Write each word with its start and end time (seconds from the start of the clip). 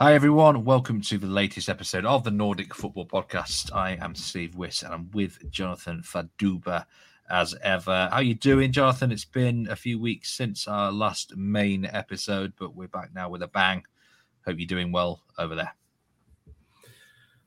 Hi, 0.00 0.14
everyone. 0.14 0.64
Welcome 0.64 1.00
to 1.00 1.18
the 1.18 1.26
latest 1.26 1.68
episode 1.68 2.04
of 2.04 2.22
the 2.22 2.30
Nordic 2.30 2.72
Football 2.72 3.06
Podcast. 3.06 3.74
I 3.74 3.98
am 4.00 4.14
Steve 4.14 4.54
Wyss 4.54 4.82
and 4.84 4.94
I'm 4.94 5.10
with 5.10 5.50
Jonathan 5.50 6.02
Fadugba 6.02 6.84
as 7.28 7.56
ever. 7.64 8.08
How 8.12 8.20
you 8.20 8.34
doing, 8.34 8.70
Jonathan? 8.70 9.10
It's 9.10 9.24
been 9.24 9.66
a 9.68 9.74
few 9.74 9.98
weeks 9.98 10.30
since 10.30 10.68
our 10.68 10.92
last 10.92 11.36
main 11.36 11.84
episode, 11.84 12.52
but 12.60 12.76
we're 12.76 12.86
back 12.86 13.10
now 13.12 13.28
with 13.28 13.42
a 13.42 13.48
bang. 13.48 13.82
Hope 14.46 14.60
you're 14.60 14.68
doing 14.68 14.92
well 14.92 15.20
over 15.36 15.56
there. 15.56 15.74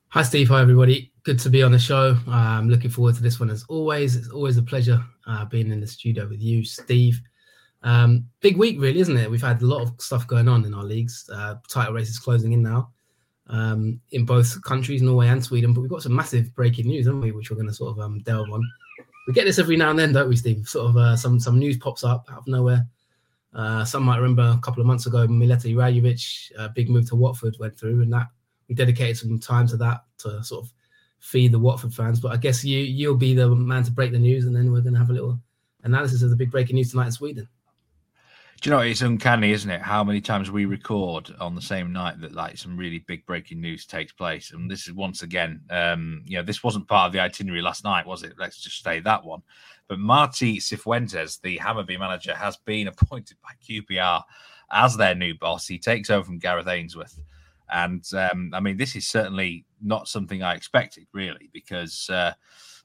Hi, 0.10 0.22
Steve. 0.22 0.50
Hi, 0.50 0.62
everybody. 0.62 1.14
Good 1.24 1.40
to 1.40 1.50
be 1.50 1.64
on 1.64 1.72
the 1.72 1.80
show. 1.80 2.18
I'm 2.28 2.68
looking 2.68 2.92
forward 2.92 3.16
to 3.16 3.24
this 3.24 3.40
one 3.40 3.50
as 3.50 3.64
always. 3.70 4.18
It's 4.18 4.28
always 4.28 4.58
a 4.58 4.62
pleasure 4.62 5.02
uh, 5.26 5.46
being 5.46 5.72
in 5.72 5.80
the 5.80 5.88
studio 5.88 6.28
with 6.28 6.42
you, 6.42 6.66
Steve. 6.66 7.22
Um, 7.84 8.28
big 8.42 8.58
week, 8.58 8.80
really, 8.80 9.00
isn't 9.00 9.18
it? 9.18 9.30
We've 9.30 9.42
had 9.42 9.62
a 9.62 9.66
lot 9.66 9.82
of 9.82 9.94
stuff 10.00 10.28
going 10.28 10.48
on 10.48 10.66
in 10.66 10.74
our 10.74 10.84
leagues. 10.84 11.30
Uh, 11.34 11.56
title 11.68 11.94
races 11.94 12.20
closing 12.20 12.54
in 12.54 12.62
now 12.62 12.92
um, 13.52 14.00
in 14.12 14.26
both 14.26 14.62
countries, 14.64 15.02
Norway 15.02 15.28
and 15.28 15.44
Sweden. 15.44 15.74
But 15.74 15.82
we've 15.82 15.90
got 15.90 16.04
some 16.04 16.16
massive 16.16 16.54
breaking 16.56 16.88
news, 16.88 17.06
haven't 17.06 17.22
we? 17.22 17.32
Which 17.32 17.52
we're 17.52 17.58
going 17.58 17.68
to 17.68 17.74
sort 17.74 17.92
of 17.92 18.00
um, 18.00 18.20
delve 18.20 18.50
on. 18.50 18.64
We 19.28 19.34
get 19.34 19.46
this 19.46 19.60
every 19.60 19.78
now 19.78 19.92
and 19.92 20.00
then, 20.00 20.14
don't 20.14 20.30
we, 20.30 20.36
Steve? 20.36 20.68
Sort 20.68 20.90
of 20.90 20.98
uh, 20.98 21.16
some 21.16 21.40
some 21.40 21.60
news 21.60 21.78
pops 21.78 22.04
up 22.04 22.28
out 22.32 22.40
of 22.40 22.48
nowhere. 22.48 22.88
Uh, 23.54 23.84
some 23.84 24.04
might 24.04 24.18
remember 24.18 24.56
a 24.58 24.62
couple 24.62 24.80
of 24.80 24.88
months 24.88 25.06
ago, 25.06 25.28
Mileta 25.28 25.76
Rajovic, 25.76 26.52
a 26.58 26.70
big 26.70 26.90
move 26.90 27.08
to 27.10 27.16
Watford 27.16 27.58
went 27.60 27.78
through, 27.78 28.02
and 28.02 28.14
that 28.14 28.28
we 28.68 28.76
dedicated 28.76 29.18
some 29.18 29.38
time 29.40 29.68
to 29.68 29.78
that 29.78 30.06
to 30.20 30.42
sort 30.44 30.64
of 30.66 30.72
feed 31.20 31.52
the 31.52 31.60
Watford 31.60 31.94
fans. 31.94 32.20
But 32.20 32.32
I 32.32 32.38
guess 32.38 32.64
you 32.64 32.80
you'll 32.80 33.18
be 33.18 33.36
the 33.36 33.50
man 33.50 33.84
to 33.84 33.92
break 33.92 34.12
the 34.12 34.20
news, 34.20 34.46
and 34.46 34.56
then 34.56 34.72
we're 34.72 34.82
going 34.82 34.94
to 34.94 35.00
have 35.00 35.10
a 35.10 35.14
little 35.14 35.40
analysis 35.84 36.22
of 36.22 36.30
the 36.30 36.36
big 36.36 36.52
breaking 36.52 36.76
news 36.76 36.92
tonight 36.92 37.08
in 37.08 37.12
Sweden. 37.12 37.48
Do 38.62 38.70
you 38.70 38.76
know 38.76 38.82
it's 38.82 39.02
uncanny, 39.02 39.54
isn't 39.54 39.72
it? 39.72 39.82
How 39.82 40.04
many 40.04 40.22
times 40.22 40.52
we 40.52 40.66
record 40.66 41.34
on 41.40 41.56
the 41.56 41.64
same 41.64 41.92
night 41.92 42.22
that 42.22 42.36
like 42.36 42.60
some 42.60 42.78
really 42.78 43.00
big 43.00 43.26
breaking 43.26 43.60
news 43.60 43.88
takes 43.88 44.14
place, 44.14 44.52
and 44.52 44.70
this 44.70 44.88
is 44.88 44.94
once 44.94 45.24
again, 45.24 45.62
um, 45.72 46.22
you 46.28 46.38
know, 46.38 46.44
this 46.44 46.64
wasn't 46.64 46.88
part 46.88 47.08
of 47.08 47.12
the 47.12 47.20
itinerary 47.20 47.64
last 47.64 47.84
night, 47.84 48.06
was 48.06 48.22
it? 48.22 48.34
Let's 48.38 48.62
just 48.62 48.84
say 48.84 49.00
that 49.00 49.26
one. 49.26 49.42
But 49.88 49.98
Marti 49.98 50.60
Cifuentes, 50.60 51.42
the 51.42 51.58
Hammarby 51.58 51.98
manager, 51.98 52.36
has 52.36 52.56
been 52.58 52.88
appointed 52.88 53.38
by 53.42 53.50
QPR 53.68 54.22
as 54.72 54.96
their 54.96 55.16
new 55.16 55.34
boss. 55.34 55.66
He 55.66 55.80
takes 55.80 56.12
over 56.12 56.24
from 56.24 56.38
Gareth 56.38 56.68
Ainsworth, 56.68 57.20
and 57.72 58.06
um, 58.14 58.52
I 58.54 58.60
mean, 58.60 58.78
this 58.78 58.96
is 58.96 59.08
certainly 59.08 59.66
not 59.82 60.08
something 60.08 60.44
I 60.44 60.54
expected, 60.54 61.08
really, 61.14 61.50
because 61.52 62.12
uh, 62.12 62.34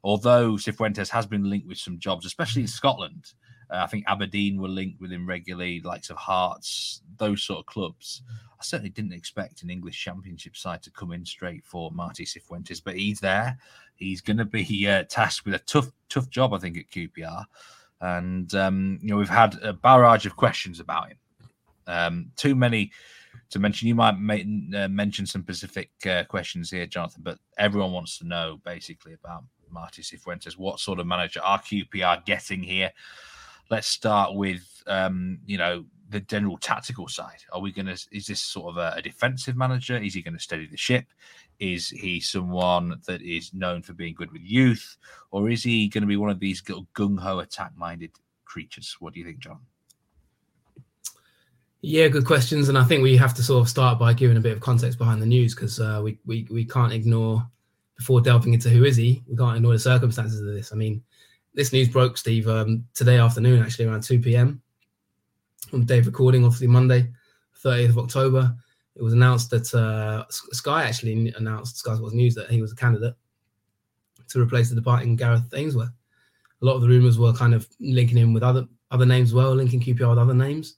although 0.02 0.52
Cifuentes 0.52 1.10
has 1.10 1.26
been 1.26 1.50
linked 1.50 1.68
with 1.68 1.76
some 1.76 1.98
jobs, 1.98 2.24
especially 2.24 2.62
in 2.62 2.68
Scotland 2.68 3.34
uh, 3.70 3.78
I 3.78 3.86
think 3.86 4.04
Aberdeen 4.06 4.60
were 4.60 4.68
linked 4.68 5.00
with 5.00 5.12
him 5.12 5.26
regularly, 5.26 5.80
likes 5.80 6.10
of 6.10 6.16
Hearts, 6.16 7.02
those 7.16 7.42
sort 7.42 7.60
of 7.60 7.66
clubs. 7.66 8.22
I 8.58 8.62
certainly 8.62 8.90
didn't 8.90 9.12
expect 9.12 9.62
an 9.62 9.70
English 9.70 10.02
Championship 10.02 10.56
side 10.56 10.82
to 10.84 10.90
come 10.90 11.12
in 11.12 11.24
straight 11.24 11.64
for 11.64 11.90
Marti 11.90 12.24
Cifuentes, 12.24 12.82
but 12.82 12.96
he's 12.96 13.20
there. 13.20 13.58
He's 13.96 14.20
going 14.20 14.36
to 14.36 14.44
be 14.44 14.86
uh, 14.88 15.04
tasked 15.08 15.44
with 15.44 15.54
a 15.54 15.58
tough, 15.60 15.90
tough 16.08 16.30
job, 16.30 16.54
I 16.54 16.58
think, 16.58 16.78
at 16.78 16.90
QPR. 16.90 17.44
And 18.00 18.54
um, 18.54 18.98
you 19.02 19.08
know, 19.08 19.16
we've 19.16 19.28
had 19.28 19.56
a 19.62 19.72
barrage 19.72 20.26
of 20.26 20.36
questions 20.36 20.80
about 20.80 21.08
him. 21.08 21.18
Um, 21.86 22.32
too 22.36 22.54
many 22.54 22.92
to 23.50 23.58
mention. 23.58 23.88
You 23.88 23.94
might 23.94 24.14
uh, 24.76 24.88
mention 24.88 25.26
some 25.26 25.42
specific 25.42 25.90
uh, 26.06 26.24
questions 26.24 26.70
here, 26.70 26.86
Jonathan, 26.86 27.22
but 27.24 27.38
everyone 27.58 27.92
wants 27.92 28.18
to 28.18 28.26
know 28.26 28.60
basically 28.64 29.14
about 29.14 29.44
Marti 29.70 30.02
Cifuentes. 30.02 30.58
What 30.58 30.78
sort 30.80 31.00
of 31.00 31.06
manager 31.06 31.40
are 31.42 31.60
QPR 31.60 32.24
getting 32.26 32.62
here? 32.62 32.92
Let's 33.70 33.88
start 33.88 34.34
with 34.34 34.62
um, 34.86 35.38
you 35.46 35.58
know 35.58 35.84
the 36.08 36.20
general 36.20 36.56
tactical 36.56 37.08
side. 37.08 37.44
Are 37.52 37.60
we 37.60 37.72
going 37.72 37.86
to? 37.86 38.06
Is 38.12 38.26
this 38.26 38.40
sort 38.40 38.70
of 38.70 38.76
a, 38.76 38.94
a 38.96 39.02
defensive 39.02 39.56
manager? 39.56 39.96
Is 39.96 40.14
he 40.14 40.22
going 40.22 40.34
to 40.34 40.40
steady 40.40 40.66
the 40.66 40.76
ship? 40.76 41.06
Is 41.58 41.88
he 41.88 42.20
someone 42.20 43.00
that 43.06 43.22
is 43.22 43.52
known 43.54 43.82
for 43.82 43.92
being 43.92 44.14
good 44.14 44.32
with 44.32 44.42
youth, 44.42 44.96
or 45.30 45.50
is 45.50 45.62
he 45.62 45.88
going 45.88 46.02
to 46.02 46.08
be 46.08 46.16
one 46.16 46.30
of 46.30 46.38
these 46.38 46.62
little 46.68 46.86
gung 46.94 47.18
ho 47.18 47.40
attack 47.40 47.72
minded 47.76 48.12
creatures? 48.44 48.96
What 49.00 49.14
do 49.14 49.20
you 49.20 49.26
think, 49.26 49.38
John? 49.38 49.58
Yeah, 51.82 52.08
good 52.08 52.26
questions, 52.26 52.68
and 52.68 52.78
I 52.78 52.84
think 52.84 53.02
we 53.02 53.16
have 53.16 53.34
to 53.34 53.42
sort 53.42 53.62
of 53.62 53.68
start 53.68 53.98
by 53.98 54.12
giving 54.12 54.36
a 54.36 54.40
bit 54.40 54.52
of 54.52 54.60
context 54.60 54.98
behind 54.98 55.22
the 55.22 55.26
news 55.26 55.54
because 55.54 55.78
uh, 55.80 56.00
we, 56.02 56.18
we 56.26 56.46
we 56.50 56.64
can't 56.64 56.92
ignore 56.92 57.46
before 57.96 58.20
delving 58.20 58.54
into 58.54 58.68
who 58.68 58.84
is 58.84 58.96
he. 58.96 59.22
We 59.28 59.36
can't 59.36 59.56
ignore 59.56 59.72
the 59.72 59.78
circumstances 59.78 60.40
of 60.40 60.46
this. 60.46 60.72
I 60.72 60.76
mean, 60.76 61.02
this 61.56 61.72
news 61.72 61.88
broke, 61.88 62.18
Steve, 62.18 62.46
um, 62.48 62.84
today 62.94 63.18
afternoon, 63.18 63.62
actually 63.62 63.86
around 63.86 64.02
2 64.02 64.20
p.m. 64.20 64.60
on 65.72 65.80
the 65.80 65.86
day 65.86 65.98
of 65.98 66.06
recording, 66.06 66.44
obviously 66.44 66.66
Monday, 66.66 67.10
30th 67.64 67.88
of 67.88 67.98
October. 67.98 68.54
It 68.94 69.02
was 69.02 69.14
announced 69.14 69.50
that 69.50 69.74
uh, 69.74 70.24
Sky 70.30 70.84
actually 70.84 71.32
announced, 71.36 71.78
Sky 71.78 71.96
Sports 71.96 72.14
News, 72.14 72.34
that 72.34 72.50
he 72.50 72.60
was 72.60 72.72
a 72.72 72.76
candidate 72.76 73.14
to 74.28 74.40
replace 74.40 74.68
the 74.68 74.74
departing 74.74 75.16
Gareth 75.16 75.52
Ainsworth. 75.54 75.88
A 76.60 76.64
lot 76.64 76.74
of 76.74 76.82
the 76.82 76.88
rumours 76.88 77.18
were 77.18 77.32
kind 77.32 77.54
of 77.54 77.66
linking 77.80 78.18
him 78.18 78.32
with 78.32 78.42
other 78.42 78.66
other 78.90 79.06
names 79.06 79.34
well, 79.34 79.54
linking 79.54 79.80
QPR 79.80 80.10
with 80.10 80.18
other 80.18 80.34
names. 80.34 80.76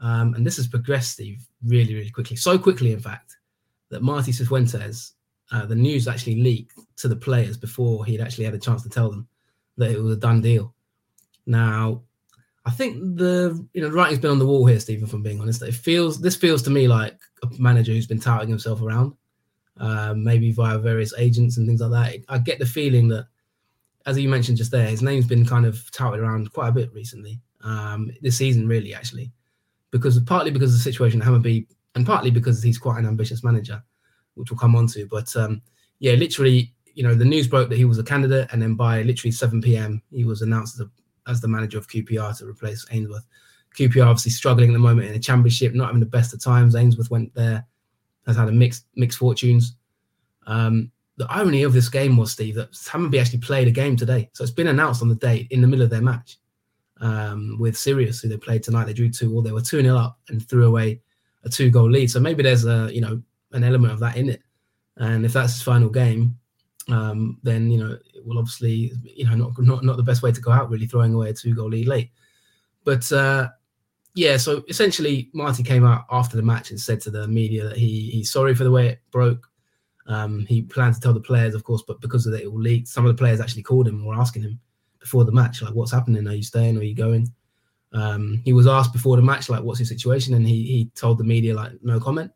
Um, 0.00 0.34
and 0.34 0.44
this 0.44 0.56
has 0.56 0.66
progressed, 0.66 1.12
Steve, 1.12 1.46
really, 1.64 1.94
really 1.94 2.10
quickly. 2.10 2.36
So 2.36 2.58
quickly, 2.58 2.92
in 2.92 3.00
fact, 3.00 3.36
that 3.90 4.02
Marty 4.02 4.32
Cifuentes, 4.32 5.12
uh, 5.52 5.66
the 5.66 5.74
news 5.74 6.08
actually 6.08 6.42
leaked 6.42 6.78
to 6.96 7.08
the 7.08 7.16
players 7.16 7.56
before 7.56 8.04
he'd 8.04 8.20
actually 8.20 8.44
had 8.44 8.54
a 8.54 8.58
chance 8.58 8.82
to 8.82 8.88
tell 8.88 9.10
them 9.10 9.28
that 9.78 9.90
it 9.90 10.02
was 10.02 10.16
a 10.16 10.20
done 10.20 10.40
deal. 10.40 10.74
Now, 11.46 12.02
I 12.66 12.70
think 12.70 13.16
the 13.16 13.66
you 13.72 13.80
know 13.80 13.88
the 13.88 13.94
writing's 13.94 14.20
been 14.20 14.30
on 14.30 14.38
the 14.38 14.46
wall 14.46 14.66
here, 14.66 14.78
Stephen. 14.78 15.06
From 15.06 15.22
being 15.22 15.40
honest, 15.40 15.62
it 15.62 15.74
feels 15.74 16.20
this 16.20 16.36
feels 16.36 16.62
to 16.62 16.70
me 16.70 16.86
like 16.86 17.18
a 17.42 17.48
manager 17.58 17.92
who's 17.92 18.06
been 18.06 18.20
touting 18.20 18.50
himself 18.50 18.82
around, 18.82 19.14
uh, 19.78 20.12
maybe 20.14 20.52
via 20.52 20.78
various 20.78 21.14
agents 21.16 21.56
and 21.56 21.66
things 21.66 21.80
like 21.80 21.90
that. 21.92 22.24
I 22.28 22.38
get 22.38 22.58
the 22.58 22.66
feeling 22.66 23.08
that, 23.08 23.26
as 24.04 24.18
you 24.18 24.28
mentioned 24.28 24.58
just 24.58 24.70
there, 24.70 24.86
his 24.86 25.00
name's 25.02 25.26
been 25.26 25.46
kind 25.46 25.64
of 25.64 25.90
touted 25.92 26.20
around 26.20 26.52
quite 26.52 26.68
a 26.68 26.72
bit 26.72 26.92
recently, 26.92 27.40
um, 27.62 28.10
this 28.20 28.36
season 28.36 28.68
really 28.68 28.92
actually, 28.92 29.32
because 29.90 30.20
partly 30.20 30.50
because 30.50 30.72
of 30.72 30.78
the 30.78 30.92
situation 30.92 31.22
at 31.22 31.28
Hammarby, 31.28 31.66
and 31.94 32.04
partly 32.04 32.30
because 32.30 32.62
he's 32.62 32.78
quite 32.78 32.98
an 32.98 33.06
ambitious 33.06 33.42
manager, 33.42 33.82
which 34.34 34.50
we'll 34.50 34.58
come 34.58 34.76
on 34.76 34.86
to. 34.88 35.06
But 35.06 35.34
um, 35.36 35.62
yeah, 36.00 36.12
literally 36.12 36.74
you 36.98 37.04
know, 37.04 37.14
the 37.14 37.24
news 37.24 37.46
broke 37.46 37.68
that 37.68 37.78
he 37.78 37.84
was 37.84 38.00
a 38.00 38.02
candidate, 38.02 38.48
and 38.50 38.60
then 38.60 38.74
by 38.74 39.02
literally 39.02 39.30
7 39.30 39.62
p.m., 39.62 40.02
he 40.10 40.24
was 40.24 40.42
announced 40.42 40.80
as, 40.80 40.86
a, 40.88 41.30
as 41.30 41.40
the 41.40 41.46
manager 41.46 41.78
of 41.78 41.86
QPR 41.86 42.36
to 42.38 42.44
replace 42.44 42.84
Ainsworth. 42.90 43.24
QPR 43.76 44.04
obviously 44.04 44.32
struggling 44.32 44.70
at 44.70 44.72
the 44.72 44.80
moment 44.80 45.06
in 45.06 45.12
the 45.12 45.20
championship, 45.20 45.74
not 45.74 45.86
having 45.86 46.00
the 46.00 46.06
best 46.06 46.34
of 46.34 46.42
times. 46.42 46.74
Ainsworth 46.74 47.08
went 47.08 47.32
there, 47.36 47.64
has 48.26 48.36
had 48.36 48.48
a 48.48 48.52
mixed 48.52 48.86
mixed 48.96 49.20
fortunes. 49.20 49.76
Um, 50.48 50.90
the 51.18 51.30
irony 51.30 51.62
of 51.62 51.72
this 51.72 51.88
game 51.88 52.16
was, 52.16 52.32
Steve, 52.32 52.56
that 52.56 52.72
Hammarby 52.72 53.20
actually 53.20 53.38
played 53.38 53.68
a 53.68 53.70
game 53.70 53.94
today. 53.94 54.28
So 54.32 54.42
it's 54.42 54.52
been 54.52 54.66
announced 54.66 55.00
on 55.00 55.08
the 55.08 55.14
day 55.14 55.46
in 55.52 55.60
the 55.60 55.68
middle 55.68 55.84
of 55.84 55.90
their 55.90 56.02
match 56.02 56.38
um, 57.00 57.58
with 57.60 57.76
Sirius, 57.78 58.22
who 58.22 58.28
they 58.28 58.38
played 58.38 58.64
tonight. 58.64 58.86
They 58.86 58.92
drew 58.92 59.08
2 59.08 59.32
or 59.32 59.44
they 59.44 59.52
were 59.52 59.60
2 59.60 59.82
0 59.82 59.96
up 59.96 60.18
and 60.30 60.44
threw 60.48 60.66
away 60.66 61.00
a 61.44 61.48
two 61.48 61.70
goal 61.70 61.88
lead. 61.88 62.10
So 62.10 62.18
maybe 62.18 62.42
there's 62.42 62.64
a, 62.64 62.90
you 62.92 63.00
know, 63.00 63.22
an 63.52 63.62
element 63.62 63.92
of 63.92 64.00
that 64.00 64.16
in 64.16 64.30
it. 64.30 64.42
And 64.96 65.24
if 65.24 65.32
that's 65.32 65.52
his 65.52 65.62
final 65.62 65.90
game, 65.90 66.36
um, 66.88 67.38
then 67.42 67.70
you 67.70 67.78
know 67.78 67.92
it 68.14 68.26
will 68.26 68.38
obviously 68.38 68.92
you 69.02 69.26
know 69.26 69.34
not 69.34 69.58
not 69.58 69.84
not 69.84 69.96
the 69.96 70.02
best 70.02 70.22
way 70.22 70.32
to 70.32 70.40
go 70.40 70.50
out 70.50 70.70
really 70.70 70.86
throwing 70.86 71.14
away 71.14 71.30
a 71.30 71.34
two 71.34 71.54
goal 71.54 71.68
lead 71.68 71.86
late. 71.86 72.10
But 72.84 73.10
uh, 73.12 73.48
yeah, 74.14 74.36
so 74.36 74.64
essentially 74.68 75.30
Marty 75.32 75.62
came 75.62 75.84
out 75.84 76.06
after 76.10 76.36
the 76.36 76.42
match 76.42 76.70
and 76.70 76.80
said 76.80 77.00
to 77.02 77.10
the 77.10 77.28
media 77.28 77.64
that 77.68 77.76
he 77.76 78.10
he's 78.10 78.30
sorry 78.30 78.54
for 78.54 78.64
the 78.64 78.70
way 78.70 78.88
it 78.88 79.00
broke. 79.10 79.48
Um, 80.06 80.46
he 80.46 80.62
planned 80.62 80.94
to 80.94 81.00
tell 81.00 81.12
the 81.12 81.20
players, 81.20 81.54
of 81.54 81.64
course, 81.64 81.82
but 81.86 82.00
because 82.00 82.26
of 82.26 82.32
it, 82.32 82.44
it 82.44 82.46
all 82.46 82.60
leaked. 82.60 82.88
Some 82.88 83.04
of 83.04 83.14
the 83.14 83.20
players 83.20 83.40
actually 83.40 83.62
called 83.62 83.86
him 83.86 83.96
and 83.96 84.06
were 84.06 84.14
asking 84.14 84.42
him 84.42 84.58
before 85.00 85.24
the 85.24 85.32
match, 85.32 85.60
like, 85.60 85.74
"What's 85.74 85.92
happening? 85.92 86.26
Are 86.26 86.34
you 86.34 86.42
staying? 86.42 86.78
Are 86.78 86.82
you 86.82 86.94
going?" 86.94 87.30
Um, 87.92 88.40
he 88.44 88.52
was 88.52 88.66
asked 88.66 88.92
before 88.92 89.16
the 89.16 89.22
match, 89.22 89.50
like, 89.50 89.62
"What's 89.62 89.80
your 89.80 89.86
situation?" 89.86 90.34
and 90.34 90.46
he 90.46 90.62
he 90.62 90.90
told 90.94 91.18
the 91.18 91.24
media 91.24 91.54
like, 91.54 91.72
"No 91.82 92.00
comment." 92.00 92.32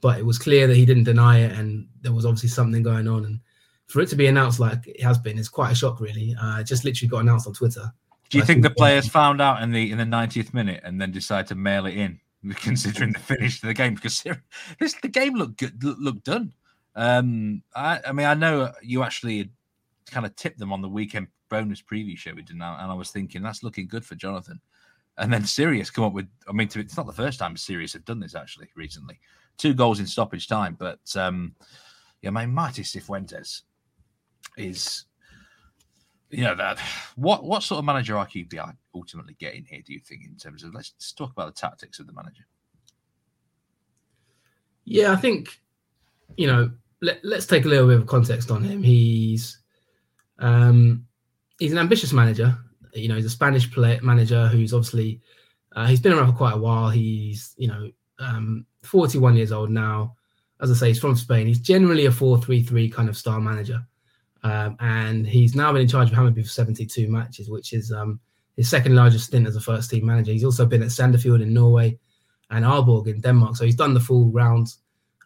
But 0.00 0.18
it 0.18 0.26
was 0.26 0.38
clear 0.38 0.66
that 0.66 0.76
he 0.76 0.84
didn't 0.84 1.04
deny 1.04 1.38
it, 1.38 1.52
and 1.52 1.88
there 2.02 2.12
was 2.12 2.26
obviously 2.26 2.50
something 2.50 2.82
going 2.82 3.08
on. 3.08 3.24
And 3.24 3.40
for 3.88 4.00
it 4.00 4.08
to 4.10 4.16
be 4.16 4.26
announced 4.26 4.60
like 4.60 4.86
it 4.86 5.02
has 5.02 5.18
been 5.18 5.38
is 5.38 5.48
quite 5.48 5.72
a 5.72 5.74
shock, 5.74 6.00
really. 6.00 6.36
Uh, 6.40 6.62
just 6.62 6.84
literally 6.84 7.08
got 7.08 7.20
announced 7.20 7.46
on 7.46 7.54
Twitter. 7.54 7.92
Do 8.30 8.36
you 8.36 8.44
think 8.44 8.62
the 8.62 8.70
players 8.70 9.08
found 9.08 9.40
out 9.40 9.62
in 9.62 9.72
the 9.72 9.90
in 9.90 9.96
the 9.96 10.04
90th 10.04 10.52
minute 10.52 10.82
and 10.84 11.00
then 11.00 11.10
decided 11.10 11.46
to 11.48 11.54
mail 11.54 11.86
it 11.86 11.96
in, 11.96 12.20
considering 12.56 13.12
the 13.14 13.18
finish 13.18 13.62
of 13.62 13.68
the 13.68 13.74
game? 13.74 13.94
Because 13.94 14.22
this 14.78 14.94
the 15.00 15.08
game 15.08 15.34
looked 15.34 15.56
good, 15.56 15.82
looked 15.82 16.24
done. 16.24 16.52
Um, 16.94 17.62
I, 17.74 18.00
I 18.06 18.12
mean, 18.12 18.26
I 18.26 18.34
know 18.34 18.72
you 18.82 19.02
actually 19.02 19.50
kind 20.10 20.26
of 20.26 20.36
tipped 20.36 20.58
them 20.58 20.72
on 20.72 20.82
the 20.82 20.88
weekend 20.88 21.28
bonus 21.48 21.80
preview 21.80 22.16
show 22.18 22.34
we 22.34 22.42
did 22.42 22.56
now, 22.56 22.76
and 22.78 22.90
I 22.90 22.94
was 22.94 23.10
thinking 23.10 23.42
that's 23.42 23.62
looking 23.62 23.88
good 23.88 24.04
for 24.04 24.14
Jonathan. 24.14 24.60
And 25.16 25.32
then 25.32 25.44
Sirius 25.44 25.90
come 25.90 26.04
up 26.04 26.12
with, 26.12 26.28
I 26.48 26.52
mean, 26.52 26.68
it's 26.74 26.96
not 26.96 27.06
the 27.06 27.12
first 27.12 27.40
time 27.40 27.56
Sirius 27.56 27.94
have 27.94 28.04
done 28.04 28.20
this 28.20 28.36
actually 28.36 28.68
recently. 28.76 29.18
Two 29.56 29.74
goals 29.74 29.98
in 29.98 30.06
stoppage 30.06 30.46
time, 30.46 30.76
but 30.78 31.00
um, 31.16 31.56
yeah, 32.22 32.30
my 32.30 32.46
Marti 32.46 32.82
Cifuentes 32.82 33.62
is 34.58 35.04
you 36.30 36.44
know 36.44 36.54
that 36.54 36.78
what 37.16 37.44
what 37.44 37.62
sort 37.62 37.78
of 37.78 37.84
manager 37.84 38.16
are 38.18 38.26
QPR 38.26 38.74
ultimately 38.94 39.36
getting 39.38 39.64
here? 39.64 39.80
Do 39.84 39.92
you 39.92 40.00
think 40.00 40.24
in 40.24 40.36
terms 40.36 40.62
of 40.64 40.74
let's, 40.74 40.92
let's 40.96 41.12
talk 41.12 41.32
about 41.32 41.54
the 41.54 41.60
tactics 41.60 41.98
of 41.98 42.06
the 42.06 42.12
manager? 42.12 42.44
Yeah, 44.84 45.12
I 45.12 45.16
think 45.16 45.60
you 46.36 46.46
know. 46.46 46.70
Let, 47.00 47.24
let's 47.24 47.46
take 47.46 47.64
a 47.64 47.68
little 47.68 47.86
bit 47.86 47.98
of 47.98 48.08
context 48.08 48.50
on 48.50 48.64
him. 48.64 48.82
He's 48.82 49.58
um, 50.40 51.06
he's 51.60 51.70
an 51.70 51.78
ambitious 51.78 52.12
manager. 52.12 52.58
You 52.92 53.08
know, 53.08 53.14
he's 53.14 53.24
a 53.24 53.30
Spanish 53.30 53.70
play, 53.70 54.00
manager 54.02 54.48
who's 54.48 54.74
obviously 54.74 55.20
uh, 55.76 55.86
he's 55.86 56.00
been 56.00 56.12
around 56.12 56.32
for 56.32 56.36
quite 56.36 56.54
a 56.54 56.58
while. 56.58 56.90
He's 56.90 57.54
you 57.56 57.68
know 57.68 57.90
um, 58.18 58.66
41 58.82 59.36
years 59.36 59.52
old 59.52 59.70
now. 59.70 60.16
As 60.60 60.70
I 60.70 60.74
say, 60.74 60.88
he's 60.88 60.98
from 60.98 61.14
Spain. 61.14 61.46
He's 61.46 61.60
generally 61.60 62.06
a 62.06 62.10
4-3-3 62.10 62.92
kind 62.92 63.08
of 63.08 63.16
style 63.16 63.40
manager, 63.40 63.86
um, 64.42 64.76
and 64.80 65.26
he's 65.26 65.54
now 65.54 65.72
been 65.72 65.82
in 65.82 65.88
charge 65.88 66.10
of 66.10 66.16
Hammarby 66.16 66.42
for 66.42 66.48
72 66.48 67.08
matches, 67.08 67.50
which 67.50 67.72
is 67.72 67.92
um, 67.92 68.20
his 68.56 68.68
second 68.68 68.94
largest 68.94 69.26
stint 69.26 69.46
as 69.46 69.56
a 69.56 69.60
first 69.60 69.90
team 69.90 70.06
manager. 70.06 70.32
He's 70.32 70.44
also 70.44 70.66
been 70.66 70.82
at 70.82 70.88
Sandefjord 70.88 71.42
in 71.42 71.52
Norway 71.52 71.98
and 72.50 72.64
Aalborg 72.64 73.08
in 73.08 73.20
Denmark, 73.20 73.56
so 73.56 73.64
he's 73.64 73.74
done 73.74 73.94
the 73.94 74.00
full 74.00 74.30
rounds. 74.30 74.78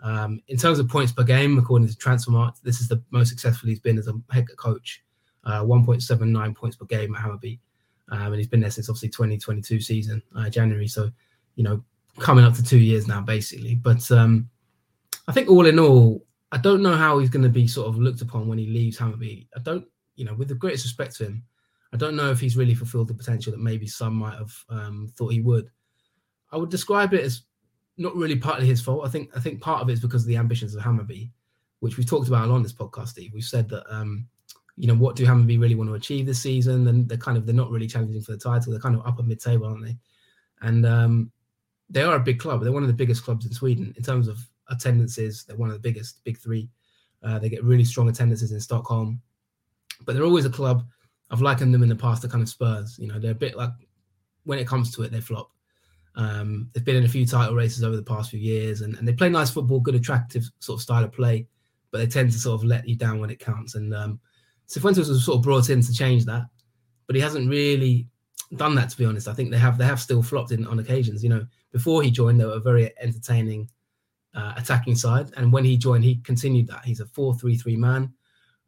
Um, 0.03 0.41
in 0.49 0.57
terms 0.57 0.79
of 0.79 0.89
points 0.89 1.13
per 1.13 1.23
game, 1.23 1.59
according 1.59 1.89
to 1.89 1.95
Transfermarkt, 1.95 2.61
this 2.63 2.81
is 2.81 2.89
the 2.89 3.03
most 3.11 3.29
successful 3.29 3.69
he's 3.69 3.81
been 3.81 3.99
as 3.99 4.09
a 4.09 4.15
head 4.31 4.47
coach. 4.57 5.03
Uh, 5.45 5.63
1.79 5.63 6.55
points 6.55 6.77
per 6.77 6.85
game 6.85 7.15
at 7.15 7.23
Hammarby, 7.23 7.59
um, 8.11 8.27
and 8.27 8.37
he's 8.37 8.47
been 8.47 8.61
there 8.61 8.71
since 8.71 8.89
obviously 8.89 9.09
2022 9.09 9.81
season, 9.81 10.23
uh, 10.37 10.49
January. 10.49 10.87
So, 10.87 11.11
you 11.57 11.65
know, 11.65 11.83
coming 12.19 12.45
up 12.45 12.55
to 12.55 12.63
two 12.63 12.79
years 12.79 13.09
now, 13.09 13.21
basically. 13.21 13.75
But 13.75 14.09
um, 14.11 14.49
I 15.27 15.33
think 15.33 15.49
all 15.49 15.67
in 15.67 15.79
all, 15.79 16.25
I 16.53 16.59
don't 16.59 16.83
know 16.83 16.95
how 16.95 17.19
he's 17.19 17.31
going 17.31 17.43
to 17.43 17.49
be 17.49 17.67
sort 17.67 17.89
of 17.89 17.99
looked 17.99 18.21
upon 18.21 18.47
when 18.47 18.59
he 18.59 18.67
leaves 18.67 18.99
Hammarby. 18.99 19.49
I 19.57 19.61
don't, 19.61 19.87
you 20.17 20.27
know, 20.27 20.35
with 20.35 20.49
the 20.49 20.55
greatest 20.55 20.85
respect 20.85 21.17
to 21.17 21.25
him, 21.25 21.43
I 21.95 21.97
don't 21.97 22.15
know 22.15 22.31
if 22.31 22.41
he's 22.41 22.59
really 22.59 22.75
fulfilled 22.75 23.09
the 23.09 23.15
potential 23.15 23.53
that 23.53 23.61
maybe 23.61 23.87
some 23.87 24.15
might 24.15 24.39
have 24.39 24.55
um, 24.69 25.11
thought 25.17 25.33
he 25.33 25.41
would. 25.41 25.71
I 26.53 26.59
would 26.59 26.71
describe 26.71 27.15
it 27.15 27.25
as 27.25 27.43
not 27.97 28.15
really 28.15 28.37
partly 28.37 28.67
his 28.67 28.83
fault. 28.83 29.07
I 29.07 29.09
think 29.09 29.31
I 29.35 29.41
think 29.41 29.63
part 29.63 29.81
of 29.81 29.89
it 29.89 29.95
is 29.95 30.01
because 30.01 30.23
of 30.23 30.29
the 30.29 30.37
ambitions 30.37 30.75
of 30.75 30.83
Hammarby, 30.83 31.31
which 31.81 31.97
we've 31.97 32.09
talked 32.09 32.29
about 32.29 32.51
on 32.51 32.63
this 32.63 32.73
podcast. 32.73 33.09
Steve, 33.09 33.33
we've 33.33 33.45
said 33.45 33.69
that 33.71 33.85
um, 33.95 34.27
you 34.77 34.87
know 34.87 34.95
what 34.95 35.17
do 35.17 35.25
Hammarby 35.25 35.59
really 35.59 35.75
want 35.75 35.89
to 35.89 35.95
achieve 35.95 36.27
this 36.27 36.41
season, 36.41 36.87
and 36.89 37.09
they're 37.09 37.19
kind 37.19 37.39
of 37.39 37.47
they're 37.47 37.55
not 37.55 37.71
really 37.71 37.87
challenging 37.87 38.23
for 38.23 38.33
the 38.33 38.39
title. 38.39 38.73
They're 38.73 38.81
kind 38.81 38.95
of 38.95 39.07
upper 39.07 39.23
mid 39.23 39.41
table, 39.41 39.67
aren't 39.67 39.85
they? 39.85 39.97
And 40.61 40.85
um, 40.87 41.33
they 41.91 42.03
are 42.03 42.17
a 42.17 42.21
big 42.21 42.39
club. 42.39 42.63
They're 42.63 42.73
one 42.73 42.83
of 42.83 42.89
the 42.89 42.95
biggest 42.95 43.25
clubs 43.25 43.47
in 43.47 43.53
Sweden 43.53 43.95
in 43.97 44.03
terms 44.03 44.29
of 44.29 44.39
attendances. 44.73 45.45
They're 45.45 45.57
one 45.57 45.69
of 45.69 45.75
the 45.75 45.81
biggest, 45.89 46.25
big 46.25 46.39
three. 46.39 46.69
Uh, 47.23 47.39
they 47.39 47.49
get 47.49 47.63
really 47.63 47.85
strong 47.85 48.09
attendances 48.09 48.51
in 48.51 48.61
Stockholm, 48.61 49.21
but 50.05 50.15
they're 50.15 50.25
always 50.25 50.47
a 50.47 50.51
club. 50.51 50.85
I've 51.31 51.41
likened 51.41 51.73
them 51.73 51.83
in 51.83 51.89
the 51.89 51.97
past 51.97 52.23
to 52.23 52.29
kind 52.29 52.43
of 52.43 52.49
Spurs. 52.49 52.99
You 52.99 53.09
know, 53.09 53.19
they're 53.19 53.31
a 53.31 53.35
bit 53.35 53.57
like 53.57 53.71
when 54.45 54.59
it 54.59 54.67
comes 54.67 54.95
to 54.95 55.03
it, 55.03 55.13
they 55.13 55.21
flop. 55.21 55.51
Um, 56.15 56.69
they've 56.73 56.85
been 56.85 56.97
in 56.97 57.05
a 57.05 57.09
few 57.09 57.25
title 57.25 57.55
races 57.55 57.85
over 57.85 57.97
the 57.97 58.03
past 58.03 58.31
few 58.31 58.41
years, 58.41 58.81
and, 58.81 58.97
and 58.97 59.07
they 59.07 59.13
play 59.13 59.29
nice 59.29 59.51
football, 59.51 59.81
good, 59.81 59.95
attractive 59.95 60.45
sort 60.59 60.79
of 60.79 60.83
style 60.83 61.05
of 61.05 61.13
play, 61.13 61.47
but 61.91 61.99
they 61.99 62.07
tend 62.07 62.33
to 62.33 62.39
sort 62.39 62.61
of 62.61 62.65
let 62.65 62.87
you 62.87 62.97
down 62.97 63.21
when 63.21 63.31
it 63.31 63.39
counts. 63.39 63.77
And 63.77 63.95
um, 63.95 64.21
Cifuentes 64.69 65.09
was 65.09 65.25
sort 65.25 65.37
of 65.37 65.43
brought 65.43 65.71
in 65.71 65.81
to 65.81 65.93
change 65.93 66.25
that, 66.27 66.47
but 67.07 67.17
he 67.17 67.23
hasn't 67.23 67.49
really 67.49 68.09
done 68.57 68.75
that. 68.75 68.91
To 68.91 68.97
be 68.99 69.07
honest, 69.07 69.29
I 69.29 69.33
think 69.33 69.51
they 69.51 69.59
have 69.59 69.79
they 69.79 69.87
have 69.87 70.01
still 70.01 70.23
flopped 70.23 70.51
in 70.51 70.67
on 70.67 70.81
occasions. 70.81 71.23
You 71.23 71.31
know, 71.31 71.47
before 71.71 72.03
he 72.03 72.11
joined, 72.11 72.41
they 72.41 72.45
were 72.45 72.53
a 72.53 72.61
very 72.61 72.93
entertaining 73.01 73.71
uh, 74.35 74.55
attacking 74.57 74.97
side, 74.97 75.31
and 75.37 75.53
when 75.53 75.65
he 75.65 75.77
joined, 75.77 76.05
he 76.05 76.17
continued 76.17 76.67
that. 76.69 76.85
He's 76.85 77.01
a 77.01 77.07
four-three-three 77.07 77.77
man. 77.77 78.13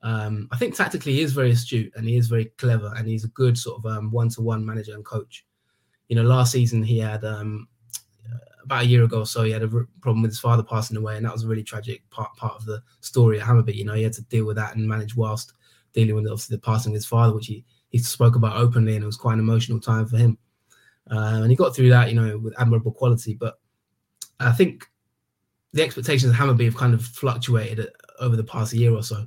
Um, 0.03 0.49
I 0.53 0.59
think 0.59 0.75
tactically 0.75 1.15
he 1.15 1.23
is 1.23 1.33
very 1.33 1.53
astute 1.53 1.91
and 1.97 2.07
he 2.07 2.17
is 2.17 2.29
very 2.29 2.47
clever, 2.59 2.93
and 2.97 3.09
he's 3.09 3.25
a 3.25 3.29
good 3.29 3.57
sort 3.57 3.79
of 3.79 3.87
um, 3.91 4.11
one-to-one 4.11 4.65
manager 4.65 4.95
and 4.95 5.05
coach 5.05 5.45
you 6.09 6.17
know, 6.17 6.23
last 6.23 6.53
season 6.53 6.83
he 6.83 6.99
had 6.99 7.25
um, 7.25 7.69
about 8.63 8.85
a 8.85 8.87
year 8.87 9.05
ago 9.05 9.21
or 9.21 9.27
so 9.27 9.43
he 9.43 9.51
had 9.51 9.63
a 9.63 9.69
problem 9.69 10.23
with 10.23 10.31
his 10.31 10.41
father 10.41 10.63
passing 10.63 10.97
away, 10.97 11.17
and 11.17 11.25
that 11.25 11.33
was 11.33 11.45
a 11.45 11.49
really 11.49 11.63
tragic 11.63 12.09
part 12.11 12.35
part 12.37 12.55
of 12.55 12.65
the 12.65 12.83
story 13.01 13.41
at 13.41 13.47
Hammarby. 13.47 13.75
You 13.75 13.85
know, 13.85 13.95
he 13.95 14.03
had 14.03 14.13
to 14.15 14.23
deal 14.23 14.47
with 14.47 14.57
that 14.57 14.77
and 14.77 14.87
manage 14.87 15.17
whilst 15.17 15.55
dealing 15.93 16.15
with 16.15 16.27
obviously 16.27 16.57
the 16.57 16.63
passing 16.63 16.93
of 16.93 16.95
his 16.95 17.07
father, 17.07 17.35
which 17.35 17.47
he 17.47 17.65
he 17.91 17.99
spoke 17.99 18.37
about 18.37 18.57
openly, 18.57 18.95
and 18.95 19.03
it 19.03 19.07
was 19.07 19.17
quite 19.17 19.35
an 19.35 19.41
emotional 19.41 19.81
time 19.81 20.07
for 20.07 20.17
him. 20.17 20.39
Uh, 21.11 21.41
and 21.43 21.51
he 21.51 21.57
got 21.57 21.77
through 21.77 21.91
that, 21.91 22.09
you 22.09 22.15
know, 22.15 22.39
with 22.39 22.59
admirable 22.59 22.93
quality. 22.93 23.35
But 23.35 23.59
I 24.41 24.53
think 24.53 24.87
the 25.75 25.83
expectations 25.83 26.31
of 26.31 26.39
Hammarby 26.39 26.65
have 26.65 26.77
kind 26.77 26.95
of 26.95 27.05
fluctuated 27.05 27.89
over 28.21 28.37
the 28.37 28.45
past 28.45 28.73
year 28.73 28.93
or 28.93 29.03
so. 29.03 29.27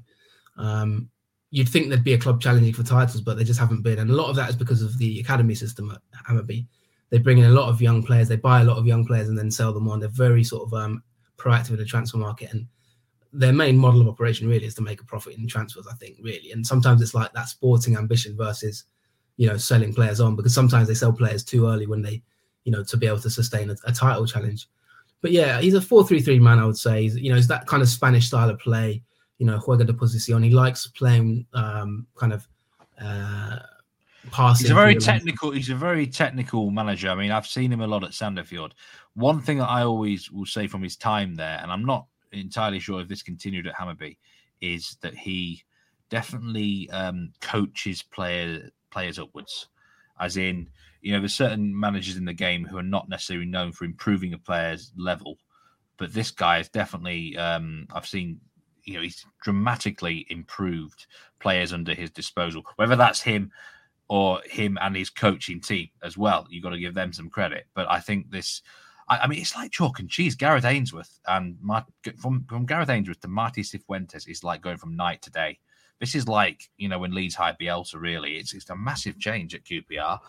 Um, 0.57 1.09
you'd 1.51 1.67
think 1.67 1.89
there'd 1.89 2.05
be 2.05 2.13
a 2.13 2.17
club 2.17 2.41
challenging 2.41 2.73
for 2.73 2.83
titles, 2.83 3.21
but 3.21 3.37
they 3.37 3.43
just 3.43 3.59
haven't 3.59 3.81
been. 3.81 3.99
And 3.99 4.09
a 4.09 4.15
lot 4.15 4.29
of 4.29 4.37
that 4.37 4.49
is 4.49 4.55
because 4.55 4.81
of 4.81 4.97
the 4.97 5.19
academy 5.19 5.55
system 5.55 5.91
at 5.91 6.01
Hammarby. 6.25 6.65
They 7.09 7.17
bring 7.19 7.37
in 7.37 7.45
a 7.45 7.49
lot 7.49 7.69
of 7.69 7.81
young 7.81 8.01
players, 8.01 8.29
they 8.29 8.37
buy 8.37 8.61
a 8.61 8.63
lot 8.63 8.77
of 8.77 8.87
young 8.87 9.05
players 9.05 9.27
and 9.27 9.37
then 9.37 9.51
sell 9.51 9.73
them 9.73 9.89
on. 9.89 9.99
They're 9.99 10.09
very 10.09 10.43
sort 10.43 10.67
of 10.67 10.73
um, 10.73 11.03
proactive 11.37 11.71
in 11.71 11.77
the 11.77 11.85
transfer 11.85 12.17
market. 12.17 12.51
And 12.53 12.67
their 13.33 13.53
main 13.53 13.77
model 13.77 14.01
of 14.01 14.07
operation 14.07 14.47
really 14.47 14.65
is 14.65 14.75
to 14.75 14.81
make 14.81 15.01
a 15.01 15.05
profit 15.05 15.37
in 15.37 15.47
transfers, 15.47 15.87
I 15.87 15.95
think, 15.95 16.17
really. 16.21 16.53
And 16.53 16.65
sometimes 16.65 17.01
it's 17.01 17.13
like 17.13 17.33
that 17.33 17.49
sporting 17.49 17.97
ambition 17.97 18.37
versus, 18.37 18.85
you 19.35 19.47
know, 19.47 19.57
selling 19.57 19.93
players 19.93 20.21
on 20.21 20.37
because 20.37 20.53
sometimes 20.53 20.87
they 20.87 20.93
sell 20.93 21.11
players 21.11 21.43
too 21.43 21.67
early 21.67 21.87
when 21.87 22.01
they, 22.01 22.23
you 22.63 22.71
know, 22.71 22.83
to 22.85 22.97
be 22.97 23.07
able 23.07 23.19
to 23.19 23.29
sustain 23.29 23.69
a, 23.69 23.75
a 23.85 23.91
title 23.91 24.25
challenge. 24.25 24.67
But 25.21 25.31
yeah, 25.31 25.59
he's 25.59 25.73
a 25.73 25.81
4 25.81 26.07
3 26.07 26.21
3 26.21 26.39
man, 26.39 26.59
I 26.59 26.65
would 26.65 26.77
say. 26.77 27.03
He's, 27.03 27.17
you 27.17 27.31
know, 27.31 27.37
it's 27.37 27.47
that 27.47 27.65
kind 27.67 27.81
of 27.81 27.89
Spanish 27.89 28.27
style 28.27 28.49
of 28.49 28.59
play 28.59 29.03
you 29.37 29.45
know, 29.45 29.59
juego 29.59 29.85
de 29.85 29.93
posición. 29.93 30.43
He 30.43 30.49
likes 30.49 30.87
playing 30.87 31.45
um, 31.53 32.07
kind 32.15 32.33
of 32.33 32.47
uh, 32.99 33.59
passing. 34.31 34.65
He's 34.65 34.71
a 34.71 34.75
very 34.75 34.95
technical. 34.95 35.51
He's 35.51 35.69
a 35.69 35.75
very 35.75 36.07
technical 36.07 36.71
manager. 36.71 37.09
I 37.09 37.15
mean, 37.15 37.31
I've 37.31 37.47
seen 37.47 37.71
him 37.71 37.81
a 37.81 37.87
lot 37.87 38.03
at 38.03 38.11
Sandefjord. 38.11 38.71
One 39.13 39.41
thing 39.41 39.59
that 39.59 39.69
I 39.69 39.83
always 39.83 40.31
will 40.31 40.45
say 40.45 40.67
from 40.67 40.83
his 40.83 40.95
time 40.95 41.35
there, 41.35 41.59
and 41.61 41.71
I'm 41.71 41.85
not 41.85 42.07
entirely 42.31 42.79
sure 42.79 43.01
if 43.01 43.07
this 43.07 43.23
continued 43.23 43.67
at 43.67 43.75
Hammarby, 43.75 44.17
is 44.61 44.97
that 45.01 45.15
he 45.15 45.63
definitely 46.09 46.89
um, 46.91 47.31
coaches 47.41 48.01
player 48.01 48.69
players 48.89 49.19
upwards. 49.19 49.67
As 50.19 50.37
in, 50.37 50.67
you 51.07 51.13
know, 51.13 51.19
there's 51.19 51.33
certain 51.33 51.79
managers 51.79 52.17
in 52.17 52.25
the 52.25 52.33
game 52.33 52.65
who 52.65 52.77
are 52.77 52.83
not 52.83 53.07
necessarily 53.07 53.45
known 53.45 53.71
for 53.71 53.85
improving 53.85 54.33
a 54.33 54.37
player's 54.37 54.91
level, 54.97 55.37
but 55.95 56.13
this 56.13 56.31
guy 56.31 56.59
is 56.59 56.67
definitely. 56.67 57.37
Um, 57.37 57.87
I've 57.93 58.05
seen 58.05 58.41
you 58.83 58.95
know 58.95 59.01
he's 59.01 59.25
dramatically 59.41 60.27
improved 60.29 61.07
players 61.39 61.71
under 61.71 61.93
his 61.93 62.09
disposal. 62.09 62.65
Whether 62.75 62.97
that's 62.97 63.21
him 63.21 63.53
or 64.09 64.41
him 64.43 64.77
and 64.81 64.97
his 64.97 65.09
coaching 65.09 65.61
team 65.61 65.87
as 66.03 66.17
well, 66.17 66.45
you've 66.49 66.63
got 66.63 66.71
to 66.71 66.77
give 66.77 66.93
them 66.93 67.13
some 67.13 67.29
credit. 67.29 67.67
But 67.73 67.89
I 67.89 68.01
think 68.01 68.29
this, 68.29 68.61
I, 69.07 69.19
I 69.19 69.27
mean, 69.27 69.39
it's 69.39 69.55
like 69.55 69.71
chalk 69.71 69.99
and 69.99 70.09
cheese. 70.09 70.35
Gareth 70.35 70.65
Ainsworth 70.65 71.21
and 71.27 71.55
from 72.19 72.43
from 72.49 72.65
Gareth 72.65 72.89
Ainsworth 72.89 73.21
to 73.21 73.29
Marty 73.29 73.61
Cifuentes 73.61 74.27
is 74.27 74.43
like 74.43 74.61
going 74.61 74.77
from 74.77 74.97
night 74.97 75.21
to 75.21 75.31
day. 75.31 75.57
This 76.01 76.15
is 76.15 76.27
like 76.27 76.69
you 76.75 76.89
know 76.89 76.99
when 76.99 77.15
Leeds 77.15 77.35
hired 77.35 77.59
Bielsa. 77.59 77.95
Really, 77.95 78.33
it's 78.33 78.53
it's 78.53 78.69
a 78.69 78.75
massive 78.75 79.17
change 79.17 79.55
at 79.55 79.63
QPR. 79.63 80.19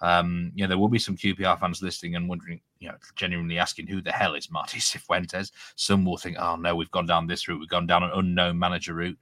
Um, 0.00 0.52
you 0.54 0.64
know, 0.64 0.68
there 0.68 0.78
will 0.78 0.88
be 0.88 0.98
some 0.98 1.16
QPR 1.16 1.58
fans 1.58 1.82
listening 1.82 2.14
and 2.14 2.28
wondering, 2.28 2.60
you 2.78 2.88
know, 2.88 2.94
genuinely 3.16 3.58
asking 3.58 3.88
who 3.88 4.00
the 4.00 4.12
hell 4.12 4.34
is 4.34 4.50
Marty 4.50 4.78
Cifuentes. 4.80 5.50
Some 5.76 6.04
will 6.04 6.16
think, 6.16 6.36
oh 6.38 6.56
no, 6.56 6.74
we've 6.74 6.90
gone 6.90 7.06
down 7.06 7.26
this 7.26 7.48
route, 7.48 7.60
we've 7.60 7.68
gone 7.68 7.86
down 7.86 8.02
an 8.02 8.10
unknown 8.14 8.58
manager 8.58 8.94
route. 8.94 9.18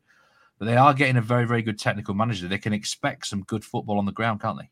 But 0.58 0.66
they 0.66 0.76
are 0.76 0.94
getting 0.94 1.16
a 1.16 1.22
very, 1.22 1.46
very 1.46 1.62
good 1.62 1.78
technical 1.78 2.14
manager. 2.14 2.48
They 2.48 2.58
can 2.58 2.72
expect 2.72 3.26
some 3.26 3.42
good 3.42 3.64
football 3.64 3.98
on 3.98 4.06
the 4.06 4.12
ground, 4.12 4.40
can't 4.40 4.58
they? 4.58 4.70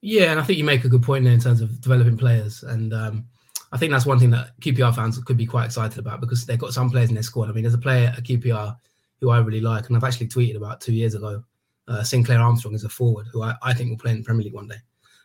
Yeah, 0.00 0.30
and 0.30 0.38
I 0.38 0.42
think 0.42 0.58
you 0.58 0.64
make 0.64 0.84
a 0.84 0.88
good 0.88 1.02
point 1.02 1.24
there 1.24 1.32
in 1.32 1.40
terms 1.40 1.60
of 1.60 1.80
developing 1.80 2.16
players. 2.16 2.62
And 2.62 2.92
um, 2.92 3.26
I 3.72 3.78
think 3.78 3.90
that's 3.90 4.06
one 4.06 4.18
thing 4.18 4.30
that 4.30 4.58
QPR 4.60 4.94
fans 4.94 5.18
could 5.18 5.36
be 5.36 5.46
quite 5.46 5.64
excited 5.64 5.98
about 5.98 6.20
because 6.20 6.44
they've 6.46 6.58
got 6.58 6.74
some 6.74 6.90
players 6.90 7.08
in 7.08 7.14
their 7.14 7.22
squad. 7.22 7.48
I 7.48 7.52
mean, 7.52 7.64
there's 7.64 7.74
a 7.74 7.78
player 7.78 8.12
at 8.16 8.22
QPR 8.22 8.76
who 9.20 9.30
I 9.30 9.38
really 9.38 9.60
like, 9.60 9.88
and 9.88 9.96
I've 9.96 10.04
actually 10.04 10.28
tweeted 10.28 10.56
about 10.56 10.80
two 10.80 10.92
years 10.92 11.14
ago 11.14 11.42
uh, 11.88 12.04
Sinclair 12.04 12.38
Armstrong 12.38 12.74
is 12.74 12.84
a 12.84 12.88
forward 12.88 13.26
who 13.32 13.42
I, 13.42 13.54
I, 13.62 13.72
think 13.72 13.90
will 13.90 13.98
play 13.98 14.12
in 14.12 14.18
the 14.18 14.24
Premier 14.24 14.44
League 14.44 14.54
one 14.54 14.68
day. 14.68 14.76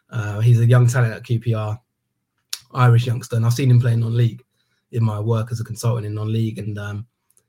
Uh, 0.09 0.39
he's 0.39 0.59
a 0.59 0.65
young 0.65 0.87
talent 0.87 1.13
at 1.13 1.23
QPR, 1.23 1.77
Irish 2.73 3.05
youngster, 3.05 3.35
and 3.35 3.45
I've 3.45 3.53
seen 3.53 3.69
him 3.69 3.81
playing 3.81 3.99
non-league 3.99 4.43
in 4.91 5.03
my 5.03 5.19
work 5.19 5.51
as 5.51 5.59
a 5.59 5.63
consultant 5.63 6.05
in 6.05 6.13
non-league. 6.13 6.59
And 6.59 6.77
um, 6.77 7.05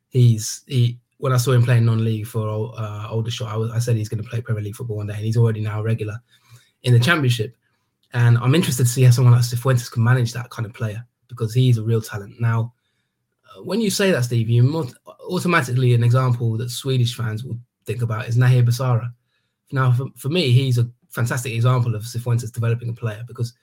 he's 0.08 0.62
he 0.66 0.98
when 1.18 1.32
I 1.32 1.36
saw 1.36 1.52
him 1.52 1.62
playing 1.62 1.84
non-league 1.84 2.26
for 2.26 2.48
uh, 2.76 3.08
I, 3.08 3.14
was, 3.56 3.70
I 3.72 3.78
said 3.78 3.96
he's 3.96 4.08
going 4.08 4.22
to 4.22 4.28
play 4.28 4.40
Premier 4.40 4.62
League 4.62 4.76
football 4.76 4.96
one 4.96 5.06
day, 5.06 5.14
and 5.14 5.24
he's 5.24 5.36
already 5.36 5.60
now 5.60 5.80
a 5.80 5.82
regular 5.82 6.20
in 6.82 6.92
the 6.92 7.00
Championship. 7.00 7.56
And 8.12 8.38
I'm 8.38 8.54
interested 8.54 8.84
to 8.84 8.88
see 8.88 9.02
how 9.02 9.10
someone 9.10 9.34
like 9.34 9.42
Cifuentes 9.42 9.90
can 9.90 10.02
manage 10.02 10.32
that 10.32 10.50
kind 10.50 10.66
of 10.66 10.72
player 10.72 11.04
because 11.28 11.52
he's 11.54 11.78
a 11.78 11.82
real 11.82 12.00
talent. 12.00 12.40
Now, 12.40 12.72
uh, 13.44 13.62
when 13.62 13.80
you 13.80 13.90
say 13.90 14.10
that, 14.12 14.24
Steve, 14.24 14.48
you 14.48 14.88
automatically 15.28 15.94
an 15.94 16.04
example 16.04 16.56
that 16.58 16.70
Swedish 16.70 17.16
fans 17.16 17.44
will 17.44 17.58
think 17.86 18.02
about 18.02 18.28
is 18.28 18.36
Nahir 18.36 18.66
Besara. 18.66 19.12
Now, 19.72 19.92
for, 19.92 20.06
for 20.16 20.28
me, 20.28 20.50
he's 20.50 20.78
a 20.78 20.88
fantastic 21.10 21.52
example 21.52 21.94
of 21.94 22.02
Cifuentes 22.02 22.52
developing 22.52 22.88
a 22.88 22.92
player 22.92 23.24
because 23.26 23.54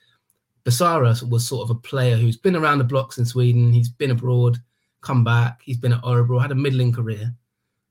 Besara 0.64 1.28
was 1.28 1.46
sort 1.46 1.68
of 1.68 1.76
a 1.76 1.80
player 1.80 2.16
who's 2.16 2.36
been 2.36 2.56
around 2.56 2.78
the 2.78 2.84
blocks 2.84 3.18
in 3.18 3.24
Sweden. 3.24 3.72
He's 3.72 3.88
been 3.88 4.10
abroad, 4.10 4.58
come 5.00 5.24
back. 5.24 5.60
He's 5.62 5.76
been 5.76 5.92
at 5.92 6.02
Örebro, 6.02 6.40
had 6.40 6.52
a 6.52 6.56
middling 6.56 6.92
career. 6.92 7.34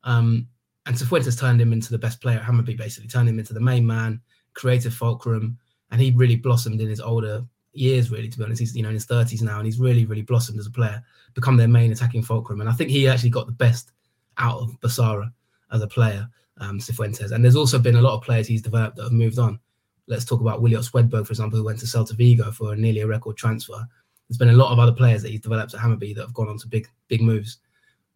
Um, 0.03 0.47
and 0.85 0.95
Cifuentes 0.95 1.39
turned 1.39 1.61
him 1.61 1.73
into 1.73 1.91
the 1.91 1.97
best 1.97 2.21
player 2.21 2.39
at 2.39 2.43
Hammarby, 2.43 2.77
basically, 2.77 3.09
turned 3.09 3.29
him 3.29 3.39
into 3.39 3.53
the 3.53 3.59
main 3.59 3.85
man, 3.85 4.19
creative 4.53 4.93
fulcrum, 4.93 5.57
and 5.91 6.01
he 6.01 6.11
really 6.11 6.37
blossomed 6.37 6.81
in 6.81 6.87
his 6.87 7.01
older 7.01 7.45
years, 7.73 8.09
really. 8.09 8.29
To 8.29 8.37
be 8.37 8.43
honest, 8.43 8.61
he's 8.61 8.75
you 8.75 8.81
know 8.81 8.89
in 8.89 8.95
his 8.95 9.05
thirties 9.05 9.43
now, 9.43 9.57
and 9.57 9.65
he's 9.65 9.79
really, 9.79 10.05
really 10.05 10.23
blossomed 10.23 10.57
as 10.57 10.65
a 10.65 10.71
player, 10.71 11.03
become 11.35 11.55
their 11.55 11.67
main 11.67 11.91
attacking 11.91 12.23
fulcrum. 12.23 12.61
And 12.61 12.69
I 12.69 12.73
think 12.73 12.89
he 12.89 13.07
actually 13.07 13.29
got 13.29 13.45
the 13.45 13.51
best 13.51 13.91
out 14.37 14.59
of 14.59 14.79
Besara 14.79 15.31
as 15.71 15.81
a 15.81 15.87
player, 15.87 16.27
um, 16.57 16.79
Cifuentes. 16.79 17.31
And 17.31 17.43
there's 17.43 17.55
also 17.55 17.79
been 17.79 17.95
a 17.95 18.01
lot 18.01 18.15
of 18.15 18.23
players 18.23 18.47
he's 18.47 18.61
developed 18.61 18.97
that 18.97 19.03
have 19.03 19.11
moved 19.11 19.39
on. 19.39 19.59
Let's 20.07 20.25
talk 20.25 20.41
about 20.41 20.61
Williot 20.61 20.81
Swedberg, 20.81 21.25
for 21.25 21.31
example, 21.31 21.57
who 21.57 21.65
went 21.65 21.79
to 21.79 21.85
Celta 21.85 22.13
Vigo 22.13 22.51
for 22.51 22.73
a 22.73 22.75
nearly 22.75 23.01
a 23.01 23.07
record 23.07 23.37
transfer. 23.37 23.87
There's 24.27 24.37
been 24.37 24.49
a 24.49 24.53
lot 24.53 24.71
of 24.71 24.79
other 24.79 24.91
players 24.91 25.21
that 25.21 25.29
he's 25.31 25.41
developed 25.41 25.73
at 25.73 25.79
Hammarby 25.79 26.15
that 26.15 26.21
have 26.21 26.33
gone 26.33 26.49
on 26.49 26.57
to 26.57 26.67
big, 26.67 26.87
big 27.07 27.21
moves 27.21 27.59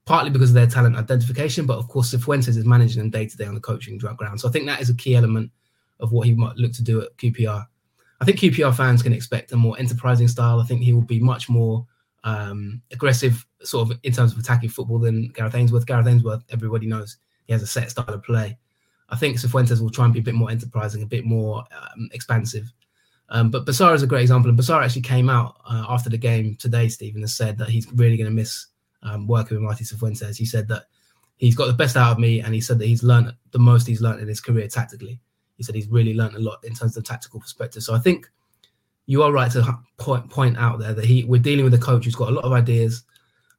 partly 0.05 0.29
because 0.29 0.51
of 0.51 0.55
their 0.55 0.67
talent 0.67 0.95
identification, 0.95 1.65
but 1.65 1.77
of 1.77 1.87
course, 1.87 2.13
Cifuentes 2.13 2.49
is 2.49 2.65
managing 2.65 3.01
them 3.01 3.09
day 3.09 3.25
to 3.25 3.37
day 3.37 3.45
on 3.45 3.55
the 3.55 3.59
coaching 3.59 3.97
ground. 3.97 4.39
So 4.39 4.47
I 4.47 4.51
think 4.51 4.67
that 4.67 4.79
is 4.79 4.89
a 4.89 4.95
key 4.95 5.15
element 5.15 5.51
of 5.99 6.11
what 6.11 6.27
he 6.27 6.33
might 6.33 6.55
look 6.57 6.73
to 6.73 6.83
do 6.83 7.01
at 7.01 7.17
QPR. 7.17 7.65
I 8.21 8.25
think 8.25 8.39
QPR 8.39 8.75
fans 8.75 9.01
can 9.01 9.13
expect 9.13 9.51
a 9.51 9.57
more 9.57 9.77
enterprising 9.79 10.27
style. 10.27 10.59
I 10.59 10.65
think 10.65 10.81
he 10.81 10.93
will 10.93 11.01
be 11.01 11.19
much 11.19 11.49
more 11.49 11.85
um, 12.23 12.81
aggressive, 12.91 13.45
sort 13.63 13.89
of 13.89 13.99
in 14.03 14.13
terms 14.13 14.31
of 14.31 14.39
attacking 14.39 14.69
football 14.69 14.99
than 14.99 15.29
Gareth 15.29 15.55
Ainsworth. 15.55 15.85
Gareth 15.85 16.07
Ainsworth, 16.07 16.43
everybody 16.49 16.85
knows 16.85 17.17
he 17.45 17.53
has 17.53 17.63
a 17.63 17.67
set 17.67 17.89
style 17.91 18.13
of 18.13 18.23
play. 18.23 18.57
I 19.09 19.15
think 19.15 19.37
Cifuentes 19.37 19.81
will 19.81 19.89
try 19.89 20.05
and 20.05 20.13
be 20.13 20.19
a 20.19 20.23
bit 20.23 20.35
more 20.35 20.49
enterprising, 20.49 21.03
a 21.03 21.07
bit 21.07 21.25
more 21.25 21.63
um, 21.71 22.09
expansive. 22.11 22.71
Um, 23.29 23.49
but 23.49 23.65
Besara 23.65 23.95
is 23.95 24.03
a 24.03 24.07
great 24.07 24.21
example, 24.21 24.49
and 24.49 24.59
Besara 24.59 24.83
actually 24.83 25.01
came 25.01 25.29
out 25.29 25.57
uh, 25.65 25.85
after 25.89 26.09
the 26.09 26.17
game 26.17 26.55
today, 26.55 26.87
Stephen, 26.89 27.21
has 27.21 27.35
said 27.35 27.57
that 27.57 27.69
he's 27.69 27.91
really 27.93 28.17
going 28.17 28.29
to 28.29 28.35
miss 28.35 28.67
um, 29.03 29.27
working 29.27 29.57
with 29.57 29.63
Marty 29.63 29.83
Cifuentes. 29.83 30.37
He 30.37 30.45
said 30.45 30.67
that 30.67 30.85
he's 31.37 31.55
got 31.55 31.67
the 31.67 31.73
best 31.73 31.97
out 31.97 32.11
of 32.11 32.19
me, 32.19 32.41
and 32.41 32.53
he 32.53 32.61
said 32.61 32.79
that 32.79 32.87
he's 32.87 33.03
learned 33.03 33.33
the 33.51 33.59
most 33.59 33.87
he's 33.87 34.01
learned 34.01 34.21
in 34.21 34.27
his 34.27 34.41
career 34.41 34.67
tactically. 34.67 35.19
He 35.57 35.63
said 35.63 35.75
he's 35.75 35.87
really 35.87 36.13
learned 36.13 36.35
a 36.35 36.39
lot 36.39 36.63
in 36.63 36.73
terms 36.73 36.97
of 36.97 37.03
tactical 37.03 37.39
perspective. 37.39 37.81
So 37.81 37.95
I 37.95 37.99
think 37.99 38.29
you 39.07 39.23
are 39.23 39.31
right 39.31 39.51
to 39.51 39.79
point 39.97 40.29
point 40.29 40.57
out 40.57 40.79
there 40.79 40.93
that 40.93 41.05
he 41.05 41.23
we're 41.23 41.41
dealing 41.41 41.63
with 41.63 41.73
a 41.73 41.79
coach 41.79 42.05
who's 42.05 42.15
got 42.15 42.29
a 42.29 42.33
lot 42.33 42.43
of 42.43 42.51
ideas, 42.51 43.03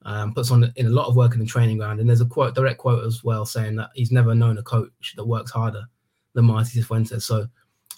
um, 0.06 0.32
puts 0.32 0.50
on 0.50 0.72
in 0.76 0.86
a 0.86 0.90
lot 0.90 1.08
of 1.08 1.16
work 1.16 1.34
in 1.34 1.40
the 1.40 1.46
training 1.46 1.76
ground, 1.76 2.00
and 2.00 2.08
there's 2.08 2.22
a 2.22 2.26
quote 2.26 2.54
direct 2.54 2.78
quote 2.78 3.04
as 3.04 3.22
well 3.22 3.44
saying 3.44 3.76
that 3.76 3.90
he's 3.94 4.10
never 4.10 4.34
known 4.34 4.56
a 4.56 4.62
coach 4.62 5.12
that 5.16 5.24
works 5.24 5.50
harder 5.50 5.84
than 6.32 6.46
Marty 6.46 6.80
Cifuentes. 6.80 7.22
So 7.22 7.46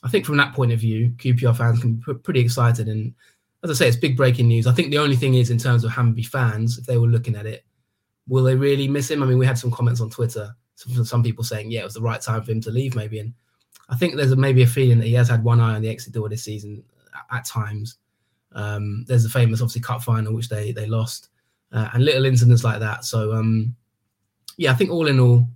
I 0.02 0.08
think 0.08 0.26
from 0.26 0.36
that 0.38 0.54
point 0.54 0.72
of 0.72 0.80
view, 0.80 1.10
QPR 1.18 1.56
fans 1.56 1.80
can 1.80 1.94
be 1.94 2.14
pretty 2.14 2.40
excited 2.40 2.88
and 2.88 3.14
as 3.62 3.70
I 3.70 3.74
say, 3.74 3.88
it's 3.88 3.96
big 3.96 4.16
breaking 4.16 4.48
news. 4.48 4.66
I 4.66 4.72
think 4.72 4.90
the 4.90 4.98
only 4.98 5.16
thing 5.16 5.34
is, 5.34 5.50
in 5.50 5.58
terms 5.58 5.84
of 5.84 5.90
Hamby 5.90 6.22
fans, 6.22 6.78
if 6.78 6.86
they 6.86 6.96
were 6.96 7.08
looking 7.08 7.34
at 7.34 7.46
it, 7.46 7.64
will 8.28 8.44
they 8.44 8.54
really 8.54 8.86
miss 8.86 9.10
him? 9.10 9.22
I 9.22 9.26
mean, 9.26 9.38
we 9.38 9.46
had 9.46 9.58
some 9.58 9.70
comments 9.70 10.00
on 10.00 10.10
Twitter, 10.10 10.54
some, 10.76 11.04
some 11.04 11.22
people 11.22 11.42
saying, 11.42 11.70
yeah, 11.70 11.80
it 11.80 11.84
was 11.84 11.94
the 11.94 12.00
right 12.00 12.20
time 12.20 12.42
for 12.42 12.52
him 12.52 12.60
to 12.60 12.70
leave, 12.70 12.94
maybe. 12.94 13.18
And 13.18 13.34
I 13.88 13.96
think 13.96 14.14
there's 14.14 14.30
a, 14.30 14.36
maybe 14.36 14.62
a 14.62 14.66
feeling 14.66 14.98
that 14.98 15.06
he 15.06 15.14
has 15.14 15.28
had 15.28 15.42
one 15.42 15.60
eye 15.60 15.74
on 15.74 15.82
the 15.82 15.88
exit 15.88 16.12
door 16.12 16.28
this 16.28 16.44
season 16.44 16.84
at, 17.14 17.38
at 17.38 17.44
times. 17.46 17.96
Um, 18.52 19.04
there's 19.08 19.24
a 19.24 19.30
famous, 19.30 19.60
obviously, 19.60 19.82
cup 19.82 20.02
final 20.02 20.34
which 20.34 20.48
they 20.48 20.72
they 20.72 20.86
lost, 20.86 21.30
uh, 21.72 21.90
and 21.92 22.04
little 22.04 22.24
incidents 22.24 22.64
like 22.64 22.80
that. 22.80 23.04
So, 23.04 23.32
um, 23.32 23.74
yeah, 24.56 24.72
I 24.72 24.74
think 24.74 24.90
all 24.90 25.06
in 25.06 25.20
all, 25.20 25.46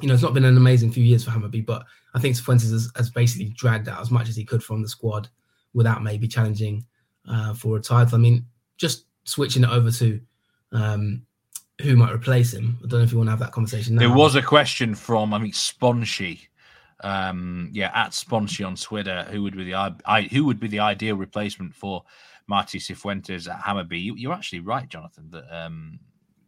you 0.00 0.08
know, 0.08 0.14
it's 0.14 0.22
not 0.22 0.34
been 0.34 0.44
an 0.44 0.56
amazing 0.56 0.92
few 0.92 1.04
years 1.04 1.24
for 1.24 1.30
Hammarby, 1.30 1.64
but 1.64 1.84
I 2.14 2.18
think 2.18 2.36
Fuentes 2.36 2.70
has, 2.70 2.90
has 2.96 3.10
basically 3.10 3.50
dragged 3.50 3.88
out 3.88 4.00
as 4.00 4.10
much 4.10 4.28
as 4.28 4.36
he 4.36 4.44
could 4.44 4.62
from 4.62 4.82
the 4.82 4.88
squad 4.88 5.28
without 5.74 6.02
maybe 6.02 6.28
challenging 6.28 6.84
uh, 7.28 7.54
for 7.54 7.76
a 7.76 7.80
title. 7.80 8.16
I 8.16 8.18
mean, 8.18 8.46
just 8.76 9.06
switching 9.24 9.64
it 9.64 9.70
over 9.70 9.90
to 9.90 10.20
um, 10.72 11.22
who 11.82 11.96
might 11.96 12.12
replace 12.12 12.52
him. 12.52 12.78
I 12.82 12.88
don't 12.88 13.00
know 13.00 13.04
if 13.04 13.12
you 13.12 13.18
want 13.18 13.28
to 13.28 13.32
have 13.32 13.40
that 13.40 13.52
conversation 13.52 13.94
now. 13.94 14.00
There 14.00 14.14
was 14.14 14.34
a 14.34 14.42
question 14.42 14.94
from, 14.94 15.34
I 15.34 15.38
mean, 15.38 15.52
Sponshy. 15.52 16.48
Um, 17.00 17.68
yeah, 17.72 17.90
at 17.94 18.14
Sponshy 18.14 18.64
on 18.64 18.74
Twitter, 18.74 19.26
who 19.30 19.42
would 19.42 19.54
be 19.54 19.64
the 19.64 19.74
I, 19.74 20.22
who 20.22 20.46
would 20.46 20.58
be 20.58 20.68
the 20.68 20.80
ideal 20.80 21.16
replacement 21.16 21.74
for 21.74 22.02
Marty 22.48 22.78
Cifuentes 22.78 23.48
at 23.48 23.60
Hammarby? 23.60 24.00
You, 24.16 24.30
are 24.30 24.34
actually 24.34 24.60
right, 24.60 24.88
Jonathan. 24.88 25.28
That 25.30 25.44
um, 25.54 25.98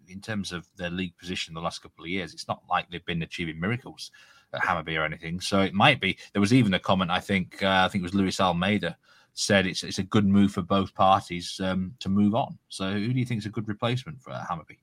in 0.08 0.20
terms 0.20 0.52
of 0.52 0.66
their 0.76 0.90
league 0.90 1.16
position 1.18 1.54
the 1.54 1.60
last 1.60 1.82
couple 1.82 2.04
of 2.04 2.10
years, 2.10 2.32
it's 2.32 2.48
not 2.48 2.62
like 2.68 2.90
they've 2.90 3.04
been 3.04 3.22
achieving 3.22 3.60
miracles 3.60 4.10
at 4.52 4.62
Hammarby 4.62 4.98
or 4.98 5.04
anything. 5.04 5.40
So 5.40 5.60
it 5.60 5.74
might 5.74 6.00
be. 6.00 6.18
There 6.32 6.40
was 6.40 6.54
even 6.54 6.74
a 6.74 6.78
comment. 6.78 7.10
I 7.10 7.20
think 7.20 7.62
uh, 7.62 7.82
I 7.84 7.88
think 7.88 8.02
it 8.02 8.06
was 8.06 8.14
Luis 8.14 8.40
Almeida 8.40 8.96
said 9.34 9.66
it's 9.66 9.84
it's 9.84 9.98
a 9.98 10.02
good 10.02 10.26
move 10.26 10.52
for 10.52 10.62
both 10.62 10.92
parties 10.94 11.60
um, 11.62 11.94
to 12.00 12.08
move 12.08 12.34
on. 12.34 12.58
So 12.68 12.92
who 12.92 13.12
do 13.12 13.18
you 13.18 13.24
think 13.24 13.38
is 13.38 13.46
a 13.46 13.50
good 13.50 13.68
replacement 13.68 14.20
for 14.20 14.32
Hammarby? 14.32 14.78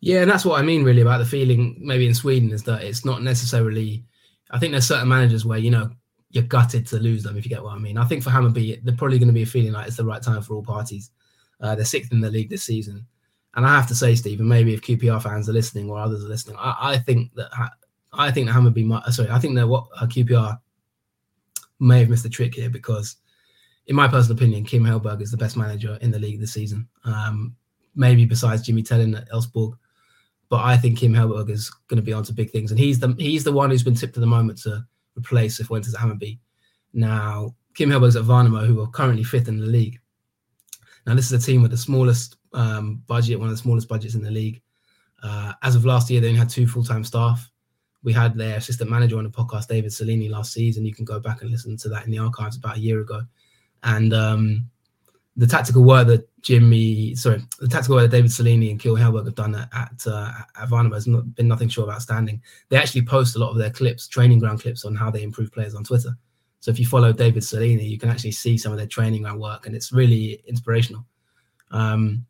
Yeah, 0.00 0.20
and 0.20 0.30
that's 0.30 0.44
what 0.44 0.60
I 0.60 0.62
mean 0.62 0.84
really 0.84 1.00
about 1.00 1.18
the 1.18 1.24
feeling 1.24 1.78
maybe 1.80 2.06
in 2.06 2.14
Sweden 2.14 2.50
is 2.50 2.62
that 2.64 2.82
it's 2.82 3.04
not 3.04 3.22
necessarily. 3.22 4.04
I 4.50 4.58
think 4.58 4.72
there's 4.72 4.86
certain 4.86 5.08
managers 5.08 5.46
where 5.46 5.58
you 5.58 5.70
know 5.70 5.90
you're 6.34 6.44
gutted 6.44 6.84
to 6.88 6.98
lose 6.98 7.22
them 7.22 7.36
if 7.36 7.44
you 7.44 7.48
get 7.48 7.62
what 7.62 7.74
I 7.74 7.78
mean. 7.78 7.96
I 7.96 8.04
think 8.04 8.24
for 8.24 8.30
Hammarby, 8.30 8.82
they're 8.82 8.96
probably 8.96 9.18
going 9.18 9.28
to 9.28 9.32
be 9.32 9.42
a 9.42 9.46
feeling 9.46 9.72
like 9.72 9.86
it's 9.86 9.96
the 9.96 10.04
right 10.04 10.20
time 10.20 10.42
for 10.42 10.54
all 10.54 10.64
parties. 10.64 11.10
Uh, 11.60 11.76
they're 11.76 11.84
sixth 11.84 12.10
in 12.12 12.20
the 12.20 12.30
league 12.30 12.50
this 12.50 12.64
season, 12.64 13.06
and 13.54 13.64
I 13.64 13.76
have 13.76 13.86
to 13.86 13.94
say, 13.94 14.16
Stephen, 14.16 14.48
maybe 14.48 14.74
if 14.74 14.82
QPR 14.82 15.22
fans 15.22 15.48
are 15.48 15.52
listening 15.52 15.88
or 15.88 15.96
others 15.96 16.24
are 16.24 16.28
listening, 16.28 16.56
I, 16.58 16.74
I 16.80 16.98
think 16.98 17.32
that 17.34 17.50
I 18.12 18.32
think 18.32 18.48
that 18.48 18.52
Hammarby 18.52 18.84
might. 18.84 19.04
Sorry, 19.12 19.30
I 19.30 19.38
think 19.38 19.54
that 19.54 19.68
what 19.68 19.86
uh, 19.96 20.06
QPR 20.06 20.58
may 21.78 22.00
have 22.00 22.08
missed 22.08 22.24
the 22.24 22.28
trick 22.28 22.54
here 22.56 22.68
because, 22.68 23.16
in 23.86 23.94
my 23.94 24.08
personal 24.08 24.36
opinion, 24.36 24.64
Kim 24.64 24.82
Hellberg 24.82 25.22
is 25.22 25.30
the 25.30 25.36
best 25.36 25.56
manager 25.56 25.96
in 26.00 26.10
the 26.10 26.18
league 26.18 26.40
this 26.40 26.52
season. 26.52 26.88
Um, 27.04 27.54
maybe 27.94 28.24
besides 28.24 28.62
Jimmy 28.62 28.82
Thelin 28.82 29.16
at 29.16 29.30
Elfsborg, 29.30 29.78
but 30.48 30.64
I 30.64 30.76
think 30.76 30.98
Kim 30.98 31.14
Hellberg 31.14 31.48
is 31.48 31.70
going 31.86 31.98
to 31.98 32.02
be 32.02 32.12
on 32.12 32.24
to 32.24 32.32
big 32.32 32.50
things, 32.50 32.72
and 32.72 32.80
he's 32.80 32.98
the 32.98 33.14
he's 33.18 33.44
the 33.44 33.52
one 33.52 33.70
who's 33.70 33.84
been 33.84 33.94
tipped 33.94 34.16
at 34.16 34.20
the 34.20 34.26
moment 34.26 34.58
to 34.62 34.84
replace 35.16 35.60
Cifuentes 35.60 35.94
at 35.94 36.00
Hammarby. 36.00 36.38
Now, 36.92 37.54
Kim 37.74 37.90
Hellberg's 37.90 38.16
at 38.16 38.24
Värnamo, 38.24 38.66
who 38.66 38.80
are 38.80 38.88
currently 38.88 39.24
fifth 39.24 39.48
in 39.48 39.58
the 39.58 39.66
league. 39.66 40.00
Now, 41.06 41.14
this 41.14 41.30
is 41.30 41.44
a 41.44 41.46
team 41.46 41.62
with 41.62 41.70
the 41.70 41.76
smallest 41.76 42.36
um, 42.52 43.02
budget, 43.06 43.38
one 43.38 43.48
of 43.48 43.54
the 43.54 43.62
smallest 43.62 43.88
budgets 43.88 44.14
in 44.14 44.22
the 44.22 44.30
league. 44.30 44.62
Uh, 45.22 45.52
as 45.62 45.74
of 45.74 45.84
last 45.84 46.10
year, 46.10 46.20
they 46.20 46.28
only 46.28 46.38
had 46.38 46.50
two 46.50 46.66
full-time 46.66 47.04
staff 47.04 47.50
we 48.04 48.12
had 48.12 48.36
their 48.36 48.58
assistant 48.58 48.90
manager 48.90 49.16
on 49.16 49.24
the 49.24 49.30
podcast, 49.30 49.66
David 49.66 49.90
Cellini, 49.90 50.28
last 50.28 50.52
season. 50.52 50.84
You 50.84 50.94
can 50.94 51.06
go 51.06 51.18
back 51.18 51.40
and 51.40 51.50
listen 51.50 51.76
to 51.78 51.88
that 51.88 52.04
in 52.04 52.10
the 52.10 52.18
archives 52.18 52.56
about 52.56 52.76
a 52.76 52.80
year 52.80 53.00
ago. 53.00 53.22
And 53.82 54.12
um, 54.12 54.70
the 55.36 55.46
tactical 55.46 55.82
work 55.82 56.06
that 56.06 56.28
Jimmy, 56.42 57.14
sorry, 57.14 57.42
the 57.58 57.68
tactical 57.68 57.96
work 57.96 58.08
that 58.10 58.16
David 58.16 58.30
Cellini 58.30 58.70
and 58.70 58.78
Kim 58.78 58.94
Hellberg 58.94 59.24
have 59.24 59.34
done 59.34 59.54
at 59.54 60.06
uh, 60.06 60.32
at 60.60 60.68
Värnamo 60.68 60.94
has 60.94 61.06
not, 61.06 61.34
been 61.34 61.48
nothing 61.48 61.68
short 61.68 61.88
of 61.88 61.94
outstanding. 61.94 62.40
They 62.68 62.76
actually 62.76 63.02
post 63.02 63.34
a 63.34 63.38
lot 63.38 63.50
of 63.50 63.58
their 63.58 63.70
clips, 63.70 64.06
training 64.06 64.38
ground 64.38 64.60
clips, 64.60 64.84
on 64.84 64.94
how 64.94 65.10
they 65.10 65.22
improve 65.22 65.52
players 65.52 65.74
on 65.74 65.84
Twitter. 65.84 66.16
So 66.60 66.70
if 66.70 66.78
you 66.78 66.86
follow 66.86 67.12
David 67.12 67.42
Cellini, 67.42 67.84
you 67.84 67.98
can 67.98 68.08
actually 68.08 68.30
see 68.32 68.56
some 68.56 68.72
of 68.72 68.78
their 68.78 68.86
training 68.86 69.22
ground 69.22 69.40
work, 69.40 69.66
and 69.66 69.74
it's 69.74 69.92
really 69.92 70.42
inspirational. 70.46 71.04
Um, 71.70 72.24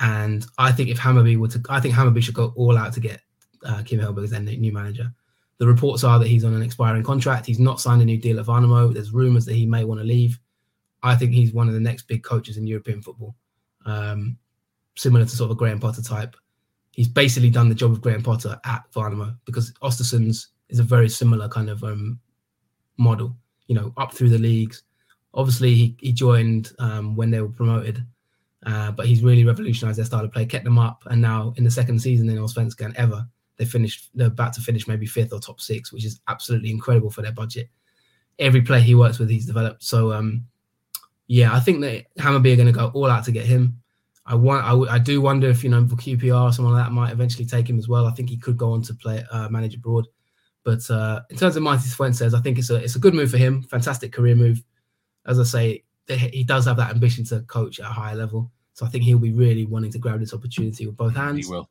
and 0.00 0.44
I 0.58 0.70
think 0.72 0.90
if 0.90 0.98
Hammarby 0.98 1.38
were 1.38 1.48
to, 1.48 1.62
I 1.70 1.80
think 1.80 1.94
Hammarby 1.94 2.22
should 2.22 2.34
go 2.34 2.52
all 2.56 2.76
out 2.76 2.92
to 2.92 3.00
get 3.00 3.20
uh, 3.64 3.82
Kim 3.82 4.00
Hellberg 4.00 4.24
as 4.24 4.30
their 4.30 4.40
new 4.40 4.72
manager. 4.72 5.12
The 5.58 5.66
reports 5.66 6.04
are 6.04 6.18
that 6.18 6.28
he's 6.28 6.44
on 6.44 6.52
an 6.54 6.62
expiring 6.62 7.04
contract. 7.04 7.46
He's 7.46 7.60
not 7.60 7.80
signed 7.80 8.02
a 8.02 8.04
new 8.04 8.18
deal 8.18 8.40
at 8.40 8.46
Värnamo. 8.46 8.92
There's 8.92 9.12
rumours 9.12 9.44
that 9.46 9.54
he 9.54 9.66
may 9.66 9.84
want 9.84 10.00
to 10.00 10.06
leave. 10.06 10.38
I 11.04 11.14
think 11.14 11.32
he's 11.32 11.52
one 11.52 11.68
of 11.68 11.74
the 11.74 11.80
next 11.80 12.08
big 12.08 12.24
coaches 12.24 12.56
in 12.56 12.66
European 12.66 13.02
football, 13.02 13.36
um, 13.84 14.38
similar 14.96 15.26
to 15.26 15.30
sort 15.30 15.50
of 15.50 15.56
a 15.56 15.58
Graham 15.58 15.78
Potter 15.78 16.02
type. 16.02 16.34
He's 16.92 17.08
basically 17.08 17.50
done 17.50 17.68
the 17.68 17.74
job 17.74 17.92
of 17.92 18.00
Graham 18.00 18.22
Potter 18.22 18.58
at 18.64 18.90
Värnamo 18.90 19.36
because 19.44 19.72
Östersunds 19.82 20.46
is 20.70 20.78
a 20.78 20.82
very 20.82 21.10
similar 21.10 21.46
kind 21.46 21.68
of 21.68 21.84
um, 21.84 22.18
model. 22.96 23.36
You 23.66 23.74
know, 23.74 23.92
up 23.98 24.14
through 24.14 24.30
the 24.30 24.38
leagues. 24.38 24.82
Obviously, 25.34 25.74
he, 25.74 25.96
he 26.00 26.12
joined 26.12 26.72
um, 26.78 27.16
when 27.16 27.30
they 27.30 27.40
were 27.40 27.48
promoted, 27.48 28.04
uh, 28.64 28.90
but 28.92 29.06
he's 29.06 29.22
really 29.22 29.44
revolutionised 29.44 29.98
their 29.98 30.06
style 30.06 30.24
of 30.24 30.32
play, 30.32 30.46
kept 30.46 30.64
them 30.64 30.78
up, 30.78 31.02
and 31.06 31.20
now 31.20 31.52
in 31.56 31.64
the 31.64 31.70
second 31.70 31.98
season 31.98 32.30
in 32.30 32.36
Allsvenskan 32.36 32.94
ever, 32.96 33.26
they 33.58 33.66
finished. 33.66 34.08
They're 34.14 34.28
about 34.28 34.54
to 34.54 34.62
finish 34.62 34.88
maybe 34.88 35.06
fifth 35.06 35.34
or 35.34 35.40
top 35.40 35.60
six, 35.60 35.92
which 35.92 36.06
is 36.06 36.20
absolutely 36.28 36.70
incredible 36.70 37.10
for 37.10 37.20
their 37.20 37.32
budget. 37.32 37.68
Every 38.38 38.62
player 38.62 38.80
he 38.80 38.94
works 38.94 39.18
with, 39.18 39.28
he's 39.28 39.46
developed. 39.46 39.82
So 39.82 40.12
um, 40.12 40.46
yeah, 41.26 41.54
I 41.54 41.60
think 41.60 41.80
that 41.80 42.06
Hammarby 42.18 42.52
are 42.52 42.56
going 42.56 42.66
to 42.66 42.72
go 42.72 42.90
all 42.94 43.10
out 43.10 43.24
to 43.24 43.32
get 43.32 43.46
him. 43.46 43.80
I 44.26 44.34
want. 44.34 44.64
I, 44.64 44.70
w- 44.70 44.90
I 44.90 44.98
do 44.98 45.20
wonder 45.20 45.48
if 45.48 45.62
you 45.62 45.70
know 45.70 45.86
for 45.86 45.96
QPR 45.96 46.48
or 46.48 46.52
someone 46.52 46.74
like 46.74 46.84
that 46.84 46.92
might 46.92 47.12
eventually 47.12 47.44
take 47.44 47.68
him 47.68 47.78
as 47.78 47.88
well. 47.88 48.06
I 48.06 48.12
think 48.12 48.30
he 48.30 48.36
could 48.36 48.56
go 48.56 48.72
on 48.72 48.82
to 48.82 48.94
play 48.94 49.24
uh, 49.30 49.48
manage 49.48 49.74
abroad. 49.74 50.06
But 50.64 50.88
uh, 50.90 51.20
in 51.28 51.36
terms 51.36 51.56
of 51.56 51.62
Marty 51.62 51.88
Fuentes, 51.88 52.32
I 52.32 52.40
think 52.40 52.58
it's 52.58 52.70
a 52.70 52.76
it's 52.76 52.96
a 52.96 52.98
good 52.98 53.14
move 53.14 53.30
for 53.30 53.36
him. 53.36 53.62
Fantastic 53.64 54.12
career 54.12 54.34
move. 54.34 54.62
As 55.26 55.38
I 55.38 55.44
say, 55.44 55.84
he 56.08 56.42
does 56.42 56.64
have 56.66 56.78
that 56.78 56.90
ambition 56.90 57.24
to 57.26 57.40
coach 57.42 57.80
at 57.80 57.86
a 57.86 57.92
higher 57.92 58.16
level. 58.16 58.50
So 58.72 58.84
I 58.84 58.88
think 58.88 59.04
he'll 59.04 59.18
be 59.18 59.32
really 59.32 59.66
wanting 59.66 59.92
to 59.92 59.98
grab 59.98 60.20
this 60.20 60.34
opportunity 60.34 60.86
with 60.86 60.96
both 60.96 61.14
hands. 61.14 61.46
He 61.46 61.52
will. 61.52 61.68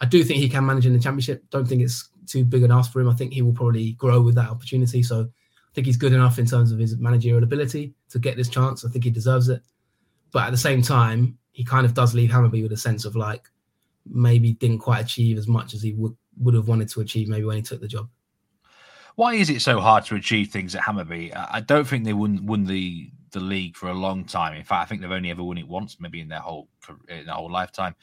I 0.00 0.06
do 0.06 0.22
think 0.22 0.40
he 0.40 0.48
can 0.48 0.64
manage 0.64 0.86
in 0.86 0.92
the 0.92 0.98
championship. 0.98 1.42
Don't 1.50 1.66
think 1.66 1.82
it's 1.82 2.08
too 2.26 2.44
big 2.44 2.62
an 2.62 2.72
ask 2.72 2.92
for 2.92 3.00
him. 3.00 3.08
I 3.08 3.14
think 3.14 3.32
he 3.32 3.42
will 3.42 3.52
probably 3.52 3.92
grow 3.92 4.20
with 4.20 4.34
that 4.36 4.50
opportunity. 4.50 5.02
So 5.02 5.28
think 5.76 5.86
he's 5.86 5.98
good 5.98 6.14
enough 6.14 6.38
in 6.38 6.46
terms 6.46 6.72
of 6.72 6.78
his 6.78 6.96
managerial 6.96 7.44
ability 7.44 7.92
to 8.08 8.18
get 8.18 8.34
this 8.34 8.48
chance. 8.48 8.82
I 8.82 8.88
think 8.88 9.04
he 9.04 9.10
deserves 9.10 9.50
it. 9.50 9.60
But 10.32 10.44
at 10.44 10.50
the 10.50 10.56
same 10.56 10.80
time, 10.80 11.36
he 11.52 11.64
kind 11.64 11.84
of 11.84 11.92
does 11.92 12.14
leave 12.14 12.30
Hammarby 12.30 12.62
with 12.62 12.72
a 12.72 12.78
sense 12.78 13.04
of 13.04 13.14
like 13.14 13.50
maybe 14.06 14.52
didn't 14.54 14.78
quite 14.78 15.04
achieve 15.04 15.36
as 15.36 15.46
much 15.46 15.74
as 15.74 15.82
he 15.82 15.92
would 15.92 16.16
would 16.38 16.54
have 16.54 16.66
wanted 16.66 16.88
to 16.88 17.02
achieve 17.02 17.28
maybe 17.28 17.44
when 17.44 17.56
he 17.56 17.62
took 17.62 17.82
the 17.82 17.88
job. 17.88 18.08
Why 19.16 19.34
is 19.34 19.50
it 19.50 19.60
so 19.60 19.78
hard 19.78 20.06
to 20.06 20.14
achieve 20.14 20.48
things 20.48 20.74
at 20.74 20.82
Hammarby? 20.82 21.36
I 21.36 21.60
don't 21.60 21.86
think 21.86 22.04
they 22.04 22.14
won 22.14 22.46
won 22.46 22.64
the 22.64 23.10
the 23.32 23.40
league 23.40 23.76
for 23.76 23.90
a 23.90 23.94
long 23.94 24.24
time. 24.24 24.56
In 24.56 24.64
fact, 24.64 24.82
I 24.82 24.86
think 24.86 25.02
they've 25.02 25.10
only 25.10 25.30
ever 25.30 25.42
won 25.42 25.58
it 25.58 25.68
once, 25.68 25.98
maybe 26.00 26.22
in 26.22 26.28
their 26.28 26.40
whole 26.40 26.68
in 27.10 27.26
their 27.26 27.34
whole 27.34 27.52
lifetime. 27.52 27.94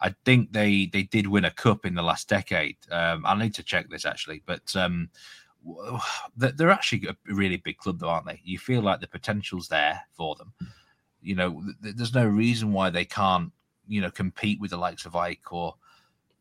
I 0.00 0.14
think 0.24 0.52
they 0.52 0.86
they 0.86 1.02
did 1.02 1.26
win 1.26 1.44
a 1.44 1.50
cup 1.50 1.84
in 1.84 1.94
the 1.94 2.02
last 2.02 2.26
decade. 2.26 2.78
Um, 2.90 3.26
I 3.26 3.38
need 3.38 3.54
to 3.54 3.62
check 3.62 3.90
this 3.90 4.06
actually, 4.06 4.42
but 4.46 4.74
um, 4.76 5.10
they're 6.36 6.70
actually 6.70 7.06
a 7.06 7.16
really 7.32 7.56
big 7.56 7.78
club, 7.78 7.98
though, 7.98 8.08
aren't 8.08 8.26
they? 8.26 8.40
You 8.44 8.58
feel 8.58 8.82
like 8.82 9.00
the 9.00 9.06
potential's 9.06 9.68
there 9.68 10.00
for 10.12 10.34
them. 10.36 10.52
You 11.20 11.36
know, 11.36 11.62
there's 11.80 12.14
no 12.14 12.26
reason 12.26 12.72
why 12.72 12.90
they 12.90 13.04
can't, 13.04 13.52
you 13.86 14.00
know, 14.00 14.10
compete 14.10 14.60
with 14.60 14.70
the 14.70 14.76
likes 14.76 15.06
of 15.06 15.14
AIK 15.14 15.52
or 15.52 15.74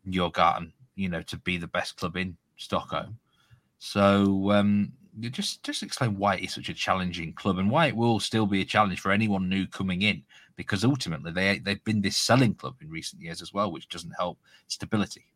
Djurgården, 0.08 0.72
you 0.96 1.10
know, 1.10 1.22
to 1.24 1.38
be 1.38 1.58
the 1.58 1.68
best 1.68 1.98
club 1.98 2.18
in 2.18 2.36
Stockholm. 2.58 3.18
So, 3.78 4.52
um, 4.52 4.94
just 5.20 5.64
just 5.64 5.84
explain 5.84 6.18
why 6.18 6.36
it's 6.36 6.56
such 6.56 6.70
a 6.70 6.74
challenging 6.74 7.34
club 7.34 7.58
and 7.58 7.70
why 7.70 7.88
it 7.88 7.96
will 7.96 8.20
still 8.20 8.46
be 8.46 8.62
a 8.62 8.66
challenge 8.66 9.00
for 9.00 9.12
anyone 9.12 9.50
new 9.50 9.68
coming 9.68 10.04
in, 10.04 10.24
because 10.56 10.86
ultimately 10.86 11.32
they 11.32 11.60
they've 11.60 11.84
been 11.84 12.02
this 12.02 12.18
selling 12.18 12.56
club 12.56 12.76
in 12.82 12.90
recent 12.90 13.22
years 13.22 13.42
as 13.42 13.54
well, 13.54 13.72
which 13.72 13.90
doesn't 13.90 14.16
help 14.18 14.40
stability. 14.68 15.31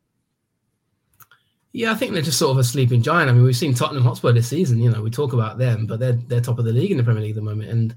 Yeah, 1.76 1.92
I 1.92 1.96
think 1.96 2.14
they're 2.14 2.22
just 2.22 2.40
sort 2.40 2.52
of 2.52 2.58
a 2.58 2.64
sleeping 2.64 3.02
giant. 3.02 3.30
I 3.30 3.34
mean, 3.34 3.44
we've 3.44 3.54
seen 3.54 3.74
Tottenham 3.74 4.06
Hotspur 4.06 4.32
this 4.32 4.48
season. 4.48 4.80
You 4.80 4.90
know, 4.90 5.02
we 5.02 5.10
talk 5.10 5.34
about 5.34 5.58
them, 5.58 5.86
but 5.86 6.00
they're 6.00 6.14
they're 6.14 6.40
top 6.40 6.58
of 6.58 6.64
the 6.64 6.72
league 6.72 6.90
in 6.90 6.96
the 6.96 7.04
Premier 7.04 7.22
League 7.22 7.32
at 7.32 7.36
the 7.36 7.42
moment, 7.42 7.70
and 7.70 7.94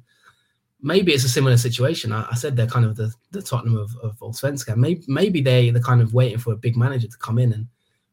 maybe 0.82 1.12
it's 1.12 1.22
a 1.22 1.28
similar 1.28 1.56
situation. 1.56 2.12
I, 2.12 2.26
I 2.28 2.34
said 2.34 2.56
they're 2.56 2.66
kind 2.66 2.84
of 2.84 2.96
the, 2.96 3.14
the 3.30 3.40
Tottenham 3.40 3.76
of 3.76 3.96
of 4.02 4.18
Allsvenskan. 4.18 4.78
Maybe 4.78 5.04
maybe 5.06 5.40
they 5.40 5.70
they're 5.70 5.80
kind 5.80 6.00
of 6.00 6.12
waiting 6.12 6.38
for 6.38 6.52
a 6.52 6.56
big 6.56 6.76
manager 6.76 7.06
to 7.06 7.16
come 7.18 7.38
in 7.38 7.52
and 7.52 7.68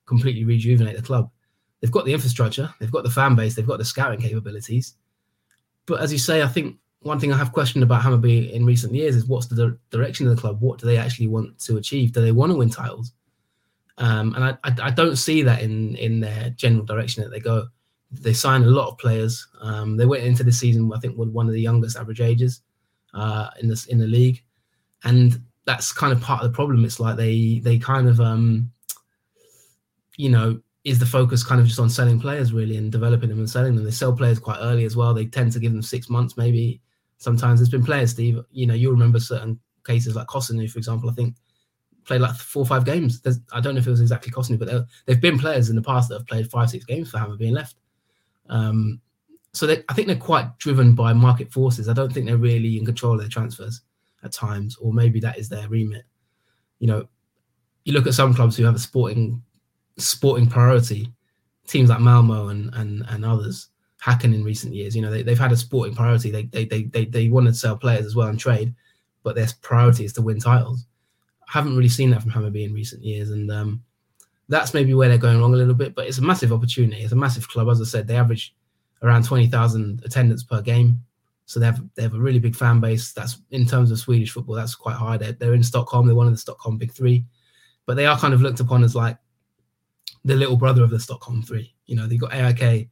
completely 0.06 0.46
rejuvenate 0.46 0.98
the 0.98 1.02
club. 1.02 1.32
They've 1.82 1.90
got 1.90 2.06
the 2.06 2.14
infrastructure, 2.14 2.72
they've 2.80 2.92
got 2.92 3.04
the 3.04 3.10
fan 3.10 3.34
base, 3.34 3.56
they've 3.56 3.66
got 3.66 3.80
the 3.80 3.86
scouting 3.86 4.22
capabilities. 4.22 4.94
But 5.88 6.00
as 6.00 6.12
you 6.12 6.20
say, 6.20 6.44
I 6.44 6.48
think 6.48 6.78
one 7.00 7.20
thing 7.20 7.34
I 7.34 7.38
have 7.38 7.54
questioned 7.54 7.84
about 7.84 8.04
Hammarby 8.04 8.52
in 8.54 8.68
recent 8.68 8.94
years 8.94 9.16
is 9.16 9.26
what's 9.26 9.48
the 9.48 9.80
direction 9.90 10.28
of 10.28 10.36
the 10.36 10.40
club? 10.40 10.62
What 10.62 10.78
do 10.78 10.86
they 10.86 10.98
actually 10.98 11.28
want 11.28 11.58
to 11.62 11.78
achieve? 11.78 12.12
Do 12.12 12.22
they 12.22 12.32
want 12.32 12.52
to 12.52 12.56
win 12.56 12.70
titles? 12.70 13.14
Um, 13.98 14.36
and 14.36 14.44
I, 14.44 14.58
I, 14.64 14.88
I, 14.88 14.92
don't 14.92 15.16
see 15.16 15.42
that 15.44 15.62
in 15.62 15.96
in 15.96 16.20
their 16.20 16.50
general 16.50 16.84
direction 16.84 17.24
that 17.24 17.30
they 17.30 17.40
go. 17.40 17.68
They 18.12 18.34
sign 18.34 18.64
a 18.64 18.68
lot 18.68 18.90
of 18.90 18.98
players. 18.98 19.48
Um, 19.62 19.96
they 19.96 20.06
went 20.06 20.24
into 20.24 20.44
the 20.44 20.52
season, 20.52 20.92
I 20.94 21.00
think, 21.00 21.18
with 21.18 21.30
one 21.30 21.48
of 21.48 21.54
the 21.54 21.62
youngest 21.62 21.96
average 21.98 22.20
ages 22.20 22.62
uh, 23.14 23.50
in 23.62 23.70
this 23.70 23.86
in 23.86 23.98
the 23.98 24.08
league, 24.08 24.44
and 25.06 25.42
that's 25.66 25.94
kind 25.94 26.12
of 26.12 26.22
part 26.22 26.44
of 26.44 26.52
the 26.52 26.56
problem. 26.56 26.84
It's 26.84 27.00
like 27.00 27.16
they 27.16 27.60
they 27.64 27.78
kind 27.78 28.10
of 28.10 28.20
um, 28.20 28.70
you 30.18 30.30
know 30.30 30.60
is 30.84 31.00
the 31.00 31.06
focus 31.06 31.44
kind 31.44 31.60
of 31.60 31.68
just 31.68 31.80
on 31.80 31.90
selling 31.90 32.20
players 32.20 32.54
really 32.54 32.78
and 32.78 32.92
developing 32.92 33.30
them 33.30 33.40
and 33.40 33.50
selling 33.50 33.76
them. 33.76 33.84
They 33.84 33.92
sell 33.92 34.14
players 34.14 34.40
quite 34.40 34.60
early 34.60 34.86
as 34.86 34.96
well. 34.96 35.14
They 35.14 35.26
tend 35.26 35.52
to 35.54 35.60
give 35.60 35.72
them 35.72 35.82
six 35.82 36.10
months 36.10 36.38
maybe. 36.38 36.82
Sometimes 37.18 37.60
there's 37.60 37.70
been 37.70 37.84
players, 37.84 38.12
Steve. 38.12 38.40
You 38.52 38.68
know, 38.68 38.76
you 38.76 38.92
remember 38.92 39.20
certain 39.20 39.60
cases 39.86 40.16
like 40.16 40.28
Kossounou, 40.28 40.70
for 40.70 40.78
example. 40.78 41.10
I 41.10 41.14
think 41.14 41.36
played 42.06 42.22
like 42.22 42.36
four 42.36 42.62
or 42.62 42.66
five 42.66 42.86
games. 42.86 43.22
There's, 43.22 43.40
I 43.52 43.60
don't 43.60 43.76
know 43.76 43.80
if 43.80 43.88
it 43.88 43.92
was 43.92 44.02
exactly 44.02 44.32
costing 44.32 44.58
but 44.58 44.86
they've 45.06 45.22
been 45.22 45.40
players 45.40 45.70
in 45.70 45.76
the 45.76 45.82
past 45.82 46.10
that 46.10 46.20
have 46.20 46.28
played 46.28 46.50
five, 46.50 46.70
six 46.70 46.86
games 46.86 47.10
for 47.10 47.18
Hammer 47.18 47.36
being 47.36 47.54
left. 47.54 47.76
Um, 48.48 49.02
so 49.54 49.66
they, 49.66 49.84
I 49.90 49.94
think 49.94 50.08
they're 50.08 50.18
quite 50.18 50.58
driven 50.60 50.94
by 50.96 51.14
market 51.14 51.52
forces. 51.52 51.90
I 51.90 51.94
don't 51.94 52.14
think 52.14 52.26
they're 52.26 52.38
really 52.38 52.78
in 52.78 52.86
control 52.86 53.14
of 53.14 53.20
their 53.20 53.30
transfers 53.30 53.82
at 54.24 54.34
times, 54.34 54.76
or 54.78 54.94
maybe 54.94 55.20
that 55.22 55.38
is 55.38 55.50
their 55.50 55.68
remit. 55.68 56.04
You 56.80 56.88
know, 56.88 57.08
you 57.86 57.94
look 57.94 58.08
at 58.08 58.14
some 58.14 58.34
clubs 58.34 58.58
who 58.58 58.66
have 58.66 58.76
a 58.76 58.80
sporting 58.80 59.42
sporting 59.98 60.48
priority, 60.48 61.12
teams 61.68 61.90
like 61.90 62.02
Malmo 62.02 62.50
and 62.50 62.74
and 62.74 63.06
and 63.08 63.24
others, 63.24 63.70
Häcken 64.04 64.36
in 64.36 64.44
recent 64.44 64.74
years. 64.74 64.94
You 64.94 65.02
know, 65.02 65.12
they, 65.12 65.24
they've 65.24 65.40
had 65.40 65.54
a 65.54 65.58
sporting 65.58 65.96
priority. 65.96 66.32
They 66.32 66.44
they 66.44 66.66
they 66.66 66.84
they, 66.84 67.06
they 67.06 67.30
want 67.30 67.48
to 67.48 67.54
sell 67.54 67.78
players 67.78 68.06
as 68.06 68.16
well 68.16 68.28
and 68.28 68.40
trade, 68.40 68.76
but 69.24 69.36
their 69.36 69.48
priority 69.62 70.04
is 70.04 70.12
to 70.14 70.22
win 70.22 70.40
titles 70.40 70.86
haven't 71.48 71.76
really 71.76 71.90
seen 71.90 72.10
that 72.12 72.22
from 72.22 72.32
Hammarby 72.32 72.66
in 72.66 72.74
recent 72.74 73.04
years, 73.04 73.32
and 73.32 73.52
um, 73.52 73.84
that's 74.50 74.74
maybe 74.74 74.94
where 74.94 75.10
they're 75.10 75.18
going 75.18 75.40
wrong 75.40 75.54
a 75.54 75.58
little 75.58 75.74
bit. 75.74 75.96
But 75.96 76.08
it's 76.08 76.18
a 76.18 76.24
massive 76.24 76.54
opportunity. 76.54 77.02
It's 77.02 77.14
a 77.14 77.18
massive 77.18 77.48
club, 77.48 77.70
as 77.70 77.82
I 77.82 77.86
said. 77.86 78.08
They 78.08 78.16
average 78.16 78.56
around 79.02 79.26
twenty 79.26 79.48
thousand 79.48 80.04
attendance 80.06 80.44
per 80.44 80.62
game, 80.62 81.02
so 81.46 81.60
they 81.60 81.66
have 81.66 81.82
they 81.96 82.04
have 82.04 82.14
a 82.14 82.20
really 82.20 82.40
big 82.40 82.56
fan 82.56 82.80
base. 82.80 83.14
That's 83.14 83.40
in 83.52 83.66
terms 83.66 83.92
of 83.92 84.00
Swedish 84.00 84.32
football, 84.32 84.56
that's 84.56 84.76
quite 84.76 84.96
high. 84.96 85.18
They're, 85.18 85.34
they're 85.34 85.54
in 85.54 85.64
Stockholm. 85.64 86.08
They're 86.08 86.16
one 86.16 86.28
of 86.28 86.34
the 86.34 86.40
Stockholm 86.40 86.78
big 86.78 86.92
three, 86.92 87.26
but 87.86 87.96
they 87.96 88.06
are 88.06 88.18
kind 88.18 88.34
of 88.34 88.42
looked 88.42 88.60
upon 88.60 88.84
as 88.84 88.96
like 88.96 89.18
the 90.24 90.36
little 90.36 90.58
brother 90.58 90.84
of 90.84 90.90
the 90.90 91.00
Stockholm 91.00 91.42
three. 91.42 91.74
You 91.86 91.96
know, 91.96 92.08
they've 92.08 92.20
got 92.20 92.34
AIK, 92.34 92.90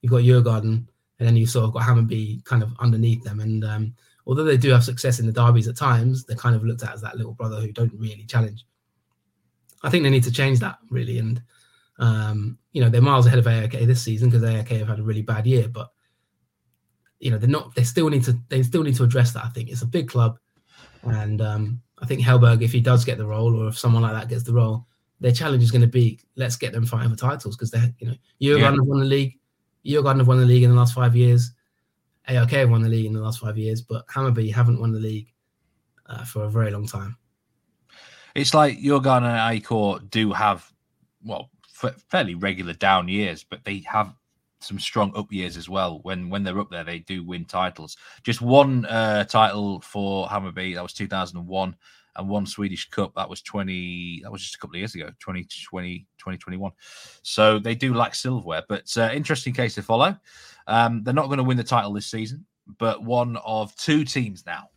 you've 0.00 0.10
got 0.10 0.22
Djurgården, 0.22 0.64
and 0.64 0.88
then 1.28 1.36
you've 1.36 1.50
sort 1.50 1.66
of 1.66 1.74
got 1.74 1.82
Hammarby 1.82 2.44
kind 2.44 2.62
of 2.62 2.72
underneath 2.80 3.22
them. 3.22 3.40
And 3.40 3.64
um, 3.64 3.94
although 4.30 4.44
they 4.44 4.56
do 4.56 4.70
have 4.70 4.84
success 4.84 5.18
in 5.18 5.26
the 5.26 5.32
derbies 5.32 5.66
at 5.66 5.76
times, 5.76 6.24
they're 6.24 6.36
kind 6.36 6.54
of 6.54 6.64
looked 6.64 6.84
at 6.84 6.94
as 6.94 7.00
that 7.00 7.16
little 7.16 7.32
brother 7.32 7.60
who 7.60 7.72
don't 7.72 7.92
really 7.94 8.24
challenge. 8.24 8.64
I 9.82 9.90
think 9.90 10.04
they 10.04 10.10
need 10.10 10.22
to 10.22 10.30
change 10.30 10.60
that 10.60 10.78
really, 10.88 11.18
and 11.18 11.42
um, 11.98 12.56
you 12.72 12.80
know 12.80 12.88
they're 12.88 13.02
miles 13.02 13.26
ahead 13.26 13.40
of 13.40 13.48
AIK 13.48 13.72
this 13.88 14.02
season 14.02 14.30
because 14.30 14.48
AIK 14.48 14.68
have 14.68 14.86
had 14.86 15.00
a 15.00 15.02
really 15.02 15.22
bad 15.22 15.48
year, 15.48 15.66
but 15.66 15.90
you 17.18 17.32
know 17.32 17.38
they're 17.38 17.50
not. 17.50 17.74
They 17.74 17.82
still 17.82 18.08
need 18.08 18.22
to. 18.22 18.38
They 18.48 18.62
still 18.62 18.84
need 18.84 18.94
to 18.96 19.02
address 19.02 19.32
that. 19.32 19.44
I 19.44 19.48
think 19.48 19.68
it's 19.68 19.82
a 19.82 19.86
big 19.86 20.08
club, 20.08 20.38
and 21.02 21.42
um, 21.42 21.82
I 21.98 22.06
think 22.06 22.20
Hellberg, 22.20 22.62
if 22.62 22.70
he 22.70 22.80
does 22.80 23.04
get 23.04 23.18
the 23.18 23.26
role, 23.26 23.60
or 23.60 23.66
if 23.66 23.78
someone 23.78 24.02
like 24.02 24.12
that 24.12 24.28
gets 24.28 24.44
the 24.44 24.52
role, 24.52 24.86
their 25.18 25.32
challenge 25.32 25.64
is 25.64 25.72
going 25.72 25.82
to 25.82 25.88
be 25.88 26.20
let's 26.36 26.54
get 26.54 26.72
them 26.72 26.86
fighting 26.86 27.10
for 27.10 27.16
titles 27.16 27.56
because 27.56 27.72
they're 27.72 27.92
you 27.98 28.06
know 28.06 28.14
Djurgården 28.40 28.60
yeah. 28.60 28.70
have 28.70 28.86
won 28.86 29.00
the 29.00 29.06
league, 29.06 29.40
Djurgården 29.84 30.18
have 30.18 30.28
won 30.28 30.38
the 30.38 30.46
league 30.46 30.62
in 30.62 30.70
the 30.70 30.76
last 30.76 30.94
five 30.94 31.16
years. 31.16 31.50
AIK 32.30 32.50
have 32.50 32.70
won 32.70 32.82
the 32.82 32.88
league 32.88 33.06
in 33.06 33.12
the 33.12 33.20
last 33.20 33.40
five 33.40 33.58
years, 33.58 33.82
but 33.82 34.06
Hammarby 34.08 34.52
haven't 34.52 34.80
won 34.80 34.92
the 34.92 35.00
league 35.00 35.28
uh, 36.06 36.24
for 36.24 36.44
a 36.44 36.50
very 36.50 36.70
long 36.70 36.86
time. 36.86 37.16
It's 38.34 38.54
like 38.54 38.78
Djurgården 38.78 39.24
and 39.24 39.54
AIK 39.56 40.10
do 40.10 40.32
have, 40.32 40.70
well, 41.24 41.50
f- 41.82 42.00
fairly 42.08 42.36
regular 42.36 42.72
down 42.74 43.08
years, 43.08 43.44
but 43.44 43.64
they 43.64 43.82
have 43.86 44.14
some 44.60 44.78
strong 44.78 45.12
up 45.16 45.32
years 45.32 45.56
as 45.56 45.68
well. 45.68 46.00
When 46.02 46.28
when 46.28 46.44
they're 46.44 46.60
up 46.60 46.70
there, 46.70 46.84
they 46.84 47.00
do 47.00 47.24
win 47.24 47.44
titles. 47.44 47.96
Just 48.22 48.40
one 48.40 48.86
uh, 48.86 49.24
title 49.24 49.80
for 49.80 50.28
Hammarby 50.28 50.74
that 50.74 50.82
was 50.82 50.92
2001, 50.92 51.76
and 52.16 52.28
one 52.28 52.46
Swedish 52.46 52.88
Cup 52.90 53.14
that 53.16 53.28
was 53.28 53.42
20. 53.42 54.20
That 54.22 54.30
was 54.30 54.42
just 54.42 54.54
a 54.54 54.58
couple 54.58 54.76
of 54.76 54.80
years 54.80 54.94
ago, 54.94 55.06
2020, 55.20 56.06
2021. 56.18 56.72
So 57.22 57.58
they 57.58 57.74
do 57.74 57.94
lack 57.94 58.14
silverware, 58.14 58.62
but 58.68 58.96
uh, 58.96 59.10
interesting 59.12 59.52
case 59.52 59.74
to 59.76 59.82
follow. 59.82 60.16
Um, 60.66 61.02
they're 61.02 61.14
not 61.14 61.26
going 61.26 61.38
to 61.38 61.44
win 61.44 61.56
the 61.56 61.64
title 61.64 61.92
this 61.92 62.06
season, 62.06 62.46
but 62.78 63.02
one 63.02 63.36
of 63.44 63.74
two 63.76 64.04
teams 64.04 64.44
now 64.46 64.70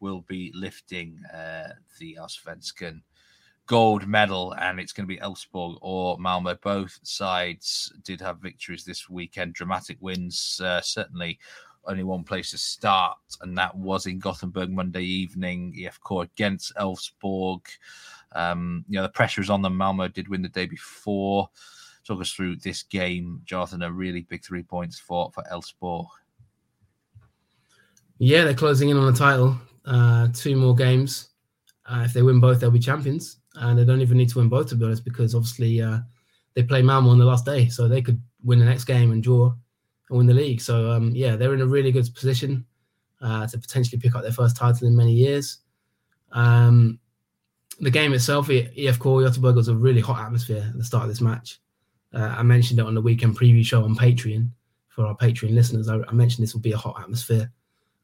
will 0.00 0.22
be 0.22 0.52
lifting 0.54 1.20
uh, 1.32 1.68
the 1.98 2.18
Allsvenskan 2.20 3.00
gold 3.66 4.06
medal, 4.06 4.54
and 4.60 4.78
it's 4.78 4.92
going 4.92 5.06
to 5.08 5.14
be 5.14 5.20
Elfsborg 5.20 5.78
or 5.80 6.18
Malmo. 6.18 6.54
Both 6.54 7.00
sides 7.02 7.92
did 8.04 8.20
have 8.20 8.38
victories 8.38 8.84
this 8.84 9.08
weekend, 9.08 9.54
dramatic 9.54 9.98
wins. 10.00 10.60
Uh, 10.62 10.80
certainly, 10.80 11.38
only 11.84 12.04
one 12.04 12.24
place 12.24 12.50
to 12.52 12.58
start, 12.58 13.18
and 13.40 13.56
that 13.58 13.76
was 13.76 14.06
in 14.06 14.18
Gothenburg 14.18 14.70
Monday 14.70 15.02
evening. 15.02 15.74
IFK 15.78 16.24
against 16.24 16.74
Elfsborg. 16.76 17.60
Um, 18.32 18.84
you 18.88 18.96
know 18.96 19.02
the 19.02 19.08
pressure 19.08 19.40
is 19.40 19.50
on 19.50 19.62
them. 19.62 19.76
Malmo 19.76 20.08
did 20.08 20.28
win 20.28 20.42
the 20.42 20.48
day 20.48 20.66
before 20.66 21.48
talk 22.06 22.20
us 22.20 22.32
through 22.32 22.56
this 22.56 22.82
game, 22.82 23.40
Jonathan. 23.44 23.82
A 23.82 23.90
really 23.90 24.22
big 24.22 24.44
three 24.44 24.62
points 24.62 24.98
for 24.98 25.30
for 25.32 25.42
Elfsborg. 25.52 26.06
Yeah, 28.18 28.44
they're 28.44 28.54
closing 28.54 28.88
in 28.88 28.96
on 28.96 29.12
the 29.12 29.18
title. 29.18 29.56
Uh, 29.84 30.28
two 30.32 30.56
more 30.56 30.74
games. 30.74 31.30
Uh, 31.84 32.02
if 32.04 32.12
they 32.12 32.22
win 32.22 32.40
both, 32.40 32.60
they'll 32.60 32.70
be 32.70 32.78
champions, 32.78 33.38
and 33.56 33.78
they 33.78 33.84
don't 33.84 34.00
even 34.00 34.16
need 34.16 34.28
to 34.30 34.38
win 34.38 34.48
both 34.48 34.68
to 34.68 34.74
be 34.74 34.84
honest, 34.84 35.04
because 35.04 35.34
obviously 35.34 35.80
uh, 35.80 35.98
they 36.54 36.62
play 36.62 36.82
Malmo 36.82 37.10
on 37.10 37.18
the 37.18 37.24
last 37.24 37.44
day, 37.44 37.68
so 37.68 37.86
they 37.86 38.02
could 38.02 38.20
win 38.42 38.58
the 38.58 38.64
next 38.64 38.84
game 38.84 39.12
and 39.12 39.22
draw 39.22 39.52
and 40.08 40.18
win 40.18 40.26
the 40.26 40.34
league. 40.34 40.60
So 40.60 40.90
um, 40.90 41.12
yeah, 41.14 41.36
they're 41.36 41.54
in 41.54 41.60
a 41.60 41.66
really 41.66 41.92
good 41.92 42.08
position 42.14 42.64
uh, 43.20 43.46
to 43.46 43.58
potentially 43.58 44.00
pick 44.00 44.14
up 44.14 44.22
their 44.22 44.32
first 44.32 44.56
title 44.56 44.88
in 44.88 44.96
many 44.96 45.12
years. 45.12 45.58
Um, 46.32 46.98
the 47.80 47.90
game 47.90 48.14
itself, 48.14 48.48
IFK 48.48 48.98
Göteborg 48.98 49.54
was 49.54 49.68
a 49.68 49.76
really 49.76 50.00
hot 50.00 50.24
atmosphere 50.24 50.66
at 50.68 50.78
the 50.78 50.84
start 50.84 51.04
of 51.04 51.08
this 51.08 51.20
match. 51.20 51.60
Uh, 52.16 52.34
I 52.38 52.42
mentioned 52.42 52.80
it 52.80 52.86
on 52.86 52.94
the 52.94 53.00
weekend 53.00 53.38
preview 53.38 53.64
show 53.64 53.84
on 53.84 53.94
Patreon 53.94 54.48
for 54.88 55.04
our 55.04 55.16
Patreon 55.16 55.54
listeners. 55.54 55.88
I, 55.88 55.98
I 56.08 56.12
mentioned 56.12 56.42
this 56.42 56.54
will 56.54 56.62
be 56.62 56.72
a 56.72 56.76
hot 56.76 56.98
atmosphere. 56.98 57.52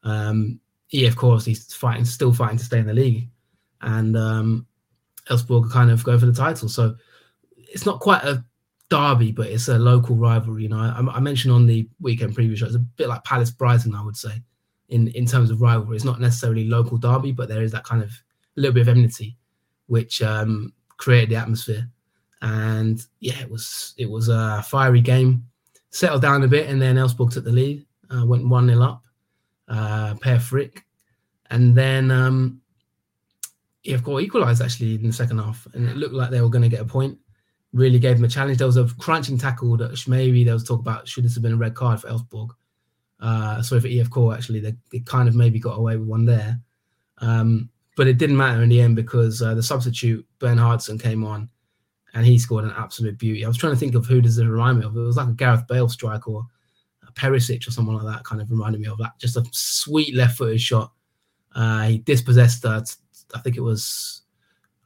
Um, 0.03 0.59
EF, 0.93 1.13
of 1.13 1.17
course, 1.17 1.45
he's 1.45 1.73
fighting, 1.73 2.05
still 2.05 2.31
fighting 2.31 2.59
to 2.59 2.63
stay 2.63 2.77
in 2.77 2.85
the 2.85 2.93
league, 2.93 3.27
and 3.81 4.15
um, 4.15 4.67
Elfsborg 5.31 5.71
kind 5.71 5.89
of 5.89 6.03
go 6.03 6.19
for 6.19 6.27
the 6.27 6.33
title. 6.33 6.69
So 6.69 6.95
it's 7.57 7.87
not 7.87 8.01
quite 8.01 8.23
a 8.23 8.45
derby, 8.89 9.31
but 9.31 9.47
it's 9.47 9.67
a 9.67 9.79
local 9.79 10.15
rivalry. 10.15 10.63
You 10.63 10.69
know, 10.69 10.77
I, 10.77 11.15
I 11.15 11.19
mentioned 11.19 11.51
on 11.51 11.65
the 11.65 11.89
weekend 11.99 12.37
preview 12.37 12.55
show, 12.55 12.67
it's 12.67 12.75
a 12.75 12.79
bit 12.79 13.09
like 13.09 13.23
Palace 13.23 13.49
Brighton, 13.49 13.95
I 13.95 14.03
would 14.03 14.17
say, 14.17 14.43
in 14.89 15.07
in 15.09 15.25
terms 15.25 15.49
of 15.49 15.59
rivalry. 15.59 15.95
It's 15.95 16.05
not 16.05 16.21
necessarily 16.21 16.65
local 16.65 16.97
derby, 16.97 17.31
but 17.31 17.49
there 17.49 17.63
is 17.63 17.71
that 17.71 17.83
kind 17.83 18.03
of 18.03 18.11
little 18.55 18.73
bit 18.73 18.81
of 18.81 18.89
enmity, 18.89 19.37
which 19.87 20.21
um, 20.21 20.71
created 20.97 21.29
the 21.31 21.37
atmosphere 21.37 21.89
and 22.43 23.05
yeah, 23.21 23.39
it 23.39 23.49
was 23.49 23.95
it 23.97 24.09
was 24.09 24.27
a 24.27 24.63
fiery 24.67 25.01
game. 25.01 25.47
Settled 25.89 26.21
down 26.21 26.43
a 26.43 26.47
bit, 26.47 26.69
and 26.69 26.81
then 26.81 26.95
Elfsborg 26.95 27.31
took 27.31 27.45
the 27.45 27.51
lead, 27.51 27.85
uh, 28.09 28.25
went 28.25 28.47
one 28.47 28.67
0 28.67 28.81
up, 28.81 29.03
uh, 29.67 30.15
Per 30.15 30.39
Frick, 30.39 30.83
and 31.51 31.75
then 31.75 32.11
um, 32.11 32.61
IFK 33.85 34.23
equalised 34.23 34.61
actually 34.61 34.95
in 34.95 35.07
the 35.07 35.13
second 35.13 35.37
half, 35.37 35.67
and 35.73 35.87
it 35.87 35.95
looked 35.95 36.15
like 36.15 36.31
they 36.31 36.41
were 36.41 36.49
going 36.49 36.63
to 36.63 36.69
get 36.69 36.81
a 36.81 36.85
point. 36.85 37.17
Really 37.73 37.99
gave 37.99 38.17
them 38.17 38.25
a 38.25 38.29
challenge. 38.29 38.57
There 38.57 38.67
was 38.67 38.77
a 38.77 38.87
crunching 38.99 39.37
tackle 39.37 39.77
that 39.77 40.07
maybe 40.07 40.43
there 40.43 40.53
was 40.53 40.63
talk 40.63 40.79
about 40.79 41.07
should 41.07 41.23
this 41.23 41.35
have 41.35 41.43
been 41.43 41.53
a 41.53 41.57
red 41.57 41.75
card 41.75 42.01
for 42.01 42.09
Elfsborg. 42.09 42.49
Uh, 43.19 43.61
sorry 43.61 43.81
for 43.81 43.87
IFK 43.87 44.35
actually, 44.35 44.59
they, 44.59 44.73
they 44.91 44.99
kind 44.99 45.29
of 45.29 45.35
maybe 45.35 45.59
got 45.59 45.77
away 45.77 45.95
with 45.95 46.07
one 46.07 46.25
there. 46.25 46.59
Um, 47.19 47.69
but 47.95 48.07
it 48.07 48.17
didn't 48.17 48.37
matter 48.37 48.63
in 48.63 48.69
the 48.69 48.81
end 48.81 48.95
because 48.95 49.41
uh, 49.41 49.53
the 49.53 49.63
substitute 49.63 50.25
Bernhardsson 50.39 50.99
came 50.99 51.23
on 51.23 51.49
and 52.13 52.25
he 52.25 52.37
scored 52.37 52.63
an 52.63 52.73
absolute 52.77 53.17
beauty. 53.17 53.43
I 53.43 53.47
was 53.47 53.57
trying 53.57 53.73
to 53.73 53.79
think 53.79 53.95
of 53.95 54.05
who 54.05 54.21
does 54.21 54.37
it 54.37 54.45
remind 54.45 54.79
me 54.79 54.85
of. 54.85 54.95
It 54.95 54.99
was 54.99 55.17
like 55.17 55.27
a 55.27 55.33
Gareth 55.33 55.67
Bale 55.67 55.89
strike 55.89 56.27
or 56.27 56.45
a 57.07 57.11
Perisic 57.13 57.67
or 57.67 57.71
someone 57.71 57.95
like 57.95 58.15
that. 58.15 58.23
Kind 58.23 58.41
of 58.41 58.51
reminded 58.51 58.81
me 58.81 58.87
of 58.87 58.99
that. 58.99 59.17
Just 59.19 59.37
a 59.37 59.43
sweet 59.51 60.15
left-footed 60.15 60.61
shot. 60.61 60.91
Uh, 61.55 61.83
he 61.83 61.97
dispossessed. 61.99 62.65
Uh, 62.65 62.81
I 63.33 63.39
think 63.39 63.57
it 63.57 63.61
was. 63.61 64.21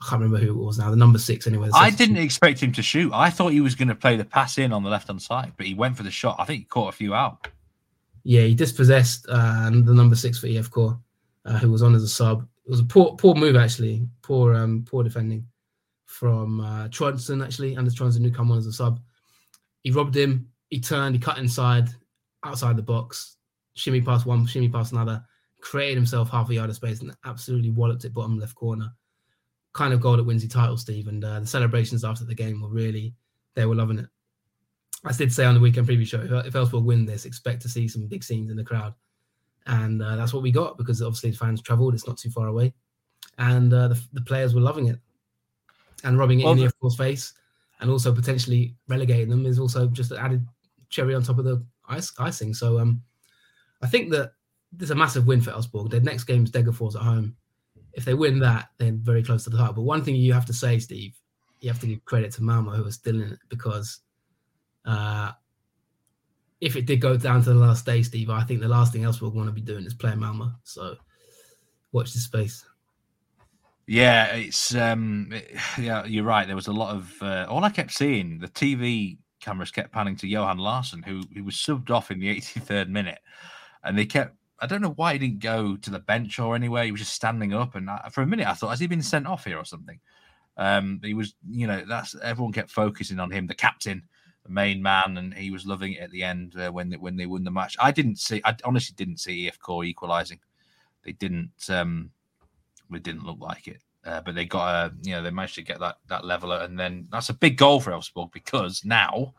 I 0.02 0.10
can't 0.10 0.22
remember 0.22 0.46
who 0.46 0.52
it 0.52 0.64
was 0.64 0.78
now. 0.78 0.90
The 0.92 0.96
number 0.96 1.18
six, 1.18 1.48
anyway. 1.48 1.70
I 1.74 1.90
didn't 1.90 2.18
expect 2.18 2.62
him 2.62 2.72
to 2.74 2.84
shoot. 2.84 3.12
I 3.14 3.30
thought 3.30 3.52
he 3.52 3.62
was 3.62 3.74
going 3.74 3.88
to 3.88 3.96
play 3.96 4.16
the 4.16 4.26
pass 4.26 4.60
in 4.60 4.72
on 4.72 4.84
the 4.84 4.90
left 4.90 5.08
hand 5.08 5.22
side, 5.22 5.54
but 5.58 5.66
he 5.66 5.74
went 5.74 5.98
for 5.98 6.04
the 6.04 6.12
shot. 6.12 6.36
I 6.40 6.46
think 6.46 6.60
he 6.60 6.66
caught 6.66 6.94
a 6.94 6.98
few 6.98 7.16
out. 7.16 7.48
Yeah, 8.24 8.42
he 8.42 8.54
dispossessed 8.54 9.26
uh, 9.28 9.70
the 9.72 9.94
number 9.94 10.16
six 10.16 10.38
for 10.38 10.48
IFK, 10.48 11.00
uh, 11.46 11.58
who 11.58 11.72
was 11.72 11.82
on 11.82 11.96
as 11.96 12.04
a 12.04 12.08
sub. 12.08 12.48
It 12.66 12.70
was 12.70 12.82
a 12.82 12.84
poor, 12.84 13.16
poor 13.16 13.34
move 13.34 13.56
actually. 13.56 14.08
Poor, 14.22 14.54
um, 14.54 14.86
poor 14.88 15.04
defending 15.04 15.48
from 16.18 16.62
uh, 16.62 16.88
Trondsen, 16.88 17.46
actually. 17.46 17.76
Anders 17.76 17.96
Trondsen, 17.96 18.24
who 18.24 18.32
come 18.32 18.52
on 18.52 18.58
as 18.58 18.66
a 18.66 18.74
sub. 18.74 19.00
He 19.84 19.92
robbed 19.92 20.18
him. 20.18 20.48
He 20.70 20.80
turned. 20.80 21.16
He 21.16 21.22
cut 21.22 21.38
inside, 21.38 21.90
outside 22.44 22.76
the 22.76 22.82
box. 22.82 23.38
Shimmy 23.76 24.02
past 24.02 24.26
one, 24.26 24.48
shimmy 24.48 24.68
past 24.68 24.94
another. 24.94 25.24
Created 25.62 25.96
himself 25.96 26.30
half 26.30 26.50
a 26.50 26.56
yard 26.56 26.72
of 26.72 26.76
space 26.76 27.02
and 27.02 27.16
absolutely 27.26 27.70
walloped 27.70 28.04
it 28.04 28.16
bottom 28.16 28.40
left 28.40 28.56
corner. 28.56 28.92
Kind 29.74 29.94
of 29.94 30.02
goal 30.02 30.18
that 30.18 30.24
wins 30.24 30.42
the 30.42 30.48
title, 30.48 30.76
Steve. 30.76 31.08
And 31.08 31.24
uh, 31.24 31.40
the 31.42 31.48
celebrations 31.48 32.04
after 32.04 32.26
the 32.26 32.34
game 32.34 32.62
were 32.62 32.70
really, 32.70 33.14
they 33.56 33.68
were 33.68 33.76
loving 33.76 34.00
it. 34.00 34.08
I 35.06 35.14
did 35.14 35.32
say 35.32 35.46
on 35.46 35.54
the 35.54 35.60
weekend 35.60 35.88
preview 35.88 36.08
show, 36.08 36.22
if 36.22 36.54
Elfsborg 36.54 36.84
win 36.84 37.06
this, 37.06 37.26
expect 37.26 37.62
to 37.62 37.70
see 37.70 37.88
some 37.88 38.08
big 38.08 38.24
scenes 38.24 38.50
in 38.50 38.58
the 38.58 38.64
crowd. 38.64 38.96
And 39.68 40.02
uh, 40.02 40.16
that's 40.16 40.34
what 40.34 40.42
we 40.42 40.52
got 40.52 40.80
because 40.80 41.04
obviously 41.04 41.30
the 41.30 41.38
fans 41.38 41.62
travelled. 41.62 41.94
It's 41.94 42.08
not 42.08 42.18
too 42.18 42.32
far 42.32 42.48
away. 42.48 42.74
And 43.38 43.72
uh, 43.72 43.90
the, 43.90 44.02
the 44.14 44.22
players 44.22 44.56
were 44.56 44.62
loving 44.62 44.88
it 44.88 45.00
and 46.04 46.18
rubbing 46.18 46.42
it 46.42 46.44
well, 46.44 46.54
in 46.54 46.60
the 46.60 46.74
of 46.82 46.96
face, 46.96 47.34
and 47.80 47.90
also 47.90 48.14
potentially 48.14 48.76
relegating 48.88 49.30
them 49.30 49.46
is 49.46 49.60
also 49.60 49.88
just 49.88 50.12
an 50.12 50.18
added 50.18 50.46
cherry 50.90 51.16
on 51.16 51.24
top 51.24 51.40
of 51.40 51.46
the 51.46 51.64
ice 51.88 52.12
icing. 52.20 52.54
So 52.54 52.80
um, 52.80 53.02
I 53.82 53.88
think 53.88 54.12
that 54.12 54.34
there's 54.72 54.92
a 54.92 54.96
massive 54.96 55.28
win 55.28 55.42
for 55.42 55.52
Elfsborg. 55.52 55.90
Their 55.90 56.02
next 56.02 56.26
game 56.26 56.44
is 56.44 56.52
Degerfors 56.52 56.96
at 56.96 57.02
home. 57.02 57.36
If 57.94 58.06
they 58.06 58.14
win 58.14 58.40
that, 58.40 58.70
they're 58.78 58.92
very 58.92 59.24
close 59.24 59.44
to 59.46 59.50
the 59.50 59.58
title. 59.58 59.74
But 59.74 59.82
one 59.82 60.04
thing 60.04 60.16
you 60.16 60.34
have 60.34 60.46
to 60.46 60.54
say, 60.54 60.78
Steve, 60.80 61.16
you 61.62 61.70
have 61.70 61.80
to 61.80 61.88
give 61.88 62.06
credit 62.06 62.32
to 62.34 62.44
Malmo 62.44 62.72
who 62.72 62.86
are 62.86 62.92
still 62.92 63.16
in 63.16 63.34
it 63.34 63.40
because 63.50 64.00
uh, 64.86 65.32
if 66.62 66.76
it 66.76 66.86
did 66.86 67.02
go 67.02 67.18
down 67.18 67.44
to 67.44 67.50
the 67.50 67.56
last 67.56 67.86
day, 67.86 68.04
Steve, 68.04 68.30
I 68.30 68.44
think 68.44 68.62
the 68.62 68.68
last 68.68 68.94
thing 68.94 69.02
we'll 69.02 69.32
want 69.32 69.48
to 69.48 69.54
be 69.54 69.62
doing 69.62 69.86
is 69.86 69.94
playing 69.94 70.20
Malmo. 70.20 70.52
So 70.64 70.96
watch 71.92 72.14
this 72.14 72.24
space. 72.24 72.64
Yeah, 73.88 74.36
it's 74.36 74.76
um, 74.76 75.30
it, 75.32 75.52
yeah, 75.80 76.06
you're 76.06 76.24
right. 76.26 76.46
There 76.46 76.56
was 76.56 76.68
a 76.68 76.74
lot 76.74 76.96
of 76.96 77.14
uh, 77.22 77.46
all 77.50 77.64
I 77.64 77.70
kept 77.70 77.92
seeing. 77.92 78.40
The 78.40 78.48
TV 78.50 79.18
cameras 79.40 79.72
kept 79.72 79.92
panning 79.94 80.16
to 80.18 80.28
Johan 80.28 80.58
Larsson, 80.58 81.04
who 81.04 81.24
who 81.34 81.44
was 81.44 81.56
subbed 81.56 81.90
off 81.90 82.12
in 82.12 82.20
the 82.20 82.28
83rd 82.38 82.90
minute, 82.90 83.20
and 83.84 83.98
they 83.98 84.06
kept. 84.06 84.36
I 84.60 84.66
don't 84.66 84.82
know 84.82 84.94
why 84.94 85.14
he 85.14 85.20
didn't 85.20 85.40
go 85.40 85.76
to 85.78 85.90
the 85.92 86.00
bench 86.00 86.40
or 86.40 86.56
anywhere. 86.56 86.84
He 86.84 86.92
was 86.92 87.02
just 87.02 87.14
standing 87.14 87.54
up, 87.54 87.76
and 87.76 87.90
I, 87.90 88.10
for 88.12 88.24
a 88.24 88.28
minute 88.28 88.48
I 88.48 88.54
thought, 88.54 88.72
has 88.72 88.80
he 88.80 88.88
been 88.88 89.04
sent 89.04 89.28
off 89.28 89.46
here 89.46 89.58
or 89.58 89.66
something? 89.66 90.00
Um, 90.58 91.00
he 91.04 91.14
was, 91.14 91.36
you 91.50 91.68
know, 91.68 91.84
that's 91.88 92.16
everyone 92.24 92.54
kept 92.54 92.72
focusing 92.72 93.20
on 93.20 93.32
him, 93.32 93.48
the 93.48 93.56
captain, 93.56 94.04
the 94.46 94.52
main 94.52 94.82
man, 94.82 95.18
and 95.18 95.34
he 95.34 95.52
was 95.52 95.66
loving 95.68 95.94
it 95.94 96.02
at 96.02 96.12
the 96.12 96.24
end 96.24 96.56
uh, 96.60 96.72
when 96.72 96.90
they, 96.90 96.98
when 96.98 97.18
they 97.18 97.28
won 97.28 97.44
the 97.44 97.52
match. 97.52 97.78
I 97.80 97.92
didn't 97.92 98.18
see, 98.20 98.42
I 98.46 98.56
honestly 98.66 98.96
didn't 98.98 99.20
see 99.20 99.50
IFK 99.50 99.86
equalising. 99.86 100.40
They 101.04 101.14
didn't. 101.14 101.52
Um, 101.70 102.12
it 102.96 103.04
didn't 103.04 103.26
look 103.26 103.40
like 103.40 103.68
it. 103.68 103.82
Uh, 104.06 104.22
but 104.22 104.36
they 104.36 104.46
got 104.46 104.68
a, 104.74 104.94
you 105.04 105.12
know, 105.12 105.22
they 105.22 105.32
managed 105.32 105.56
to 105.56 105.62
get 105.62 105.80
that 105.80 105.98
that 106.08 106.24
leveler, 106.24 106.60
and 106.62 106.80
then 106.80 107.08
that's 107.12 107.30
a 107.30 107.34
big 107.34 107.58
goal 107.58 107.82
for 107.82 107.92
Elfsborg 107.92 108.32
because 108.32 108.86
now, 108.86 109.34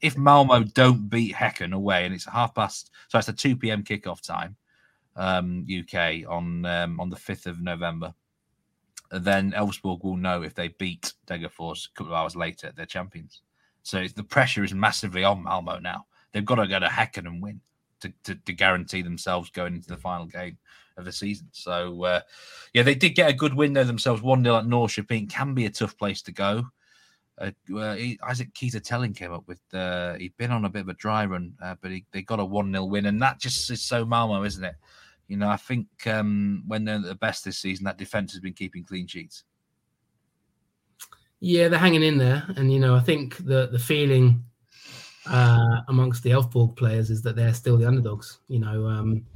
if 0.00 0.16
Malmo 0.16 0.62
don't 0.62 1.08
beat 1.08 1.34
Häcken 1.34 1.72
away, 1.72 2.04
and 2.04 2.14
it's 2.14 2.26
half 2.26 2.54
past, 2.54 2.90
so 3.08 3.18
it's 3.18 3.28
a 3.28 3.32
two 3.32 3.56
p.m. 3.56 3.82
kickoff 3.82 4.20
time, 4.20 4.56
um, 5.16 5.66
UK 5.66 6.28
on 6.28 6.64
um, 6.66 7.00
on 7.00 7.10
the 7.10 7.16
fifth 7.16 7.46
of 7.46 7.60
November, 7.60 8.14
then 9.10 9.52
Elfsborg 9.52 10.04
will 10.04 10.16
know 10.16 10.42
if 10.42 10.54
they 10.54 10.68
beat 10.68 11.12
Degerfors 11.26 11.88
a 11.88 11.92
couple 11.94 12.12
of 12.12 12.18
hours 12.18 12.36
later, 12.36 12.72
they're 12.76 12.86
champions. 12.86 13.42
So 13.82 14.06
the 14.06 14.22
pressure 14.22 14.62
is 14.62 14.72
massively 14.72 15.24
on 15.24 15.42
Malmo 15.42 15.78
now. 15.78 16.06
They've 16.30 16.44
got 16.44 16.56
to 16.56 16.68
go 16.68 16.78
to 16.78 16.86
Häcken 16.86 17.26
and 17.26 17.42
win 17.42 17.60
to, 18.02 18.12
to, 18.24 18.34
to 18.34 18.52
guarantee 18.52 19.02
themselves 19.02 19.50
going 19.50 19.74
into 19.74 19.88
the 19.88 19.96
final 19.96 20.26
game 20.26 20.58
of 20.96 21.04
the 21.04 21.12
season. 21.12 21.48
So, 21.52 22.04
uh, 22.04 22.20
yeah, 22.74 22.82
they 22.82 22.94
did 22.94 23.10
get 23.10 23.30
a 23.30 23.34
good 23.34 23.54
win 23.54 23.72
there 23.72 23.84
themselves. 23.84 24.22
1 24.22 24.44
0 24.44 24.56
at 24.56 24.64
Norrköping 24.64 25.30
can 25.30 25.54
be 25.54 25.66
a 25.66 25.70
tough 25.70 25.96
place 25.96 26.22
to 26.22 26.32
go. 26.32 26.66
Uh, 27.38 27.50
uh, 27.74 27.94
he, 27.94 28.18
Isaac 28.22 28.52
Kiese 28.54 29.16
came 29.16 29.32
up 29.32 29.48
with, 29.48 29.60
uh, 29.72 30.14
he'd 30.14 30.36
been 30.36 30.52
on 30.52 30.64
a 30.64 30.68
bit 30.68 30.82
of 30.82 30.88
a 30.88 30.94
dry 30.94 31.24
run, 31.24 31.54
uh, 31.62 31.74
but 31.80 31.90
he, 31.90 32.04
they 32.12 32.22
got 32.22 32.40
a 32.40 32.44
1 32.44 32.72
0 32.72 32.84
win. 32.84 33.06
And 33.06 33.20
that 33.22 33.40
just 33.40 33.70
is 33.70 33.82
so 33.82 34.04
Malmo, 34.04 34.44
isn't 34.44 34.64
it? 34.64 34.74
You 35.28 35.38
know, 35.38 35.48
I 35.48 35.56
think 35.56 35.86
um, 36.06 36.62
when 36.66 36.84
they're 36.84 37.00
the 37.00 37.14
best 37.14 37.44
this 37.44 37.58
season, 37.58 37.84
that 37.84 37.98
defense 37.98 38.32
has 38.32 38.40
been 38.40 38.52
keeping 38.52 38.84
clean 38.84 39.06
sheets. 39.06 39.44
Yeah, 41.40 41.68
they're 41.68 41.78
hanging 41.78 42.02
in 42.02 42.18
there. 42.18 42.44
And, 42.56 42.72
you 42.72 42.78
know, 42.78 42.94
I 42.94 43.00
think 43.00 43.38
the, 43.38 43.68
the 43.72 43.78
feeling 43.78 44.44
uh, 45.26 45.80
amongst 45.88 46.22
the 46.22 46.30
Elfsborg 46.30 46.76
players 46.76 47.10
is 47.10 47.22
that 47.22 47.36
they're 47.36 47.54
still 47.54 47.76
the 47.76 47.86
underdogs. 47.86 48.38
You 48.48 48.60
know, 48.60 48.86
um, 48.86 49.26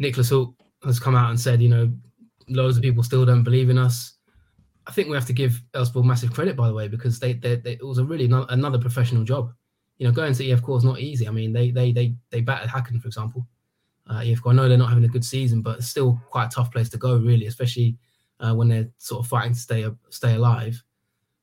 Niklas 0.00 0.30
Hult 0.30 0.54
has 0.84 1.00
come 1.00 1.14
out 1.14 1.30
and 1.30 1.38
said, 1.38 1.62
you 1.62 1.68
know, 1.68 1.92
loads 2.48 2.76
of 2.76 2.82
people 2.82 3.02
still 3.02 3.24
don't 3.24 3.44
believe 3.44 3.70
in 3.70 3.78
us. 3.78 4.14
I 4.86 4.90
think 4.90 5.08
we 5.08 5.16
have 5.16 5.26
to 5.26 5.32
give 5.32 5.62
Elfsborg 5.74 6.04
massive 6.04 6.32
credit, 6.32 6.56
by 6.56 6.68
the 6.68 6.74
way, 6.74 6.88
because 6.88 7.18
they, 7.18 7.34
they, 7.34 7.56
they 7.56 7.72
it 7.72 7.86
was 7.86 7.98
a 7.98 8.04
really 8.04 8.26
no, 8.26 8.46
another 8.48 8.78
professional 8.78 9.22
job. 9.22 9.52
You 9.98 10.06
know, 10.06 10.12
going 10.12 10.32
to 10.32 10.44
IFK 10.44 10.78
is 10.78 10.84
not 10.84 11.00
easy. 11.00 11.28
I 11.28 11.30
mean, 11.30 11.52
they 11.52 11.70
they 11.70 11.92
they 11.92 12.14
they 12.30 12.40
battered 12.40 12.70
Häcken, 12.70 13.00
for 13.00 13.08
example. 13.08 13.46
Uh, 14.06 14.20
IFK, 14.20 14.50
I 14.50 14.54
know 14.54 14.68
they're 14.68 14.78
not 14.78 14.88
having 14.88 15.04
a 15.04 15.08
good 15.08 15.24
season, 15.24 15.60
but 15.60 15.78
it's 15.78 15.88
still 15.88 16.18
quite 16.30 16.46
a 16.46 16.48
tough 16.48 16.72
place 16.72 16.88
to 16.90 16.96
go, 16.96 17.18
really, 17.18 17.46
especially 17.46 17.98
uh, 18.40 18.54
when 18.54 18.68
they're 18.68 18.88
sort 18.96 19.20
of 19.20 19.26
fighting 19.28 19.52
to 19.52 19.58
stay 19.58 19.86
stay 20.08 20.34
alive. 20.34 20.82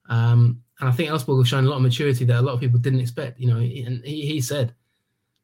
Um, 0.09 0.63
and 0.79 0.89
I 0.89 0.91
think 0.91 1.09
Elfsborg 1.09 1.39
have 1.39 1.47
shown 1.47 1.65
a 1.65 1.69
lot 1.69 1.77
of 1.77 1.81
maturity 1.81 2.25
that 2.25 2.39
a 2.39 2.41
lot 2.41 2.53
of 2.53 2.59
people 2.59 2.79
didn't 2.79 2.99
expect. 2.99 3.39
You 3.39 3.47
know, 3.47 3.57
and 3.57 4.03
he, 4.03 4.25
he 4.25 4.41
said 4.41 4.73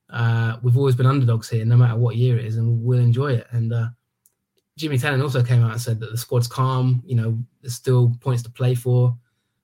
uh, 0.10 0.58
we've 0.62 0.78
always 0.78 0.96
been 0.96 1.06
underdogs 1.06 1.50
here, 1.50 1.64
no 1.66 1.78
matter 1.78 1.98
what 1.98 2.18
year 2.18 2.38
it 2.38 2.46
is, 2.46 2.58
and 2.58 2.84
we'll 2.84 3.00
enjoy 3.00 3.34
it. 3.34 3.48
And 3.52 3.72
uh, 3.72 3.88
Jimmy 4.78 4.98
Thelin 4.98 5.24
also 5.24 5.44
came 5.44 5.64
out 5.64 5.72
and 5.72 5.82
said 5.82 6.00
that 6.02 6.12
the 6.12 6.18
squad's 6.18 6.48
calm. 6.48 7.02
You 7.06 7.16
know, 7.16 7.38
there's 7.62 7.76
still 7.76 8.16
points 8.20 8.44
to 8.44 8.50
play 8.50 8.76
for, 8.76 9.16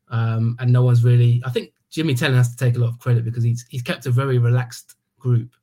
um, 0.10 0.56
and 0.60 0.72
no 0.72 0.84
one's 0.84 1.04
really. 1.04 1.42
I 1.46 1.50
think 1.50 1.74
Jimmy 1.90 2.14
Thelin 2.14 2.36
has 2.36 2.56
to 2.56 2.58
take 2.58 2.78
a 2.78 2.80
lot 2.80 2.90
of 2.90 3.00
credit 3.00 3.26
because 3.26 3.44
he's 3.44 3.66
he's 3.70 3.82
kept 3.82 4.06
a 4.06 4.12
very 4.12 4.38
relaxed 4.38 4.96
group. 5.20 5.54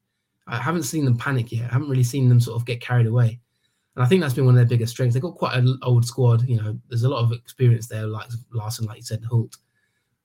I 0.47 0.59
haven't 0.59 0.83
seen 0.83 1.07
them 1.07 1.17
panic 1.17 1.51
yet. 1.51 1.71
I 1.71 1.73
haven't 1.73 1.89
really 1.89 2.05
seen 2.05 2.29
them 2.29 2.41
sort 2.41 2.61
of 2.61 2.67
get 2.67 2.83
carried 2.83 3.07
away. 3.07 3.41
And 3.97 4.05
I 4.05 4.09
think 4.09 4.21
that's 4.21 4.35
been 4.35 4.45
one 4.45 4.55
of 4.55 4.59
their 4.59 4.67
biggest 4.67 4.93
strengths. 4.93 5.15
They've 5.15 5.23
got 5.23 5.37
quite 5.37 5.57
an 5.57 5.79
old 5.83 6.05
squad. 6.05 6.47
You 6.47 6.61
know, 6.61 6.79
there's 6.89 7.05
a 7.05 7.09
lot 7.09 7.23
of 7.23 7.33
experience 7.33 7.87
there, 7.87 8.07
like 8.07 8.27
Larsson, 8.53 8.85
like 8.85 8.99
you 8.99 9.05
said, 9.05 9.25
Hult 9.25 9.57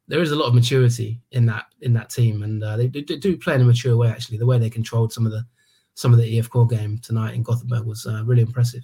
there 0.10 0.24
is 0.24 0.32
a 0.32 0.36
lot 0.36 0.48
of 0.48 0.56
maturity 0.56 1.22
in 1.32 1.46
that 1.46 1.66
in 1.82 1.94
that 1.94 2.10
team, 2.10 2.42
and 2.42 2.64
uh, 2.64 2.76
they, 2.76 2.88
they, 2.88 3.02
do 3.02 3.38
play 3.38 3.54
in 3.54 3.62
a 3.62 3.64
mature 3.64 3.96
way. 3.96 4.10
Actually, 4.10 4.40
the 4.40 4.46
way 4.46 4.58
they 4.58 4.70
controlled 4.70 5.14
some 5.14 5.26
of 5.26 5.32
the 5.32 5.46
some 5.94 6.12
of 6.12 6.18
the 6.18 6.40
IFK 6.40 6.70
game 6.70 6.98
tonight 6.98 7.36
in 7.36 7.44
Gothenburg 7.44 7.86
was 7.86 8.06
uh, 8.08 8.24
really 8.26 8.42
impressive. 8.42 8.84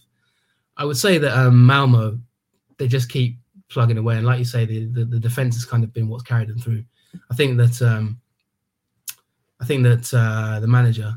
I 0.78 0.86
would 0.86 0.98
say 0.98 1.18
that 1.18 1.36
um, 1.36 1.66
Malmo 1.66 2.20
they 2.78 2.88
just 2.88 3.10
keep 3.10 3.38
plugging 3.70 3.98
away, 3.98 4.18
and 4.18 4.26
like 4.26 4.38
you 4.38 4.46
say, 4.46 4.66
the, 4.66 4.86
the, 4.86 5.06
the 5.06 5.20
defense 5.20 5.56
has 5.56 5.66
kind 5.66 5.84
of 5.84 5.92
been 5.94 6.08
what's 6.08 6.24
carried 6.24 6.48
them 6.48 6.60
through. 6.60 6.84
I 7.32 7.34
think 7.34 7.58
that 7.58 7.82
um, 7.82 8.22
I 9.60 9.66
think 9.66 9.84
that 9.84 10.14
uh, 10.14 10.60
the 10.60 10.68
manager 10.68 11.12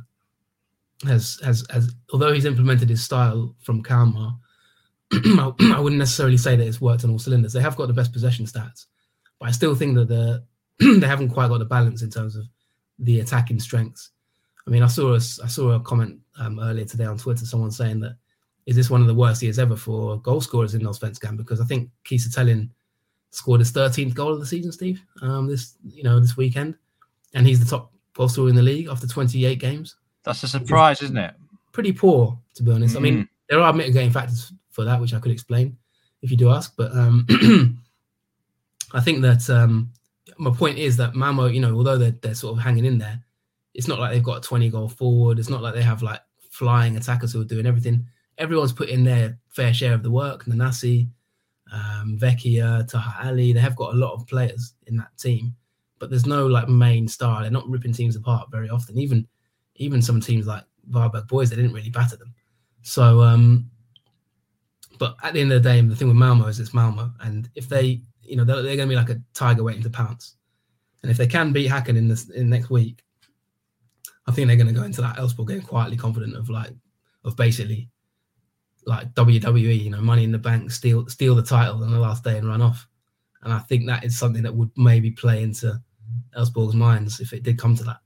has 1.05 1.39
has 1.45 1.67
has 1.71 1.95
although 2.15 2.33
he's 2.33 2.47
implemented 2.47 2.89
his 2.89 3.05
style 3.05 3.55
from 3.63 3.83
Kalmar, 3.83 4.33
I 5.13 5.81
wouldn't 5.81 5.99
necessarily 5.99 6.39
say 6.39 6.57
that 6.57 6.67
it's 6.67 6.81
worked 6.81 7.05
on 7.05 7.11
all 7.11 7.19
cylinders. 7.19 7.53
They 7.53 7.61
have 7.61 7.77
got 7.77 7.89
the 7.89 7.93
best 7.93 8.15
possession 8.15 8.47
stats 8.47 8.87
but 9.39 9.49
I 9.49 9.53
still 9.53 9.75
think 9.75 9.95
that 9.97 10.09
the 10.09 10.45
they 11.01 11.07
haven't 11.07 11.31
quite 11.31 11.49
got 11.49 11.59
the 11.59 11.65
balance 11.65 12.03
in 12.03 12.11
terms 12.11 12.37
of 12.37 12.45
the 12.99 13.21
attacking 13.21 13.61
strengths. 13.61 14.11
I 14.67 14.71
mean, 14.71 14.83
I 14.83 14.87
saw 14.87 15.13
a, 15.13 15.17
I 15.17 15.49
saw 15.49 15.71
a 15.73 15.81
comment 15.81 16.19
um, 16.39 16.61
earlier 16.61 16.85
today 16.85 17.05
on 17.05 17.19
Twitter, 17.19 17.45
someone 17.45 17.71
saying 17.71 18.01
that 18.01 18.17
is 18.67 18.77
this 18.77 18.91
one 18.91 19.01
of 19.01 19.07
the 19.07 19.15
worst 19.15 19.43
years 19.43 19.59
ever 19.59 19.77
for 19.77 20.21
goal 20.21 20.41
scorers 20.41 20.75
in 20.75 20.83
Allsvenskan? 20.83 21.37
Because 21.37 21.61
I 21.61 21.65
think 21.65 21.89
Kiese 22.05 22.29
Thelin 22.29 22.69
scored 23.31 23.61
his 23.61 23.73
13th 23.73 24.15
goal 24.15 24.33
of 24.35 24.41
the 24.41 24.47
season, 24.47 24.73
Steve, 24.73 25.03
um, 25.23 25.47
this 25.47 25.75
you 25.87 26.03
know 26.03 26.21
this 26.21 26.37
weekend, 26.37 26.77
and 27.35 27.47
he's 27.47 27.61
the 27.61 27.69
top 27.69 27.93
goal 28.15 28.29
scorer 28.29 28.51
in 28.51 28.57
the 28.57 28.63
league 28.63 28.89
after 28.89 29.07
28 29.07 29.59
games. 29.59 29.97
That's 30.25 30.43
a 30.43 30.49
surprise, 30.49 31.01
isn't 31.03 31.17
it? 31.17 31.35
pretty 31.79 31.93
poor, 31.93 32.37
to 32.55 32.65
be 32.65 32.73
honest. 32.73 32.95
Mm. 32.95 32.99
I 32.99 33.01
mean, 33.01 33.29
there 33.49 33.61
are 33.61 33.73
mitigating 33.73 34.11
factors 34.11 34.53
for 34.73 34.85
that, 34.85 35.01
which 35.01 35.15
I 35.15 35.21
could 35.21 35.31
explain 35.31 35.77
if 36.23 36.31
you 36.33 36.37
do 36.37 36.51
ask. 36.51 36.75
But 36.77 36.91
um, 36.91 37.25
I 38.93 39.01
think 39.01 39.23
that 39.23 39.49
um, 39.51 39.93
my 40.39 40.51
point 40.51 40.79
is 40.79 40.97
that 40.97 41.15
Malmo, 41.15 41.47
you 41.47 41.61
know, 41.61 41.75
although 41.75 41.99
they're, 41.99 42.17
they're 42.23 42.35
sort 42.35 42.57
of 42.57 42.63
hanging 42.63 42.85
in 42.85 42.99
there, 42.99 43.21
it's 43.75 43.89
not 43.89 43.99
like 43.99 44.13
they've 44.13 44.23
got 44.23 44.39
a 44.39 44.49
20 44.49 44.71
goal 44.71 44.89
forward. 44.89 45.39
It's 45.39 45.51
not 45.51 45.63
like 45.63 45.75
they 45.75 45.83
have 45.83 46.03
like 46.03 46.21
flying 46.51 46.97
attackers 46.97 47.33
who 47.33 47.41
are 47.41 47.45
doing 47.45 47.67
everything. 47.67 48.07
Everyone's 48.39 48.73
put 48.73 48.89
in 48.89 49.05
their 49.05 49.39
fair 49.49 49.75
share 49.75 49.95
of 49.95 50.03
the 50.03 50.11
work. 50.11 50.45
Nanasi, 50.47 51.09
um, 51.73 52.19
Vecchia, 52.21 52.89
Taha 52.89 53.29
Ali, 53.29 53.53
they 53.53 53.61
have 53.61 53.77
got 53.77 53.95
a 53.95 53.97
lot 53.97 54.15
of 54.15 54.27
players 54.27 54.75
in 54.87 54.97
that 54.97 55.17
team, 55.19 55.55
but 55.99 56.11
there's 56.11 56.27
no 56.27 56.47
like 56.47 56.69
main 56.69 57.07
star. 57.09 57.43
They're 57.43 57.51
not 57.51 57.69
ripping 57.69 57.93
teams 57.93 58.17
apart 58.17 58.51
very 58.51 58.69
often. 58.69 58.99
Even 58.99 59.27
even 59.77 60.03
some 60.03 60.21
teams 60.21 60.47
like 60.47 60.65
Varberg 60.91 61.29
Boys, 61.29 61.51
they 61.51 61.57
didn't 61.57 61.73
really 61.73 61.91
batter 61.91 62.17
them. 62.17 62.35
So, 62.83 63.21
um, 63.21 63.71
but 64.99 65.17
at 65.23 65.35
the 65.35 65.41
end 65.41 65.53
of 65.53 65.63
the 65.63 65.69
day, 65.69 65.81
the 65.81 65.95
thing 65.95 66.09
with 66.09 66.17
Malmo 66.17 66.47
is 66.47 66.59
it's 66.59 66.75
Malmo, 66.75 67.13
and 67.21 67.49
if 67.55 67.69
they, 67.69 68.03
you 68.29 68.37
know, 68.37 68.45
they're, 68.45 68.63
they're 68.63 68.77
going 68.77 68.89
to 68.89 68.93
be 68.93 68.97
like 68.97 69.11
a 69.11 69.21
tiger 69.35 69.63
waiting 69.63 69.83
to 69.83 69.91
pounce. 69.91 70.37
And 71.03 71.11
if 71.11 71.17
they 71.17 71.27
can 71.27 71.53
beat 71.53 71.71
Häcken 71.71 71.97
in 71.97 72.09
this 72.09 72.29
in 72.31 72.49
next 72.51 72.71
week, 72.71 73.03
I 74.27 74.33
think 74.33 74.49
they're 74.49 74.57
going 74.57 74.69
to 74.69 74.73
go 74.73 74.83
into 74.83 75.01
that 75.01 75.17
Elfsborg 75.17 75.49
game 75.49 75.63
quietly 75.63 75.97
confident 75.97 76.37
of 76.37 76.51
like 76.51 76.73
of 77.25 77.37
basically 77.37 77.89
like 78.85 79.13
WWE, 79.15 79.85
you 79.85 79.91
know, 79.91 80.01
money 80.01 80.25
in 80.25 80.33
the 80.33 80.39
bank, 80.39 80.71
steal 80.71 81.07
steal 81.09 81.35
the 81.35 81.43
title 81.43 81.83
on 81.83 81.91
the 81.91 81.99
last 81.99 82.25
day 82.25 82.37
and 82.37 82.49
run 82.49 82.63
off. 82.63 82.87
And 83.43 83.53
I 83.53 83.61
think 83.61 83.87
that 83.87 84.05
is 84.05 84.19
something 84.19 84.43
that 84.43 84.55
would 84.55 84.71
maybe 84.77 85.11
play 85.11 85.43
into 85.43 85.81
Elfsborg's 86.37 86.75
minds 86.75 87.21
if 87.21 87.33
it 87.33 87.43
did 87.43 87.59
come 87.59 87.77
to 87.77 87.85
that. 87.85 87.99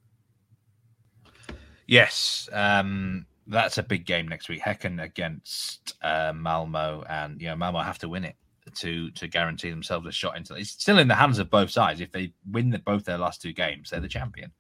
Yes, 1.87 2.49
um, 2.53 3.27
that's 3.47 3.79
a 3.79 3.83
big 3.83 4.07
game 4.07 4.29
next 4.29 4.49
week. 4.49 4.63
Häcken 4.63 5.03
against 5.03 5.95
uh, 6.03 6.33
Malmo, 6.35 7.05
and 7.09 7.41
you 7.41 7.49
know 7.49 7.57
Malmo 7.57 7.81
have 7.81 7.99
to 7.99 8.09
win 8.09 8.25
it 8.25 8.37
to 8.77 9.11
to 9.13 9.29
guarantee 9.29 9.71
themselves 9.71 10.07
a 10.07 10.13
shot 10.13 10.37
into. 10.37 10.55
It's 10.55 10.71
still 10.71 10.99
in 10.99 11.09
the 11.09 11.15
hands 11.15 11.39
of 11.39 11.51
both 11.51 11.71
sides. 11.71 12.01
If 12.01 12.13
they 12.13 12.33
win 12.51 12.71
the, 12.71 12.79
both 12.79 13.05
their 13.05 13.19
last 13.19 13.43
two 13.43 13.53
games, 13.53 13.91
they're 13.91 14.01
the 14.01 14.09
champion. 14.09 14.53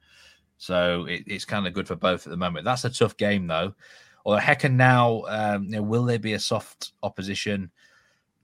So 0.59 1.07
it, 1.07 1.25
it's 1.27 1.45
kind 1.45 1.67
of 1.67 1.73
good 1.73 1.89
for 1.89 1.97
both 1.97 2.25
at 2.27 2.31
the 2.31 2.37
moment. 2.37 2.65
That's 2.65 2.85
a 2.85 2.91
tough 2.91 3.17
game 3.17 3.47
though. 3.47 3.75
Or 4.25 4.39
Häcken 4.39 4.75
now, 4.75 5.25
um, 5.27 5.65
you 5.65 5.71
know, 5.71 5.83
will 5.83 6.05
there 6.05 6.21
be 6.21 6.35
a 6.35 6.39
soft 6.39 6.93
opposition? 7.03 7.71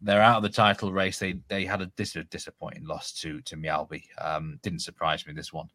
They're 0.01 0.21
out 0.21 0.39
of 0.39 0.43
the 0.43 0.49
title 0.49 0.93
race. 0.93 1.19
They 1.19 1.39
they 1.49 1.65
had 1.65 1.81
a 1.81 1.87
dis- 1.97 2.17
disappointing 2.31 2.85
loss 2.85 3.13
to 3.21 3.41
to 3.43 3.57
Mjällby. 3.57 4.03
Um, 4.21 4.59
didn't 4.63 4.81
surprise 4.81 5.27
me 5.27 5.33
this 5.33 5.53
one 5.53 5.69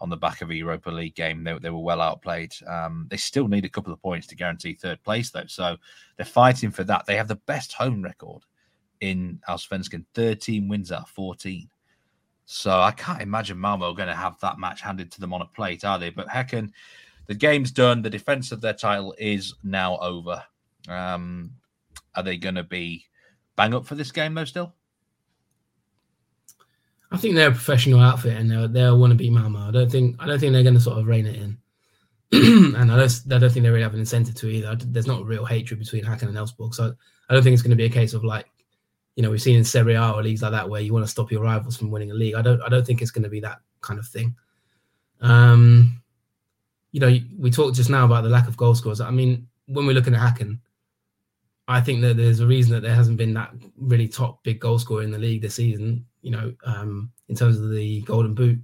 on 0.00 0.10
the 0.10 0.16
back 0.16 0.42
of 0.42 0.50
a 0.50 0.54
Europa 0.54 0.90
League 0.90 1.14
game. 1.14 1.42
They, 1.44 1.58
they 1.58 1.70
were 1.70 1.80
well 1.80 2.00
outplayed. 2.00 2.54
Um, 2.66 3.06
they 3.10 3.16
still 3.16 3.48
need 3.48 3.64
a 3.64 3.70
couple 3.70 3.92
of 3.92 4.02
points 4.02 4.26
to 4.28 4.36
guarantee 4.36 4.74
third 4.74 5.02
place 5.02 5.30
though, 5.30 5.46
so 5.46 5.76
they're 6.16 6.26
fighting 6.26 6.70
for 6.70 6.84
that. 6.84 7.06
They 7.06 7.16
have 7.16 7.28
the 7.28 7.36
best 7.46 7.72
home 7.72 8.02
record 8.02 8.44
in 9.00 9.40
Allsvenskan, 9.48 10.04
13 10.14 10.68
wins 10.68 10.92
out 10.92 11.02
of 11.02 11.08
14. 11.10 11.68
So 12.44 12.70
I 12.70 12.92
can't 12.92 13.22
imagine 13.22 13.58
Malmo 13.58 13.92
going 13.92 14.08
to 14.08 14.14
have 14.14 14.38
that 14.40 14.58
match 14.58 14.80
handed 14.80 15.10
to 15.12 15.20
them 15.20 15.34
on 15.34 15.42
a 15.42 15.46
plate, 15.46 15.84
are 15.84 15.98
they? 15.98 16.10
But 16.10 16.28
Häcken, 16.28 16.70
the 17.26 17.34
game's 17.34 17.72
done. 17.72 18.02
The 18.02 18.10
defense 18.10 18.52
of 18.52 18.60
their 18.60 18.72
title 18.72 19.14
is 19.18 19.54
now 19.64 19.98
over. 19.98 20.42
Um, 20.88 21.52
are 22.14 22.22
they 22.22 22.36
going 22.36 22.54
to 22.54 22.62
be 22.62 23.04
bang 23.56 23.74
up 23.74 23.84
for 23.84 23.96
this 23.96 24.12
game 24.12 24.34
though? 24.34 24.44
Still, 24.44 24.74
I 27.10 27.16
think 27.16 27.34
they're 27.34 27.48
a 27.48 27.52
professional 27.52 28.00
outfit 28.00 28.36
and 28.36 28.50
they'll, 28.50 28.68
they'll 28.68 28.98
want 28.98 29.10
to 29.10 29.16
beat 29.16 29.32
Malmo. 29.32 29.68
I 29.68 29.70
don't 29.72 29.90
think 29.90 30.16
I 30.20 30.26
don't 30.26 30.38
think 30.38 30.52
they're 30.52 30.62
going 30.62 30.74
to 30.74 30.80
sort 30.80 30.98
of 30.98 31.06
rein 31.06 31.26
it 31.26 31.36
in. 31.36 31.58
and 32.76 32.90
I 32.90 32.96
don't, 32.96 33.22
I 33.30 33.38
don't 33.38 33.50
think 33.50 33.62
they 33.62 33.70
really 33.70 33.82
have 33.82 33.94
an 33.94 34.00
incentive 34.00 34.34
to 34.36 34.48
either. 34.48 34.76
There's 34.76 35.06
not 35.06 35.24
real 35.24 35.44
hatred 35.44 35.78
between 35.78 36.04
Häcken 36.04 36.22
and 36.22 36.36
Elfsborg, 36.36 36.74
so 36.74 36.92
I 37.28 37.34
don't 37.34 37.42
think 37.42 37.54
it's 37.54 37.62
going 37.62 37.70
to 37.70 37.76
be 37.76 37.84
a 37.84 37.90
case 37.90 38.14
of 38.14 38.24
like, 38.24 38.46
you 39.16 39.22
know, 39.22 39.30
we've 39.30 39.42
seen 39.42 39.56
in 39.56 39.64
Serie 39.64 39.94
A 39.94 40.12
or 40.12 40.22
leagues 40.22 40.42
like 40.42 40.52
that 40.52 40.68
where 40.68 40.80
you 40.80 40.92
want 40.92 41.04
to 41.04 41.10
stop 41.10 41.32
your 41.32 41.42
rivals 41.42 41.76
from 41.76 41.90
winning 41.90 42.10
a 42.10 42.14
league. 42.14 42.34
I 42.34 42.42
don't, 42.42 42.60
I 42.62 42.68
don't 42.68 42.86
think 42.86 43.02
it's 43.02 43.10
going 43.10 43.24
to 43.24 43.30
be 43.30 43.40
that 43.40 43.58
kind 43.80 43.98
of 43.98 44.06
thing. 44.06 44.36
Um, 45.20 46.02
you 46.92 47.00
know, 47.00 47.18
we 47.38 47.50
talked 47.50 47.76
just 47.76 47.90
now 47.90 48.04
about 48.04 48.24
the 48.24 48.30
lack 48.30 48.46
of 48.46 48.56
goal 48.56 48.74
scorers. 48.74 49.00
I 49.00 49.10
mean, 49.10 49.48
when 49.66 49.86
we're 49.86 49.94
looking 49.94 50.14
at 50.14 50.20
Häcken, 50.20 50.58
I 51.68 51.80
think 51.80 52.00
that 52.02 52.16
there's 52.16 52.40
a 52.40 52.46
reason 52.46 52.72
that 52.72 52.82
there 52.82 52.94
hasn't 52.94 53.16
been 53.16 53.34
that 53.34 53.52
really 53.76 54.06
top 54.06 54.42
big 54.44 54.60
goal 54.60 54.78
scorer 54.78 55.02
in 55.02 55.10
the 55.10 55.18
league 55.18 55.42
this 55.42 55.56
season. 55.56 56.06
You 56.22 56.30
know, 56.30 56.54
um, 56.64 57.10
in 57.28 57.36
terms 57.36 57.58
of 57.58 57.70
the 57.70 58.02
Golden 58.02 58.34
Boot, 58.34 58.58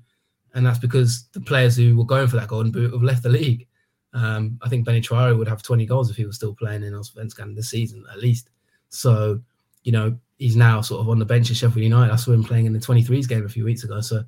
and 0.54 0.64
that's 0.64 0.78
because 0.78 1.28
the 1.32 1.40
players 1.40 1.76
who 1.76 1.96
were 1.96 2.04
going 2.04 2.28
for 2.28 2.36
that 2.36 2.48
Golden 2.48 2.72
Boot 2.72 2.92
have 2.92 3.02
left 3.02 3.22
the 3.22 3.28
league. 3.28 3.66
Um, 4.14 4.58
I 4.62 4.68
think 4.68 4.86
Bénie 4.86 5.02
Traore 5.02 5.36
would 5.36 5.48
have 5.48 5.62
20 5.62 5.86
goals 5.86 6.10
if 6.10 6.16
he 6.16 6.26
was 6.26 6.36
still 6.36 6.54
playing 6.54 6.82
in 6.82 6.92
Allsvenskan 6.92 7.56
this 7.56 7.70
season, 7.70 8.04
at 8.12 8.18
least. 8.18 8.50
So, 8.90 9.40
you 9.84 9.92
know, 9.92 10.18
he's 10.42 10.56
now 10.56 10.80
sort 10.80 11.00
of 11.00 11.08
on 11.08 11.20
the 11.20 11.24
bench 11.24 11.52
at 11.52 11.56
Sheffield 11.56 11.84
United. 11.84 12.12
I 12.12 12.16
saw 12.16 12.32
him 12.32 12.42
playing 12.42 12.66
in 12.66 12.72
the 12.72 12.80
23s 12.80 13.28
game 13.28 13.46
a 13.46 13.48
few 13.48 13.64
weeks 13.64 13.84
ago. 13.84 14.00
So, 14.00 14.24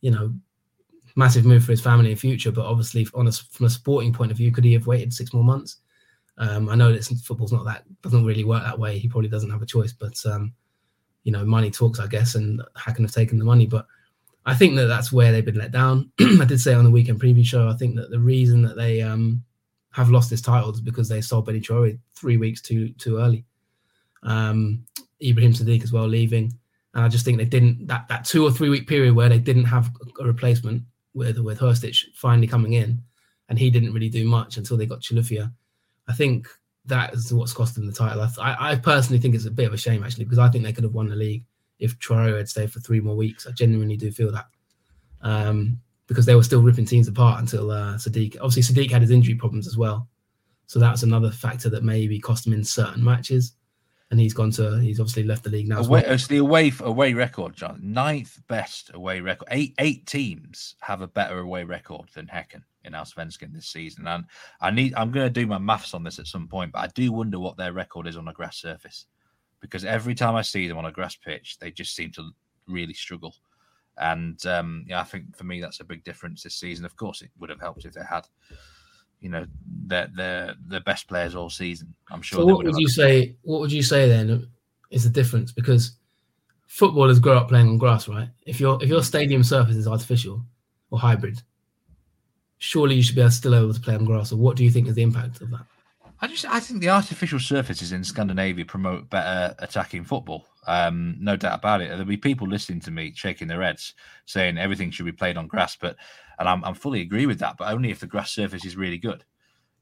you 0.00 0.12
know, 0.12 0.32
massive 1.16 1.44
move 1.44 1.64
for 1.64 1.72
his 1.72 1.80
family 1.80 2.12
and 2.12 2.20
future. 2.20 2.52
But 2.52 2.66
obviously, 2.66 3.04
on 3.14 3.26
a, 3.26 3.32
from 3.32 3.66
a 3.66 3.70
sporting 3.70 4.12
point 4.12 4.30
of 4.30 4.36
view, 4.36 4.52
could 4.52 4.62
he 4.62 4.72
have 4.74 4.86
waited 4.86 5.12
six 5.12 5.32
more 5.32 5.42
months? 5.42 5.78
Um, 6.38 6.68
I 6.68 6.76
know 6.76 6.92
that 6.92 7.04
football's 7.24 7.52
not 7.52 7.64
that 7.64 7.82
doesn't 8.00 8.24
really 8.24 8.44
work 8.44 8.62
that 8.62 8.78
way. 8.78 8.96
He 8.96 9.08
probably 9.08 9.28
doesn't 9.28 9.50
have 9.50 9.62
a 9.62 9.66
choice, 9.66 9.92
but 9.92 10.24
um, 10.24 10.52
you 11.24 11.32
know, 11.32 11.44
money 11.44 11.72
talks, 11.72 11.98
I 11.98 12.06
guess, 12.06 12.36
and 12.36 12.62
Häcken 12.78 13.00
have 13.00 13.12
taken 13.12 13.36
the 13.36 13.44
money. 13.44 13.66
But 13.66 13.86
I 14.44 14.54
think 14.54 14.76
that 14.76 14.86
that's 14.86 15.10
where 15.10 15.32
they've 15.32 15.44
been 15.44 15.58
let 15.58 15.72
down. 15.72 16.12
I 16.20 16.44
did 16.44 16.60
say 16.60 16.74
on 16.74 16.84
the 16.84 16.90
weekend 16.92 17.20
preview 17.20 17.44
show, 17.44 17.68
I 17.68 17.74
think 17.74 17.96
that 17.96 18.10
the 18.10 18.20
reason 18.20 18.62
that 18.62 18.76
they 18.76 19.02
um, 19.02 19.42
have 19.90 20.10
lost 20.10 20.30
this 20.30 20.42
title 20.42 20.70
is 20.70 20.80
because 20.80 21.08
they 21.08 21.20
sold 21.20 21.48
Bénie 21.48 21.60
Traore 21.60 21.98
three 22.14 22.36
weeks 22.36 22.60
too 22.60 22.90
too 22.90 23.18
early. 23.18 23.44
Um, 24.22 24.86
Ibrahim 25.22 25.52
Sadiq 25.52 25.82
as 25.82 25.92
well 25.92 26.06
leaving, 26.06 26.52
and 26.94 27.04
I 27.04 27.08
just 27.08 27.24
think 27.24 27.38
they 27.38 27.44
didn't 27.44 27.86
that 27.86 28.08
that 28.08 28.24
two 28.24 28.44
or 28.44 28.50
three 28.50 28.68
week 28.68 28.86
period 28.86 29.14
where 29.14 29.28
they 29.28 29.38
didn't 29.38 29.64
have 29.64 29.90
a 30.20 30.24
replacement 30.24 30.82
with 31.14 31.38
with 31.38 31.60
Hrstić 31.60 32.14
finally 32.14 32.46
coming 32.46 32.74
in, 32.74 33.02
and 33.48 33.58
he 33.58 33.70
didn't 33.70 33.92
really 33.92 34.08
do 34.08 34.26
much 34.26 34.56
until 34.56 34.76
they 34.76 34.86
got 34.86 35.00
Chilufya. 35.00 35.52
I 36.08 36.12
think 36.12 36.46
that 36.84 37.14
is 37.14 37.32
what's 37.32 37.52
cost 37.52 37.74
them 37.74 37.86
the 37.86 37.92
title. 37.92 38.28
I, 38.40 38.72
I 38.72 38.76
personally 38.76 39.20
think 39.20 39.34
it's 39.34 39.46
a 39.46 39.50
bit 39.50 39.66
of 39.66 39.74
a 39.74 39.78
shame 39.78 40.04
actually 40.04 40.24
because 40.24 40.38
I 40.38 40.48
think 40.48 40.64
they 40.64 40.72
could 40.72 40.84
have 40.84 40.94
won 40.94 41.08
the 41.08 41.16
league 41.16 41.44
if 41.78 41.98
Traore 41.98 42.36
had 42.36 42.48
stayed 42.48 42.72
for 42.72 42.80
three 42.80 43.00
more 43.00 43.16
weeks. 43.16 43.46
I 43.46 43.50
genuinely 43.52 43.96
do 43.96 44.10
feel 44.10 44.32
that. 44.32 44.46
Um, 45.20 45.80
because 46.06 46.24
they 46.24 46.36
were 46.36 46.42
still 46.42 46.62
ripping 46.62 46.84
teams 46.84 47.08
apart 47.08 47.40
until 47.40 47.70
uh, 47.70 47.94
Sadiq. 47.94 48.36
Obviously, 48.40 48.62
Sadiq 48.62 48.90
had 48.92 49.02
his 49.02 49.10
injury 49.10 49.34
problems 49.34 49.66
as 49.66 49.76
well, 49.76 50.08
so 50.66 50.78
that's 50.78 51.02
another 51.02 51.30
factor 51.32 51.68
that 51.70 51.82
maybe 51.82 52.20
cost 52.20 52.46
him 52.46 52.52
in 52.52 52.62
certain 52.62 53.02
matches. 53.02 53.54
And 54.10 54.20
he's 54.20 54.34
gone 54.34 54.52
to. 54.52 54.78
He's 54.78 55.00
obviously 55.00 55.24
left 55.24 55.42
the 55.42 55.50
league 55.50 55.68
now. 55.68 55.78
Away, 55.78 56.02
well. 56.02 56.12
It's 56.12 56.28
the 56.28 56.36
away 56.36 56.72
away 56.78 57.12
record, 57.12 57.56
John. 57.56 57.80
Ninth 57.82 58.40
best 58.46 58.92
away 58.94 59.20
record. 59.20 59.48
Eight 59.50 59.74
eight 59.80 60.06
teams 60.06 60.76
have 60.80 61.00
a 61.00 61.08
better 61.08 61.40
away 61.40 61.64
record 61.64 62.08
than 62.14 62.26
Häcken 62.26 62.62
in 62.84 62.92
Allsvenskan 62.92 63.52
this 63.52 63.66
season. 63.66 64.06
And 64.06 64.24
I 64.60 64.70
need. 64.70 64.94
I'm 64.94 65.10
going 65.10 65.26
to 65.26 65.40
do 65.40 65.48
my 65.48 65.58
maths 65.58 65.92
on 65.92 66.04
this 66.04 66.20
at 66.20 66.28
some 66.28 66.46
point, 66.46 66.70
but 66.70 66.78
I 66.78 66.86
do 66.94 67.10
wonder 67.10 67.40
what 67.40 67.56
their 67.56 67.72
record 67.72 68.06
is 68.06 68.16
on 68.16 68.28
a 68.28 68.32
grass 68.32 68.58
surface, 68.58 69.06
because 69.60 69.84
every 69.84 70.14
time 70.14 70.36
I 70.36 70.42
see 70.42 70.68
them 70.68 70.78
on 70.78 70.86
a 70.86 70.92
grass 70.92 71.16
pitch, 71.16 71.58
they 71.58 71.72
just 71.72 71.96
seem 71.96 72.12
to 72.12 72.30
really 72.68 72.94
struggle. 72.94 73.34
And 73.98 74.44
um, 74.46 74.84
yeah, 74.86 75.00
I 75.00 75.04
think 75.04 75.36
for 75.36 75.44
me 75.44 75.60
that's 75.60 75.80
a 75.80 75.84
big 75.84 76.04
difference 76.04 76.44
this 76.44 76.54
season. 76.54 76.84
Of 76.84 76.94
course, 76.94 77.22
it 77.22 77.30
would 77.40 77.50
have 77.50 77.60
helped 77.60 77.84
if 77.84 77.94
they 77.94 78.04
had, 78.08 78.28
you 79.26 79.32
know, 79.32 79.44
their 79.88 80.08
their 80.14 80.54
their 80.68 80.80
best 80.80 81.08
players 81.08 81.34
all 81.34 81.50
season. 81.50 81.92
I'm 82.12 82.22
sure. 82.22 82.38
So 82.38 82.46
what 82.46 82.64
would 82.64 82.76
you 82.78 82.88
say? 82.88 83.34
What 83.42 83.58
would 83.58 83.72
you 83.72 83.82
say 83.82 84.08
then 84.08 84.46
is 84.92 85.02
the 85.02 85.10
difference? 85.10 85.50
Because 85.50 85.96
footballers 86.68 87.18
grow 87.18 87.36
up 87.36 87.48
playing 87.48 87.68
on 87.68 87.76
grass, 87.76 88.06
right? 88.06 88.28
If 88.46 88.60
your 88.60 88.80
if 88.80 88.88
your 88.88 89.00
mm. 89.00 89.04
stadium 89.04 89.42
surface 89.42 89.74
is 89.74 89.88
artificial 89.88 90.44
or 90.92 91.00
hybrid, 91.00 91.42
surely 92.58 92.94
you 92.94 93.02
should 93.02 93.16
be 93.16 93.20
able, 93.20 93.32
still 93.32 93.56
able 93.56 93.74
to 93.74 93.80
play 93.80 93.96
on 93.96 94.04
grass. 94.04 94.30
Or 94.30 94.36
what 94.36 94.56
do 94.56 94.62
you 94.62 94.70
think 94.70 94.86
is 94.86 94.94
the 94.94 95.02
impact 95.02 95.40
of 95.40 95.50
that? 95.50 95.66
I 96.20 96.26
just 96.28 96.46
I 96.46 96.60
think 96.60 96.80
the 96.80 96.88
artificial 96.88 97.38
surfaces 97.38 97.92
in 97.92 98.02
Scandinavia 98.02 98.64
promote 98.64 99.10
better 99.10 99.54
attacking 99.58 100.04
football. 100.04 100.46
Um, 100.66 101.16
no 101.20 101.36
doubt 101.36 101.58
about 101.58 101.80
it. 101.80 101.88
There'll 101.88 102.04
be 102.04 102.16
people 102.16 102.48
listening 102.48 102.80
to 102.80 102.90
me 102.90 103.12
shaking 103.14 103.48
their 103.48 103.62
heads, 103.62 103.94
saying 104.24 104.58
everything 104.58 104.90
should 104.90 105.06
be 105.06 105.12
played 105.12 105.36
on 105.36 105.46
grass. 105.46 105.76
But 105.76 105.96
and 106.38 106.48
I'm, 106.48 106.64
I'm 106.64 106.74
fully 106.74 107.02
agree 107.02 107.26
with 107.26 107.38
that, 107.40 107.56
but 107.56 107.72
only 107.72 107.90
if 107.90 108.00
the 108.00 108.06
grass 108.06 108.32
surface 108.32 108.64
is 108.64 108.76
really 108.76 108.98
good. 108.98 109.24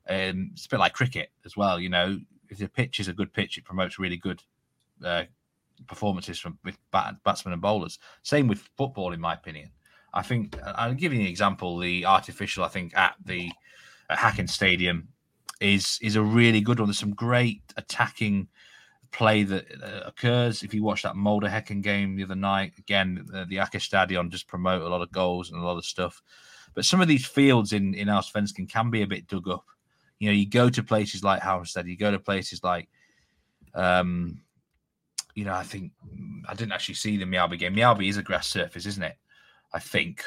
Um, 0.08 0.50
it's 0.52 0.66
a 0.66 0.68
bit 0.68 0.80
like 0.80 0.92
cricket 0.92 1.30
as 1.44 1.56
well. 1.56 1.80
You 1.80 1.88
know, 1.88 2.18
if 2.50 2.58
the 2.58 2.68
pitch 2.68 3.00
is 3.00 3.08
a 3.08 3.14
good 3.14 3.32
pitch, 3.32 3.56
it 3.56 3.64
promotes 3.64 3.98
really 3.98 4.16
good 4.16 4.42
uh, 5.04 5.24
performances 5.86 6.38
from 6.38 6.58
with 6.64 6.78
bat, 6.90 7.16
batsmen 7.24 7.52
and 7.52 7.62
bowlers. 7.62 7.98
Same 8.22 8.48
with 8.48 8.68
football, 8.76 9.12
in 9.12 9.20
my 9.20 9.34
opinion. 9.34 9.70
I 10.12 10.22
think 10.22 10.56
I'll 10.64 10.94
give 10.94 11.12
you 11.12 11.20
an 11.20 11.26
example. 11.26 11.78
The 11.78 12.06
artificial, 12.06 12.64
I 12.64 12.68
think, 12.68 12.96
at 12.96 13.14
the 13.24 13.50
at 14.10 14.18
Häcken 14.18 14.48
Stadium 14.48 15.08
is 15.64 15.98
is 16.02 16.16
a 16.16 16.22
really 16.22 16.60
good 16.60 16.78
one. 16.78 16.88
There's 16.88 16.98
some 16.98 17.14
great 17.14 17.62
attacking 17.76 18.48
play 19.10 19.44
that 19.44 19.66
uh, 19.82 20.00
occurs. 20.06 20.62
If 20.62 20.74
you 20.74 20.82
watch 20.82 21.02
that 21.02 21.16
Molde 21.16 21.44
Häcken 21.44 21.82
game 21.82 22.16
the 22.16 22.24
other 22.24 22.34
night, 22.34 22.72
again, 22.78 23.24
the, 23.26 23.46
the 23.46 23.56
Aker 23.56 23.80
Stadion 23.80 24.30
just 24.30 24.46
promote 24.46 24.82
a 24.82 24.88
lot 24.88 25.02
of 25.02 25.10
goals 25.12 25.50
and 25.50 25.60
a 25.60 25.64
lot 25.64 25.78
of 25.78 25.84
stuff. 25.84 26.20
But 26.74 26.84
some 26.84 27.00
of 27.00 27.08
these 27.08 27.24
fields 27.24 27.72
in 27.72 27.94
in 27.94 28.08
Allsvenskan 28.08 28.68
can 28.68 28.90
be 28.90 29.02
a 29.02 29.06
bit 29.06 29.26
dug 29.26 29.48
up. 29.48 29.64
You 30.18 30.28
know, 30.28 30.34
you 30.34 30.48
go 30.48 30.68
to 30.68 30.82
places 30.82 31.24
like 31.24 31.42
Halmstad, 31.42 31.86
you 31.86 31.96
go 31.96 32.10
to 32.10 32.18
places 32.18 32.62
like, 32.62 32.88
um, 33.74 34.40
you 35.34 35.44
know, 35.44 35.54
I 35.54 35.62
think 35.62 35.92
I 36.46 36.54
didn't 36.54 36.72
actually 36.72 36.96
see 36.96 37.16
the 37.16 37.24
Mjällby 37.24 37.58
game. 37.58 37.74
Mjällby 37.74 38.08
is 38.08 38.16
a 38.18 38.22
grass 38.22 38.48
surface, 38.48 38.86
isn't 38.86 39.02
it? 39.02 39.16
I 39.72 39.78
think. 39.78 40.24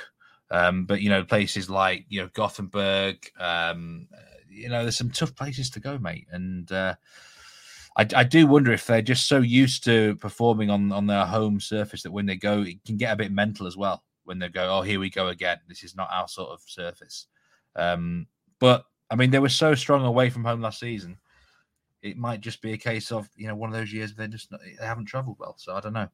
Um, 0.49 0.85
but 0.85 1.01
you 1.01 1.09
know, 1.09 1.23
places 1.23 1.69
like 1.69 2.05
you 2.09 2.21
know 2.21 2.29
Gothenburg, 2.33 3.17
um, 3.39 4.07
you 4.49 4.69
know, 4.69 4.83
there's 4.83 4.97
some 4.97 5.11
tough 5.11 5.35
places 5.35 5.69
to 5.71 5.79
go, 5.79 5.97
mate. 5.97 6.27
And 6.31 6.71
uh, 6.71 6.95
I, 7.95 8.07
I, 8.15 8.23
do 8.23 8.47
wonder 8.47 8.71
if 8.71 8.85
they're 8.85 9.01
just 9.01 9.27
so 9.27 9.39
used 9.39 9.83
to 9.85 10.15
performing 10.17 10.69
on 10.69 10.91
on 10.91 11.07
their 11.07 11.25
home 11.25 11.59
surface 11.59 12.03
that 12.03 12.11
when 12.11 12.25
they 12.25 12.35
go, 12.35 12.61
it 12.61 12.83
can 12.85 12.97
get 12.97 13.13
a 13.13 13.17
bit 13.17 13.31
mental 13.31 13.67
as 13.67 13.77
well. 13.77 14.03
When 14.23 14.39
they 14.39 14.49
go, 14.49 14.77
oh, 14.77 14.81
here 14.81 14.99
we 14.99 15.09
go 15.09 15.29
again. 15.29 15.57
This 15.67 15.83
is 15.83 15.95
not 15.95 16.09
our 16.11 16.27
sort 16.27 16.49
of 16.49 16.61
surface. 16.65 17.27
Um, 17.75 18.27
but 18.59 18.85
I 19.09 19.15
mean, 19.15 19.31
they 19.31 19.39
were 19.39 19.49
so 19.49 19.73
strong 19.75 20.05
away 20.05 20.29
from 20.29 20.43
home 20.43 20.61
last 20.61 20.79
season. 20.79 21.17
It 22.01 22.17
might 22.17 22.41
just 22.41 22.61
be 22.61 22.73
a 22.73 22.77
case 22.77 23.11
of 23.11 23.29
you 23.35 23.47
know 23.47 23.55
one 23.55 23.69
of 23.69 23.75
those 23.75 23.91
years 23.91 24.13
they 24.13 24.27
just 24.27 24.51
they 24.51 24.85
haven't 24.85 25.05
travelled 25.05 25.37
well. 25.39 25.55
So 25.57 25.75
I 25.75 25.79
don't 25.79 25.93
know. 25.93 26.09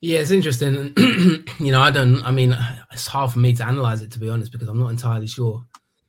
Yeah, 0.00 0.18
it's 0.18 0.32
interesting. 0.32 0.92
you 1.60 1.70
know, 1.70 1.80
I 1.80 1.92
don't. 1.92 2.24
I 2.24 2.32
mean, 2.32 2.56
it's 2.90 3.06
hard 3.06 3.30
for 3.30 3.38
me 3.38 3.52
to 3.54 3.64
analyze 3.64 4.02
it 4.02 4.10
to 4.12 4.18
be 4.18 4.28
honest 4.28 4.50
because 4.50 4.68
I'm 4.68 4.80
not 4.80 4.90
entirely 4.90 5.28
sure. 5.28 5.64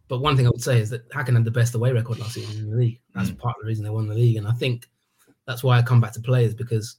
But 0.08 0.20
one 0.20 0.36
thing 0.36 0.46
I 0.46 0.50
would 0.50 0.62
say 0.62 0.80
is 0.80 0.90
that 0.90 1.10
Häcken 1.10 1.34
had 1.34 1.46
the 1.46 1.52
best 1.52 1.76
away 1.76 1.92
record 1.92 2.20
last 2.20 2.34
season 2.34 2.60
in 2.60 2.72
the 2.72 2.78
league. 2.78 3.00
That's 3.16 3.30
mm. 3.30 3.38
part 3.38 3.56
of 3.58 3.64
the 3.64 3.68
reason 3.68 3.84
they 3.84 3.90
won 3.90 4.08
the 4.08 4.16
league, 4.16 4.38
and 4.38 4.48
I 4.48 4.52
think 4.52 4.88
that's 5.46 5.64
why 5.64 5.78
I 5.78 5.82
come 5.82 6.02
back 6.02 6.14
to 6.14 6.22
players 6.22 6.54
because 6.54 6.98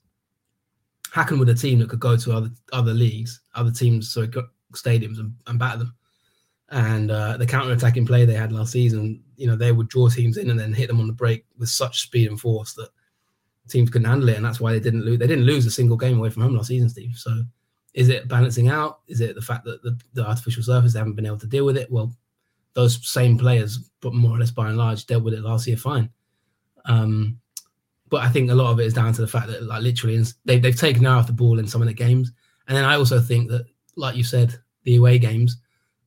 Häcken 1.13 1.39
were 1.39 1.51
a 1.51 1.55
team 1.55 1.79
that 1.79 1.89
could 1.89 2.01
go 2.01 2.17
to 2.17 2.33
other 2.33 2.51
other 2.73 2.93
leagues, 2.93 3.41
other 3.55 3.71
teams, 3.71 4.11
so 4.11 4.27
stadiums 4.73 5.19
and, 5.19 5.35
and 5.47 5.59
batter 5.59 5.79
them. 5.79 5.95
And 6.71 7.11
uh, 7.11 7.37
the 7.37 7.47
counter 7.47 7.73
attacking 7.73 8.07
play 8.07 8.25
they 8.25 8.35
had 8.35 8.53
last 8.53 8.73
season, 8.73 9.23
you 9.37 9.47
know, 9.47 9.55
they 9.55 9.71
would 9.71 9.89
draw 9.89 10.09
teams 10.09 10.39
in 10.39 10.51
and 10.51 10.59
then 10.59 10.73
hit 10.73 10.89
them 10.89 10.99
on 10.99 11.07
the 11.07 11.13
break 11.13 11.45
with 11.59 11.69
such 11.69 12.03
speed 12.03 12.29
and 12.29 12.41
force 12.41 12.73
that 12.75 12.89
teams 13.69 13.91
couldn't 13.91 14.09
handle 14.09 14.29
it, 14.29 14.37
and 14.37 14.45
that's 14.45 14.61
why 14.61 14.73
they 14.73 14.81
didn't 14.81 15.05
lose. 15.05 15.19
They 15.19 15.27
didn't 15.27 15.45
lose 15.45 15.67
a 15.67 15.71
single 15.71 15.97
game 15.97 16.19
away 16.19 16.31
from 16.31 16.43
home 16.43 16.57
last 16.57 16.69
season, 16.69 16.89
Steve. 16.89 17.17
So, 17.17 17.43
is 17.93 18.09
it 18.09 18.29
balancing 18.29 18.69
out? 18.69 19.01
Is 19.07 19.21
it 19.21 19.35
the 19.35 19.43
fact 19.43 19.65
that 19.65 19.83
the, 19.83 19.99
the 20.15 20.27
artificial 20.27 20.63
surface 20.63 20.93
they 20.93 20.99
haven't 20.99 21.15
been 21.15 21.27
able 21.27 21.39
to 21.39 21.47
deal 21.47 21.65
with 21.65 21.77
it? 21.77 21.91
Well, 21.91 22.13
those 22.75 23.07
same 23.09 23.39
players, 23.39 23.79
but 24.01 24.15
more 24.15 24.37
or 24.37 24.39
less 24.39 24.51
by 24.51 24.69
and 24.69 24.77
large, 24.77 25.07
dealt 25.07 25.25
with 25.25 25.35
it 25.35 25.43
last 25.43 25.67
year 25.67 25.77
fine. 25.77 26.11
Um, 26.85 27.39
but 28.11 28.23
I 28.23 28.29
think 28.29 28.51
a 28.51 28.55
lot 28.55 28.71
of 28.71 28.81
it 28.81 28.87
is 28.87 28.95
down 28.95 29.13
to 29.15 29.21
the 29.21 29.27
fact 29.27 29.49
that, 29.49 29.63
like, 29.65 29.83
literally, 29.83 30.23
they've 30.45 30.61
they've 30.61 30.79
taken 30.79 31.07
out 31.07 31.27
the 31.27 31.33
ball 31.33 31.59
in 31.59 31.67
some 31.67 31.83
of 31.83 31.89
the 31.89 31.95
games, 31.95 32.33
and 32.69 32.77
then 32.77 32.85
I 32.85 32.97
also 32.97 33.21
think 33.21 33.51
that, 33.51 33.67
like 33.97 34.17
you 34.17 34.25
said, 34.25 34.55
the 34.85 34.97
away 34.97 35.19
games, 35.19 35.57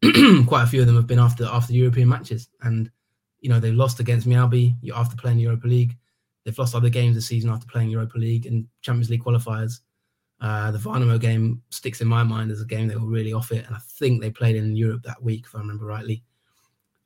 quite 0.48 0.64
a 0.64 0.68
few 0.68 0.82
of 0.82 0.88
them 0.88 0.96
have 0.96 1.08
been 1.08 1.20
after 1.20 1.46
after 1.46 1.74
European 1.74 2.10
matches, 2.10 2.50
and 2.62 2.92
you 3.40 3.50
know 3.50 3.60
they've 3.60 3.74
lost 3.74 4.00
against 4.00 4.28
Mjällby 4.28 4.76
after 4.94 5.16
playing 5.18 5.40
Europa 5.40 5.68
League 5.68 5.98
They've 6.48 6.58
lost 6.58 6.76
other 6.76 6.88
games 6.88 7.14
this 7.14 7.26
season 7.26 7.50
after 7.50 7.68
playing 7.68 7.90
Europa 7.90 8.18
League 8.18 8.46
and 8.46 8.66
Champions 8.80 9.10
League 9.10 9.22
qualifiers. 9.22 9.82
Uh, 10.40 10.72
the 10.72 10.78
Varnamo 10.78 11.20
game 11.20 11.62
sticks 11.72 12.00
in 12.00 12.08
my 12.08 12.24
mind 12.24 12.52
as 12.52 12.62
a 12.62 12.66
game 12.66 12.88
they 12.88 12.96
were 12.96 13.06
really 13.06 13.34
off 13.34 13.52
it, 13.52 13.66
and 13.66 13.76
I 13.76 13.80
think 13.80 14.22
they 14.22 14.30
played 14.30 14.56
in 14.56 14.74
Europe 14.74 15.04
that 15.04 15.22
week, 15.22 15.44
if 15.46 15.54
I 15.54 15.58
remember 15.58 15.84
rightly. 15.84 16.24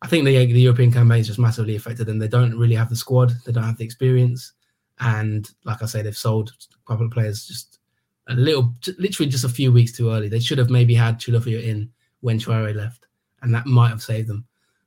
I 0.01 0.07
think 0.07 0.25
the, 0.25 0.45
the 0.45 0.61
European 0.61 0.91
campaign 0.91 1.19
is 1.19 1.27
just 1.27 1.39
massively 1.39 1.75
affected 1.75 2.05
them. 2.05 2.19
They 2.19 2.27
don't 2.27 2.57
really 2.57 2.75
have 2.75 2.89
the 2.89 2.95
squad, 2.95 3.31
they 3.45 3.51
don't 3.51 3.63
have 3.63 3.77
the 3.77 3.85
experience, 3.85 4.53
and 4.99 5.49
like 5.63 5.81
I 5.81 5.85
say, 5.85 6.01
they've 6.01 6.17
sold 6.17 6.51
a 6.73 6.87
couple 6.87 7.05
of 7.05 7.11
players 7.11 7.45
just 7.45 7.79
a 8.27 8.33
little, 8.33 8.73
literally 8.97 9.29
just 9.29 9.43
a 9.43 9.49
few 9.49 9.71
weeks 9.71 9.91
too 9.91 10.11
early. 10.11 10.29
They 10.29 10.39
should 10.39 10.57
have 10.57 10.69
maybe 10.69 10.95
had 10.95 11.19
Chilufya 11.19 11.63
in 11.63 11.91
when 12.21 12.39
Traore 12.39 12.75
left, 12.75 13.07
and 13.41 13.53
that 13.53 13.65
might 13.65 13.89
have 13.89 14.01
saved 14.01 14.27
them. 14.27 14.45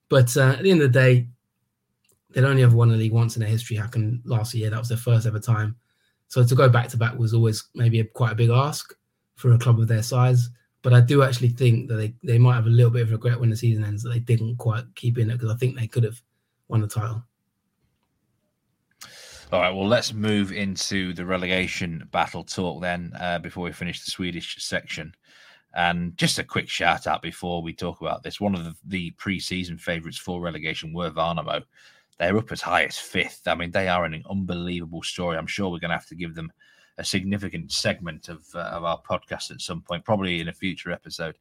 But 0.09 0.37
uh, 0.37 0.57
at 0.59 0.63
the 0.63 0.71
end 0.71 0.83
of 0.83 0.93
the 0.93 0.99
day, 0.99 1.29
They'd 2.35 2.45
only 2.45 2.65
ever 2.65 2.77
won 2.77 2.89
the 2.89 2.97
league 2.97 3.13
once 3.13 3.37
in 3.37 3.41
their 3.41 3.49
history. 3.49 3.77
Häcken 3.77 4.21
last 4.25 4.55
year, 4.55 4.69
that 4.69 4.79
was 4.79 4.89
their 4.89 4.99
first 4.99 5.27
ever 5.27 5.39
time. 5.39 5.77
So 6.29 6.45
to 6.45 6.55
go 6.55 6.69
back 6.69 6.89
to 6.89 6.97
back 6.97 7.17
was 7.17 7.33
always 7.33 7.65
maybe 7.75 8.01
a, 8.01 8.05
quite 8.05 8.33
a 8.33 8.37
big 8.37 8.51
ask 8.51 8.93
for 9.37 9.53
a 9.53 9.59
club 9.59 9.79
of 9.79 9.87
their 9.87 10.03
size. 10.03 10.51
But 10.85 10.93
I 10.93 11.01
do 11.01 11.25
actually 11.25 11.49
think 11.49 11.89
that 11.89 11.97
they, 11.97 12.15
they 12.23 12.39
might 12.39 12.55
have 12.55 12.67
a 12.67 12.71
little 12.71 12.93
bit 12.93 13.03
of 13.03 13.11
regret 13.11 13.41
when 13.41 13.51
the 13.51 13.57
season 13.57 13.85
ends 13.85 14.05
that 14.05 14.11
they 14.11 14.21
didn't 14.21 14.57
quite 14.57 14.85
keep 14.95 15.19
in 15.19 15.31
it 15.31 15.35
because 15.35 15.51
I 15.51 15.57
think 15.57 15.77
they 15.77 15.89
could 15.89 16.05
have 16.05 16.21
won 16.69 16.83
the 16.83 16.87
title. 16.87 17.25
All 19.53 19.61
right, 19.61 19.75
well, 19.75 19.89
let's 19.89 20.13
move 20.13 20.53
into 20.53 21.13
the 21.15 21.25
relegation 21.25 22.09
battle 22.13 22.45
talk 22.45 22.81
then 22.83 23.13
uh, 23.19 23.39
before 23.41 23.65
we 23.65 23.73
finish 23.73 24.05
the 24.05 24.11
Swedish 24.11 24.57
section. 24.63 25.13
And 25.75 26.17
just 26.17 26.39
a 26.39 26.45
quick 26.45 26.69
shout 26.69 27.09
out 27.09 27.23
before 27.23 27.61
we 27.61 27.73
talk 27.73 28.01
about 28.01 28.23
this. 28.23 28.41
One 28.41 28.55
of 28.55 28.65
the, 28.65 28.75
the 28.85 29.11
pre 29.13 29.41
season 29.41 29.77
favourites 29.77 30.19
for 30.19 30.41
relegation 30.41 30.93
were 30.93 31.11
Varnamo 31.11 31.65
they're 32.19 32.37
up 32.37 32.53
as 32.53 32.61
high 32.61 32.85
as 32.85 32.99
fifth. 32.99 33.47
I 33.47 33.55
mean, 33.55 33.71
they 33.71 33.89
are 33.89 34.05
an 34.05 34.23
unbelievable 34.29 35.03
story. 35.03 35.37
I'm 35.37 35.47
sure 35.47 35.71
we're 35.71 35.81
going 35.81 35.91
to 35.91 35.97
have 35.97 36.07
to 36.07 36.15
give 36.15 36.35
them 36.35 36.53
a 36.99 37.05
significant 37.05 37.73
segment 37.73 38.29
of, 38.29 38.45
uh, 38.55 38.61
of 38.61 38.85
our 38.85 39.01
podcast 39.03 39.51
at 39.51 39.61
some 39.61 39.81
point, 39.81 40.05
probably 40.05 40.41
in 40.41 40.49
a 40.49 40.53
future 40.53 40.93
episode, 40.93 41.37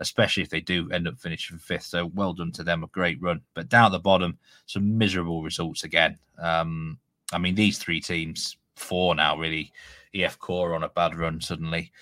especially 0.00 0.42
if 0.42 0.50
they 0.50 0.60
do 0.60 0.90
end 0.90 1.08
up 1.08 1.18
finishing 1.18 1.58
fifth. 1.58 1.84
So 1.84 2.06
well 2.06 2.32
done 2.32 2.52
to 2.52 2.62
them, 2.62 2.84
a 2.84 2.88
great 2.88 3.20
run. 3.20 3.40
But 3.54 3.68
down 3.68 3.86
at 3.86 3.92
the 3.92 3.98
bottom, 3.98 4.38
some 4.66 4.96
miserable 4.96 5.42
results 5.42 5.84
again. 5.84 6.18
Um, 6.38 6.98
I 7.32 7.38
mean, 7.38 7.54
these 7.54 7.78
three 7.78 8.00
teams, 8.00 8.56
four 8.74 9.14
now 9.14 9.36
really. 9.36 9.72
IFK 10.14 10.74
on 10.74 10.82
a 10.82 10.88
bad 10.88 11.14
run 11.14 11.40
suddenly. 11.40 11.92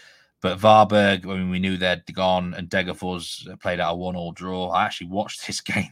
But 0.40 0.58
Varberg, 0.58 1.24
I 1.24 1.36
mean, 1.38 1.50
we 1.50 1.58
knew 1.58 1.76
they'd 1.76 2.04
gone, 2.14 2.54
and 2.54 2.68
Degerfors 2.68 3.58
played 3.60 3.80
out 3.80 3.94
a 3.94 3.96
one-all 3.96 4.32
draw. 4.32 4.68
I 4.68 4.84
actually 4.84 5.08
watched 5.08 5.46
this 5.46 5.60
game 5.62 5.90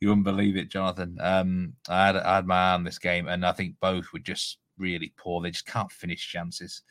you 0.00 0.08
wouldn't 0.08 0.24
believe 0.24 0.56
it, 0.56 0.70
Jonathan. 0.70 1.16
Um, 1.20 1.74
I 1.88 2.06
had 2.06 2.16
I 2.16 2.36
had 2.36 2.46
my 2.46 2.54
eye 2.54 2.74
on 2.74 2.84
this 2.84 2.98
game, 2.98 3.26
and 3.26 3.44
I 3.44 3.52
think 3.52 3.76
both 3.80 4.12
were 4.12 4.18
just 4.20 4.58
really 4.78 5.12
poor. 5.16 5.42
They 5.42 5.50
just 5.50 5.66
can't 5.66 5.90
finish 5.90 6.26
chances. 6.26 6.82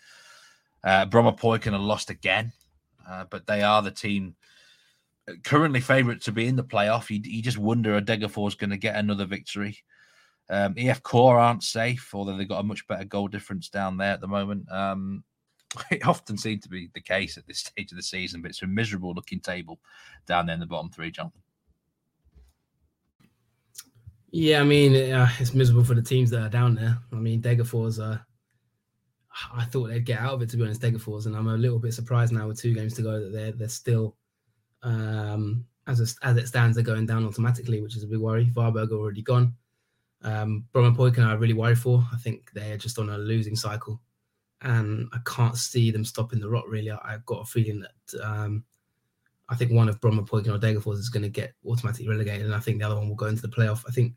Uh, 0.84 1.06
Brommapojkarna 1.06 1.80
lost 1.80 2.10
again, 2.10 2.52
uh, 3.10 3.26
but 3.30 3.48
they 3.48 3.62
are 3.62 3.82
the 3.82 3.92
team 3.92 4.36
currently 5.44 5.82
favourite 5.82 6.22
to 6.22 6.32
be 6.32 6.48
in 6.48 6.56
the 6.56 6.64
playoff. 6.64 7.10
You, 7.10 7.20
you 7.24 7.42
just 7.42 7.58
wonder 7.58 7.96
are 7.96 8.02
Degerfors 8.02 8.58
going 8.58 8.70
to 8.70 8.78
get 8.78 8.96
another 8.96 9.26
victory. 9.26 9.78
Um, 10.50 10.76
Core 11.04 11.38
aren't 11.38 11.64
safe, 11.64 12.12
although 12.14 12.38
they've 12.38 12.48
got 12.48 12.62
a 12.62 12.64
much 12.64 12.88
better 12.88 13.04
goal 13.04 13.28
difference 13.28 13.70
down 13.70 13.98
there 13.98 14.14
at 14.14 14.22
the 14.22 14.28
moment. 14.28 14.72
Um, 14.72 15.24
it 15.92 16.08
often 16.08 16.38
seems 16.38 16.64
to 16.64 16.70
be 16.70 16.90
the 16.94 17.02
case 17.02 17.38
at 17.38 17.46
this 17.48 17.60
stage 17.60 17.92
of 17.92 17.98
the 17.98 18.04
season, 18.04 18.42
but 18.42 18.52
it's 18.52 18.62
a 18.62 18.68
miserable 18.68 19.14
looking 19.14 19.42
table 19.42 19.80
down 20.26 20.46
there 20.46 20.54
in 20.54 20.60
the 20.60 20.66
bottom 20.66 20.90
three, 20.90 21.12
Jonathan. 21.12 21.42
Yeah, 24.32 24.60
I 24.60 24.64
mean, 24.64 25.14
uh, 25.14 25.30
it's 25.40 25.54
miserable 25.54 25.86
for 25.86 25.94
the 25.94 26.02
teams 26.02 26.30
that 26.32 26.42
are 26.42 26.50
down 26.50 26.76
there. 26.76 26.98
I 27.14 27.16
mean, 27.16 27.42
Degerfors, 27.42 28.00
uh, 28.00 28.18
I 29.54 29.66
thought 29.66 29.88
they'd 29.88 30.06
get 30.06 30.20
out 30.20 30.34
of 30.34 30.42
it, 30.42 30.50
to 30.50 30.58
be 30.58 30.64
honest, 30.64 30.82
Degerfors, 30.82 31.26
and 31.26 31.36
I'm 31.36 31.48
a 31.48 31.56
little 31.56 31.80
bit 31.80 31.94
surprised 31.94 32.34
now 32.34 32.48
with 32.48 32.60
two 32.60 32.74
games 32.74 32.94
to 32.96 33.02
go 33.02 33.20
that 33.20 33.32
they're, 33.32 33.52
they're 33.54 33.70
still, 33.70 34.18
um, 34.84 35.66
as, 35.88 36.02
a, 36.02 36.28
as 36.28 36.36
it 36.36 36.48
stands, 36.48 36.76
they're 36.76 36.84
going 36.84 37.06
down 37.06 37.26
automatically, 37.26 37.82
which 37.82 37.96
is 37.96 38.04
a 38.04 38.08
big 38.08 38.20
worry. 38.20 38.52
Varberg 38.54 38.92
already 38.92 39.22
gone. 39.22 39.54
Um, 40.24 40.66
Brommapojkarna 40.74 41.28
I 41.28 41.34
really 41.34 41.54
worry 41.54 41.76
for. 41.76 42.04
I 42.12 42.18
think 42.18 42.52
they're 42.54 42.78
just 42.78 43.00
on 43.00 43.10
a 43.10 43.18
losing 43.18 43.56
cycle, 43.56 44.02
and 44.62 45.08
I 45.14 45.20
can't 45.26 45.56
see 45.56 45.90
them 45.90 46.04
stopping 46.04 46.40
the 46.40 46.50
rot, 46.50 46.68
really. 46.68 46.92
I, 46.92 47.12
have 47.12 47.26
got 47.26 47.44
a 47.44 47.46
feeling 47.46 47.82
that 47.82 48.24
um, 48.24 48.66
I 49.50 49.56
think 49.56 49.72
one 49.72 49.88
of 49.88 50.00
Brommapojkarna 50.02 50.56
or 50.56 50.60
Degerfors 50.60 51.00
is 51.00 51.10
going 51.10 51.24
to 51.24 51.30
get 51.30 51.54
automatically 51.66 52.08
relegated, 52.08 52.46
and 52.46 52.56
I 52.56 52.60
think 52.60 52.80
the 52.80 52.86
other 52.86 52.96
one 52.96 53.08
will 53.08 53.16
go 53.16 53.28
into 53.28 53.42
the 53.42 53.48
playoff. 53.48 53.84
I 53.88 53.92
think 53.92 54.14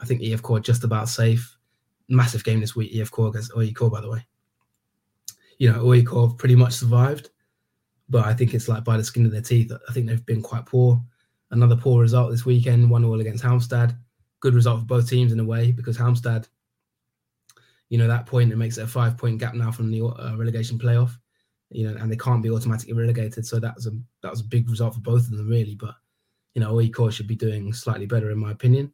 I 0.00 0.04
think 0.04 0.20
IFK 0.20 0.56
are 0.56 0.60
just 0.60 0.84
about 0.84 1.08
safe. 1.08 1.56
Massive 2.08 2.42
game 2.42 2.60
this 2.60 2.74
week, 2.74 2.92
IFK 2.92 3.28
against 3.28 3.52
AIK, 3.56 3.90
by 3.90 4.00
the 4.00 4.10
way. 4.10 4.26
You 5.58 5.72
know, 5.72 5.92
AIK 5.92 6.36
pretty 6.36 6.56
much 6.56 6.72
survived, 6.72 7.30
but 8.08 8.26
I 8.26 8.34
think 8.34 8.54
it's 8.54 8.68
like 8.68 8.82
by 8.82 8.96
the 8.96 9.04
skin 9.04 9.24
of 9.24 9.32
their 9.32 9.40
teeth. 9.40 9.72
I 9.88 9.92
think 9.92 10.06
they've 10.06 10.26
been 10.26 10.42
quite 10.42 10.66
poor. 10.66 11.00
Another 11.52 11.76
poor 11.76 12.00
result 12.00 12.30
this 12.30 12.44
weekend, 12.44 12.90
one 12.90 13.04
all 13.04 13.20
against 13.20 13.44
Halmstad. 13.44 13.96
Good 14.40 14.54
result 14.54 14.80
for 14.80 14.86
both 14.86 15.08
teams 15.08 15.30
in 15.30 15.38
a 15.38 15.44
way 15.44 15.70
because 15.70 15.96
Halmstad, 15.96 16.48
you 17.88 17.98
know, 17.98 18.08
that 18.08 18.26
point 18.26 18.50
it 18.50 18.56
makes 18.56 18.78
it 18.78 18.82
a 18.82 18.88
five 18.88 19.16
point 19.16 19.38
gap 19.38 19.54
now 19.54 19.70
from 19.70 19.90
the 19.92 20.02
uh, 20.02 20.34
relegation 20.36 20.78
playoff 20.78 21.16
you 21.72 21.88
know, 21.88 22.00
and 22.00 22.10
they 22.10 22.16
can't 22.16 22.42
be 22.42 22.50
automatically 22.50 22.94
relegated. 22.94 23.46
So 23.46 23.58
that 23.58 23.74
was 23.74 23.86
a 23.86 23.92
that 24.22 24.30
was 24.30 24.40
a 24.40 24.44
big 24.44 24.68
result 24.68 24.94
for 24.94 25.00
both 25.00 25.22
of 25.22 25.36
them, 25.36 25.48
really. 25.48 25.74
But 25.74 25.94
you 26.54 26.60
know, 26.60 26.80
AIK 26.80 27.10
should 27.10 27.26
be 27.26 27.36
doing 27.36 27.72
slightly 27.72 28.06
better, 28.06 28.30
in 28.30 28.38
my 28.38 28.50
opinion. 28.50 28.92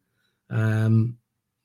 Um, 0.51 1.19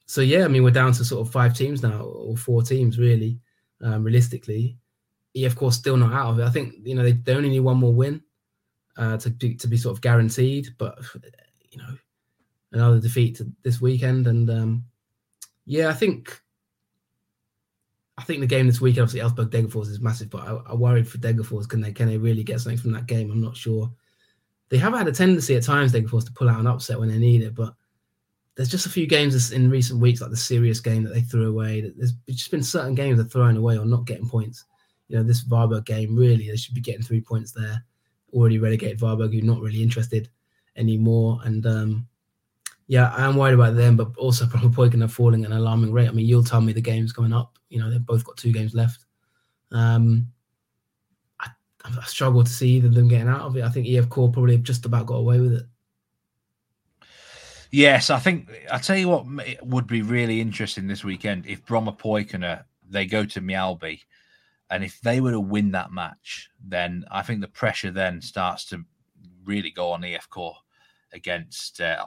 so 0.06 0.22
yeah, 0.22 0.46
I 0.46 0.48
mean, 0.48 0.64
we're 0.64 0.72
down 0.72 0.94
to 0.94 1.06
sort 1.06 1.26
of 1.26 1.32
five 1.32 1.56
teams 1.56 1.82
now, 1.82 2.02
or 2.02 2.36
four 2.36 2.62
teams, 2.62 3.00
really. 3.00 3.40
Um, 3.82 4.04
realistically, 4.04 4.78
IFK 5.36 5.74
still 5.74 5.98
not 5.98 6.14
out 6.14 6.32
of 6.32 6.40
it. 6.40 6.46
I 6.46 6.50
think 6.50 6.76
you 6.84 6.96
know 6.96 7.04
they, 7.04 7.14
they 7.14 7.36
only 7.36 7.50
need 7.50 7.62
one 7.62 7.78
more 7.78 7.94
win 7.94 8.22
uh, 8.98 9.18
to 9.18 9.30
be, 9.30 9.56
to 9.56 9.68
be 9.68 9.78
sort 9.78 9.96
of 9.96 10.02
guaranteed. 10.02 10.70
But 10.78 11.00
you 11.72 11.80
know, 11.80 11.98
another 12.72 13.00
defeat 13.00 13.42
this 13.64 13.82
weekend, 13.82 14.28
and 14.28 14.50
um, 14.50 14.86
yeah, 15.66 15.90
I 15.90 15.94
think 15.94 16.42
I 18.18 18.24
think 18.24 18.42
the 18.42 18.48
game 18.48 18.68
this 18.68 18.82
week, 18.82 19.00
obviously, 19.00 19.22
Elfsborg 19.22 19.50
Degerfors 19.50 19.90
is 19.90 20.00
massive, 20.00 20.30
but 20.30 20.42
I, 20.42 20.52
I 20.70 20.74
worried 20.76 21.08
for 21.08 21.18
Degerfors. 21.18 21.68
Can 21.68 21.82
they 21.82 21.92
can 21.92 22.08
they 22.08 22.18
really 22.18 22.44
get 22.44 22.62
something 22.62 22.80
from 22.80 22.92
that 22.92 23.08
game? 23.08 23.32
I'm 23.32 23.42
not 23.42 23.58
sure. 23.58 23.92
they 24.70 24.78
have 24.78 24.94
had 24.94 25.08
a 25.08 25.12
tendency 25.12 25.56
at 25.56 25.64
times, 25.64 25.94
Degerfors, 25.94 26.26
to 26.26 26.34
pull 26.34 26.50
out 26.50 26.60
an 26.60 26.68
upset 26.68 27.00
when 27.00 27.10
they 27.10 27.18
need 27.18 27.42
it, 27.42 27.56
but 27.56 27.74
there's 28.56 28.70
just 28.70 28.86
a 28.86 28.90
few 28.90 29.08
games 29.08 29.52
in 29.52 29.70
recent 29.70 30.00
weeks, 30.00 30.22
like 30.22 30.30
the 30.30 30.38
Sirius 30.38 30.80
game 30.80 31.04
that 31.04 31.14
they 31.14 31.22
threw 31.22 31.50
away. 31.50 31.92
There's 31.96 32.14
just 32.28 32.52
been 32.52 32.64
certain 32.64 32.94
games 32.94 33.18
they're 33.18 33.26
throwing 33.26 33.58
away 33.58 33.78
or 33.78 33.86
not 33.86 34.06
getting 34.06 34.30
points. 34.30 34.66
You 35.08 35.18
know, 35.18 35.24
this 35.24 35.44
Varberg 35.44 35.86
game, 35.86 36.16
really, 36.16 36.50
they 36.50 36.56
should 36.56 36.76
be 36.76 36.82
getting 36.82 37.02
three 37.02 37.22
points 37.22 37.52
there. 37.52 37.84
Already 38.32 38.60
relegated 38.60 39.00
Varberg, 39.00 39.34
who 39.34 39.42
not 39.42 39.62
really 39.62 39.82
interested 39.82 40.30
anymore. 40.76 41.40
And 41.44 41.66
um, 41.66 42.08
yeah, 42.88 43.12
I 43.16 43.26
am 43.26 43.38
worried 43.38 43.56
about 43.56 43.76
them, 43.76 43.98
but 43.98 44.16
also 44.18 44.46
Brommapojkarna 44.48 45.10
falling 45.10 45.46
at 45.46 45.52
an 45.52 45.58
alarming 45.58 45.92
rate. 45.92 46.08
I 46.08 46.12
mean, 46.12 46.28
you'll 46.28 46.44
tell 46.44 46.62
me 46.62 46.74
the 46.74 46.82
game's 46.82 47.14
coming 47.14 47.34
up. 47.34 47.58
You 47.74 47.80
know, 47.80 47.90
they've 47.90 48.06
both 48.06 48.24
got 48.24 48.38
two 48.38 48.52
games 48.52 48.74
left. 48.74 49.06
Um, 49.72 50.28
I, 51.40 51.50
I 51.84 52.04
struggle 52.06 52.44
to 52.44 52.52
see 52.52 52.80
them 52.80 53.08
getting 53.08 53.28
out 53.28 53.42
of 53.42 53.58
it. 53.58 53.64
I 53.64 53.70
think 53.70 53.88
IFK 53.88 54.32
probably 54.32 54.56
have 54.56 54.64
just 54.64 54.86
about 54.86 55.08
got 55.08 55.16
away 55.16 55.40
with 55.40 55.54
it. 55.54 55.64
Yes, 57.72 58.12
I 58.12 58.20
think 58.20 58.52
I 58.72 58.78
tell 58.78 58.98
you 58.98 59.10
what 59.10 59.26
would 59.64 59.88
be 59.88 60.04
really 60.04 60.40
interesting 60.40 60.86
this 60.86 61.04
weekend 61.04 61.48
if 61.48 61.66
Brommapojkarna 61.66 62.66
they 62.88 63.08
go 63.08 63.26
to 63.26 63.42
Mjällby, 63.42 64.02
and 64.70 64.84
if 64.84 65.02
they 65.02 65.20
were 65.20 65.32
to 65.32 65.40
win 65.40 65.72
that 65.72 65.92
match, 65.92 66.52
then 66.64 67.04
I 67.10 67.24
think 67.24 67.42
the 67.42 67.48
pressure 67.48 67.90
then 67.90 68.22
starts 68.22 68.66
to 68.66 68.86
really 69.44 69.72
go 69.72 69.92
on 69.92 70.02
IFK 70.02 70.54
against 71.14 71.82
uh, 71.82 72.06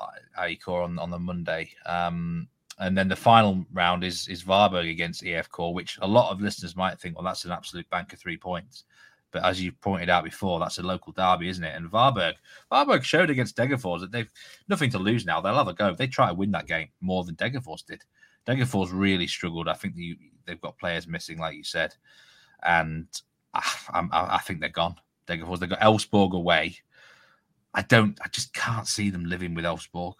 Core 0.64 0.82
on, 0.82 1.00
on 1.00 1.10
the 1.10 1.18
Monday. 1.18 1.70
Um, 1.84 2.48
and 2.78 2.96
then 2.96 3.08
the 3.08 3.16
final 3.16 3.64
round 3.72 4.04
is 4.04 4.28
is 4.28 4.44
Varberg 4.44 4.90
against 4.90 5.22
IFK, 5.22 5.72
which 5.72 5.98
a 6.02 6.06
lot 6.06 6.30
of 6.30 6.40
listeners 6.40 6.76
might 6.76 7.00
think, 7.00 7.16
well, 7.16 7.24
that's 7.24 7.44
an 7.44 7.52
absolute 7.52 7.88
bank 7.90 8.12
of 8.12 8.18
three 8.18 8.36
points. 8.36 8.84
But 9.32 9.44
as 9.44 9.60
you 9.62 9.72
pointed 9.72 10.08
out 10.08 10.24
before, 10.24 10.60
that's 10.60 10.78
a 10.78 10.82
local 10.82 11.12
derby, 11.12 11.48
isn't 11.48 11.64
it? 11.64 11.74
And 11.74 11.90
Varberg, 11.90 12.34
Varberg 12.70 13.02
showed 13.02 13.28
against 13.28 13.56
Degerfors 13.56 14.00
that 14.00 14.12
they've 14.12 14.30
nothing 14.68 14.90
to 14.90 14.98
lose 14.98 15.26
now. 15.26 15.40
They'll 15.40 15.54
have 15.54 15.68
a 15.68 15.74
go. 15.74 15.94
They 15.94 16.06
try 16.06 16.28
to 16.28 16.34
win 16.34 16.52
that 16.52 16.66
game 16.66 16.88
more 17.00 17.24
than 17.24 17.34
Degerfors 17.34 17.84
did. 17.84 18.02
Degerfors 18.46 18.90
really 18.92 19.26
struggled. 19.26 19.68
I 19.68 19.74
think 19.74 19.94
the, 19.94 20.16
they've 20.46 20.60
got 20.60 20.78
players 20.78 21.08
missing, 21.08 21.38
like 21.38 21.56
you 21.56 21.64
said, 21.64 21.94
and 22.62 23.08
I, 23.52 23.62
I, 23.90 24.06
I 24.36 24.38
think 24.38 24.60
they're 24.60 24.68
gone. 24.68 24.96
Degerfors. 25.26 25.58
They've 25.58 25.68
got 25.68 25.80
Elfsborg 25.80 26.32
away. 26.32 26.76
I 27.74 27.82
don't. 27.82 28.18
I 28.24 28.28
just 28.28 28.54
can't 28.54 28.86
see 28.86 29.10
them 29.10 29.26
living 29.26 29.54
with 29.54 29.64
Elfsborg, 29.64 30.14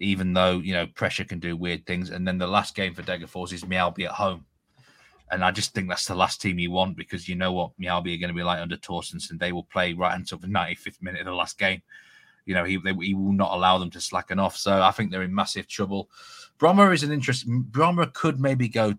even 0.00 0.32
though 0.32 0.58
you 0.58 0.72
know 0.72 0.86
pressure 0.86 1.24
can 1.24 1.38
do 1.38 1.56
weird 1.56 1.86
things. 1.86 2.10
And 2.10 2.26
then 2.26 2.38
the 2.38 2.46
last 2.46 2.74
game 2.74 2.94
for 2.94 3.02
Degerfors 3.02 3.52
is 3.52 3.64
Mjällby 3.64 4.06
at 4.06 4.12
home. 4.12 4.46
And 5.30 5.44
I 5.44 5.52
just 5.52 5.74
think 5.74 5.88
that's 5.88 6.06
the 6.06 6.14
last 6.16 6.40
team 6.42 6.58
you 6.58 6.72
want 6.72 6.96
because 6.96 7.28
you 7.28 7.36
know 7.36 7.52
what 7.52 7.78
Mjällby 7.78 8.14
are 8.14 8.20
going 8.20 8.28
to 8.28 8.34
be 8.34 8.42
like 8.42 8.60
under 8.60 8.76
Torstensson. 8.76 9.38
They 9.38 9.52
will 9.52 9.64
play 9.64 9.92
right 9.92 10.16
until 10.16 10.38
the 10.38 10.48
95th 10.48 11.00
minute 11.00 11.20
of 11.20 11.26
the 11.26 11.34
last 11.34 11.56
game. 11.56 11.82
You 12.46 12.54
know, 12.54 12.64
he, 12.64 12.78
they, 12.78 12.94
he 12.94 13.14
will 13.14 13.32
not 13.32 13.52
allow 13.52 13.78
them 13.78 13.90
to 13.90 14.00
slacken 14.00 14.40
off. 14.40 14.56
So 14.56 14.82
I 14.82 14.90
think 14.90 15.10
they're 15.12 15.22
in 15.22 15.34
massive 15.34 15.68
trouble. 15.68 16.10
Bromma 16.58 16.92
is 16.92 17.04
an 17.04 17.12
interesting. 17.12 17.64
Bromma 17.70 18.12
could 18.12 18.40
maybe 18.40 18.68
go. 18.68 18.94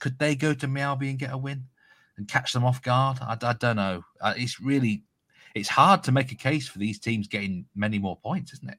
Could 0.00 0.18
they 0.18 0.34
go 0.34 0.54
to 0.54 0.66
Mjällby 0.66 1.10
and 1.10 1.18
get 1.18 1.32
a 1.32 1.36
win 1.36 1.64
and 2.16 2.26
catch 2.26 2.52
them 2.52 2.64
off 2.64 2.80
guard? 2.80 3.18
I, 3.20 3.36
I 3.42 3.52
don't 3.52 3.76
know. 3.76 4.02
Uh, 4.20 4.34
it's 4.36 4.60
really, 4.60 5.04
it's 5.54 5.68
hard 5.68 6.04
to 6.04 6.12
make 6.12 6.32
a 6.32 6.36
case 6.36 6.68
for 6.68 6.78
these 6.78 6.98
teams 6.98 7.28
getting 7.28 7.66
many 7.74 7.98
more 7.98 8.16
points, 8.16 8.54
isn't 8.54 8.70
it? 8.70 8.78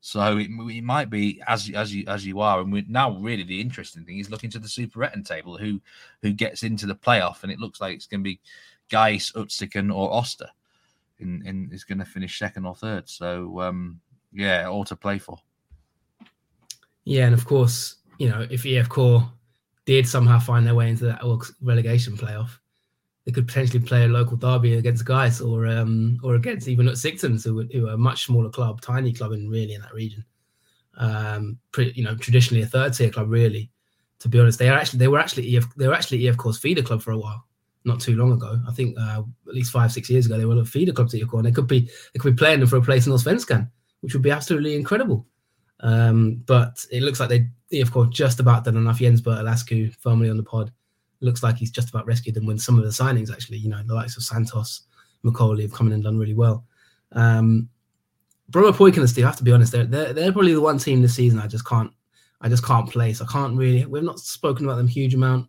So 0.00 0.38
it, 0.38 0.48
it, 0.48 0.84
might 0.84 1.10
be 1.10 1.42
as 1.46 1.68
as 1.70 1.94
you 1.94 2.04
as 2.06 2.24
you 2.24 2.40
are, 2.40 2.60
and 2.60 2.72
we, 2.72 2.84
now 2.88 3.18
really 3.18 3.42
the 3.42 3.60
interesting 3.60 4.04
thing 4.04 4.18
is 4.18 4.30
looking 4.30 4.50
to 4.50 4.58
the 4.58 4.68
Superettan 4.68 5.26
table, 5.26 5.58
who 5.58 5.80
who 6.22 6.32
gets 6.32 6.62
into 6.62 6.86
the 6.86 6.94
playoff, 6.94 7.42
and 7.42 7.50
it 7.50 7.58
looks 7.58 7.80
like 7.80 7.96
it's 7.96 8.06
going 8.06 8.20
to 8.20 8.30
be 8.30 8.40
Gais, 8.90 9.32
Utsikten, 9.32 9.94
or 9.94 10.12
Oster, 10.12 10.48
in 11.18 11.44
in 11.44 11.70
is 11.72 11.84
going 11.84 11.98
to 11.98 12.04
finish 12.04 12.38
second 12.38 12.64
or 12.64 12.76
third. 12.76 13.08
So 13.08 13.60
um, 13.60 14.00
yeah, 14.32 14.68
all 14.68 14.84
to 14.84 14.94
play 14.94 15.18
for. 15.18 15.38
Yeah, 17.04 17.24
and 17.24 17.34
of 17.34 17.44
course, 17.44 17.96
you 18.18 18.28
know, 18.28 18.46
if 18.50 18.62
IFK 18.62 19.28
did 19.84 20.06
somehow 20.06 20.38
find 20.38 20.66
their 20.66 20.74
way 20.74 20.90
into 20.90 21.06
that 21.06 21.22
relegation 21.60 22.16
playoff, 22.16 22.58
they 23.28 23.32
could 23.32 23.46
potentially 23.46 23.78
play 23.78 24.04
a 24.04 24.08
local 24.08 24.38
derby 24.38 24.76
against 24.76 25.04
Gais 25.04 25.42
or 25.42 25.66
um, 25.66 26.18
or 26.22 26.36
against 26.36 26.66
even 26.66 26.86
Utsikten, 26.86 27.44
who, 27.44 27.62
who 27.70 27.86
are 27.86 27.92
a 27.92 27.98
much 27.98 28.24
smaller 28.24 28.48
club, 28.48 28.80
tiny 28.80 29.12
club 29.12 29.32
in 29.32 29.50
really 29.50 29.74
in 29.74 29.82
that 29.82 29.92
region. 29.92 30.24
Um, 30.96 31.58
pretty, 31.70 31.92
you 31.92 32.04
know, 32.04 32.16
traditionally 32.16 32.62
a 32.62 32.66
third 32.66 32.94
tier 32.94 33.10
club, 33.10 33.28
really. 33.28 33.70
To 34.20 34.30
be 34.30 34.40
honest, 34.40 34.58
they 34.58 34.70
are 34.70 34.78
actually 34.78 35.00
they 35.00 35.08
were 35.08 35.18
actually 35.18 35.54
EF 35.58 35.66
they 35.76 35.86
were 35.86 35.92
actually 35.92 36.22
IFK's 36.22 36.58
feeder 36.58 36.80
club 36.80 37.02
for 37.02 37.10
a 37.10 37.18
while, 37.18 37.44
not 37.84 38.00
too 38.00 38.16
long 38.16 38.32
ago. 38.32 38.58
I 38.66 38.72
think 38.72 38.96
uh, 38.98 39.20
at 39.46 39.54
least 39.54 39.72
five 39.72 39.92
six 39.92 40.08
years 40.08 40.24
ago 40.24 40.38
they 40.38 40.46
were 40.46 40.58
a 40.58 40.64
feeder 40.64 40.92
club 40.92 41.10
to 41.10 41.20
EF 41.20 41.30
and 41.34 41.44
they 41.44 41.52
could 41.52 41.68
be 41.68 41.80
they 42.14 42.18
could 42.18 42.34
be 42.34 42.40
playing 42.40 42.60
them 42.60 42.68
for 42.70 42.78
a 42.78 42.82
place 42.82 43.06
in 43.06 43.12
Allsvenskan, 43.12 43.70
which 44.00 44.14
would 44.14 44.22
be 44.22 44.30
absolutely 44.30 44.74
incredible. 44.74 45.26
Um, 45.80 46.42
but 46.46 46.82
it 46.90 47.02
looks 47.02 47.20
like 47.20 47.28
they 47.28 47.50
IFK 47.74 48.10
just 48.10 48.40
about 48.40 48.64
done 48.64 48.78
enough. 48.78 49.00
Jens 49.00 49.20
Berthel 49.20 49.52
Askou, 49.52 49.94
firmly 49.96 50.30
on 50.30 50.38
the 50.38 50.42
pod, 50.42 50.72
looks 51.20 51.42
like 51.42 51.56
he's 51.56 51.70
just 51.70 51.90
about 51.90 52.06
rescued 52.06 52.34
them 52.34 52.46
when 52.46 52.58
some 52.58 52.78
of 52.78 52.84
the 52.84 52.90
signings. 52.90 53.32
Actually, 53.32 53.58
you 53.58 53.68
know, 53.68 53.82
the 53.84 53.94
likes 53.94 54.16
of 54.16 54.22
Santos, 54.22 54.82
McCauley 55.24 55.62
have 55.62 55.72
come 55.72 55.88
in 55.88 55.94
and 55.94 56.04
done 56.04 56.18
really 56.18 56.34
well. 56.34 56.64
Um, 57.12 57.68
Brommapojkarna, 58.50 59.08
Steve, 59.08 59.24
I 59.24 59.28
have 59.28 59.36
to 59.36 59.44
be 59.44 59.52
honest, 59.52 59.72
they're, 59.72 59.84
they're, 59.84 60.12
they're 60.12 60.32
probably 60.32 60.54
the 60.54 60.60
one 60.60 60.78
team 60.78 61.02
this 61.02 61.14
season 61.14 61.38
I 61.38 61.46
just 61.46 61.66
can't 61.66 61.92
I 62.40 62.48
just 62.48 62.64
can't 62.64 62.88
place. 62.88 63.20
I 63.20 63.26
can't 63.26 63.56
really. 63.56 63.84
We've 63.86 64.02
not 64.02 64.20
spoken 64.20 64.64
about 64.64 64.76
them 64.76 64.88
huge 64.88 65.14
amount. 65.14 65.48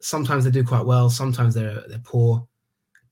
Sometimes 0.00 0.44
they 0.44 0.50
do 0.50 0.64
quite 0.64 0.84
well. 0.84 1.08
Sometimes 1.08 1.54
they're 1.54 1.82
they're 1.88 1.98
poor. 2.02 2.46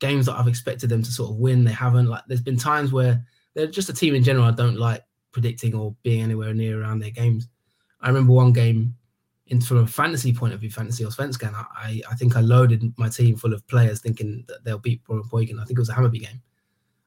Games 0.00 0.26
that 0.26 0.34
I've 0.34 0.48
expected 0.48 0.90
them 0.90 1.02
to 1.02 1.10
sort 1.10 1.30
of 1.30 1.36
win, 1.36 1.64
they 1.64 1.72
haven't. 1.72 2.08
Like 2.08 2.22
there's 2.26 2.42
been 2.42 2.56
times 2.56 2.92
where 2.92 3.24
they're 3.54 3.68
just 3.68 3.88
a 3.88 3.94
team 3.94 4.14
in 4.14 4.24
general 4.24 4.46
I 4.46 4.50
don't 4.50 4.78
like 4.78 5.02
predicting 5.30 5.74
or 5.74 5.94
being 6.02 6.22
anywhere 6.22 6.52
near 6.54 6.80
around 6.80 6.98
their 6.98 7.10
games. 7.10 7.48
I 8.00 8.08
remember 8.08 8.32
one 8.32 8.52
game 8.52 8.96
in 9.52 9.60
from 9.60 9.78
a 9.78 9.86
fantasy 9.86 10.32
point 10.32 10.54
of 10.54 10.60
view, 10.60 10.70
fantasy 10.70 11.04
Allsvenskan, 11.04 11.54
I, 11.54 12.00
I 12.10 12.14
think 12.14 12.36
I 12.36 12.40
loaded 12.40 12.90
my 12.96 13.10
team 13.10 13.36
full 13.36 13.52
of 13.52 13.66
players 13.68 14.00
thinking 14.00 14.44
that 14.48 14.64
they'll 14.64 14.78
beat 14.78 15.04
Brommapojkarna. 15.04 15.60
I 15.60 15.64
think 15.64 15.78
it 15.78 15.78
was 15.78 15.90
a 15.90 15.92
Hammarby 15.92 16.20
game. 16.20 16.40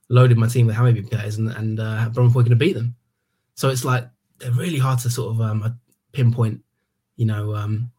Loaded 0.09 0.37
my 0.37 0.47
team 0.47 0.67
with 0.67 0.75
Hammarby 0.75 1.09
players 1.09 1.37
and 1.37 1.49
and 1.49 1.79
uh, 1.79 2.07
Brommapojkarna 2.13 2.57
beat 2.59 2.73
them. 2.73 2.95
So 3.55 3.69
it's 3.69 3.83
like 3.83 4.07
they're 4.37 4.51
really 4.51 4.77
hard 4.77 4.99
to 4.99 5.09
sort 5.09 5.33
of 5.33 5.41
um, 5.41 5.63
uh, 5.63 5.71
pinpoint, 6.11 6.61
you 7.15 7.25
know, 7.25 7.55
um, 7.55 7.91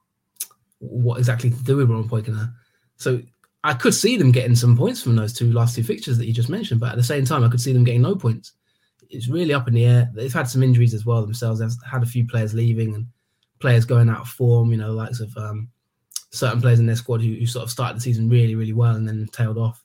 what 0.78 1.18
exactly 1.18 1.50
to 1.50 1.64
do 1.64 1.78
with 1.78 1.88
Brommapojkarna. 1.88 2.54
So 2.98 3.20
I 3.64 3.74
could 3.74 3.94
see 3.94 4.16
them 4.16 4.30
getting 4.30 4.54
some 4.54 4.76
points 4.76 5.02
from 5.02 5.16
those 5.16 5.32
two 5.32 5.52
last 5.52 5.74
two 5.74 5.82
fixtures 5.82 6.18
that 6.18 6.26
you 6.26 6.32
just 6.32 6.48
mentioned, 6.48 6.78
but 6.78 6.90
at 6.90 6.96
the 6.96 7.02
same 7.02 7.24
time, 7.24 7.42
I 7.42 7.48
could 7.48 7.60
see 7.60 7.72
them 7.72 7.82
getting 7.82 8.02
no 8.02 8.14
points. 8.14 8.52
It's 9.10 9.26
really 9.26 9.54
up 9.54 9.66
in 9.66 9.74
the 9.74 9.86
air. 9.86 10.08
They've 10.14 10.32
had 10.32 10.48
some 10.48 10.62
injuries 10.62 10.94
as 10.94 11.04
well 11.04 11.22
themselves. 11.22 11.58
They've 11.58 11.90
had 11.90 12.04
a 12.04 12.06
few 12.14 12.26
players 12.28 12.54
leaving 12.54 12.94
and 12.94 13.06
players 13.58 13.84
going 13.84 14.08
out 14.08 14.20
of 14.20 14.28
form, 14.28 14.70
you 14.70 14.76
know, 14.76 14.92
likes 14.92 15.20
of 15.20 15.36
um, 15.36 15.68
certain 16.30 16.60
players 16.60 16.78
in 16.78 16.86
their 16.86 16.96
squad 16.96 17.22
who, 17.22 17.34
who, 17.34 17.46
sort 17.46 17.64
of 17.64 17.70
started 17.70 17.96
the 17.96 18.00
season 18.00 18.28
really, 18.28 18.54
really 18.54 18.72
well 18.72 18.94
and 18.94 19.08
then 19.08 19.26
tailed 19.32 19.58
off. 19.58 19.82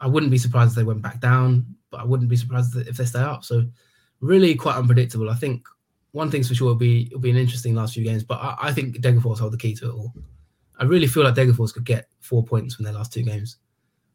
I 0.00 0.06
wouldn't 0.06 0.32
be 0.32 0.38
surprised 0.38 0.70
if 0.70 0.76
they 0.76 0.84
went 0.84 1.02
back 1.02 1.20
down, 1.20 1.66
but 1.90 2.00
I 2.00 2.04
wouldn't 2.04 2.30
be 2.30 2.36
surprised 2.36 2.76
if 2.76 2.96
they 2.96 3.04
stay 3.04 3.20
up. 3.20 3.44
So 3.44 3.64
really 4.20 4.54
quite 4.54 4.76
unpredictable. 4.76 5.30
I 5.30 5.34
think 5.34 5.66
one 6.12 6.30
thing's 6.30 6.48
for 6.48 6.54
sure 6.54 6.68
will 6.68 6.74
be 6.74 7.06
it'll 7.06 7.18
be 7.18 7.30
an 7.30 7.36
interesting 7.36 7.74
last 7.74 7.94
few 7.94 8.04
games, 8.04 8.24
but 8.24 8.40
I, 8.40 8.56
I 8.62 8.72
think 8.72 8.96
Degerfors 8.96 9.38
hold 9.38 9.52
the 9.52 9.58
key 9.58 9.74
to 9.76 9.90
it 9.90 9.94
all. 9.94 10.12
I 10.78 10.84
really 10.84 11.06
feel 11.06 11.24
like 11.24 11.34
Degerfors 11.34 11.72
could 11.72 11.84
get 11.84 12.08
four 12.20 12.44
points 12.44 12.74
from 12.74 12.84
their 12.84 12.94
last 12.94 13.12
two 13.12 13.22
games, 13.22 13.58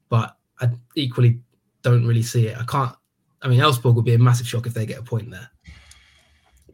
but 0.10 0.36
I 0.60 0.70
equally 0.96 1.40
don't 1.82 2.06
really 2.06 2.24
see 2.24 2.48
it. 2.48 2.58
I 2.58 2.64
can't. 2.66 2.96
I 3.42 3.48
mean, 3.48 3.60
Elfsborg 3.60 3.96
would 3.96 4.06
be 4.06 4.14
a 4.14 4.20
massive 4.20 4.48
shock 4.48 4.68
if 4.68 4.74
they 4.74 4.86
get 4.86 5.00
a 5.00 5.04
point 5.04 5.32
there 5.32 5.50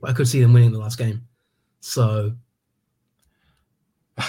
but 0.06 0.12
I 0.12 0.14
could 0.14 0.28
see 0.28 0.40
them 0.40 0.54
winning 0.54 0.72
the 0.72 0.78
last 0.78 1.00
game. 1.00 1.28
So 1.80 2.34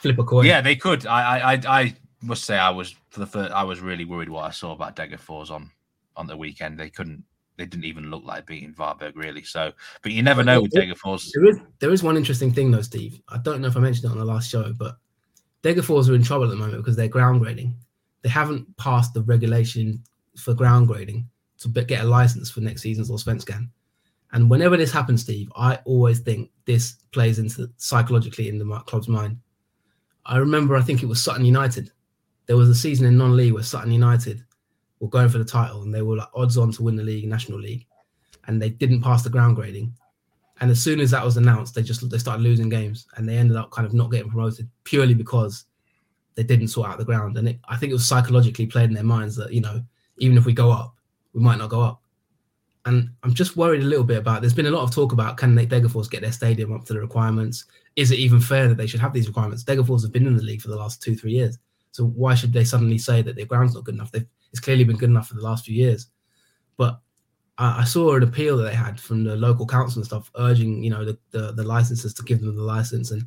flip 0.00 0.18
a 0.18 0.24
coin. 0.24 0.44
Yeah, 0.44 0.60
they 0.60 0.74
could. 0.74 1.06
I, 1.06 1.52
I, 1.52 1.60
I 1.68 1.96
must 2.22 2.42
say, 2.42 2.58
I 2.58 2.70
was 2.70 2.96
for 3.10 3.20
the 3.20 3.26
first. 3.26 3.52
I 3.52 3.62
was 3.62 3.78
really 3.78 4.04
worried 4.04 4.28
what 4.28 4.46
I 4.46 4.50
saw 4.50 4.72
about 4.72 4.96
Degerfors 4.96 5.52
on 5.52 5.70
on 6.16 6.26
the 6.26 6.36
weekend. 6.36 6.76
They 6.76 6.90
couldn't. 6.90 7.22
They 7.56 7.66
didn't 7.66 7.84
even 7.84 8.10
look 8.10 8.24
like 8.24 8.46
beating 8.46 8.74
Varberg 8.74 9.14
really. 9.14 9.44
So, 9.44 9.72
but 10.02 10.10
you 10.10 10.24
never 10.24 10.42
know 10.42 10.60
with 10.60 10.72
Degerfors. 10.72 11.30
There 11.32 11.46
is 11.46 11.58
there 11.78 11.92
is 11.92 12.02
one 12.02 12.16
interesting 12.16 12.52
thing 12.52 12.72
though, 12.72 12.82
Steve. 12.82 13.20
I 13.28 13.38
don't 13.38 13.60
know 13.60 13.68
if 13.68 13.76
I 13.76 13.80
mentioned 13.80 14.06
it 14.06 14.10
on 14.10 14.18
the 14.18 14.24
last 14.24 14.50
show, 14.50 14.72
but 14.76 14.96
Degerfors 15.62 16.10
are 16.10 16.16
in 16.16 16.24
trouble 16.24 16.46
at 16.46 16.50
the 16.50 16.56
moment 16.56 16.78
because 16.78 16.96
they're 16.96 17.06
ground 17.06 17.42
grading. 17.42 17.76
They 18.22 18.28
haven't 18.28 18.76
passed 18.76 19.14
the 19.14 19.22
regulation 19.22 20.02
for 20.36 20.52
ground 20.52 20.88
grading 20.88 21.28
to 21.58 21.68
get 21.68 22.02
a 22.02 22.08
license 22.08 22.50
for 22.50 22.60
next 22.60 22.82
season's 22.82 23.08
Allsvenskan. 23.08 23.68
And 24.32 24.50
whenever 24.50 24.76
this 24.76 24.92
happens, 24.92 25.22
Steve, 25.22 25.50
I 25.56 25.78
always 25.84 26.20
think 26.20 26.50
this 26.64 26.94
plays 27.12 27.38
into 27.38 27.70
psychologically 27.76 28.48
in 28.48 28.58
the 28.58 28.78
club's 28.80 29.08
mind. 29.08 29.38
I 30.24 30.38
remember, 30.38 30.76
I 30.76 30.82
think 30.82 31.02
it 31.02 31.06
was 31.06 31.22
Sutton 31.22 31.44
United. 31.44 31.90
There 32.46 32.56
was 32.56 32.68
a 32.68 32.74
season 32.74 33.06
in 33.06 33.16
non-league 33.16 33.52
where 33.52 33.62
Sutton 33.62 33.92
United 33.92 34.44
were 35.00 35.08
going 35.08 35.28
for 35.28 35.38
the 35.38 35.44
title, 35.44 35.82
and 35.82 35.94
they 35.94 36.02
were 36.02 36.16
like 36.16 36.28
odds 36.34 36.58
on 36.58 36.72
to 36.72 36.82
win 36.82 36.96
the 36.96 37.02
league, 37.02 37.28
National 37.28 37.60
League, 37.60 37.86
and 38.46 38.60
they 38.60 38.70
didn't 38.70 39.02
pass 39.02 39.22
the 39.22 39.30
ground 39.30 39.56
grading. 39.56 39.94
And 40.60 40.70
as 40.70 40.82
soon 40.82 41.00
as 41.00 41.10
that 41.10 41.24
was 41.24 41.36
announced, 41.36 41.74
they 41.74 41.82
just 41.82 42.08
they 42.08 42.18
started 42.18 42.42
losing 42.42 42.68
games, 42.68 43.06
and 43.16 43.28
they 43.28 43.36
ended 43.36 43.56
up 43.56 43.70
kind 43.70 43.86
of 43.86 43.94
not 43.94 44.10
getting 44.10 44.30
promoted 44.30 44.68
purely 44.84 45.14
because 45.14 45.64
they 46.34 46.42
didn't 46.42 46.68
sort 46.68 46.88
out 46.88 46.98
the 46.98 47.04
ground. 47.04 47.36
And 47.36 47.48
it, 47.48 47.58
I 47.68 47.76
think 47.76 47.90
it 47.90 47.94
was 47.94 48.06
psychologically 48.06 48.66
played 48.66 48.88
in 48.88 48.94
their 48.94 49.04
minds 49.04 49.36
that 49.36 49.52
you 49.52 49.60
know 49.60 49.82
even 50.18 50.38
if 50.38 50.46
we 50.46 50.52
go 50.52 50.70
up, 50.70 50.96
we 51.32 51.40
might 51.40 51.58
not 51.58 51.70
go 51.70 51.82
up. 51.82 52.02
And 52.86 53.10
I'm 53.24 53.34
just 53.34 53.56
worried 53.56 53.82
a 53.82 53.86
little 53.86 54.04
bit 54.04 54.18
about. 54.18 54.40
There's 54.40 54.54
been 54.54 54.66
a 54.66 54.70
lot 54.70 54.84
of 54.84 54.94
talk 54.94 55.12
about 55.12 55.36
can 55.36 55.54
they 55.54 55.66
Degerfors 55.66 56.08
get 56.08 56.22
their 56.22 56.32
stadium 56.32 56.72
up 56.72 56.84
to 56.86 56.92
the 56.92 57.00
requirements? 57.00 57.64
Is 57.96 58.12
it 58.12 58.18
even 58.18 58.40
fair 58.40 58.68
that 58.68 58.76
they 58.76 58.86
should 58.86 59.00
have 59.00 59.12
these 59.12 59.26
requirements? 59.26 59.64
Degerfors 59.64 60.02
have 60.02 60.12
been 60.12 60.26
in 60.26 60.36
the 60.36 60.42
league 60.42 60.62
for 60.62 60.68
the 60.68 60.76
last 60.76 61.02
two, 61.02 61.16
three 61.16 61.32
years. 61.32 61.58
So 61.90 62.04
why 62.04 62.34
should 62.34 62.52
they 62.52 62.64
suddenly 62.64 62.98
say 62.98 63.22
that 63.22 63.34
their 63.34 63.44
ground's 63.44 63.74
not 63.74 63.84
good 63.84 63.96
enough? 63.96 64.12
They've, 64.12 64.26
it's 64.52 64.60
clearly 64.60 64.84
been 64.84 64.98
good 64.98 65.10
enough 65.10 65.28
for 65.28 65.34
the 65.34 65.42
last 65.42 65.64
few 65.64 65.74
years. 65.74 66.06
But 66.76 67.00
I, 67.58 67.80
I 67.80 67.84
saw 67.84 68.14
an 68.14 68.22
appeal 68.22 68.56
that 68.58 68.64
they 68.64 68.74
had 68.74 69.00
from 69.00 69.24
the 69.24 69.34
local 69.34 69.66
council 69.66 69.98
and 69.98 70.06
stuff, 70.06 70.30
urging 70.36 70.84
you 70.84 70.90
know 70.90 71.04
the, 71.04 71.18
the, 71.32 71.52
the 71.52 71.64
licenses 71.64 72.14
to 72.14 72.22
give 72.22 72.40
them 72.40 72.54
the 72.54 72.62
license 72.62 73.10
and 73.10 73.26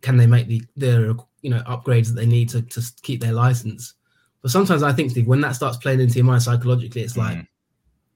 can 0.00 0.16
they 0.16 0.26
make 0.26 0.48
the 0.48 0.62
their 0.76 1.14
you 1.42 1.50
know 1.50 1.62
upgrades 1.66 2.08
that 2.08 2.14
they 2.14 2.26
need 2.26 2.48
to, 2.48 2.62
to 2.62 2.82
keep 3.02 3.20
their 3.20 3.32
license. 3.32 3.94
But 4.42 4.50
sometimes 4.50 4.82
I 4.82 4.92
think 4.92 5.10
Steve, 5.10 5.26
when 5.26 5.40
that 5.42 5.54
starts 5.54 5.76
playing 5.76 6.00
into 6.00 6.16
your 6.16 6.24
mind 6.24 6.42
psychologically, 6.42 7.02
it's 7.02 7.16
like 7.16 7.38
mm. 7.38 7.46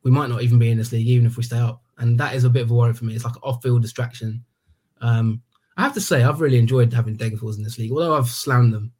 We 0.03 0.11
might 0.11 0.28
not 0.28 0.42
even 0.42 0.59
be 0.59 0.70
in 0.70 0.78
this 0.78 0.92
league 0.92 1.07
even 1.07 1.26
if 1.26 1.36
we 1.36 1.42
stay 1.42 1.59
up, 1.59 1.82
and 1.98 2.18
that 2.18 2.34
is 2.34 2.44
a 2.44 2.51
bit 2.51 2.62
of 2.62 2.70
a 2.70 2.74
worry 2.74 2.94
for 2.94 3.05
me. 3.05 3.14
It's 3.14 3.24
like 3.24 3.36
an 3.36 3.42
off-field 3.42 3.82
distraction. 3.82 4.44
Um, 5.01 5.42
I 5.76 5.82
have 5.82 5.94
to 5.94 6.01
say 6.01 6.22
I've 6.22 6.40
really 6.40 6.59
enjoyed 6.59 6.92
having 6.92 7.16
Degerfors 7.16 7.57
in 7.57 7.64
this 7.64 7.78
league, 7.78 7.92
although 7.92 8.16
I've 8.16 8.28
slammed 8.28 8.74
them 8.74 8.92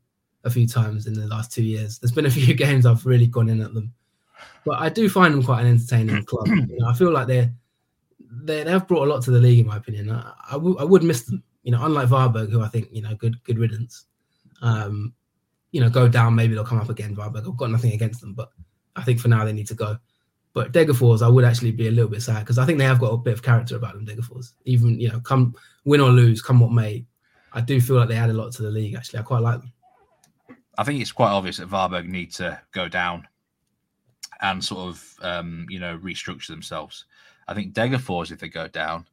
a 0.45 0.51
few 0.51 0.67
times 0.67 1.07
in 1.07 1.15
the 1.15 1.27
last 1.27 1.53
two 1.53 1.63
years. 1.63 1.99
There's 1.99 2.13
been 2.13 2.27
a 2.27 2.31
few 2.39 2.55
games 2.55 2.87
I've 2.87 3.07
really 3.07 3.27
gone 3.27 3.49
in 3.49 3.61
at 3.61 3.75
them, 3.75 3.93
but 4.65 4.79
I 4.81 4.89
do 4.89 5.09
find 5.09 5.35
them 5.35 5.43
quite 5.43 5.63
an 5.63 5.69
entertaining 5.69 6.25
club. 6.27 6.47
You 6.49 6.79
know, 6.79 6.89
I 6.89 6.95
feel 6.95 7.13
like 7.13 7.27
they're 7.27 7.53
they 8.31 8.63
they've 8.63 8.87
brought 8.87 9.07
a 9.07 9.11
lot 9.11 9.23
to 9.25 9.31
the 9.31 9.41
league, 9.41 9.61
in 9.61 9.67
my 9.67 9.77
opinion. 9.77 10.11
I, 10.11 10.33
I, 10.51 10.53
w- 10.53 10.79
I 10.79 10.85
would 10.85 11.03
miss 11.03 11.23
them. 11.23 11.43
You 11.63 11.73
know, 11.73 11.85
unlike 11.85 12.09
Varberg, 12.09 12.51
who 12.51 12.63
I 12.63 12.69
think 12.69 12.89
you 12.93 13.03
know 13.03 13.15
good 13.15 13.43
good 13.45 13.59
riddance. 13.59 14.07
Um, 14.63 15.15
you 15.73 15.81
know, 15.81 15.91
go 15.91 16.09
down. 16.09 16.35
Maybe 16.35 16.55
they'll 16.55 16.65
come 16.65 16.81
up 16.81 16.91
again. 16.91 17.15
Varberg. 17.15 17.47
I've 17.47 17.57
got 17.57 17.71
nothing 17.71 17.93
against 17.93 18.21
them, 18.21 18.35
but 18.35 18.51
I 18.97 19.03
think 19.03 19.21
for 19.21 19.29
now 19.29 19.45
they 19.45 19.53
need 19.53 19.69
to 19.69 19.75
go. 19.75 19.97
But 20.53 20.73
Degerfors, 20.73 21.23
I 21.23 21.29
would 21.29 21.45
actually 21.45 21.71
be 21.73 21.89
a 21.89 21.93
little 21.93 22.11
bit 22.11 22.23
sad 22.23 22.41
because 22.41 22.59
I 22.59 22.67
think 22.67 22.79
they 22.79 22.85
have 22.85 22.99
got 22.99 23.13
a 23.13 23.17
bit 23.17 23.35
of 23.35 23.43
character 23.43 23.77
about 23.77 23.95
them. 23.95 24.07
Degerfors, 24.07 24.53
even 24.65 24.99
you 24.99 25.09
know, 25.09 25.21
come 25.21 25.55
win 25.85 26.01
or 26.01 26.11
lose, 26.11 26.43
come 26.43 26.61
what 26.61 26.73
may, 26.73 27.05
I 27.53 27.61
do 27.61 27.81
feel 27.81 27.97
like 27.97 28.09
they 28.09 28.17
add 28.17 28.31
a 28.31 28.35
lot 28.35 28.53
to 28.53 28.63
the 28.63 28.71
league. 28.71 28.95
Actually, 28.95 29.21
I 29.21 29.23
quite 29.23 29.43
like 29.43 29.61
them. 29.61 29.73
I 30.79 30.85
think 30.85 31.01
it's 31.01 31.13
quite 31.13 31.31
obvious 31.31 31.59
that 31.59 31.69
Varberg 31.69 32.07
need 32.07 32.33
to 32.35 32.61
go 32.73 32.89
down 32.89 33.27
and 34.41 34.65
sort 34.65 34.89
of 34.89 35.15
um, 35.23 35.67
you 35.69 35.79
know 35.79 35.99
restructure 35.99 36.49
themselves. 36.49 37.05
I 37.49 37.55
think 37.55 37.75
Degerfors, 37.75 38.31
if 38.31 38.39
they 38.39 38.49
go 38.49 38.69
down, 38.69 39.07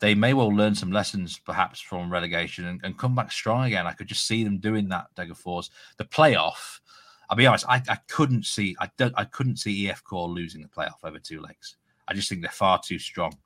they 0.00 0.14
may 0.14 0.32
well 0.32 0.48
learn 0.48 0.74
some 0.74 0.92
lessons 0.92 1.38
perhaps 1.38 1.80
from 1.80 2.12
relegation 2.12 2.66
and, 2.66 2.80
and 2.84 2.96
come 2.96 3.14
back 3.14 3.32
strong 3.32 3.64
again. 3.64 3.86
I 3.86 3.92
could 3.92 4.06
just 4.06 4.26
see 4.26 4.44
them 4.44 4.58
doing 4.58 4.88
that. 4.88 5.06
Degerfors, 5.16 5.70
the 5.96 6.04
playoff. 6.04 6.80
I'll 7.28 7.36
be 7.36 7.46
honest, 7.46 7.66
I, 7.68 7.82
I 7.88 7.96
couldn't 8.08 8.46
see 8.46 8.76
I 8.80 8.90
don't 8.96 9.14
I 9.16 9.24
couldn't 9.24 9.56
see 9.56 9.86
IFK 9.86 10.28
losing 10.28 10.62
the 10.62 10.68
playoff 10.68 11.04
over 11.04 11.18
two 11.18 11.40
legs. 11.40 11.76
I 12.06 12.14
just 12.14 12.28
think 12.28 12.40
they're 12.40 12.50
far 12.50 12.80
too 12.82 12.98
strong 12.98 13.36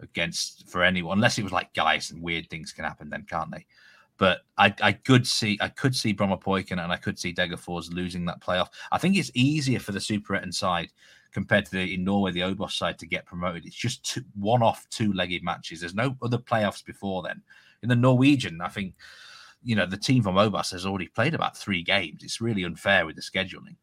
against 0.00 0.68
for 0.68 0.82
anyone, 0.82 1.18
unless 1.18 1.38
it 1.38 1.44
was 1.44 1.52
like 1.52 1.72
Gais 1.72 2.10
and 2.10 2.22
weird 2.22 2.48
things 2.50 2.72
can 2.72 2.84
happen 2.84 3.10
then, 3.10 3.26
can't 3.28 3.50
they? 3.50 3.66
But 4.16 4.40
I, 4.56 4.74
I 4.82 4.92
could 4.92 5.26
see 5.26 5.56
I 5.60 5.68
could 5.68 5.94
see 5.94 6.12
Brommapojken 6.12 6.82
and 6.82 6.92
I 6.92 6.96
could 6.96 7.18
see 7.18 7.32
Degerfors 7.32 7.92
losing 7.92 8.24
that 8.24 8.40
playoff. 8.40 8.68
I 8.90 8.98
think 8.98 9.16
it's 9.16 9.30
easier 9.34 9.78
for 9.78 9.92
the 9.92 10.00
Super 10.00 10.34
Superettan 10.34 10.52
side 10.52 10.88
compared 11.30 11.66
to 11.66 11.70
the 11.72 11.94
in 11.94 12.02
Norway 12.02 12.32
the 12.32 12.40
Obos 12.40 12.72
side 12.72 12.98
to 12.98 13.06
get 13.06 13.26
promoted. 13.26 13.66
It's 13.66 13.76
just 13.76 14.04
two, 14.04 14.24
one 14.34 14.62
off 14.62 14.86
two 14.90 15.12
legged 15.12 15.44
matches. 15.44 15.80
There's 15.80 15.94
no 15.94 16.16
other 16.20 16.38
playoffs 16.38 16.84
before 16.84 17.22
then. 17.22 17.42
In 17.82 17.88
the 17.88 17.94
Norwegian, 17.94 18.60
I 18.60 18.68
think 18.68 18.94
you 19.68 19.76
know 19.76 19.84
the 19.84 19.98
team 19.98 20.22
from 20.22 20.36
Obos 20.36 20.72
has 20.72 20.86
already 20.86 21.08
played 21.08 21.34
about 21.34 21.54
three 21.54 21.82
games. 21.82 22.24
It's 22.24 22.40
really 22.40 22.64
unfair 22.64 23.04
with 23.04 23.16
the 23.16 23.22
scheduling. 23.22 23.76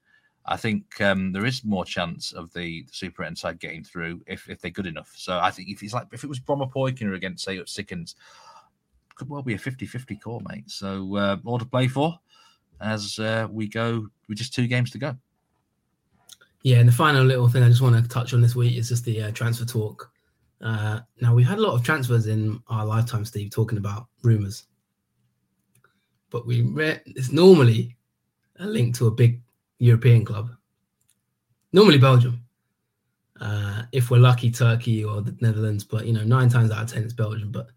I 0.43 0.57
think 0.57 0.99
um, 0.99 1.31
there 1.31 1.45
is 1.45 1.63
more 1.63 1.85
chance 1.85 2.31
of 2.31 2.51
the, 2.53 2.83
the 2.83 2.91
Superettan 2.91 3.37
side 3.37 3.59
getting 3.59 3.83
through 3.83 4.21
if, 4.25 4.49
if 4.49 4.61
they're 4.61 4.71
good 4.71 4.87
enough. 4.87 5.13
So 5.15 5.37
I 5.37 5.51
think 5.51 5.69
if 5.69 5.83
it's 5.83 5.93
like 5.93 6.07
if 6.11 6.23
it 6.23 6.27
was 6.27 6.39
Brommapojken 6.39 7.13
against 7.13 7.43
say 7.45 7.61
Sickens, 7.67 8.15
could 9.13 9.29
well 9.29 9.43
be 9.43 9.53
a 9.53 9.59
50-50 9.59 10.19
call, 10.19 10.41
mate. 10.49 10.71
So 10.71 11.15
uh, 11.17 11.37
more 11.43 11.59
to 11.59 11.65
play 11.65 11.87
for 11.87 12.19
as 12.81 13.19
uh, 13.19 13.47
we 13.51 13.67
go 13.67 14.07
with 14.27 14.39
just 14.39 14.55
two 14.55 14.65
games 14.65 14.89
to 14.91 14.97
go. 14.97 15.15
Yeah, 16.63 16.77
and 16.77 16.89
the 16.89 16.93
final 16.93 17.23
little 17.23 17.47
thing 17.47 17.61
I 17.61 17.69
just 17.69 17.81
want 17.83 17.95
to 17.95 18.09
touch 18.09 18.33
on 18.33 18.41
this 18.41 18.55
week 18.55 18.75
is 18.75 18.89
just 18.89 19.05
the 19.05 19.21
uh, 19.21 19.31
transfer 19.31 19.65
talk. 19.65 20.11
Uh, 20.61 21.01
now 21.21 21.35
we've 21.35 21.47
had 21.47 21.59
a 21.59 21.61
lot 21.61 21.75
of 21.75 21.83
transfers 21.83 22.25
in 22.25 22.59
our 22.69 22.87
lifetime, 22.87 23.23
Steve, 23.23 23.51
talking 23.51 23.77
about 23.77 24.07
rumours, 24.23 24.65
but 26.29 26.45
we 26.45 26.61
re- 26.61 27.01
it's 27.05 27.31
normally 27.31 27.95
a 28.59 28.65
link 28.65 28.95
to 28.95 29.07
a 29.07 29.11
big 29.11 29.41
European 29.79 30.25
club. 30.25 30.49
Normally 31.73 31.97
Belgium. 31.97 32.41
Uh, 33.41 33.83
if 33.91 34.09
we're 34.09 34.17
lucky, 34.17 34.49
Turkey 34.49 35.03
or 35.03 35.21
the 35.21 35.35
Netherlands, 35.41 35.83
but 35.83 36.05
you 36.05 36.13
know, 36.13 36.23
nine 36.23 36.49
times 36.49 36.71
out 36.71 36.83
of 36.83 36.91
ten 36.91 37.03
it's 37.03 37.13
Belgium, 37.13 37.51
but 37.51 37.67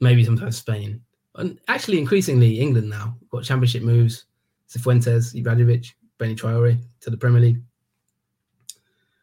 maybe 0.00 0.24
sometimes 0.24 0.58
Spain. 0.58 1.00
And 1.36 1.58
actually, 1.68 1.98
increasingly 1.98 2.60
England 2.60 2.90
now. 2.90 3.16
We've 3.20 3.30
got 3.30 3.44
championship 3.44 3.82
moves: 3.82 4.24
Cifuentes, 4.68 5.34
Ibrahimovic, 5.34 5.92
Bénie 6.18 6.36
Traore 6.36 6.78
to 7.00 7.10
the 7.10 7.16
Premier 7.16 7.40
League. 7.40 7.62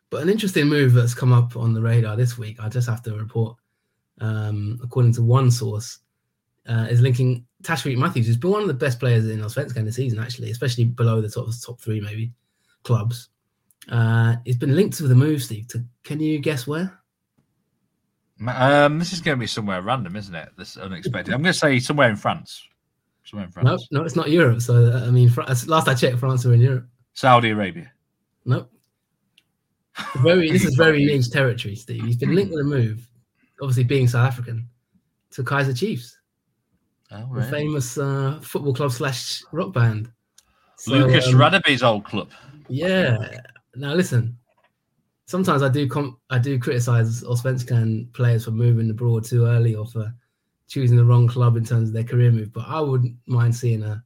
But 0.10 0.22
an 0.24 0.30
interesting 0.30 0.68
move 0.68 0.94
that's 0.94 1.14
come 1.14 1.34
up 1.34 1.58
on 1.58 1.74
the 1.74 1.82
radar 1.82 2.16
this 2.16 2.38
week, 2.38 2.58
I 2.60 2.70
just 2.70 2.88
have 2.88 3.02
to 3.04 3.16
report, 3.16 3.58
um, 4.22 4.80
according 4.84 5.14
to 5.14 5.24
one 5.24 5.52
source, 5.52 6.00
uh, 6.68 6.88
is 6.90 7.02
linking 7.02 7.46
Tashreeq 7.64 7.98
Matthews, 7.98 8.28
who's 8.28 8.38
been 8.38 8.52
one 8.52 8.62
of 8.62 8.68
the 8.68 8.74
best 8.74 9.00
players 9.00 9.28
in 9.30 9.40
Allsvenskan 9.40 9.86
this 9.86 9.96
season, 9.96 10.20
actually, 10.20 10.52
especially 10.52 10.86
below 10.86 11.22
the 11.22 11.30
top 11.30 11.48
top 11.64 11.80
three 11.80 12.00
maybe 12.00 12.32
clubs. 12.84 13.30
Uh, 13.90 14.36
it's 14.46 14.58
been 14.58 14.76
linked 14.76 14.98
to 14.98 15.08
the 15.08 15.16
move, 15.16 15.44
Steve. 15.44 15.68
To, 15.70 15.84
can 16.04 16.20
you 16.20 16.40
guess 16.40 16.66
where? 16.66 17.00
Um, 18.46 19.00
this 19.00 19.14
is 19.14 19.22
going 19.22 19.38
to 19.38 19.40
be 19.40 19.48
somewhere 19.48 19.82
random, 19.82 20.16
isn't 20.16 20.36
it? 20.36 20.50
This 20.58 20.76
unexpected. 20.78 21.34
I'm 21.34 21.42
going 21.42 21.54
to 21.54 21.60
say 21.60 21.80
somewhere 21.80 22.10
in 22.10 22.16
France. 22.16 22.68
Somewhere 23.24 23.46
in 23.46 23.52
France. 23.52 23.88
No, 23.92 24.00
no, 24.00 24.06
it's 24.06 24.16
not 24.16 24.30
Europe. 24.30 24.62
So 24.62 24.92
I 24.94 25.10
mean, 25.10 25.32
last 25.68 25.88
I 25.88 25.94
checked, 25.94 26.20
France 26.20 26.46
were 26.46 26.54
in 26.54 26.62
Europe. 26.62 26.88
Saudi 27.14 27.52
Arabia. 27.52 27.92
Nope. 28.44 28.72
Very. 30.18 30.52
this 30.52 30.66
is 30.66 30.76
very 30.76 31.06
niche 31.06 31.32
territory, 31.32 31.76
Steve. 31.76 32.04
He's 32.04 32.18
been 32.18 32.36
linked 32.36 32.52
with 32.52 32.60
a 32.60 32.66
move, 32.66 33.08
obviously 33.62 33.86
being 33.86 34.08
South 34.08 34.28
African, 34.28 34.68
to 35.32 35.44
Kaizer 35.44 35.78
Chiefs, 35.78 36.18
oh, 37.12 37.30
the 37.34 37.44
famous 37.44 37.98
uh, 37.98 38.40
football 38.42 38.74
club 38.74 38.92
slash 38.92 39.44
rock 39.52 39.74
band. 39.74 40.12
So, 40.78 40.92
Lucas 40.92 41.28
um, 41.28 41.36
Radebe's 41.36 41.84
old 41.84 42.06
club. 42.06 42.30
Yeah. 42.68 43.42
Now 43.76 43.94
listen, 43.94 44.38
sometimes 45.26 45.62
I 45.62 45.70
do 45.70 45.88
com- 45.88 46.18
I 46.30 46.40
do 46.40 46.60
criticize 46.60 47.24
Allsvenskan 47.24 48.12
players 48.14 48.46
for 48.46 48.52
moving 48.52 48.90
abroad 48.90 49.26
too 49.26 49.46
early 49.46 49.76
or 49.76 49.86
for 49.86 50.14
choosing 50.68 50.98
the 50.98 51.06
wrong 51.06 51.28
club 51.28 51.58
in 51.58 51.66
terms 51.66 51.90
of 51.90 51.94
their 51.94 52.04
career 52.04 52.32
move. 52.32 52.54
But 52.54 52.66
I 52.68 52.80
wouldn't 52.80 53.16
mind 53.26 53.56
seeing 53.56 53.84
a 53.84 54.04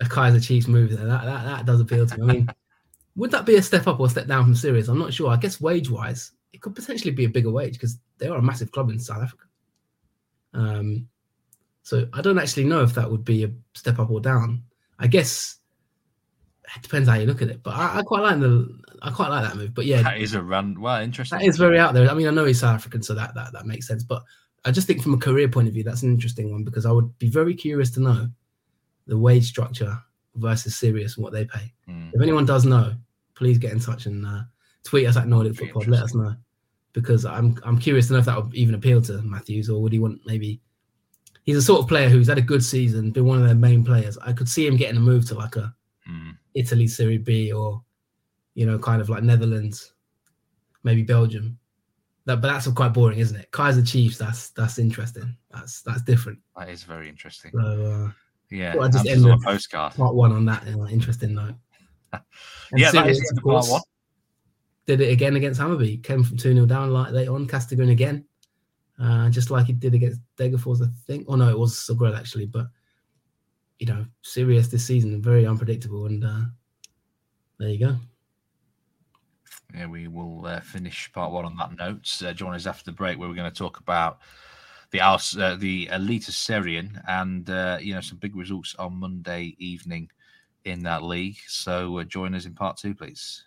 a 0.00 0.04
Kaizer 0.04 0.44
Chiefs 0.44 0.66
move 0.66 0.90
there. 0.90 1.06
That, 1.06 1.24
that 1.24 1.44
that 1.44 1.66
does 1.66 1.80
appeal 1.80 2.06
to 2.06 2.18
me. 2.18 2.22
I 2.22 2.32
mean, 2.32 2.48
would 3.16 3.30
that 3.30 3.46
be 3.46 3.56
a 3.56 3.62
step 3.62 3.86
up 3.86 4.00
or 4.00 4.06
a 4.06 4.10
step 4.10 4.26
down 4.26 4.44
from 4.44 4.54
Sirius? 4.54 4.88
I'm 4.88 4.98
not 4.98 5.14
sure. 5.14 5.30
I 5.30 5.36
guess 5.36 5.60
wage 5.60 5.90
wise, 5.90 6.32
it 6.52 6.60
could 6.60 6.74
potentially 6.74 7.12
be 7.12 7.24
a 7.24 7.28
bigger 7.28 7.50
wage 7.50 7.74
because 7.74 7.98
they 8.18 8.28
are 8.28 8.38
a 8.38 8.42
massive 8.42 8.72
club 8.72 8.90
in 8.90 8.98
South 8.98 9.22
Africa. 9.22 9.44
Um, 10.52 11.08
so 11.84 12.08
I 12.14 12.22
don't 12.22 12.38
actually 12.38 12.64
know 12.64 12.82
if 12.82 12.94
that 12.94 13.10
would 13.10 13.24
be 13.24 13.44
a 13.44 13.52
step 13.74 13.98
up 13.98 14.10
or 14.10 14.18
down. 14.18 14.62
I 14.98 15.06
guess 15.06 15.58
it 16.74 16.82
depends 16.82 17.08
how 17.08 17.16
you 17.16 17.26
look 17.26 17.42
at 17.42 17.48
it. 17.48 17.62
But 17.62 17.74
I, 17.74 17.98
I 17.98 18.02
quite 18.02 18.22
like 18.22 18.40
the 18.40 18.80
I 19.02 19.10
quite 19.10 19.28
like 19.28 19.44
that 19.44 19.56
move. 19.56 19.74
But 19.74 19.84
yeah, 19.84 20.00
that 20.00 20.18
is 20.18 20.32
a 20.32 20.42
run. 20.42 20.80
Well, 20.80 21.02
interesting. 21.02 21.38
That 21.38 21.44
is 21.44 21.58
very 21.58 21.78
out 21.78 21.92
there. 21.92 22.10
I 22.10 22.14
mean, 22.14 22.26
I 22.26 22.30
know 22.30 22.46
he's 22.46 22.60
South 22.60 22.74
African, 22.74 23.02
so 23.02 23.14
that 23.14 23.34
that 23.34 23.52
that 23.52 23.66
makes 23.66 23.86
sense. 23.86 24.02
But 24.02 24.22
I 24.64 24.70
just 24.70 24.86
think 24.86 25.02
from 25.02 25.12
a 25.12 25.18
career 25.18 25.46
point 25.46 25.68
of 25.68 25.74
view, 25.74 25.84
that's 25.84 26.02
an 26.02 26.10
interesting 26.10 26.50
one 26.50 26.64
because 26.64 26.86
I 26.86 26.90
would 26.90 27.16
be 27.18 27.28
very 27.28 27.54
curious 27.54 27.90
to 27.92 28.00
know 28.00 28.28
the 29.06 29.18
wage 29.18 29.46
structure 29.46 29.98
versus 30.36 30.74
Sirius 30.74 31.16
and 31.16 31.24
what 31.24 31.34
they 31.34 31.44
pay. 31.44 31.70
Mm. 31.86 32.14
If 32.14 32.22
anyone 32.22 32.46
does 32.46 32.64
know, 32.64 32.94
please 33.34 33.58
get 33.58 33.72
in 33.72 33.80
touch 33.80 34.06
and 34.06 34.24
uh, 34.26 34.40
tweet 34.84 35.06
us 35.06 35.18
at 35.18 35.28
Nordic 35.28 35.56
Football. 35.56 35.84
Let 35.86 36.02
us 36.02 36.14
know 36.14 36.34
because 36.94 37.26
I'm 37.26 37.58
I'm 37.62 37.78
curious 37.78 38.06
to 38.06 38.14
know 38.14 38.20
if 38.20 38.24
that 38.24 38.42
would 38.42 38.54
even 38.54 38.74
appeal 38.74 39.02
to 39.02 39.20
Matthews 39.20 39.68
or 39.68 39.82
would 39.82 39.92
he 39.92 39.98
want 39.98 40.20
maybe. 40.24 40.62
He's 41.44 41.56
a 41.56 41.62
sort 41.62 41.80
of 41.80 41.88
player 41.88 42.08
who's 42.08 42.28
had 42.28 42.38
a 42.38 42.42
good 42.42 42.64
season, 42.64 43.10
been 43.10 43.26
one 43.26 43.38
of 43.38 43.46
their 43.46 43.54
main 43.54 43.84
players. 43.84 44.18
I 44.18 44.32
could 44.32 44.48
see 44.48 44.66
him 44.66 44.76
getting 44.76 44.96
a 44.96 45.00
move 45.00 45.26
to 45.28 45.34
like 45.34 45.56
a 45.56 45.74
mm. 46.08 46.36
Italy 46.54 46.86
Serie 46.86 47.18
B 47.18 47.52
or 47.52 47.82
you 48.54 48.66
know, 48.66 48.78
kind 48.78 49.00
of 49.00 49.08
like 49.08 49.22
Netherlands, 49.22 49.92
maybe 50.82 51.02
Belgium. 51.02 51.58
That, 52.26 52.40
but 52.40 52.48
that's 52.48 52.66
quite 52.68 52.94
boring, 52.94 53.18
isn't 53.18 53.36
it? 53.36 53.50
Kaizer 53.50 53.86
Chiefs. 53.86 54.16
That's 54.16 54.50
that's 54.50 54.78
interesting. 54.78 55.36
That's 55.50 55.82
that's 55.82 56.02
different. 56.02 56.38
That 56.56 56.70
is 56.70 56.82
very 56.82 57.08
interesting. 57.08 57.50
So, 57.52 57.60
uh, 57.60 58.10
yeah, 58.50 58.76
I 58.80 58.88
just 58.88 59.06
end 59.06 59.28
a 59.28 59.36
postcard. 59.38 59.94
Part 59.94 60.14
one 60.14 60.32
on 60.32 60.46
that 60.46 60.66
uh, 60.66 60.86
interesting 60.86 61.34
note. 61.34 61.56
yeah, 62.74 62.90
that 62.92 63.08
is 63.08 63.20
part 63.42 63.66
one. 63.68 63.82
Did 64.86 65.00
it 65.00 65.10
again 65.10 65.36
against 65.36 65.60
Hammarby. 65.60 66.02
Came 66.02 66.22
from 66.22 66.36
two 66.36 66.54
0 66.54 66.66
down 66.66 66.92
like 66.92 67.12
late 67.12 67.28
on. 67.28 67.46
Castigan 67.46 67.90
again, 67.90 68.24
uh, 69.00 69.28
just 69.30 69.50
like 69.50 69.66
he 69.66 69.72
did 69.72 69.94
against 69.94 70.20
Degerfors, 70.36 70.82
I 70.82 70.90
think. 71.06 71.26
Oh 71.28 71.36
no, 71.36 71.48
it 71.48 71.58
was 71.58 71.74
Sogrel 71.74 72.16
actually. 72.16 72.46
But 72.46 72.66
you 73.78 73.86
know, 73.86 74.06
Sirius 74.22 74.68
this 74.68 74.86
season 74.86 75.20
very 75.20 75.46
unpredictable, 75.46 76.06
and 76.06 76.24
uh, 76.24 76.40
there 77.58 77.70
you 77.70 77.78
go. 77.78 77.96
Yeah, 79.74 79.86
we 79.86 80.06
will 80.06 80.46
uh, 80.46 80.60
finish 80.60 81.10
part 81.12 81.32
one 81.32 81.44
on 81.44 81.56
that 81.56 81.76
note. 81.76 82.22
Uh, 82.24 82.32
join 82.32 82.54
us 82.54 82.66
after 82.66 82.84
the 82.84 82.92
break, 82.92 83.18
where 83.18 83.28
we're 83.28 83.34
going 83.34 83.50
to 83.50 83.58
talk 83.58 83.80
about 83.80 84.20
the 84.92 85.00
uh, 85.00 85.56
the 85.56 85.88
Eliteserien 85.90 87.02
and 87.08 87.50
uh, 87.50 87.78
you 87.80 87.94
know 87.94 88.00
some 88.00 88.18
big 88.18 88.36
results 88.36 88.76
on 88.78 89.00
Monday 89.00 89.56
evening 89.58 90.08
in 90.64 90.82
that 90.84 91.02
league. 91.02 91.38
So 91.48 91.98
uh, 91.98 92.04
join 92.04 92.34
us 92.34 92.46
in 92.46 92.54
part 92.54 92.76
two, 92.76 92.94
please. 92.94 93.44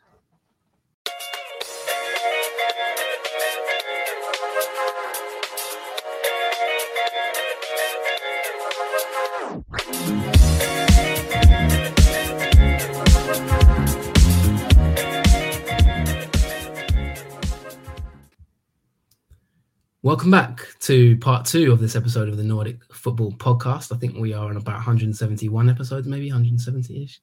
Welcome 20.07 20.31
back 20.31 20.65
to 20.79 21.17
part 21.17 21.45
two 21.45 21.73
of 21.73 21.81
this 21.81 21.93
episode 21.93 22.29
of 22.29 22.37
the 22.37 22.43
Nordic 22.45 22.77
Football 22.93 23.33
Podcast. 23.33 23.93
I 23.93 23.97
think 23.97 24.15
we 24.15 24.31
are 24.31 24.49
on 24.49 24.55
about 24.55 24.75
171 24.75 25.69
episodes, 25.69 26.07
maybe 26.07 26.29
170 26.29 27.03
ish 27.03 27.19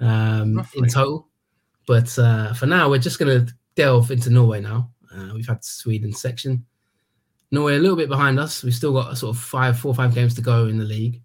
um, 0.00 0.66
in 0.74 0.86
total. 0.86 1.28
But 1.86 2.18
uh, 2.18 2.54
for 2.54 2.64
now, 2.64 2.88
we're 2.88 2.96
just 2.96 3.18
going 3.18 3.46
to 3.46 3.52
delve 3.74 4.10
into 4.10 4.30
Norway 4.30 4.62
now. 4.62 4.90
Uh, 5.14 5.32
we've 5.34 5.46
had 5.46 5.62
Sweden 5.62 6.14
section. 6.14 6.64
Norway 7.50 7.76
a 7.76 7.78
little 7.78 7.94
bit 7.94 8.08
behind 8.08 8.40
us. 8.40 8.62
We've 8.62 8.72
still 8.72 8.94
got 8.94 9.18
sort 9.18 9.36
of 9.36 9.42
five, 9.42 9.78
four, 9.78 9.94
five 9.94 10.14
games 10.14 10.34
to 10.36 10.40
go 10.40 10.64
in 10.64 10.78
the 10.78 10.84
league. 10.84 11.20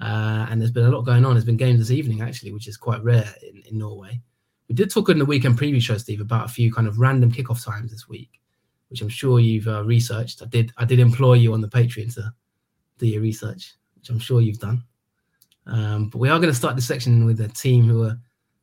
Uh, 0.00 0.46
and 0.48 0.58
there's 0.58 0.70
been 0.70 0.86
a 0.86 0.90
lot 0.90 1.02
going 1.02 1.26
on. 1.26 1.34
There's 1.34 1.44
been 1.44 1.58
games 1.58 1.78
this 1.78 1.90
evening, 1.90 2.22
actually, 2.22 2.52
which 2.52 2.68
is 2.68 2.78
quite 2.78 3.04
rare 3.04 3.34
in, 3.42 3.62
in 3.70 3.76
Norway. 3.76 4.18
We 4.66 4.74
did 4.74 4.90
talk 4.90 5.10
in 5.10 5.18
the 5.18 5.26
weekend 5.26 5.58
preview 5.58 5.82
show, 5.82 5.98
Steve, 5.98 6.22
about 6.22 6.46
a 6.46 6.50
few 6.50 6.72
kind 6.72 6.88
of 6.88 6.98
random 6.98 7.30
kickoff 7.30 7.62
times 7.62 7.90
this 7.90 8.08
week 8.08 8.30
which 8.88 9.02
I'm 9.02 9.08
sure 9.08 9.40
you've 9.40 9.68
uh, 9.68 9.84
researched. 9.84 10.42
I 10.42 10.46
did 10.46 10.72
I 10.76 10.84
did 10.84 10.98
employ 11.00 11.34
you 11.34 11.52
on 11.52 11.60
the 11.60 11.68
Patreon 11.68 12.14
to 12.14 12.32
do 12.98 13.06
your 13.06 13.22
research, 13.22 13.74
which 13.96 14.10
I'm 14.10 14.18
sure 14.18 14.40
you've 14.40 14.58
done. 14.58 14.82
Um, 15.66 16.08
but 16.08 16.18
we 16.18 16.28
are 16.28 16.38
going 16.38 16.50
to 16.50 16.58
start 16.58 16.76
this 16.76 16.86
section 16.86 17.26
with 17.26 17.40
a 17.40 17.48
team 17.48 17.88
who 17.88 18.04
are 18.04 18.18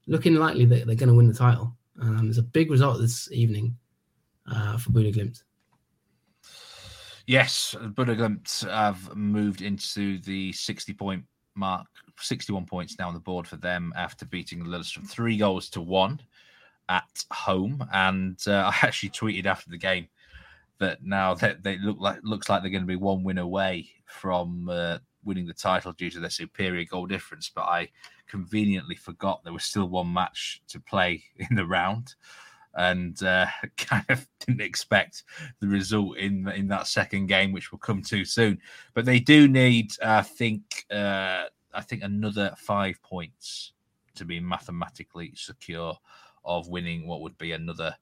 looking 0.07 0.35
likely 0.35 0.65
that 0.65 0.87
they're 0.87 0.95
going 0.95 1.09
to 1.09 1.15
win 1.15 1.27
the 1.27 1.33
title. 1.33 1.75
Um, 2.01 2.25
there's 2.25 2.39
a 2.39 2.43
big 2.43 2.71
result 2.71 2.99
this 2.99 3.31
evening 3.31 3.77
uh, 4.51 4.77
for 4.77 4.89
Bodø/Glimt. 4.89 5.43
Yes, 7.27 7.75
Bodø/Glimt 7.79 8.69
have 8.69 9.15
moved 9.15 9.61
into 9.61 10.19
the 10.19 10.51
60 10.51 10.93
point 10.93 11.23
mark, 11.55 11.87
61 12.19 12.65
points 12.65 12.97
now 12.99 13.07
on 13.07 13.13
the 13.13 13.19
board 13.19 13.47
for 13.47 13.55
them 13.55 13.93
after 13.95 14.25
beating 14.25 14.63
Lillestrøm 14.63 15.07
three 15.07 15.37
goals 15.37 15.69
to 15.69 15.81
one 15.81 16.19
at 16.89 17.25
home. 17.31 17.87
And 17.93 18.39
uh, 18.47 18.71
I 18.73 18.87
actually 18.87 19.09
tweeted 19.09 19.45
after 19.45 19.69
the 19.69 19.77
game 19.77 20.07
that 20.79 21.03
now 21.03 21.33
that 21.35 21.63
they 21.63 21.77
look 21.77 21.97
like 21.99 22.19
looks 22.23 22.49
like 22.49 22.61
they're 22.61 22.71
going 22.71 22.83
to 22.83 22.87
be 22.87 22.95
one 22.95 23.23
win 23.23 23.37
away 23.37 23.89
from 24.05 24.69
uh, 24.69 24.97
winning 25.23 25.47
the 25.47 25.53
title 25.53 25.93
due 25.93 26.09
to 26.11 26.19
their 26.19 26.29
superior 26.29 26.85
goal 26.85 27.05
difference. 27.05 27.49
But 27.53 27.63
I 27.63 27.89
conveniently 28.27 28.95
forgot 28.95 29.43
there 29.43 29.53
was 29.53 29.65
still 29.65 29.89
one 29.89 30.11
match 30.11 30.61
to 30.69 30.79
play 30.79 31.23
in 31.49 31.55
the 31.55 31.65
round, 31.65 32.15
and 32.75 33.21
uh, 33.23 33.47
kind 33.77 34.05
of 34.09 34.27
didn't 34.45 34.61
expect 34.61 35.23
the 35.59 35.67
result 35.67 36.17
in 36.17 36.47
in 36.49 36.67
that 36.69 36.87
second 36.87 37.27
game, 37.27 37.51
which 37.51 37.71
will 37.71 37.79
come 37.79 38.01
too 38.01 38.25
soon. 38.25 38.59
But 38.93 39.05
they 39.05 39.19
do 39.19 39.47
need, 39.47 39.91
I 40.03 40.21
think, 40.21 40.85
uh, 40.91 41.45
I 41.73 41.81
think 41.81 42.03
another 42.03 42.53
five 42.57 43.01
points 43.01 43.73
to 44.15 44.25
be 44.25 44.39
mathematically 44.39 45.33
secure 45.35 45.97
of 46.45 46.69
winning 46.69 47.07
what 47.07 47.21
would 47.21 47.37
be 47.37 47.51
another 47.51 47.95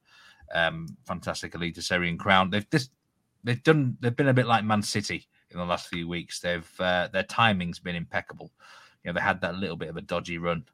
um, 0.52 0.86
fantastic 1.06 1.52
Eliteserien 1.52 2.18
crown. 2.18 2.50
They've 2.50 2.68
just 2.70 2.90
they've 3.42 3.62
done 3.62 3.96
they've 4.00 4.16
been 4.16 4.28
a 4.28 4.34
bit 4.34 4.46
like 4.46 4.64
Man 4.64 4.82
City 4.82 5.26
in 5.50 5.58
the 5.58 5.64
last 5.64 5.88
few 5.88 6.08
weeks. 6.08 6.40
They've 6.40 6.68
uh, 6.80 7.08
their 7.12 7.22
timing's 7.22 7.78
been 7.78 7.96
impeccable. 7.96 8.50
You 9.02 9.10
know, 9.10 9.14
they 9.14 9.24
had 9.24 9.40
that 9.42 9.56
little 9.56 9.76
bit 9.76 9.88
of 9.88 9.96
a 9.96 10.02
dodgy 10.02 10.38
run, 10.38 10.64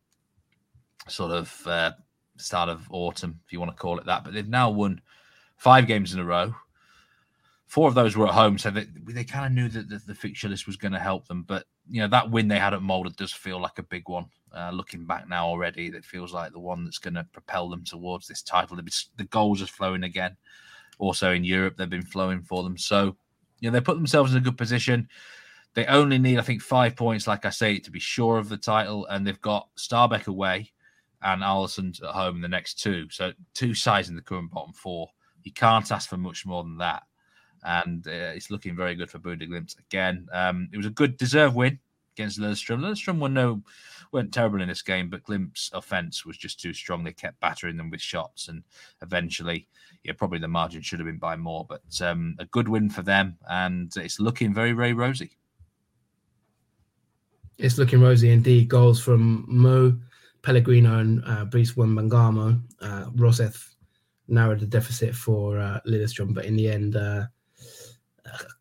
sort 1.08 1.32
of 1.32 1.66
uh, 1.66 1.92
start 2.36 2.68
of 2.68 2.86
autumn, 2.90 3.40
if 3.44 3.52
you 3.52 3.58
want 3.60 3.70
to 3.72 3.76
call 3.76 3.98
it 3.98 4.06
that. 4.06 4.24
But 4.24 4.34
they've 4.34 4.48
now 4.48 4.70
won 4.70 5.00
five 5.56 5.86
games 5.86 6.14
in 6.14 6.20
a 6.20 6.24
row. 6.24 6.54
Four 7.66 7.88
of 7.88 7.94
those 7.94 8.16
were 8.16 8.26
at 8.26 8.34
home, 8.34 8.58
so 8.58 8.70
they, 8.70 8.86
they 9.06 9.22
kind 9.22 9.46
of 9.46 9.52
knew 9.52 9.68
that 9.68 9.88
the, 9.88 9.98
the 9.98 10.14
fixture 10.14 10.48
list 10.48 10.66
was 10.66 10.76
going 10.76 10.92
to 10.92 10.98
help 10.98 11.28
them. 11.28 11.44
But 11.46 11.66
you 11.90 12.00
know 12.00 12.08
that 12.08 12.30
win 12.30 12.48
they 12.48 12.58
had 12.58 12.72
at 12.72 12.82
Molde 12.82 13.16
does 13.16 13.32
feel 13.32 13.60
like 13.60 13.78
a 13.78 13.82
big 13.82 14.08
one. 14.08 14.26
Uh, 14.56 14.70
looking 14.72 15.04
back 15.04 15.28
now 15.28 15.46
already, 15.46 15.90
that 15.90 16.04
feels 16.04 16.32
like 16.32 16.52
the 16.52 16.58
one 16.58 16.84
that's 16.84 16.98
going 16.98 17.14
to 17.14 17.26
propel 17.32 17.68
them 17.68 17.84
towards 17.84 18.26
this 18.26 18.42
title. 18.42 18.76
The 18.76 19.24
goals 19.24 19.62
are 19.62 19.66
flowing 19.66 20.04
again. 20.04 20.36
Also 20.98 21.32
in 21.32 21.44
Europe, 21.44 21.76
they've 21.76 21.88
been 21.88 22.02
flowing 22.02 22.42
for 22.42 22.62
them. 22.62 22.76
So, 22.76 23.16
you 23.60 23.70
know, 23.70 23.78
they 23.78 23.80
put 23.80 23.96
themselves 23.96 24.32
in 24.32 24.38
a 24.38 24.42
good 24.42 24.58
position. 24.58 25.08
They 25.74 25.86
only 25.86 26.18
need, 26.18 26.38
I 26.38 26.42
think, 26.42 26.62
five 26.62 26.96
points, 26.96 27.28
like 27.28 27.44
I 27.44 27.50
say, 27.50 27.78
to 27.78 27.90
be 27.92 28.00
sure 28.00 28.38
of 28.38 28.48
the 28.48 28.56
title. 28.56 29.06
And 29.06 29.24
they've 29.24 29.40
got 29.40 29.68
Stabæk 29.76 30.26
away 30.26 30.72
and 31.22 31.42
Alesund 31.42 32.02
at 32.02 32.10
home 32.10 32.36
in 32.36 32.42
the 32.42 32.48
next 32.48 32.80
two. 32.80 33.08
So, 33.10 33.32
two 33.54 33.74
sides 33.74 34.08
in 34.08 34.16
the 34.16 34.22
current 34.22 34.50
bottom 34.50 34.72
four. 34.72 35.10
You 35.44 35.52
can't 35.52 35.90
ask 35.92 36.08
for 36.08 36.16
much 36.16 36.44
more 36.44 36.64
than 36.64 36.78
that. 36.78 37.04
And 37.64 38.06
uh, 38.06 38.32
it's 38.34 38.50
looking 38.50 38.76
very 38.76 38.94
good 38.94 39.10
for 39.10 39.18
Bodø/Glimt 39.18 39.78
again. 39.78 40.28
Um, 40.32 40.68
it 40.72 40.76
was 40.76 40.86
a 40.86 40.90
good, 40.90 41.16
deserved 41.16 41.54
win 41.54 41.78
against 42.16 42.38
Lillestrøm. 42.38 42.80
Lillestrøm 42.80 43.20
were 43.20 43.28
no 43.28 43.62
weren't 44.12 44.32
terrible 44.32 44.60
in 44.60 44.68
this 44.68 44.82
game, 44.82 45.08
but 45.08 45.22
Glimt's 45.22 45.70
offense 45.72 46.26
was 46.26 46.36
just 46.36 46.60
too 46.60 46.72
strong. 46.72 47.04
They 47.04 47.12
kept 47.12 47.40
battering 47.40 47.76
them 47.76 47.90
with 47.90 48.00
shots, 48.00 48.48
and 48.48 48.62
eventually, 49.02 49.68
yeah, 50.04 50.12
probably 50.12 50.38
the 50.38 50.48
margin 50.48 50.82
should 50.82 50.98
have 50.98 51.06
been 51.06 51.18
by 51.18 51.36
more. 51.36 51.66
But 51.68 52.00
um, 52.00 52.36
a 52.38 52.46
good 52.46 52.68
win 52.68 52.90
for 52.90 53.02
them, 53.02 53.36
and 53.48 53.92
it's 53.96 54.20
looking 54.20 54.52
very, 54.52 54.72
very 54.72 54.92
rosy. 54.92 55.32
It's 57.58 57.78
looking 57.78 58.00
rosy 58.00 58.30
indeed. 58.30 58.68
Goals 58.68 59.00
from 59.00 59.44
Mo, 59.46 59.96
Pellegrino, 60.42 60.98
and 60.98 61.22
uh, 61.26 61.44
Brice 61.44 61.72
Wembangomo. 61.72 62.60
Uh, 62.80 63.04
Roseth 63.14 63.74
narrowed 64.28 64.60
the 64.60 64.66
deficit 64.66 65.14
for 65.14 65.58
uh, 65.58 65.80
but 65.84 66.44
in 66.44 66.56
the 66.56 66.70
end, 66.70 66.96
uh, 66.96 67.26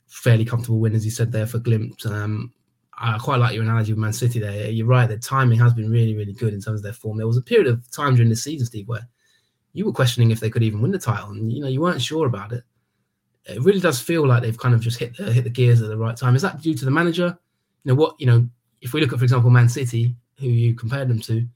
fairly 0.07 0.45
comfortable 0.45 0.79
win, 0.79 0.95
as 0.95 1.05
you 1.05 1.11
said 1.11 1.31
there 1.31 1.47
for 1.47 1.59
Glimt. 1.59 2.05
Um, 2.05 2.53
I 2.97 3.17
quite 3.17 3.37
like 3.37 3.53
your 3.53 3.63
analogy 3.63 3.93
with 3.93 3.99
Man 3.99 4.11
City 4.13 4.39
there. 4.39 4.69
You're 4.69 4.85
right. 4.85 5.07
The 5.07 5.17
timing 5.17 5.59
has 5.59 5.73
been 5.73 5.89
really, 5.89 6.15
really 6.15 6.33
good 6.33 6.53
in 6.53 6.61
terms 6.61 6.79
of 6.79 6.83
their 6.83 6.93
form. 6.93 7.17
There 7.17 7.27
was 7.27 7.37
a 7.37 7.41
period 7.41 7.67
of 7.67 7.89
time 7.91 8.15
during 8.15 8.29
the 8.29 8.35
season, 8.35 8.65
Steve, 8.67 8.87
where 8.87 9.07
you 9.73 9.85
were 9.85 9.93
questioning 9.93 10.31
if 10.31 10.39
they 10.39 10.49
could 10.49 10.63
even 10.63 10.81
win 10.81 10.91
the 10.91 10.99
title, 10.99 11.29
and 11.29 11.51
you 11.51 11.61
know 11.61 11.69
you 11.69 11.81
weren't 11.81 12.01
sure 12.01 12.27
about 12.27 12.51
it. 12.51 12.63
It 13.45 13.61
really 13.61 13.79
does 13.79 14.01
feel 14.01 14.27
like 14.27 14.41
they've 14.41 14.57
kind 14.57 14.75
of 14.75 14.81
just 14.81 14.99
hit 14.99 15.15
the, 15.15 15.31
hit 15.31 15.45
the 15.45 15.49
gears 15.49 15.81
at 15.81 15.87
the 15.87 15.97
right 15.97 16.15
time. 16.15 16.35
Is 16.35 16.41
that 16.41 16.61
due 16.61 16.75
to 16.75 16.85
the 16.85 16.91
manager? 16.91 17.37
You 17.83 17.89
know 17.89 17.95
what? 17.95 18.15
You 18.19 18.27
know, 18.27 18.49
if 18.81 18.93
we 18.93 18.99
look 18.99 19.13
at, 19.13 19.19
for 19.19 19.25
example, 19.25 19.49
Man 19.49 19.69
City, 19.69 20.15
who 20.37 20.47
you 20.47 20.75
compared 20.75 21.07
them 21.07 21.19
to, 21.21 21.47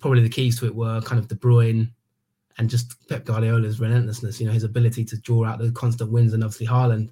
probably 0.00 0.22
the 0.22 0.28
keys 0.28 0.58
to 0.58 0.66
it 0.66 0.74
were 0.74 1.00
kind 1.02 1.18
of 1.18 1.28
De 1.28 1.34
Bruyne 1.36 1.90
and 2.58 2.68
just 2.68 3.08
Pep 3.08 3.24
Guardiola's 3.24 3.80
relentlessness. 3.80 4.40
You 4.40 4.46
know, 4.46 4.52
his 4.52 4.64
ability 4.64 5.04
to 5.06 5.16
draw 5.18 5.44
out 5.44 5.58
the 5.58 5.72
constant 5.72 6.10
wins, 6.10 6.34
and 6.34 6.44
obviously 6.44 6.66
Haaland 6.66 7.10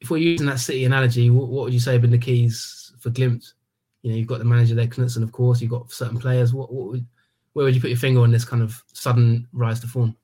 if 0.00 0.10
we're 0.10 0.18
using 0.18 0.46
that 0.46 0.60
City 0.60 0.84
analogy, 0.84 1.30
what, 1.30 1.48
what, 1.48 1.64
would 1.64 1.74
you 1.74 1.80
say 1.80 1.92
have 1.92 2.02
been 2.02 2.10
the 2.10 2.18
keys 2.18 2.92
for 3.00 3.10
Glimt? 3.10 3.52
You 4.02 4.10
know, 4.10 4.16
you've 4.16 4.28
got 4.28 4.38
the 4.38 4.44
manager 4.44 4.74
there, 4.74 4.86
Knutsen, 4.86 5.22
of 5.22 5.32
course. 5.32 5.60
You've 5.60 5.70
got 5.70 5.90
certain 5.90 6.18
players. 6.18 6.54
What, 6.54 6.72
what 6.72 6.88
would, 6.88 7.06
where 7.52 7.64
would 7.64 7.74
you 7.74 7.80
put 7.80 7.90
your 7.90 7.98
finger 7.98 8.20
on 8.20 8.30
this 8.30 8.44
kind 8.44 8.62
of 8.62 8.82
sudden 8.92 9.48
rise 9.52 9.80
to 9.80 9.88
form? 9.88 10.16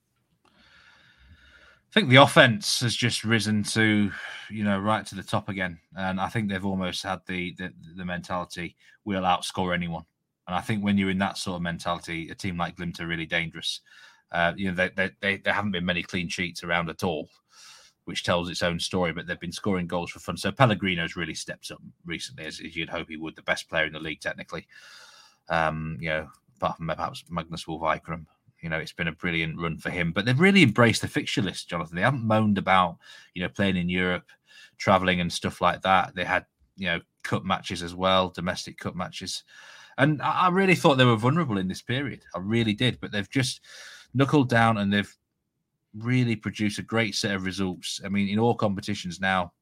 I 0.47 1.93
think 1.95 2.09
the 2.09 2.17
offense 2.17 2.81
has 2.81 2.95
just 2.95 3.25
risen 3.25 3.63
to, 3.65 4.11
you 4.51 4.65
know, 4.65 4.79
right 4.79 5.07
to 5.07 5.15
the 5.15 5.23
top 5.23 5.49
again, 5.49 5.79
and 5.97 6.21
I 6.21 6.29
think 6.29 6.49
they've 6.49 6.65
almost 6.65 7.05
had 7.05 7.21
the 7.27 7.55
the, 7.57 7.73
the 7.95 8.05
mentality 8.05 8.75
we'll 9.05 9.23
outscore 9.23 9.73
anyone. 9.73 10.05
And 10.47 10.55
I 10.55 10.61
think 10.61 10.85
when 10.85 10.99
you're 10.99 11.11
in 11.11 11.19
that 11.19 11.39
sort 11.39 11.57
of 11.57 11.63
mentality, 11.63 12.29
a 12.29 12.35
team 12.35 12.57
like 12.59 12.77
Glimt 12.77 13.01
are 13.01 13.07
really 13.07 13.27
dangerous. 13.27 13.81
Uh, 14.31 14.53
you 14.57 14.69
know, 14.69 14.75
they, 14.75 14.91
they, 14.97 15.11
they, 15.21 15.37
there 15.39 15.55
haven't 15.55 15.71
been 15.71 15.85
many 15.85 16.03
clean 16.03 16.29
sheets 16.29 16.65
around 16.65 16.91
at 16.91 17.05
all 17.05 17.29
which 18.05 18.23
tells 18.23 18.51
its 18.51 18.63
own 18.63 18.79
story. 18.79 19.13
But 19.13 19.27
they've 19.27 19.41
been 19.41 19.53
scoring 19.53 19.87
goals 19.87 20.11
for 20.11 20.19
fun. 20.19 20.37
So 20.37 20.53
Pellegrino's 20.53 21.17
really 21.17 21.35
stepped 21.35 21.71
up 21.71 21.81
recently, 22.05 22.45
as, 22.45 22.61
as 22.65 22.77
you'd 22.77 22.89
hope 22.89 23.09
he 23.09 23.17
would. 23.17 23.37
The 23.37 23.43
best 23.43 23.69
player 23.69 23.87
in 23.87 23.93
the 23.93 24.01
league, 24.01 24.21
technically. 24.21 24.67
Um, 25.49 25.99
you 26.01 26.11
know, 26.11 26.29
apart 26.57 26.77
from 26.77 26.87
perhaps 26.87 27.25
Magnus 27.29 27.67
Wolff 27.67 27.83
Eikrem. 27.83 28.27
You 28.61 28.71
know, 28.71 28.79
it's 28.79 28.93
been 28.93 29.09
a 29.09 29.13
brilliant 29.13 29.61
run 29.61 29.77
for 29.77 29.91
him. 29.91 30.13
But 30.13 30.25
they've 30.25 30.41
really 30.41 30.63
embraced 30.63 31.03
the 31.03 31.09
fixture 31.09 31.43
list, 31.43 31.69
Jonathan. 31.69 31.97
They 31.97 32.03
haven't 32.03 32.25
moaned 32.25 32.57
about, 32.57 32.97
you 33.35 33.43
know, 33.43 33.49
playing 33.49 33.77
in 33.77 33.91
Europe, 33.91 34.31
traveling 34.79 35.21
and 35.21 35.31
stuff 35.31 35.61
like 35.61 35.83
that. 35.83 36.15
They 36.15 36.25
had, 36.25 36.47
you 36.77 36.87
know, 36.87 37.01
cup 37.23 37.45
matches 37.45 37.83
as 37.83 37.95
well, 37.95 38.31
domestic 38.31 38.79
cup 38.79 38.95
matches. 38.95 39.45
And 39.99 40.21
I 40.23 40.49
really 40.49 40.75
thought 40.75 40.97
they 40.97 41.05
were 41.05 41.17
vulnerable 41.17 41.59
in 41.59 41.69
this 41.69 41.83
period. 41.83 42.25
I 42.35 42.39
really 42.39 42.73
did. 42.73 42.99
But 43.01 43.13
they've 43.13 43.31
just 43.31 43.61
knuckled 44.13 44.49
down 44.49 44.79
and 44.79 44.93
they've 44.93 45.17
really 45.97 46.37
produced 46.37 46.79
a 46.79 46.83
great 46.83 47.15
set 47.15 47.35
of 47.35 47.45
results. 47.45 48.01
I 48.05 48.09
mean, 48.09 48.29
in 48.29 48.39
all 48.39 48.55
competitions 48.55 49.21
now, 49.21 49.53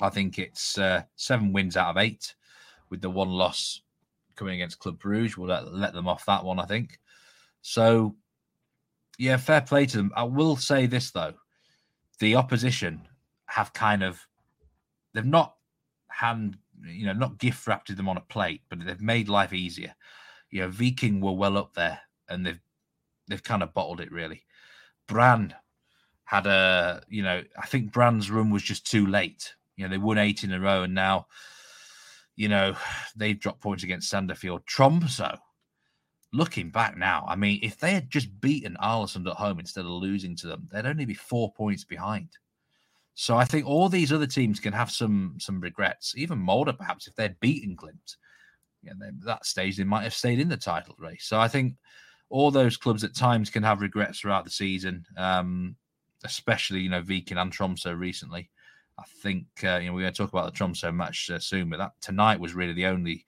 I 0.00 0.08
think 0.08 0.38
it's 0.38 0.78
uh, 0.78 1.02
seven 1.16 1.52
wins 1.52 1.76
out 1.76 1.90
of 1.90 1.98
eight, 1.98 2.34
with 2.90 3.00
the 3.00 3.10
one 3.10 3.30
loss 3.30 3.80
coming 4.36 4.54
against 4.54 4.78
Club 4.78 4.98
Bruges. 4.98 5.36
We'll 5.36 5.48
let, 5.48 5.92
them 5.92 6.08
off 6.08 6.26
that 6.26 6.44
one, 6.44 6.58
I 6.58 6.66
think. 6.66 6.98
So, 7.62 8.16
Yeah, 9.18 9.36
fair 9.36 9.60
play 9.60 9.86
to 9.86 9.96
them. 9.96 10.12
I 10.16 10.24
will 10.24 10.56
say 10.56 10.86
this 10.86 11.10
though: 11.10 11.34
the 12.18 12.36
opposition 12.36 13.06
have 13.46 13.72
kind 13.72 14.02
of 14.02 14.20
they've 15.12 15.24
not 15.24 15.54
hand 16.08 16.58
you 16.86 17.06
know 17.06 17.12
not 17.12 17.38
gift 17.38 17.66
wrapped 17.66 17.94
them 17.94 18.08
on 18.08 18.16
a 18.16 18.22
plate, 18.22 18.62
but 18.68 18.84
they've 18.84 19.00
made 19.00 19.28
life 19.28 19.52
easier. 19.52 19.94
You 20.50 20.62
know, 20.62 20.68
Viking 20.68 21.20
were 21.20 21.32
well 21.32 21.56
up 21.56 21.74
there, 21.74 22.00
and 22.28 22.44
they've 22.46 22.60
they've 23.28 23.42
kind 23.42 23.62
of 23.62 23.74
bottled 23.74 24.00
it 24.00 24.12
really. 24.12 24.44
Brann 25.06 25.54
had 26.24 26.46
a 26.46 27.02
you 27.08 27.22
know 27.22 27.42
I 27.60 27.66
think 27.66 27.92
Brann's 27.92 28.30
run 28.30 28.50
was 28.50 28.62
just 28.62 28.90
too 28.90 29.06
late. 29.06 29.54
You 29.76 29.84
know 29.84 29.90
they 29.90 29.98
won 29.98 30.18
eight 30.18 30.44
in 30.44 30.52
a 30.52 30.60
row, 30.60 30.82
and 30.82 30.94
now 30.94 31.26
you 32.36 32.48
know 32.48 32.76
they've 33.16 33.38
dropped 33.38 33.60
points 33.60 33.84
against 33.84 34.12
Sandefjord. 34.12 34.64
Tromsø, 34.64 35.38
looking 36.32 36.70
back 36.70 36.96
now, 36.96 37.24
I 37.28 37.36
mean, 37.36 37.60
if 37.62 37.78
they 37.78 37.92
had 37.92 38.10
just 38.10 38.40
beaten 38.40 38.76
Aalesund 38.82 39.28
at 39.28 39.36
home 39.36 39.58
instead 39.58 39.84
of 39.84 39.90
losing 39.90 40.36
to 40.36 40.48
them, 40.48 40.68
they'd 40.70 40.86
only 40.86 41.04
be 41.04 41.14
four 41.14 41.52
points 41.52 41.84
behind. 41.84 42.28
So 43.14 43.36
I 43.36 43.44
think 43.44 43.66
all 43.66 43.88
these 43.88 44.12
other 44.12 44.26
teams 44.26 44.58
can 44.58 44.72
have 44.72 44.90
some 44.90 45.36
some 45.38 45.60
regrets. 45.60 46.14
Even 46.16 46.38
Molde, 46.38 46.76
perhaps, 46.76 47.06
if 47.06 47.14
they'd 47.14 47.38
beaten 47.40 47.76
Glimt, 47.76 48.16
yeah, 48.82 48.92
that 49.24 49.46
stage 49.46 49.76
they 49.76 49.84
might 49.84 50.02
have 50.02 50.14
stayed 50.14 50.40
in 50.40 50.48
the 50.48 50.56
title 50.56 50.96
race. 50.98 51.24
So 51.24 51.38
I 51.38 51.48
think 51.48 51.76
all 52.28 52.50
those 52.50 52.76
clubs 52.76 53.04
at 53.04 53.14
times 53.14 53.50
can 53.50 53.62
have 53.62 53.80
regrets 53.80 54.20
throughout 54.20 54.44
the 54.44 54.50
season, 54.50 55.06
um, 55.16 55.76
especially 56.24 56.80
you 56.80 56.90
know 56.90 57.02
Viking 57.02 57.38
and 57.38 57.52
Tromso 57.52 57.92
recently. 57.92 58.50
I 58.98 59.04
think 59.22 59.46
uh, 59.62 59.76
you 59.76 59.86
know 59.86 59.94
we're 59.94 60.02
going 60.02 60.12
to 60.12 60.18
talk 60.18 60.32
about 60.32 60.46
the 60.46 60.56
Tromso 60.56 60.90
match 60.90 61.30
uh, 61.30 61.38
soon, 61.38 61.70
but 61.70 61.78
that 61.78 61.92
tonight 62.00 62.40
was 62.40 62.54
really 62.54 62.72
the 62.72 62.86
only, 62.86 63.24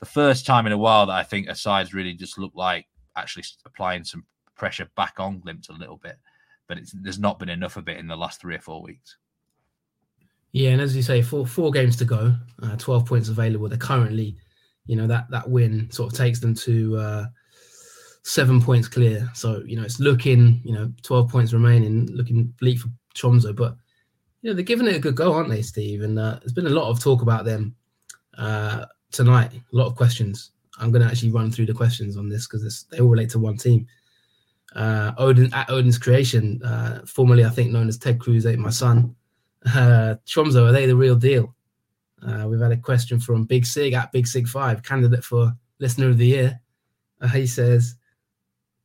the 0.00 0.06
first 0.06 0.44
time 0.44 0.66
in 0.66 0.72
a 0.72 0.78
while 0.78 1.06
that 1.06 1.16
I 1.16 1.22
think 1.22 1.48
a 1.48 1.54
side's 1.54 1.94
really 1.94 2.14
just 2.14 2.36
looked 2.36 2.56
like 2.56 2.86
actually 3.16 3.44
applying 3.64 4.02
some 4.02 4.24
pressure 4.56 4.88
back 4.96 5.14
on 5.18 5.40
Glimt 5.40 5.68
a 5.68 5.72
little 5.72 5.96
bit 5.96 6.16
but 6.70 6.78
there's 7.02 7.18
not 7.18 7.40
been 7.40 7.48
enough 7.48 7.76
of 7.76 7.88
it 7.88 7.98
in 7.98 8.06
the 8.06 8.16
last 8.16 8.40
three 8.40 8.54
or 8.54 8.60
four 8.60 8.80
weeks. 8.80 9.16
Yeah, 10.52 10.70
and 10.70 10.80
as 10.80 10.94
you 10.94 11.02
say, 11.02 11.20
four 11.20 11.44
four 11.44 11.72
games 11.72 11.96
to 11.96 12.04
go, 12.04 12.32
uh, 12.62 12.76
twelve 12.76 13.06
points 13.06 13.28
available. 13.28 13.68
They're 13.68 13.76
currently, 13.76 14.36
you 14.86 14.94
know, 14.94 15.08
that 15.08 15.28
that 15.30 15.50
win 15.50 15.90
sort 15.90 16.12
of 16.12 16.16
takes 16.16 16.38
them 16.38 16.54
to 16.54 16.96
uh, 16.96 17.26
seven 18.22 18.62
points 18.62 18.86
clear. 18.86 19.28
So 19.34 19.64
you 19.66 19.74
know, 19.74 19.82
it's 19.82 19.98
looking, 19.98 20.60
you 20.64 20.72
know, 20.72 20.92
twelve 21.02 21.28
points 21.28 21.52
remaining, 21.52 22.06
looking 22.12 22.54
bleak 22.60 22.78
for 22.78 22.88
Tromsø, 23.16 23.54
but 23.54 23.76
you 24.42 24.50
know 24.50 24.54
they're 24.54 24.62
giving 24.62 24.86
it 24.86 24.94
a 24.94 25.00
good 25.00 25.16
go, 25.16 25.32
aren't 25.32 25.50
they, 25.50 25.62
Steve? 25.62 26.02
And 26.02 26.20
uh, 26.20 26.38
there's 26.38 26.52
been 26.52 26.68
a 26.68 26.70
lot 26.70 26.88
of 26.88 27.00
talk 27.00 27.22
about 27.22 27.44
them 27.44 27.74
uh, 28.38 28.86
tonight. 29.10 29.50
A 29.54 29.76
lot 29.76 29.88
of 29.88 29.96
questions. 29.96 30.52
I'm 30.78 30.92
going 30.92 31.02
to 31.02 31.10
actually 31.10 31.32
run 31.32 31.50
through 31.50 31.66
the 31.66 31.74
questions 31.74 32.16
on 32.16 32.28
this 32.28 32.46
because 32.46 32.86
they 32.92 33.00
all 33.00 33.08
relate 33.08 33.30
to 33.30 33.40
one 33.40 33.56
team 33.56 33.88
uh, 34.76 35.12
Odin 35.18 35.52
at 35.52 35.70
Odin's 35.70 35.98
creation, 35.98 36.62
uh, 36.62 37.00
formerly 37.06 37.44
I 37.44 37.50
think 37.50 37.70
known 37.70 37.88
as 37.88 37.98
Ted 37.98 38.20
Cruz 38.20 38.46
ate 38.46 38.58
my 38.58 38.70
son. 38.70 39.14
Uh, 39.66 40.16
Tromsø, 40.26 40.68
are 40.68 40.72
they 40.72 40.86
the 40.86 40.96
real 40.96 41.16
deal? 41.16 41.54
Uh, 42.26 42.46
we've 42.48 42.60
had 42.60 42.72
a 42.72 42.76
question 42.76 43.18
from 43.18 43.44
Big 43.44 43.66
Sig 43.66 43.94
at 43.94 44.12
Big 44.12 44.26
Sig 44.26 44.46
Five, 44.46 44.82
candidate 44.82 45.24
for 45.24 45.52
Listener 45.78 46.08
of 46.08 46.18
the 46.18 46.26
Year. 46.26 46.60
Uh, 47.20 47.28
he 47.28 47.46
says, 47.46 47.96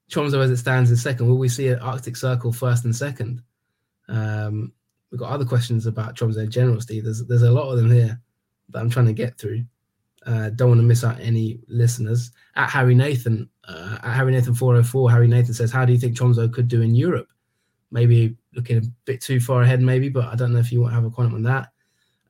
Tromsø 0.10 0.40
as 0.40 0.52
it 0.52 0.58
stands 0.58 0.90
in 0.90 0.98
second, 0.98 1.28
will 1.28 1.38
we 1.38 1.50
see 1.50 1.68
an 1.68 1.80
Arctic 1.80 2.16
Circle 2.16 2.54
first 2.54 2.86
and 2.86 2.96
second? 2.96 3.42
Um, 4.08 4.74
we've 5.12 5.20
got 5.20 5.32
other 5.32 5.46
questions 5.46 5.86
about 5.86 6.16
Tromsø 6.16 6.44
in 6.44 6.52
general, 6.52 6.82
Steve. 6.82 7.04
There's 7.04 7.26
there's 7.26 7.42
a 7.42 7.52
lot 7.52 7.72
of 7.72 7.78
them 7.78 7.92
here 7.92 8.20
that 8.70 8.80
I'm 8.80 8.90
trying 8.90 9.08
to 9.08 9.14
get 9.14 9.38
through. 9.38 9.66
Uh, 10.26 10.50
don't 10.50 10.70
want 10.70 10.80
to 10.80 10.84
miss 10.84 11.04
out 11.04 11.20
any 11.20 11.60
listeners. 11.68 12.32
At 12.56 12.70
Harry 12.70 12.96
Nathan, 12.96 13.50
uh, 13.68 14.00
at 14.04 14.14
Harry 14.14 14.32
Nathan 14.32 14.56
404, 14.56 15.12
Harry 15.12 15.28
Nathan 15.28 15.54
says, 15.54 15.72
How 15.72 15.86
do 15.86 15.94
you 15.94 16.00
think 16.00 16.18
Tromsø 16.18 16.52
could 16.52 16.68
do 16.68 16.82
in 16.82 16.96
Europe? 16.96 17.28
Maybe 17.92 18.36
looking 18.54 18.78
a 18.78 18.82
bit 19.06 19.22
too 19.22 19.40
far 19.40 19.62
ahead, 19.62 19.82
maybe, 19.82 20.10
but 20.10 20.26
I 20.26 20.36
don't 20.36 20.52
know 20.52 20.60
if 20.60 20.72
you 20.72 20.82
want 20.82 20.92
to 20.92 20.96
have 20.96 21.06
a 21.06 21.12
comment 21.12 21.36
on 21.36 21.44
that. 21.44 21.72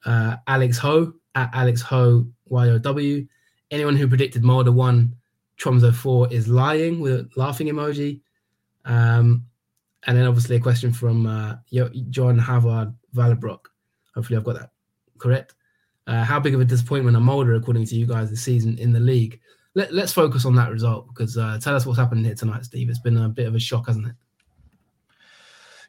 Uh, 0.06 0.36
Alex 0.48 0.78
Ho, 0.80 1.14
at 1.36 1.50
Alex 1.54 1.82
Ho 1.82 2.26
YOW. 2.50 3.28
Anyone 3.72 3.96
who 3.96 4.08
predicted 4.08 4.44
Molde 4.44 4.74
1, 4.74 5.16
Tromsø 5.58 5.94
4 5.94 6.34
is 6.34 6.48
lying 6.48 7.00
with 7.00 7.14
a 7.14 7.30
laughing 7.36 7.68
emoji. 7.68 8.22
Um, 8.84 9.46
and 10.06 10.18
then 10.18 10.28
obviously 10.28 10.56
a 10.58 10.60
question 10.60 10.94
from 10.94 11.26
uh, 11.26 11.56
John 12.10 12.38
Havard 12.38 12.94
Vallerbrock. 13.16 13.62
Hopefully 14.14 14.38
I've 14.38 14.44
got 14.44 14.60
that 14.60 14.70
correct. 15.18 15.56
Uh, 16.08 16.24
how 16.24 16.40
big 16.40 16.54
of 16.54 16.62
a 16.62 16.66
disappointment 16.66 17.18
are 17.18 17.22
Molde, 17.22 17.56
according 17.56 17.86
to 17.86 17.96
you 17.96 18.06
guys, 18.06 18.30
this 18.30 18.42
season 18.42 18.78
in 18.78 18.94
the 18.94 19.00
league? 19.00 19.40
Let, 19.74 19.92
us 19.92 20.14
focus 20.14 20.46
on 20.46 20.56
that 20.56 20.72
result 20.72 21.08
because 21.08 21.38
uh, 21.38 21.60
tell 21.62 21.76
us 21.76 21.86
what's 21.86 22.00
happened 22.00 22.26
here 22.26 22.36
tonight, 22.36 22.64
Steve. 22.64 22.90
It's 22.90 23.00
been 23.00 23.18
a 23.18 23.28
bit 23.28 23.48
of 23.48 23.56
a 23.56 23.60
shock, 23.60 23.88
hasn't 23.88 24.08
it? 24.08 24.16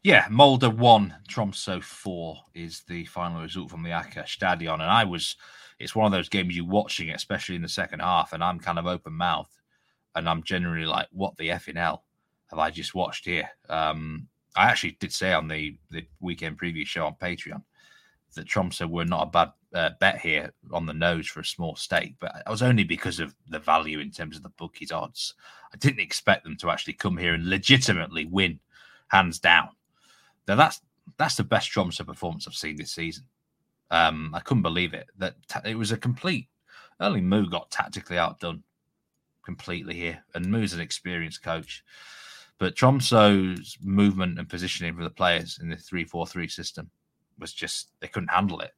Yeah, 0.03 0.27
Molde 0.31 0.77
one, 0.77 1.14
Tromso 1.29 1.81
four 1.81 2.39
is 2.55 2.83
the 2.89 3.05
final 3.07 3.43
result 3.43 3.71
from 3.71 3.83
the 3.83 3.91
Aker 3.91 4.27
Stadion, 4.27 4.75
and 4.75 4.91
I 4.91 5.05
was. 5.05 5.37
It's 5.79 5.95
one 5.95 6.07
of 6.07 6.12
those 6.12 6.31
games 6.31 6.57
you're 6.57 6.64
watching, 6.64 7.11
especially 7.11 7.55
in 7.55 7.62
the 7.62 7.69
second 7.69 8.01
half, 8.01 8.33
and 8.33 8.43
I'm 8.43 8.59
kind 8.59 8.79
of 8.79 8.87
open 8.87 9.12
mouth, 9.12 9.51
and 10.14 10.29
I'm 10.29 10.43
generally 10.43 10.87
like, 10.87 11.09
"What 11.12 11.37
the 11.37 11.49
effing 11.49 11.77
hell 11.77 12.05
have 12.51 12.59
I 12.59 12.71
just 12.71 12.95
watched 12.95 13.25
here?" 13.25 13.51
Um, 13.69 14.29
I 14.57 14.67
actually 14.67 14.97
did 15.01 15.12
say 15.12 15.33
on 15.33 15.49
the 15.49 15.77
the 15.91 16.07
weekend 16.21 16.59
preview 16.59 16.87
show 16.87 17.07
on 17.07 17.17
Patreon 17.17 17.62
that 18.35 18.47
Tromsø 18.47 18.89
were 18.89 19.05
not 19.05 19.27
a 19.27 19.31
bad 19.31 19.53
uh, 19.77 19.91
bet 20.01 20.18
here 20.18 20.53
on 20.72 20.87
the 20.87 20.95
nose 20.95 21.27
for 21.29 21.41
a 21.41 21.45
small 21.45 21.77
stake, 21.77 22.14
but 22.18 22.33
it 22.35 22.51
was 22.51 22.62
only 22.62 22.85
because 22.85 23.20
of 23.20 23.35
the 23.49 23.59
value 23.59 24.01
in 24.01 24.11
terms 24.11 24.37
of 24.37 24.43
the 24.43 24.49
bookies' 24.51 24.91
odds. 24.91 25.35
I 25.72 25.77
didn't 25.77 26.01
expect 26.01 26.45
them 26.45 26.57
to 26.59 26.70
actually 26.70 26.95
come 26.95 27.16
here 27.16 27.35
and 27.35 27.49
legitimately 27.49 28.24
win, 28.24 28.59
hands 29.09 29.39
down. 29.39 29.68
Now 30.49 30.57
that's 30.57 30.81
that's 31.18 31.37
the 31.37 31.45
best 31.45 31.70
Tromsø 31.70 32.07
performance 32.07 32.49
I've 32.49 32.55
seen 32.55 32.77
this 32.77 32.91
season. 32.91 33.24
Um, 33.91 34.33
I 34.35 34.41
couldn't 34.41 34.62
believe 34.62 34.95
it. 34.95 35.09
That 35.18 35.37
it 35.64 35.77
was 35.77 35.93
a 35.93 35.97
complete. 35.97 36.49
Only 36.99 37.20
Moe 37.20 37.45
got 37.45 37.70
tactically 37.70 38.18
outdone 38.18 38.62
completely 39.45 39.95
here, 39.95 40.24
and 40.35 40.51
Moe's 40.51 40.72
an 40.72 40.81
experienced 40.81 41.43
coach. 41.43 41.85
But 42.59 42.74
Tromsø's 42.74 43.77
movement 43.83 44.39
and 44.39 44.49
positioning 44.49 44.97
for 44.97 45.05
the 45.05 45.11
players 45.11 45.59
in 45.61 45.68
the 45.68 45.77
three-four-three 45.77 46.49
system 46.49 46.91
was 47.39 47.53
just 47.53 47.91
they 48.01 48.09
couldn't 48.09 48.31
handle 48.31 48.61
it. 48.61 48.72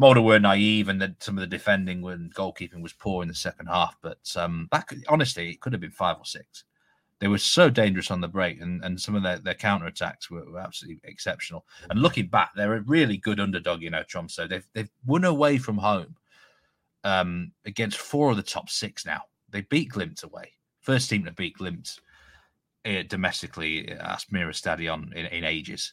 Molde 0.00 0.24
were 0.24 0.38
naive, 0.38 0.88
and 0.88 1.00
then 1.00 1.14
some 1.20 1.36
of 1.36 1.42
the 1.42 1.46
defending 1.46 2.02
and 2.06 2.34
goalkeeping 2.34 2.80
was 2.80 2.94
poor 2.94 3.22
in 3.22 3.28
the 3.28 3.34
second 3.34 3.66
half. 3.66 3.96
But 4.00 4.34
um, 4.34 4.66
back 4.70 4.94
honestly, 5.08 5.50
it 5.50 5.60
could 5.60 5.74
have 5.74 5.80
been 5.80 5.90
five 5.90 6.16
or 6.16 6.24
six. 6.24 6.64
They 7.18 7.28
were 7.28 7.36
so 7.36 7.68
dangerous 7.68 8.10
on 8.10 8.22
the 8.22 8.28
break, 8.28 8.62
and, 8.62 8.82
and 8.82 8.98
some 8.98 9.14
of 9.14 9.22
their, 9.22 9.36
their 9.38 9.54
counter 9.54 9.86
attacks 9.86 10.30
were, 10.30 10.50
were 10.50 10.58
absolutely 10.58 11.02
exceptional. 11.04 11.66
And 11.90 12.00
looking 12.00 12.28
back, 12.28 12.52
they're 12.56 12.76
a 12.76 12.80
really 12.80 13.18
good 13.18 13.40
underdog, 13.40 13.82
you 13.82 13.90
know, 13.90 14.02
Tromsø. 14.02 14.48
They've 14.48 14.66
they've 14.72 14.90
won 15.04 15.24
away 15.24 15.58
from 15.58 15.76
home 15.76 16.16
um, 17.04 17.52
against 17.66 17.98
four 17.98 18.30
of 18.30 18.38
the 18.38 18.42
top 18.42 18.70
six 18.70 19.04
now. 19.04 19.20
They 19.50 19.60
beat 19.60 19.92
Glimt 19.92 20.24
away. 20.24 20.52
First 20.80 21.10
team 21.10 21.26
to 21.26 21.32
beat 21.32 21.58
Glimt 21.58 21.98
uh, 22.86 23.02
domestically 23.06 23.86
at 23.90 24.00
Aspmyra 24.00 24.54
Stadion 24.54 25.12
in, 25.14 25.26
in 25.26 25.44
ages. 25.44 25.92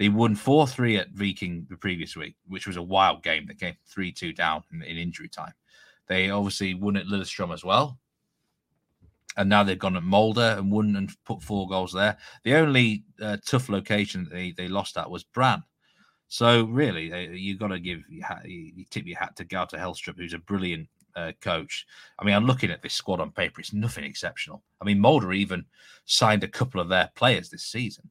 They 0.00 0.08
won 0.08 0.34
4 0.34 0.66
3 0.66 0.96
at 0.96 1.10
Viking 1.10 1.66
the 1.68 1.76
previous 1.76 2.16
week, 2.16 2.34
which 2.48 2.66
was 2.66 2.78
a 2.78 2.82
wild 2.82 3.22
game. 3.22 3.44
They 3.46 3.52
came 3.52 3.76
3 3.86 4.10
2 4.10 4.32
down 4.32 4.64
in, 4.72 4.82
in, 4.82 4.96
injury 4.96 5.28
time. 5.28 5.52
They 6.06 6.30
obviously 6.30 6.72
won 6.72 6.96
at 6.96 7.04
Lillestrøm 7.04 7.52
as 7.52 7.64
well. 7.64 7.98
And 9.36 9.50
now 9.50 9.62
they've 9.62 9.78
gone 9.78 9.98
at 9.98 10.02
Molde 10.02 10.38
and 10.38 10.72
won 10.72 10.96
and 10.96 11.14
put 11.26 11.42
four 11.42 11.68
goals 11.68 11.92
there. 11.92 12.16
The 12.44 12.54
only 12.54 13.04
uh, 13.20 13.36
tough 13.44 13.68
location 13.68 14.26
they, 14.32 14.52
they 14.52 14.68
lost 14.68 14.96
at 14.96 15.10
was 15.10 15.22
Brann. 15.22 15.62
So 16.28 16.64
really, 16.64 17.12
uh, 17.12 17.32
you 17.32 17.58
got 17.58 17.68
to 17.68 17.78
give 17.78 18.00
you, 18.08 18.84
tip 18.88 19.04
your 19.04 19.18
hat 19.18 19.36
to 19.36 19.44
Gaute 19.44 19.78
Helstrup, 19.78 20.16
who's 20.16 20.32
a 20.32 20.38
brilliant 20.38 20.88
uh, 21.14 21.32
coach. 21.42 21.86
I 22.18 22.24
mean, 22.24 22.34
I'm 22.34 22.46
looking 22.46 22.70
at 22.70 22.80
this 22.80 22.94
squad 22.94 23.20
on 23.20 23.32
paper; 23.32 23.60
it's 23.60 23.74
nothing 23.74 24.04
exceptional. 24.04 24.62
I 24.80 24.86
mean, 24.86 24.98
Molde 24.98 25.34
even 25.34 25.66
signed 26.06 26.42
a 26.42 26.48
couple 26.48 26.80
of 26.80 26.88
their 26.88 27.10
players 27.14 27.50
this 27.50 27.64
season. 27.64 28.08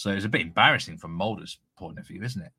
So 0.00 0.10
it's 0.10 0.24
a 0.24 0.30
bit 0.30 0.40
embarrassing 0.40 0.96
from 0.96 1.12
Molde's 1.12 1.58
point 1.76 1.98
of 1.98 2.06
view, 2.06 2.22
isn't 2.22 2.40
it? 2.40 2.52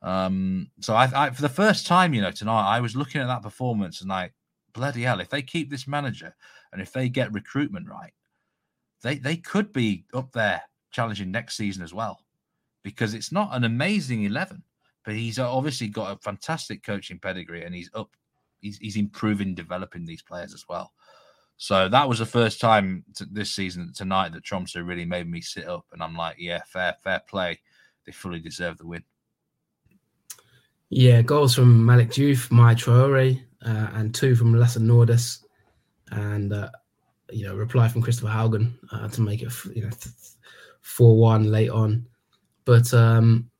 Um, 0.00 0.70
so 0.78 0.94
I, 0.94 1.10
I, 1.12 1.30
for 1.30 1.42
the 1.42 1.48
first 1.48 1.88
time, 1.88 2.14
you 2.14 2.22
know, 2.22 2.30
tonight 2.30 2.68
I 2.68 2.78
was 2.78 2.94
looking 2.94 3.20
at 3.20 3.26
that 3.26 3.42
performance 3.42 4.00
and 4.00 4.08
like, 4.08 4.32
bloody 4.74 5.02
hell, 5.02 5.18
if 5.18 5.28
they 5.28 5.42
keep 5.42 5.70
this 5.70 5.88
manager 5.88 6.36
and 6.72 6.80
if 6.80 6.92
they 6.92 7.08
get 7.08 7.32
recruitment 7.32 7.88
right, 7.88 8.12
they 9.02 9.16
they 9.16 9.36
could 9.36 9.72
be 9.72 10.04
up 10.14 10.30
there 10.30 10.62
challenging 10.92 11.32
next 11.32 11.56
season 11.56 11.82
as 11.82 11.92
well, 11.92 12.20
because 12.84 13.12
it's 13.12 13.32
not 13.32 13.48
an 13.56 13.64
amazing 13.64 14.22
eleven, 14.22 14.62
but 15.04 15.14
he's 15.14 15.40
obviously 15.40 15.88
got 15.88 16.12
a 16.12 16.20
fantastic 16.22 16.84
coaching 16.84 17.18
pedigree 17.18 17.64
and 17.64 17.74
he's 17.74 17.90
up, 17.94 18.10
he's 18.60 18.78
he's 18.78 18.96
improving, 18.96 19.52
developing 19.52 20.04
these 20.04 20.22
players 20.22 20.54
as 20.54 20.64
well. 20.68 20.92
So 21.56 21.88
that 21.88 22.08
was 22.08 22.18
the 22.18 22.26
first 22.26 22.60
time 22.60 23.04
this 23.30 23.50
season 23.50 23.92
tonight 23.94 24.32
that 24.32 24.44
Tromsø 24.44 24.86
really 24.86 25.04
made 25.04 25.28
me 25.28 25.40
sit 25.40 25.68
up, 25.68 25.86
and 25.92 26.02
I'm 26.02 26.16
like, 26.16 26.36
yeah, 26.38 26.60
fair, 26.66 26.96
fair 27.02 27.22
play. 27.28 27.60
They 28.04 28.12
fully 28.12 28.40
deserve 28.40 28.78
the 28.78 28.86
win. 28.86 29.04
Yeah, 30.90 31.22
goals 31.22 31.54
from 31.54 31.84
Malik 31.84 32.10
Diouf, 32.10 32.50
Mai 32.50 32.74
Traore, 32.74 33.40
uh, 33.64 33.88
and 33.94 34.14
two 34.14 34.34
from 34.36 34.54
Lasse 34.54 34.76
Nordås. 34.76 35.38
And 36.10 36.52
uh, 36.52 36.70
you 37.30 37.46
know 37.46 37.54
reply 37.54 37.88
from 37.88 38.02
Kristoffer 38.02 38.30
Haugen 38.30 38.74
uh, 38.92 39.08
to 39.08 39.20
make 39.20 39.42
it 39.42 39.52
you 39.74 39.82
know 39.82 39.90
four 40.82 41.16
one 41.16 41.50
late 41.50 41.70
on. 41.70 42.06
But 42.64 42.92
um, 42.94 43.50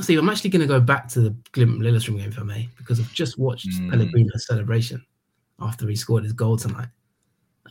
Steve, 0.00 0.18
I'm 0.18 0.28
actually 0.28 0.50
going 0.50 0.62
to 0.62 0.66
go 0.66 0.80
back 0.80 1.08
to 1.08 1.20
the 1.20 1.30
Glimt 1.52 1.78
Lillestrøm 1.78 2.18
game 2.18 2.32
for 2.32 2.44
me 2.44 2.68
because 2.78 2.98
I've 2.98 3.12
just 3.12 3.38
watched 3.38 3.68
mm. 3.68 3.90
Pellegrino's 3.90 4.46
celebration 4.46 5.04
after 5.60 5.86
he 5.88 5.96
scored 5.96 6.24
his 6.24 6.32
goal 6.32 6.56
tonight. 6.56 6.88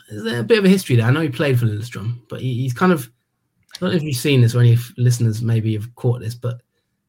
Is 0.10 0.24
there 0.24 0.40
a 0.40 0.44
bit 0.44 0.60
of 0.60 0.66
a 0.66 0.70
history 0.70 0.96
there? 0.96 1.06
I 1.06 1.12
know 1.12 1.22
he 1.22 1.30
played 1.30 1.60
for 1.60 1.66
Lillestrøm, 1.66 2.20
but 2.30 2.42
he, 2.42 2.54
he's 2.56 2.74
kind 2.74 2.92
of 2.92 3.10
I 3.76 3.80
don't 3.80 3.90
know 3.92 3.96
if 3.96 4.04
you've 4.04 4.16
seen 4.16 4.42
this 4.42 4.54
or 4.54 4.60
any 4.60 4.78
listeners 4.98 5.42
maybe 5.42 5.74
have 5.74 5.94
caught 5.96 6.20
this, 6.20 6.36
but 6.36 6.62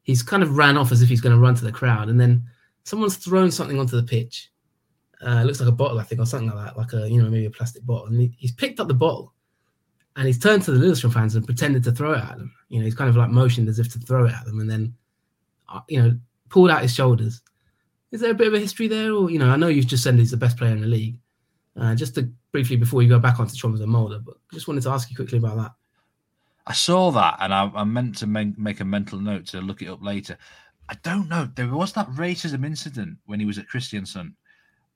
he's 0.02 0.22
kind 0.22 0.42
of 0.42 0.56
ran 0.56 0.76
off 0.76 0.92
as 0.92 1.02
if 1.02 1.08
he's 1.08 1.20
going 1.20 1.34
to 1.34 1.40
run 1.40 1.54
to 1.56 1.64
the 1.64 1.72
crowd, 1.72 2.08
and 2.08 2.20
then 2.20 2.44
someone's 2.84 3.16
thrown 3.16 3.50
something 3.50 3.78
onto 3.78 4.00
the 4.00 4.06
pitch. 4.06 4.50
Uh, 5.24 5.42
looks 5.42 5.60
like 5.60 5.68
a 5.68 5.72
bottle, 5.72 6.00
I 6.00 6.02
think, 6.02 6.20
or 6.20 6.26
something 6.26 6.50
like 6.50 6.66
that, 6.66 6.76
like 6.76 6.92
a 6.92 7.08
you 7.08 7.22
know 7.22 7.28
maybe 7.28 7.46
a 7.46 7.50
plastic 7.50 7.84
bottle. 7.84 8.06
And 8.06 8.20
he, 8.20 8.34
he's 8.38 8.52
picked 8.52 8.80
up 8.80 8.88
the 8.88 8.94
bottle, 8.94 9.32
and 10.16 10.26
he's 10.26 10.38
turned 10.38 10.62
to 10.64 10.72
the 10.72 10.84
Lillestrøm 10.84 11.12
fans 11.12 11.34
and 11.34 11.46
pretended 11.46 11.84
to 11.84 11.92
throw 11.92 12.12
it 12.12 12.24
at 12.24 12.38
them. 12.38 12.52
You 12.68 12.78
know, 12.78 12.84
he's 12.84 12.94
kind 12.94 13.10
of 13.10 13.16
like 13.16 13.30
motioned 13.30 13.68
as 13.68 13.78
if 13.78 13.92
to 13.92 13.98
throw 13.98 14.26
it 14.26 14.32
at 14.32 14.44
them, 14.44 14.60
and 14.60 14.70
then 14.70 14.94
uh, 15.68 15.80
you 15.88 16.02
know 16.02 16.18
pulled 16.48 16.70
out 16.70 16.82
his 16.82 16.94
shoulders. 16.94 17.40
Is 18.12 18.20
there 18.20 18.30
a 18.30 18.34
bit 18.34 18.48
of 18.48 18.54
a 18.54 18.60
history 18.60 18.88
there, 18.88 19.12
or 19.12 19.30
you 19.30 19.38
know, 19.38 19.50
I 19.50 19.56
know 19.56 19.68
you've 19.68 19.86
just 19.86 20.02
said 20.02 20.14
he's 20.14 20.30
the 20.30 20.36
best 20.36 20.58
player 20.58 20.72
in 20.72 20.82
the 20.82 20.86
league. 20.86 21.18
Uh, 21.74 21.94
just 21.94 22.14
to 22.14 22.30
briefly 22.52 22.76
before 22.76 23.02
you 23.02 23.08
go 23.08 23.18
back 23.18 23.40
onto 23.40 23.54
Tromsø 23.54 23.82
and 23.82 23.92
Molde, 23.92 24.22
but 24.24 24.36
just 24.52 24.68
wanted 24.68 24.82
to 24.82 24.90
ask 24.90 25.10
you 25.10 25.16
quickly 25.16 25.38
about 25.38 25.56
that. 25.56 25.72
I 26.66 26.74
saw 26.74 27.10
that 27.12 27.38
and 27.40 27.52
I, 27.52 27.70
I 27.74 27.84
meant 27.84 28.16
to 28.18 28.26
make, 28.26 28.58
make 28.58 28.80
a 28.80 28.84
mental 28.84 29.18
note 29.18 29.46
to 29.48 29.60
look 29.60 29.82
it 29.82 29.88
up 29.88 30.02
later. 30.02 30.36
I 30.88 30.96
don't 31.02 31.28
know. 31.28 31.48
There 31.56 31.68
was 31.68 31.92
that 31.94 32.10
racism 32.10 32.64
incident 32.66 33.16
when 33.26 33.40
he 33.40 33.46
was 33.46 33.58
at 33.58 33.68
Kristiansund. 33.68 34.34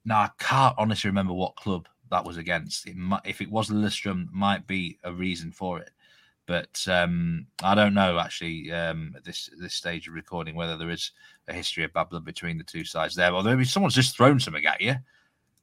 Now 0.05 0.19
I 0.19 0.29
can't 0.37 0.75
honestly 0.77 1.09
remember 1.09 1.33
what 1.33 1.55
club 1.55 1.87
that 2.11 2.23
was 2.23 2.37
against. 2.37 2.87
It 2.87 2.95
might, 2.95 3.21
if 3.25 3.41
it 3.41 3.49
was 3.49 3.69
Lillestrøm, 3.69 4.31
might 4.31 4.67
be 4.67 4.99
a 5.03 5.11
reason 5.11 5.51
for 5.51 5.79
it. 5.79 5.89
But 6.45 6.85
um, 6.87 7.47
I 7.61 7.75
don't 7.75 7.93
know 7.93 8.19
actually 8.19 8.71
um, 8.71 9.13
at 9.17 9.25
this 9.25 9.49
this 9.59 9.73
stage 9.73 10.07
of 10.07 10.13
recording 10.13 10.55
whether 10.55 10.77
there 10.77 10.89
is 10.89 11.11
a 11.49 11.53
history 11.53 11.83
of 11.83 11.91
blood 11.91 12.23
between 12.23 12.57
the 12.57 12.63
two 12.63 12.85
sides 12.85 13.15
there. 13.15 13.31
Although 13.31 13.59
if 13.59 13.69
someone's 13.69 13.95
just 13.95 14.15
thrown 14.15 14.39
something 14.39 14.65
at 14.65 14.79
you, 14.79 14.95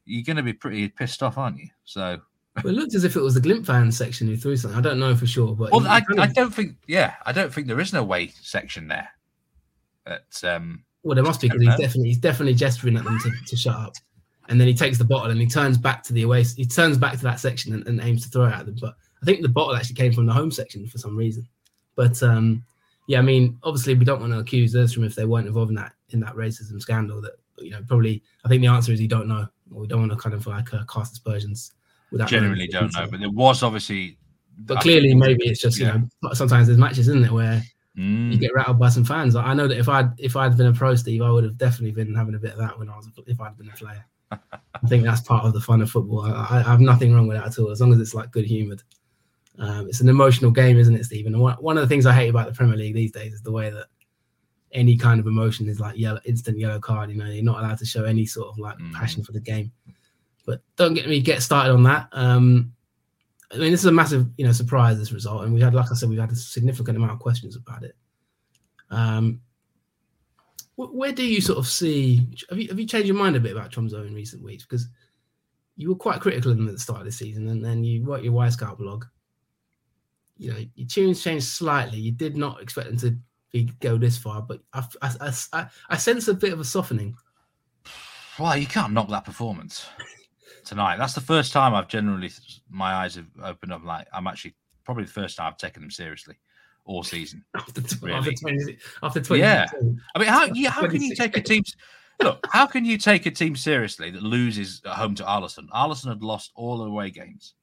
you're 0.05 0.25
going 0.25 0.37
to 0.37 0.43
be 0.43 0.53
pretty 0.53 0.89
pissed 0.89 1.23
off, 1.23 1.39
aren't 1.39 1.59
you? 1.59 1.69
So 1.85 2.21
well, 2.63 2.73
it 2.73 2.77
looked 2.77 2.95
as 2.95 3.05
if 3.05 3.17
it 3.17 3.21
was 3.21 3.35
the 3.35 3.41
Glimt 3.41 3.67
fans 3.67 3.97
section 3.97 4.29
who 4.29 4.37
threw 4.37 4.57
something. 4.57 4.79
I 4.79 4.83
don't 4.83 5.01
know 5.01 5.17
for 5.17 5.27
sure, 5.27 5.55
but 5.55 5.73
well, 5.73 5.87
I, 5.87 6.03
I, 6.19 6.27
don't 6.27 6.55
think. 6.55 6.77
Yeah, 6.87 7.15
I 7.27 7.33
don't 7.33 7.53
think 7.53 7.67
there 7.67 7.81
is 7.81 7.93
no 7.93 8.05
way 8.05 8.29
section 8.29 8.87
there. 8.87 9.09
But 10.05 10.41
um, 10.45 10.85
well, 11.03 11.15
there 11.15 11.25
must 11.25 11.41
be 11.41 11.49
because 11.49 11.63
he's 11.63 11.77
definitely 11.77 12.09
he's 12.09 12.19
definitely 12.19 12.55
gesturing 12.55 12.97
at 12.97 13.05
them 13.05 13.19
to, 13.21 13.31
to 13.47 13.57
shut 13.57 13.75
up, 13.75 13.95
and 14.49 14.61
then 14.61 14.69
he 14.69 14.75
takes 14.75 14.99
the 14.99 15.05
bottle 15.05 15.31
and 15.31 15.41
he 15.41 15.47
turns 15.47 15.79
back 15.79 16.03
to 16.05 16.13
the 16.13 16.23
away. 16.23 16.45
He 16.45 16.65
turns 16.65 16.97
back 16.97 17.13
to 17.15 17.23
that 17.25 17.41
section 17.41 17.75
and, 17.75 17.87
and 17.87 18.01
aims 18.01 18.23
to 18.25 18.29
throw 18.29 18.45
it 18.45 18.53
at 18.53 18.67
them. 18.67 18.77
But 18.81 18.95
I 19.21 19.25
think 19.25 19.43
the 19.43 19.49
bottle 19.49 19.75
actually 19.75 19.97
came 19.97 20.13
from 20.13 20.27
the 20.27 20.33
home 20.33 20.51
section 20.51 20.87
for 20.87 20.99
some 20.99 21.17
reason. 21.17 21.49
But 21.97 22.23
um, 22.23 22.65
yeah, 23.07 23.19
I 23.19 23.23
mean, 23.23 23.59
obviously 23.63 23.95
we 23.95 24.05
don't 24.05 24.21
want 24.21 24.33
to 24.33 24.39
accuse 24.39 24.73
from 24.93 25.05
if 25.05 25.15
they 25.15 25.25
weren't 25.25 25.47
involved 25.47 25.71
in 25.71 25.77
that 25.77 25.93
in 26.11 26.21
that 26.21 26.35
racism 26.35 26.81
scandal. 26.81 27.21
That 27.21 27.33
you 27.59 27.71
know, 27.71 27.83
probably 27.89 28.23
I 28.45 28.49
think 28.49 28.61
the 28.61 28.69
answer 28.69 28.93
is 28.93 29.01
you 29.01 29.09
don't 29.09 29.29
know, 29.29 29.49
or 29.73 29.81
we 29.81 29.87
don't 29.87 30.01
want 30.01 30.13
to 30.13 30.19
kind 30.19 30.35
of 30.35 30.47
like 30.47 30.73
uh, 30.75 30.85
cast 30.85 31.13
aspersions 31.13 31.73
without 32.11 32.29
generally 32.29 32.67
don't 32.67 32.93
know. 32.95 33.07
But 33.11 33.21
there 33.21 33.31
was 33.31 33.63
obviously, 33.63 34.19
but 34.59 34.81
clearly 34.81 35.11
think, 35.11 35.21
maybe 35.21 35.47
it's 35.47 35.61
just 35.61 35.79
yeah. 35.79 35.95
you 35.95 36.09
know 36.23 36.33
sometimes 36.33 36.67
there's 36.67 36.79
matches, 36.79 37.09
isn't 37.09 37.25
it, 37.25 37.33
where 37.33 37.63
mm. 37.97 38.33
you 38.33 38.39
get 38.39 38.55
rattled 38.55 38.79
by 38.79 38.89
some 38.89 39.05
fans. 39.05 39.37
I 39.37 39.55
know 39.55 39.69
that 39.69 39.79
if 39.79 39.89
I'd 39.89 40.19
if 40.19 40.37
I'd 40.37 40.57
been 40.57 40.67
a 40.67 40.73
pro, 40.73 40.95
Steve, 40.95 41.23
I 41.23 41.31
would 41.31 41.45
have 41.45 41.59
definitely 41.59 41.93
been 41.93 42.15
having 42.15 42.35
a 42.35 42.39
bit 42.39 42.53
of 42.53 42.59
that 42.59 42.79
when 42.79 42.89
I 42.89 42.97
was 42.97 43.09
if 43.27 43.41
I'd 43.41 43.57
been 43.57 43.69
a 43.69 43.77
player. 43.77 44.05
I 44.31 44.87
think 44.89 45.05
that's 45.05 45.21
part 45.21 45.45
of 45.45 45.53
the 45.53 45.61
fun 45.61 45.83
of 45.83 45.91
football. 45.91 46.23
I, 46.23 46.59
I, 46.59 46.63
have 46.63 46.81
nothing 46.81 47.15
wrong 47.15 47.29
with 47.29 47.37
that 47.37 47.47
at 47.47 47.59
all, 47.59 47.71
as 47.71 47.81
long 47.81 47.93
as 47.93 48.01
it's 48.01 48.15
like 48.15 48.31
good 48.31 48.47
humoured. 48.47 48.83
Um, 49.59 49.87
it's 49.89 50.01
an 50.01 50.09
emotional 50.09 50.51
game, 50.51 50.79
isn't 50.79 50.95
it, 50.95 51.05
Stephen? 51.05 51.35
And 51.35 51.43
one, 51.43 51.55
one 51.57 51.77
of 51.77 51.83
the 51.83 51.89
things 51.89 52.07
I 52.07 52.13
hate 52.13 52.29
about 52.29 52.47
the 52.47 52.53
Premier 52.53 52.77
League 52.77 52.95
these 52.95 53.13
days 53.13 53.33
is 53.33 53.43
the 53.43 53.53
way 53.53 53.71
that 53.71 53.87
any 54.75 54.97
kind 54.97 55.21
of 55.21 55.27
emotion 55.27 55.69
is 55.69 55.81
like 55.81 55.97
yellow, 55.97 56.21
instant 56.25 56.59
yellow 56.59 56.81
card. 56.81 57.11
You 57.11 57.17
know, 57.17 57.27
you're 57.27 57.45
not 57.45 57.61
allowed 57.61 57.79
to 57.79 57.87
show 57.87 58.05
any 58.05 58.27
sort 58.27 58.49
of 58.49 58.59
like 58.59 58.77
mm. 58.79 58.93
passion 58.93 59.23
for 59.23 59.33
the 59.33 59.41
game. 59.41 59.73
But 60.45 60.61
don't 60.77 60.95
get 60.95 61.09
me 61.09 61.21
get 61.21 61.43
started 61.43 61.73
on 61.73 61.85
that. 61.85 62.09
Um, 62.13 62.73
I 63.53 63.59
mean, 63.59 63.71
this 63.71 63.81
is 63.81 63.87
a 63.87 63.93
massive, 63.93 64.27
you 64.37 64.45
know, 64.45 64.53
surprise. 64.53 64.99
This 64.99 65.13
result, 65.13 65.45
and 65.45 65.55
we 65.55 65.61
had, 65.61 65.75
like 65.75 65.91
I 65.91 65.95
said, 65.95 66.09
we've 66.09 66.19
had 66.19 66.33
a 66.33 66.37
significant 66.37 66.97
amount 66.97 67.13
of 67.13 67.19
questions 67.21 67.57
about 67.57 67.85
it. 67.85 67.95
Um, 68.91 69.41
where 70.77 71.13
do 71.13 71.25
you 71.25 71.41
sort 71.41 71.59
of 71.59 71.69
see? 71.69 72.27
Have 72.51 72.59
you 72.59 72.69
have 72.69 72.81
you 72.81 72.87
changed 72.87 73.07
your 73.07 73.17
mind 73.17 73.37
a 73.37 73.41
bit 73.41 73.53
about 73.53 73.71
Tromsø 73.71 74.07
in 74.07 74.15
recent 74.15 74.43
weeks? 74.43 74.65
Because 74.65 74.89
you 75.77 75.89
were 75.89 75.95
quite 75.95 76.21
critical 76.21 76.51
of 76.51 76.57
them 76.57 76.69
at 76.69 76.75
the 76.75 76.81
start 76.81 77.01
of 77.01 77.07
the 77.07 77.13
season, 77.13 77.49
and 77.49 77.65
then 77.65 77.85
you 77.85 78.05
wrote 78.05 78.25
your 78.25 78.33
Wyscout 78.33 78.79
blog. 78.79 79.05
You 80.37 80.53
know, 80.53 80.59
your 80.75 80.89
tunes 80.89 81.23
changed 81.23 81.47
slightly. 81.47 81.99
You 81.99 82.11
did 82.11 82.37
not 82.37 82.61
expect 82.61 82.89
them 82.89 82.99
to 82.99 83.17
go 83.63 83.97
this 83.97 84.19
far, 84.19 84.43
but 84.43 84.61
I, 84.73 84.85
I, 85.03 85.33
I, 85.53 85.67
I 85.91 85.97
sense 85.97 86.29
a 86.29 86.35
bit 86.35 86.53
of 86.53 86.61
a 86.61 86.65
softening. 86.65 87.17
Well, 88.39 88.57
you 88.57 88.67
can't 88.67 88.93
knock 88.93 89.09
that 89.11 89.25
performance 89.25 89.87
tonight. 90.65 90.97
That's 90.97 91.15
the 91.15 91.21
first 91.21 91.53
time 91.53 91.75
I've 91.75 91.89
generally 91.89 92.31
my 92.69 92.93
eyes 92.93 93.15
have 93.15 93.27
opened 93.43 93.73
up. 93.73 93.85
Like 93.85 94.09
I'm 94.13 94.27
actually 94.27 94.55
probably 94.85 95.05
the 95.05 95.11
first 95.11 95.37
time 95.37 95.49
I've 95.49 95.59
taken 95.59 95.83
them 95.83 95.91
seriously 95.91 96.35
all 96.85 97.03
season. 97.03 97.45
after, 97.55 97.83
really. 98.03 98.15
after 98.17 98.33
20, 98.33 98.79
after 99.03 99.21
20 99.21 99.41
yeah. 99.41 99.67
I 100.15 100.19
mean, 100.19 100.29
how 100.29 100.47
yeah, 100.47 100.71
how 100.71 100.87
can 100.89 101.01
you 101.01 101.15
take 101.15 101.37
a 101.37 101.43
team? 101.43 101.63
Look, 102.23 102.47
how 102.51 102.67
can 102.67 102.85
you 102.85 102.97
take 102.99 103.27
a 103.27 103.31
team 103.31 103.57
seriously 103.57 104.11
that 104.11 104.23
loses 104.23 104.81
at 104.85 104.93
home 104.93 105.15
to 105.17 105.25
Aalesund? 105.25 105.69
Aalesund 105.71 106.09
had 106.09 106.23
lost 106.23 106.53
all 106.55 106.79
the 106.79 106.85
away 106.85 107.11
games, 107.11 107.55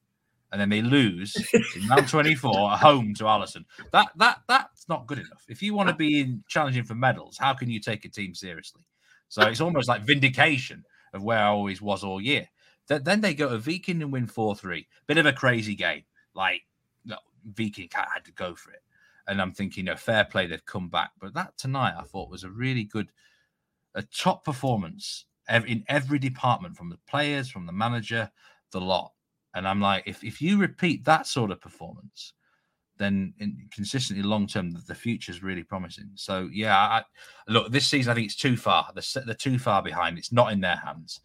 and 0.52 0.60
then 0.60 0.68
they 0.68 0.82
lose 0.82 1.34
in 1.74 1.88
round 1.88 2.08
24 2.08 2.72
at 2.72 2.78
home 2.78 3.14
to 3.14 3.24
Aalesund. 3.24 3.64
That 3.90 4.12
that 4.16 4.42
that's 4.46 4.88
not 4.88 5.06
good 5.06 5.18
enough. 5.18 5.44
If 5.48 5.62
you 5.62 5.74
want 5.74 5.88
to 5.88 5.94
be 5.94 6.20
in 6.20 6.44
challenging 6.46 6.84
for 6.84 6.94
medals, 6.94 7.38
how 7.38 7.54
can 7.54 7.70
you 7.70 7.80
take 7.80 8.04
a 8.04 8.08
team 8.08 8.34
seriously? 8.34 8.82
So 9.28 9.42
it's 9.42 9.62
almost 9.62 9.88
like 9.88 10.02
vindication 10.02 10.84
of 11.14 11.22
where 11.22 11.38
I 11.38 11.48
always 11.48 11.80
was 11.80 12.04
all 12.04 12.20
year. 12.20 12.48
Then 12.86 13.22
they 13.22 13.32
go 13.32 13.48
to 13.48 13.58
Viking 13.58 14.02
and 14.02 14.12
win 14.12 14.26
4 14.26 14.54
3. 14.54 14.86
Bit 15.06 15.18
of 15.18 15.24
a 15.24 15.32
crazy 15.32 15.74
game. 15.74 16.02
Like, 16.34 16.62
no, 17.04 17.16
Viking 17.44 17.88
had 17.92 18.24
to 18.26 18.32
go 18.32 18.54
for 18.54 18.72
it. 18.72 18.82
And 19.26 19.40
I'm 19.40 19.52
thinking, 19.52 19.86
you 19.86 19.90
know, 19.92 19.96
fair 19.96 20.24
play, 20.24 20.46
they've 20.46 20.66
come 20.66 20.88
back. 20.88 21.12
But 21.18 21.32
that 21.34 21.56
tonight 21.56 21.94
I 21.98 22.02
thought 22.02 22.28
was 22.28 22.44
a 22.44 22.50
really 22.50 22.84
good, 22.84 23.10
a 23.94 24.02
top 24.02 24.44
performance 24.44 25.24
in 25.48 25.84
every 25.88 26.18
department 26.18 26.76
from 26.76 26.90
the 26.90 26.98
players, 27.08 27.48
from 27.48 27.64
the 27.64 27.72
manager, 27.72 28.30
the 28.72 28.80
lot. 28.80 29.12
And 29.54 29.68
I'm 29.68 29.80
like, 29.80 30.04
if, 30.06 30.24
if 30.24 30.40
you 30.40 30.58
repeat 30.58 31.04
that 31.04 31.26
sort 31.26 31.50
of 31.50 31.60
performance, 31.60 32.32
then 32.98 33.34
in, 33.38 33.68
consistently 33.72 34.22
long 34.22 34.46
term, 34.46 34.76
the 34.86 34.94
future 34.94 35.32
is 35.32 35.42
really 35.42 35.62
promising. 35.62 36.10
So 36.14 36.48
yeah, 36.52 36.76
I, 36.76 37.02
look, 37.48 37.72
this 37.72 37.86
season 37.86 38.10
I 38.10 38.14
think 38.14 38.26
it's 38.26 38.36
too 38.36 38.56
far. 38.56 38.88
They're, 38.94 39.24
they're 39.24 39.34
too 39.34 39.58
far 39.58 39.82
behind. 39.82 40.18
It's 40.18 40.32
not 40.32 40.52
in 40.52 40.60
their 40.60 40.76
hands, 40.76 41.20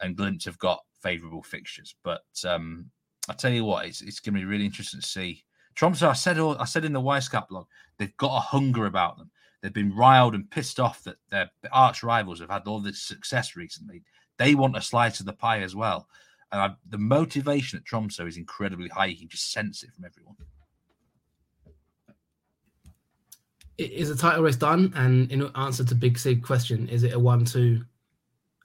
and 0.00 0.16
Glimt 0.16 0.44
have 0.44 0.58
got 0.58 0.80
favourable 1.00 1.42
fixtures. 1.42 1.94
But 2.02 2.24
um, 2.44 2.90
I 3.28 3.34
tell 3.34 3.52
you 3.52 3.64
what, 3.64 3.86
it's, 3.86 4.02
it's 4.02 4.20
going 4.20 4.34
to 4.34 4.40
be 4.40 4.46
really 4.46 4.66
interesting 4.66 5.00
to 5.00 5.06
see. 5.06 5.44
Tromsø, 5.76 6.08
I 6.08 6.12
said, 6.12 6.38
all, 6.38 6.58
I 6.58 6.64
said 6.64 6.84
in 6.84 6.92
the 6.92 7.00
Wyscout 7.00 7.48
blog, 7.48 7.66
they've 7.98 8.16
got 8.16 8.36
a 8.36 8.40
hunger 8.40 8.86
about 8.86 9.16
them. 9.16 9.30
They've 9.62 9.72
been 9.72 9.94
riled 9.94 10.34
and 10.34 10.50
pissed 10.50 10.80
off 10.80 11.02
that 11.04 11.16
their 11.30 11.48
arch 11.70 12.02
rivals 12.02 12.40
have 12.40 12.50
had 12.50 12.66
all 12.66 12.80
this 12.80 13.00
success 13.00 13.54
recently. 13.56 14.02
They 14.38 14.54
want 14.54 14.76
a 14.76 14.82
slice 14.82 15.20
of 15.20 15.26
the 15.26 15.32
pie 15.32 15.60
as 15.60 15.76
well. 15.76 16.08
And 16.52 16.60
I, 16.60 16.70
the 16.88 16.98
motivation 16.98 17.78
at 17.78 17.84
Tromsø 17.84 18.28
is 18.28 18.36
incredibly 18.36 18.88
high. 18.88 19.06
You 19.06 19.18
can 19.18 19.28
just 19.28 19.50
sense 19.52 19.82
it 19.82 19.92
from 19.94 20.04
everyone. 20.04 20.36
Is 23.78 24.10
the 24.10 24.14
title 24.14 24.44
race 24.44 24.56
done? 24.56 24.92
And 24.94 25.32
in 25.32 25.50
answer 25.54 25.82
to 25.82 25.94
Big 25.94 26.18
Sig 26.18 26.44
question, 26.44 26.88
is 26.88 27.02
it 27.02 27.14
a 27.14 27.18
one-two 27.18 27.82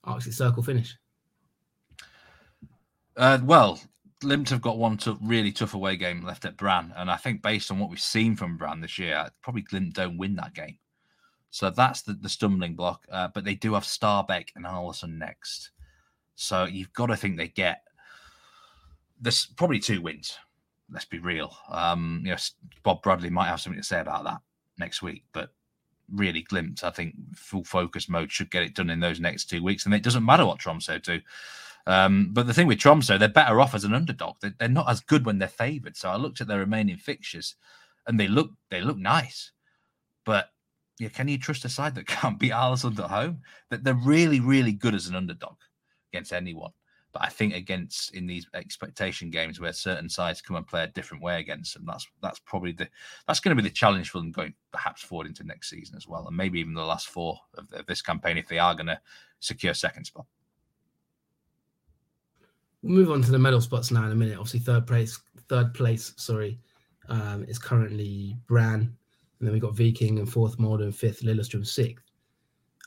Arctic 0.03 0.33
Circle 0.33 0.63
finish? 0.63 0.95
Uh, 3.15 3.39
well, 3.41 3.79
Glimt 4.21 4.49
have 4.49 4.61
got 4.61 4.77
one 4.77 4.97
to 4.97 5.17
really 5.21 5.51
tough 5.51 5.73
away 5.73 5.95
game 5.95 6.23
left 6.23 6.45
at 6.45 6.57
Brann, 6.57 6.93
and 6.97 7.09
I 7.09 7.15
think 7.15 7.41
based 7.41 7.71
on 7.71 7.79
what 7.79 7.89
we've 7.89 7.99
seen 7.99 8.35
from 8.35 8.57
Brann 8.57 8.81
this 8.81 8.99
year, 8.99 9.29
probably 9.41 9.63
Glimt 9.63 9.93
don't 9.93 10.17
win 10.17 10.35
that 10.35 10.53
game. 10.53 10.77
So 11.49 11.69
that's 11.69 12.01
the, 12.01 12.13
the 12.13 12.29
stumbling 12.29 12.75
block. 12.75 13.05
Uh, 13.11 13.29
but 13.33 13.45
they 13.45 13.55
do 13.55 13.73
have 13.73 13.83
Stabæk 13.83 14.49
and 14.55 14.65
Aalesund 14.65 15.17
next, 15.17 15.71
so 16.38 16.65
you've 16.65 16.93
got 16.93 17.07
to 17.07 17.15
think 17.15 17.35
they 17.35 17.47
get 17.47 17.81
this 19.19 19.47
probably 19.47 19.79
two 19.79 20.01
wins. 20.03 20.38
Let's 20.89 21.03
be 21.03 21.17
real. 21.17 21.51
Um, 21.69 22.21
you 22.23 22.31
know, 22.31 22.38
Bob 22.83 23.01
Bradley 23.01 23.31
might 23.31 23.47
have 23.47 23.59
something 23.59 23.81
to 23.81 23.88
say 23.88 23.99
about 23.99 24.23
that 24.23 24.38
next 24.77 25.01
week, 25.01 25.23
but 25.33 25.49
really 26.13 26.43
Glimt, 26.43 26.83
I 26.83 26.91
think 26.91 27.15
full 27.35 27.63
focus 27.63 28.07
mode 28.07 28.31
should 28.31 28.51
get 28.51 28.61
it 28.61 28.75
done 28.75 28.91
in 28.91 28.99
those 28.99 29.19
next 29.19 29.45
two 29.45 29.63
weeks, 29.63 29.85
and 29.85 29.95
it 29.95 30.03
doesn't 30.03 30.23
matter 30.23 30.45
what 30.45 30.59
Tromsø 30.59 31.01
do. 31.01 31.19
Um, 31.88 32.29
but 32.33 32.45
the 32.45 32.53
thing 32.53 32.67
with 32.67 32.77
Tromsø, 32.77 33.17
they're 33.17 33.29
better 33.29 33.59
off 33.59 33.73
as 33.73 33.83
an 33.83 33.95
underdog. 33.95 34.35
They're, 34.39 34.53
they're 34.59 34.69
not 34.69 34.89
as 34.91 35.01
good 35.01 35.25
when 35.25 35.39
they're 35.39 35.47
favoured. 35.47 35.97
So 35.97 36.09
I 36.09 36.17
looked 36.17 36.39
at 36.39 36.47
their 36.47 36.59
remaining 36.59 36.97
fixtures, 36.97 37.55
and 38.05 38.19
they 38.19 38.27
look 38.27 38.51
they 38.69 38.81
look 38.81 38.97
nice. 38.97 39.53
But 40.23 40.51
yeah, 40.99 41.09
can 41.09 41.27
you 41.29 41.39
trust 41.39 41.65
a 41.65 41.69
side 41.69 41.95
that 41.95 42.05
can't 42.07 42.38
beat 42.38 42.51
Aalesund 42.51 42.99
at 42.99 43.09
home? 43.09 43.41
That 43.71 43.83
they're 43.83 43.95
really 43.95 44.39
really 44.39 44.73
good 44.73 44.93
as 44.93 45.07
an 45.07 45.15
underdog 45.15 45.55
against 46.11 46.33
anyone. 46.33 46.71
But 47.13 47.23
I 47.23 47.29
think 47.29 47.55
against 47.55 48.13
in 48.13 48.27
these 48.27 48.47
expectation 48.53 49.29
games 49.29 49.59
where 49.59 49.73
certain 49.73 50.09
sides 50.09 50.41
come 50.41 50.57
and 50.57 50.67
play 50.67 50.83
a 50.83 50.87
different 50.87 51.23
way 51.23 51.39
against 51.39 51.73
them, 51.73 51.85
that's 51.85 52.05
that's 52.21 52.39
probably 52.39 52.73
the 52.73 52.87
that's 53.27 53.39
going 53.39 53.55
to 53.55 53.61
be 53.61 53.67
the 53.67 53.73
challenge 53.73 54.09
for 54.09 54.19
them 54.19 54.31
going 54.31 54.53
perhaps 54.71 55.01
forward 55.01 55.25
into 55.25 55.43
next 55.43 55.69
season 55.69 55.95
as 55.95 56.07
well, 56.07 56.27
and 56.27 56.35
maybe 56.35 56.59
even 56.59 56.73
the 56.73 56.83
last 56.83 57.07
four 57.07 57.39
of, 57.57 57.71
of 57.73 57.85
this 57.85 58.01
campaign 58.01 58.37
if 58.37 58.47
they 58.47 58.59
are 58.59 58.75
going 58.75 58.87
to 58.87 58.99
secure 59.39 59.73
second 59.73 60.03
spot. 60.03 60.25
We'll 62.83 62.93
move 62.93 63.09
on 63.09 63.21
to 63.23 63.31
the 63.31 63.39
medal 63.39 63.61
spots 63.61 63.89
now 63.89 64.05
in 64.05 64.11
a 64.11 64.15
minute. 64.15 64.37
Obviously, 64.37 64.59
third 64.59 64.85
place, 64.85 65.19
third 65.47 65.73
place, 65.73 66.13
sorry, 66.17 66.59
um, 67.07 67.45
is 67.47 67.57
currently 67.57 68.35
Brann, 68.47 68.81
and 68.81 69.47
then 69.47 69.53
we've 69.53 69.61
got 69.61 69.75
Viking 69.75 70.19
and 70.19 70.31
fourth 70.31 70.59
Molde 70.59 70.93
fifth 70.93 71.23
Lillestrøm 71.23 71.65
sixth. 71.65 72.06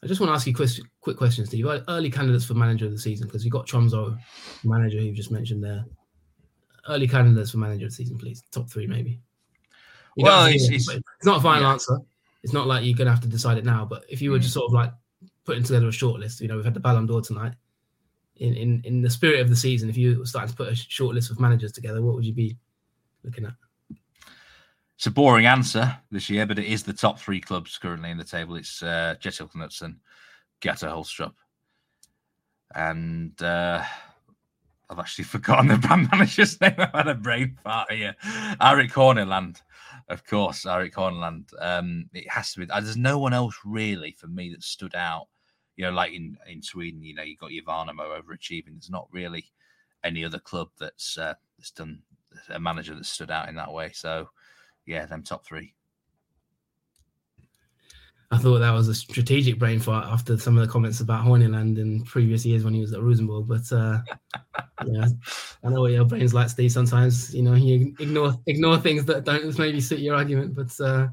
I 0.03 0.07
just 0.07 0.21
want 0.21 0.31
to 0.31 0.35
ask 0.35 0.47
you 0.47 0.55
quick, 0.55 0.71
quick 1.01 1.17
question, 1.17 1.45
Steve. 1.45 1.67
Early 1.89 2.11
candidates 2.11 2.45
for 2.45 2.55
manager 2.55 2.87
of 2.87 2.93
the 2.93 2.99
season 2.99 3.27
because 3.27 3.45
you 3.45 3.51
got 3.51 3.67
Tromsø, 3.67 4.19
manager 4.65 4.99
who 4.99 5.05
you 5.05 5.13
just 5.13 5.31
mentioned 5.31 5.63
there. 5.63 5.85
Early 6.89 7.07
candidates 7.07 7.51
for 7.51 7.59
manager 7.59 7.85
of 7.85 7.91
the 7.91 7.97
season, 7.97 8.17
please. 8.17 8.43
Top 8.51 8.71
three, 8.71 8.87
maybe. 8.87 9.21
You 10.17 10.25
well, 10.25 10.47
it's, 10.47 10.69
it's, 10.71 10.89
it's, 10.89 11.27
not 11.27 11.39
a 11.39 11.43
final 11.43 11.63
yeah. 11.63 11.73
answer. 11.73 11.99
It's 12.43 12.55
not 12.55 12.67
like 12.67 12.85
you're 12.85 12.97
gonna 12.97 13.11
have 13.11 13.21
to 13.21 13.29
decide 13.29 13.59
it 13.59 13.65
now. 13.65 13.85
But 13.85 14.05
if 14.09 14.23
you 14.23 14.31
were 14.31 14.39
mm. 14.39 14.43
just 14.43 14.55
sort 14.55 14.67
of 14.67 14.73
like 14.73 14.93
putting 15.45 15.63
together 15.63 15.89
a 15.89 15.93
short 15.93 16.19
list, 16.19 16.41
you 16.41 16.49
know, 16.49 16.57
we've 16.57 16.65
had 16.65 16.75
the 16.75 16.81
Ballon 16.81 17.07
d'Or 17.07 17.21
tonight. 17.21 17.53
In, 18.37 18.55
in 18.55 18.81
in 18.85 19.03
the 19.03 19.11
spirit 19.11 19.41
of 19.41 19.51
the 19.51 19.57
season, 19.57 19.91
if 19.91 19.99
you 19.99 20.19
were 20.19 20.25
starting 20.25 20.49
to 20.51 20.57
put 20.57 20.73
a 20.73 20.75
short 20.75 21.15
list 21.15 21.31
of 21.31 21.39
managers 21.39 21.73
together, 21.73 22.01
what 22.01 22.15
would 22.15 22.25
you 22.25 22.33
be 22.33 22.57
looking 23.23 23.45
at? 23.45 23.53
It's 25.01 25.07
a 25.07 25.11
boring 25.11 25.47
answer 25.47 25.97
this 26.11 26.29
year, 26.29 26.45
but 26.45 26.59
it 26.59 26.67
is 26.67 26.83
the 26.83 26.93
top 26.93 27.19
three 27.19 27.41
clubs 27.41 27.79
currently 27.79 28.11
in 28.11 28.19
the 28.19 28.23
table. 28.23 28.57
It's 28.57 28.83
uh, 28.83 29.15
Kjetil 29.19 29.51
Knutsen, 29.51 29.97
Gaute 30.61 30.87
Helstrup, 30.87 31.33
and 32.75 33.33
uh, 33.41 33.83
I've 34.91 34.99
actually 34.99 35.25
forgotten 35.37 35.69
the 35.69 35.79
Brann 35.79 36.07
manager's 36.13 36.61
name. 36.61 36.75
I've 36.77 36.93
had 36.93 37.09
a 37.09 37.15
brain 37.15 37.57
fart 37.65 37.91
here. 37.91 38.15
Erik 38.61 38.93
Horneland, 38.93 39.63
of 40.11 40.27
course. 40.27 40.67
Erik 40.67 40.93
Horneland. 40.93 41.49
Um, 41.59 42.11
it 42.13 42.31
has 42.31 42.53
to 42.53 42.61
be. 42.61 42.67
There's 42.67 42.99
no 42.99 43.19
one 43.19 43.33
else 43.33 43.55
really 43.65 44.13
for 44.13 44.27
me 44.27 44.51
that 44.51 44.63
stood 44.63 44.95
out. 44.95 45.29
You 45.79 45.87
know, 45.87 45.93
like 45.93 46.13
in, 46.13 46.37
in 46.47 46.61
Sweden, 46.61 47.03
you 47.03 47.15
know, 47.15 47.23
you 47.23 47.39
got 47.39 47.53
Värnamo 47.53 48.21
overachieving. 48.21 48.73
There's 48.75 48.91
not 48.91 49.09
really 49.11 49.47
any 50.05 50.27
other 50.27 50.41
club 50.41 50.69
that's 50.79 51.17
uh, 51.17 51.37
that's 51.57 51.71
done 51.71 52.03
a 52.51 52.61
manager 52.61 52.95
that 52.95 53.07
stood 53.07 53.31
out 53.31 53.49
in 53.49 53.55
that 53.55 53.73
way. 53.73 53.93
So 53.95 54.29
yeah, 54.87 55.07
them 55.07 55.23
top 55.23 55.45
three. 55.45 55.75
I 58.33 58.39
thought 58.39 58.61
that 58.61 58.71
was 58.71 58.87
a 58.87 58.95
strategic 58.95 59.59
brain 59.59 59.81
fart 59.81 60.07
after 60.07 60.39
some 60.39 60.57
of 60.57 60.65
the 60.65 60.73
comments 60.73 61.01
about 61.01 61.25
Horneland 61.25 61.79
in 61.79 62.05
previous 62.05 62.47
years 62.47 62.63
when 62.63 62.75
he 62.75 62.81
was 62.81 62.93
at 62.93 63.03
Rosenborg. 63.03 63.49
But 63.49 63.73
uh, 63.73 63.99
yeah, 64.87 65.09
I 65.65 65.69
know 65.69 65.81
what 65.81 65.91
your 65.91 66.05
brain's 66.05 66.33
like, 66.33 66.49
Steve. 66.49 66.71
Sometimes 66.71 67.35
you 67.35 67.43
know 67.43 67.55
you 67.55 67.93
ignore 67.99 68.35
ignore 68.47 68.79
things 68.79 69.05
that 69.07 69.25
don't 69.25 69.59
maybe 69.59 69.81
suit 69.81 69.99
your 69.99 70.15
argument. 70.15 70.55
But 70.55 70.71
uh, 70.81 71.09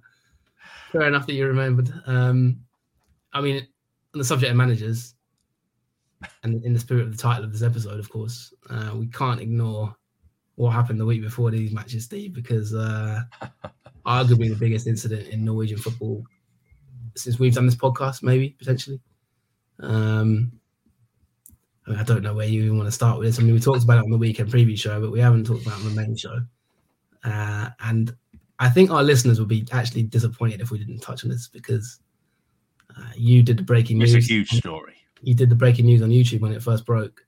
fair 0.91 1.07
enough 1.07 1.25
that 1.25 1.33
you 1.33 1.47
remembered. 1.47 1.91
Um, 2.05 2.59
I 3.33 3.41
mean, 3.41 3.67
on 4.13 4.19
the 4.19 4.23
subject 4.23 4.51
of 4.51 4.57
managers, 4.57 5.15
and 6.43 6.63
in 6.63 6.73
the 6.73 6.79
spirit 6.79 7.01
of 7.03 7.11
the 7.11 7.17
title 7.17 7.43
of 7.43 7.51
this 7.51 7.63
episode, 7.63 7.99
of 7.99 8.09
course, 8.09 8.53
uh, 8.69 8.91
we 8.93 9.07
can't 9.07 9.41
ignore 9.41 9.95
what 10.57 10.71
happened 10.71 10.99
the 10.99 11.05
week 11.05 11.21
before 11.21 11.51
these 11.51 11.71
matches, 11.71 12.05
Steve, 12.05 12.33
because 12.33 12.73
uh, 12.73 13.21
arguably 14.05 14.49
the 14.49 14.57
biggest 14.59 14.87
incident 14.87 15.27
in 15.29 15.45
Norwegian 15.45 15.77
football 15.77 16.23
since 17.15 17.39
we've 17.39 17.53
done 17.53 17.65
this 17.65 17.75
podcast, 17.75 18.23
maybe 18.23 18.49
potentially. 18.57 18.99
Um, 19.79 20.51
I, 21.85 21.91
mean, 21.91 21.99
I 21.99 22.03
don't 22.03 22.23
know 22.23 22.33
where 22.33 22.47
you 22.47 22.63
even 22.63 22.77
want 22.77 22.87
to 22.87 22.91
start 22.91 23.19
with 23.19 23.27
this. 23.27 23.39
I 23.39 23.43
mean, 23.43 23.53
we 23.53 23.59
talked 23.59 23.83
about 23.83 23.99
it 23.99 24.03
on 24.03 24.09
the 24.09 24.17
weekend 24.17 24.51
preview 24.51 24.77
show, 24.77 24.99
but 24.99 25.11
we 25.11 25.19
haven't 25.19 25.45
talked 25.45 25.65
about 25.65 25.79
it 25.79 25.85
on 25.85 25.95
the 25.95 26.01
main 26.01 26.15
show. 26.15 26.39
Uh, 27.23 27.69
and 27.81 28.15
I 28.59 28.69
think 28.69 28.89
our 28.89 29.03
listeners 29.03 29.39
would 29.39 29.49
be 29.49 29.67
actually 29.71 30.03
disappointed 30.03 30.61
if 30.61 30.71
we 30.71 30.79
didn't 30.79 30.99
touch 30.99 31.23
on 31.23 31.29
this 31.29 31.47
because 31.47 31.99
uh, 32.97 33.11
you 33.15 33.43
did 33.43 33.57
the 33.57 33.63
breaking 33.63 33.99
news. 33.99 34.15
It's 34.15 34.25
a 34.27 34.33
huge 34.33 34.49
story. 34.49 34.95
You 35.21 35.35
did 35.35 35.49
the 35.49 35.55
breaking 35.55 35.85
news 35.85 36.01
on 36.01 36.09
YouTube 36.09 36.41
when 36.41 36.53
it 36.53 36.63
first 36.63 36.85
broke, 36.85 37.25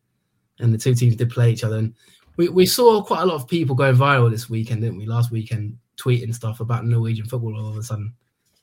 and 0.60 0.74
the 0.74 0.78
two 0.78 0.96
teams 0.96 1.16
did 1.16 1.30
play 1.30 1.52
each 1.52 1.64
other. 1.64 1.78
And 1.78 1.94
we, 2.38 2.50
we 2.50 2.66
saw 2.66 3.02
quite 3.02 3.22
a 3.22 3.26
lot 3.26 3.36
of 3.36 3.48
people 3.48 3.76
going 3.76 3.96
viral 3.96 4.32
this 4.32 4.50
weekend, 4.50 4.82
didn't 4.82 4.98
we? 4.98 5.06
Last 5.06 5.32
weekend, 5.32 5.78
tweeting 5.98 6.34
stuff 6.34 6.60
about 6.60 6.86
Norwegian 6.86 7.26
football 7.26 7.58
all 7.58 7.70
of 7.70 7.78
a 7.78 7.84
sudden, 7.84 8.14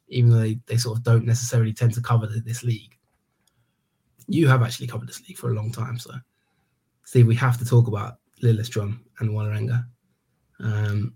even 0.08 0.30
though 0.30 0.40
they, 0.40 0.58
they 0.66 0.76
sort 0.76 0.98
of 0.98 1.04
don't 1.04 1.26
necessarily 1.26 1.72
tend 1.72 1.94
to 1.94 2.00
cover 2.00 2.26
this 2.26 2.62
league. 2.62 2.96
You 4.28 4.48
have 4.48 4.62
actually 4.62 4.86
covered 4.86 5.08
this 5.08 5.26
league 5.28 5.38
for 5.38 5.50
a 5.50 5.54
long 5.54 5.70
time, 5.70 5.98
so 5.98 6.12
Steve, 7.04 7.26
we 7.26 7.36
have 7.36 7.58
to 7.58 7.64
talk 7.64 7.86
about 7.86 8.18
Lillestrøm 8.42 8.98
and 9.20 9.30
Vålerenga. 9.30 9.86
Um, 10.58 11.14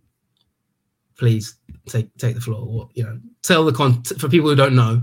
please 1.17 1.57
take 1.87 2.15
take 2.17 2.35
the 2.35 2.41
floor. 2.41 2.67
What 2.67 2.89
you 2.95 3.05
know, 3.05 3.19
tell 3.43 3.65
the 3.65 3.73
con 3.73 4.03
for 4.03 4.29
people 4.29 4.49
who 4.49 4.57
don't 4.57 4.75
know, 4.75 5.03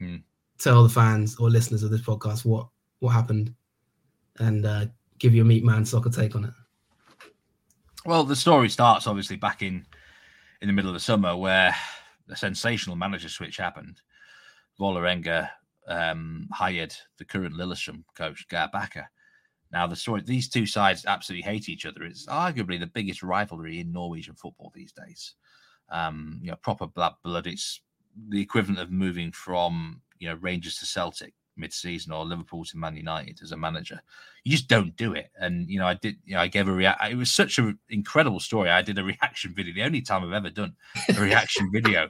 mm. 0.00 0.22
tell 0.58 0.82
the 0.82 0.88
fans 0.88 1.36
or 1.36 1.50
listeners 1.50 1.82
of 1.82 1.90
this 1.90 2.02
podcast 2.02 2.44
what 2.44 2.68
what 3.00 3.10
happened, 3.10 3.54
and 4.38 4.64
uh, 4.64 4.86
give 5.18 5.34
your 5.34 5.44
meat 5.44 5.64
man 5.64 5.84
soccer 5.84 6.10
take 6.10 6.34
on 6.34 6.44
it. 6.46 6.54
Well, 8.04 8.24
the 8.24 8.34
story 8.34 8.68
starts 8.68 9.06
obviously 9.06 9.36
back 9.36 9.62
in 9.62 9.86
in 10.60 10.66
the 10.66 10.72
middle 10.72 10.90
of 10.90 10.94
the 10.94 11.00
summer 11.00 11.36
where 11.36 11.74
a 12.28 12.36
sensational 12.36 12.96
manager 12.96 13.28
switch 13.28 13.56
happened. 13.56 14.00
Vålerenga 14.78 15.48
um, 15.86 16.48
hired 16.52 16.94
the 17.18 17.24
current 17.24 17.54
Lillestrøm 17.54 18.02
coach, 18.16 18.46
Geir 18.48 18.68
Bakke. 18.74 19.04
Now, 19.70 19.86
the 19.86 19.96
story, 19.96 20.22
these 20.22 20.48
two 20.48 20.66
sides 20.66 21.06
absolutely 21.06 21.48
hate 21.48 21.68
each 21.68 21.86
other. 21.86 22.02
It's 22.02 22.26
arguably 22.26 22.78
the 22.78 22.88
biggest 22.88 23.22
rivalry 23.22 23.78
in 23.78 23.92
Norwegian 23.92 24.34
football 24.34 24.72
these 24.74 24.92
days. 24.92 25.34
Um, 25.88 26.40
you 26.42 26.50
know, 26.50 26.56
proper 26.56 26.86
black 26.86 27.14
blood. 27.22 27.46
It's 27.46 27.80
the 28.28 28.40
equivalent 28.40 28.80
of 28.80 28.90
moving 28.90 29.30
from, 29.30 30.02
you 30.18 30.28
know, 30.28 30.36
Rangers 30.40 30.78
to 30.78 30.86
Celtic 30.86 31.34
mid-season 31.56 32.12
or 32.12 32.24
Liverpool 32.24 32.64
to 32.64 32.76
Man 32.76 32.96
United 32.96 33.40
as 33.42 33.52
a 33.52 33.56
manager. 33.56 34.00
You 34.44 34.52
just 34.52 34.68
don't 34.68 34.96
do 34.96 35.12
it. 35.12 35.30
And 35.38 35.68
you 35.68 35.78
know, 35.78 35.86
I 35.86 35.94
did. 35.94 36.16
You 36.24 36.34
know, 36.34 36.40
I 36.40 36.48
gave 36.48 36.68
a 36.68 36.72
react. 36.72 37.04
It 37.10 37.16
was 37.16 37.30
such 37.30 37.58
an 37.58 37.78
incredible 37.88 38.40
story. 38.40 38.70
I 38.70 38.82
did 38.82 38.98
a 38.98 39.04
reaction 39.12 39.54
video. 39.54 39.74
The 39.74 39.82
only 39.82 40.02
time 40.02 40.24
I've 40.24 40.32
ever 40.32 40.50
done 40.50 40.74
a 41.08 41.20
reaction 41.20 41.70
video 41.72 42.08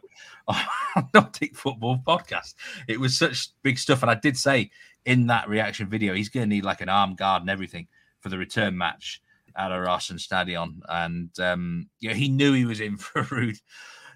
on 0.49 0.57
Nordic 1.15 1.57
Football 1.57 1.99
Podcast. 2.07 2.55
It 2.89 3.01
was 3.01 3.17
such 3.17 3.49
big 3.63 3.79
stuff, 3.79 4.03
and 4.03 4.11
I 4.11 4.15
did 4.15 4.37
say 4.37 4.71
in 5.05 5.27
that 5.27 5.49
reaction 5.49 5.89
video, 5.89 6.15
he's 6.15 6.29
going 6.29 6.49
to 6.49 6.55
need 6.55 6.65
like 6.65 6.81
an 6.81 6.89
arm 6.89 7.15
guard 7.15 7.43
and 7.43 7.51
everything 7.51 7.89
for 8.21 8.29
the 8.29 8.39
return 8.39 8.79
match 8.79 9.21
at 9.57 9.71
Åråsen 9.71 10.19
Stadion. 10.19 10.81
And 10.89 11.31
um, 11.41 11.89
you 12.01 12.09
know, 12.09 12.15
he 12.15 12.29
knew 12.29 12.53
he 12.53 12.65
was 12.65 12.81
in 12.81 12.97
for 12.97 13.21
a 13.21 13.29
rude, 13.31 13.59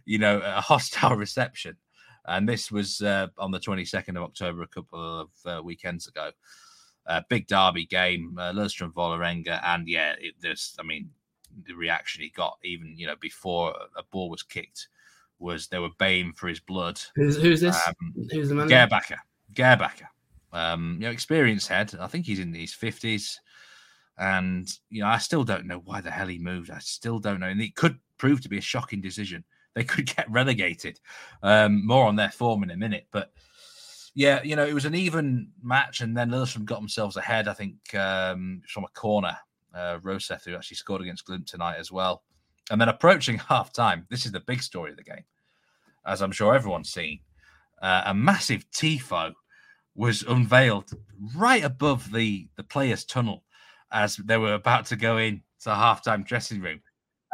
you 0.04 0.18
know, 0.18 0.40
a 0.44 0.60
hostile 0.60 1.16
reception 1.16 1.76
and 2.26 2.48
this 2.48 2.70
was 2.70 3.00
uh, 3.02 3.28
on 3.38 3.50
the 3.50 3.60
22nd 3.60 4.16
of 4.16 4.22
October, 4.22 4.62
a 4.62 4.68
couple 4.68 5.20
of 5.20 5.28
uh, 5.46 5.62
weekends 5.62 6.08
ago. 6.08 6.30
Uh, 7.06 7.20
big 7.28 7.46
derby 7.46 7.86
game, 7.86 8.36
uh, 8.38 8.52
Lillestrøm 8.52 8.92
Vålerenga, 8.92 9.60
and 9.64 9.88
yeah, 9.88 10.14
it, 10.18 10.34
there's, 10.40 10.74
I 10.80 10.82
mean, 10.82 11.08
the 11.66 11.74
reaction 11.74 12.22
he 12.22 12.30
got 12.30 12.58
even 12.64 12.94
you 12.96 13.06
know 13.06 13.14
before 13.20 13.74
a 13.96 14.02
ball 14.10 14.28
was 14.28 14.42
kicked 14.42 14.88
was 15.38 15.68
they 15.68 15.78
were 15.78 15.90
baying 15.98 16.32
for 16.32 16.48
his 16.48 16.60
blood. 16.60 17.00
Who's, 17.14 17.36
who's 17.36 17.60
this? 17.60 17.80
Um, 17.86 18.14
who's 18.30 18.48
the 18.48 18.54
man? 18.54 18.68
Geir 18.68 18.86
Bakke. 18.88 19.16
Geir 19.54 19.76
Bakke. 19.76 20.06
Um, 20.52 20.96
you 20.98 21.06
know, 21.06 21.10
experienced 21.10 21.68
head. 21.68 21.94
I 22.00 22.06
think 22.06 22.26
he's 22.26 22.40
in 22.40 22.52
his 22.54 22.72
fifties, 22.72 23.40
and 24.18 24.68
you 24.90 25.02
know, 25.02 25.08
I 25.08 25.18
still 25.18 25.44
don't 25.44 25.66
know 25.66 25.82
why 25.84 26.00
the 26.00 26.10
hell 26.10 26.26
he 26.26 26.38
moved. 26.38 26.70
I 26.70 26.78
still 26.78 27.18
don't 27.18 27.40
know, 27.40 27.48
and 27.48 27.60
it 27.60 27.76
could 27.76 27.98
prove 28.18 28.40
to 28.42 28.48
be 28.48 28.58
a 28.58 28.62
shocking 28.62 29.00
decision 29.00 29.44
they 29.76 29.84
could 29.84 30.06
get 30.16 30.28
relegated. 30.28 30.98
Um, 31.42 31.86
more 31.86 32.06
on 32.06 32.16
their 32.16 32.30
form 32.30 32.64
in 32.64 32.70
a 32.72 32.76
minute, 32.76 33.06
but 33.12 33.30
yeah, 34.14 34.42
you 34.42 34.56
know, 34.56 34.64
it 34.64 34.72
was 34.72 34.86
an 34.86 34.94
even 34.94 35.50
match, 35.62 36.00
and 36.00 36.16
then 36.16 36.30
Lillestrøm 36.30 36.64
got 36.64 36.80
themselves 36.80 37.18
ahead. 37.18 37.46
I 37.46 37.52
think 37.52 37.94
um, 37.94 38.62
from 38.66 38.84
a 38.84 38.98
corner, 38.98 39.36
uh, 39.74 39.98
Roseth, 40.02 40.46
who 40.46 40.56
actually 40.56 40.78
scored 40.78 41.02
against 41.02 41.26
Glimt 41.26 41.46
tonight 41.46 41.76
as 41.76 41.92
well. 41.92 42.22
And 42.70 42.80
then 42.80 42.88
approaching 42.88 43.36
half 43.50 43.72
time, 43.74 44.06
this 44.08 44.24
is 44.24 44.32
the 44.32 44.40
big 44.40 44.62
story 44.62 44.90
of 44.90 44.96
the 44.96 45.04
game, 45.04 45.24
as 46.06 46.22
I'm 46.22 46.32
sure 46.32 46.54
everyone's 46.54 46.92
seen. 46.92 47.20
Uh, 47.82 48.04
a 48.06 48.14
massive 48.14 48.68
tifo 48.70 49.34
was 49.94 50.22
unveiled 50.22 50.90
right 51.36 51.62
above 51.62 52.10
the 52.10 52.48
the 52.56 52.64
players' 52.64 53.04
tunnel 53.04 53.44
as 53.92 54.16
they 54.16 54.38
were 54.38 54.54
about 54.54 54.86
to 54.86 54.96
go 54.96 55.18
in 55.18 55.42
to 55.60 55.68
halftime 55.68 56.26
dressing 56.26 56.62
room 56.62 56.80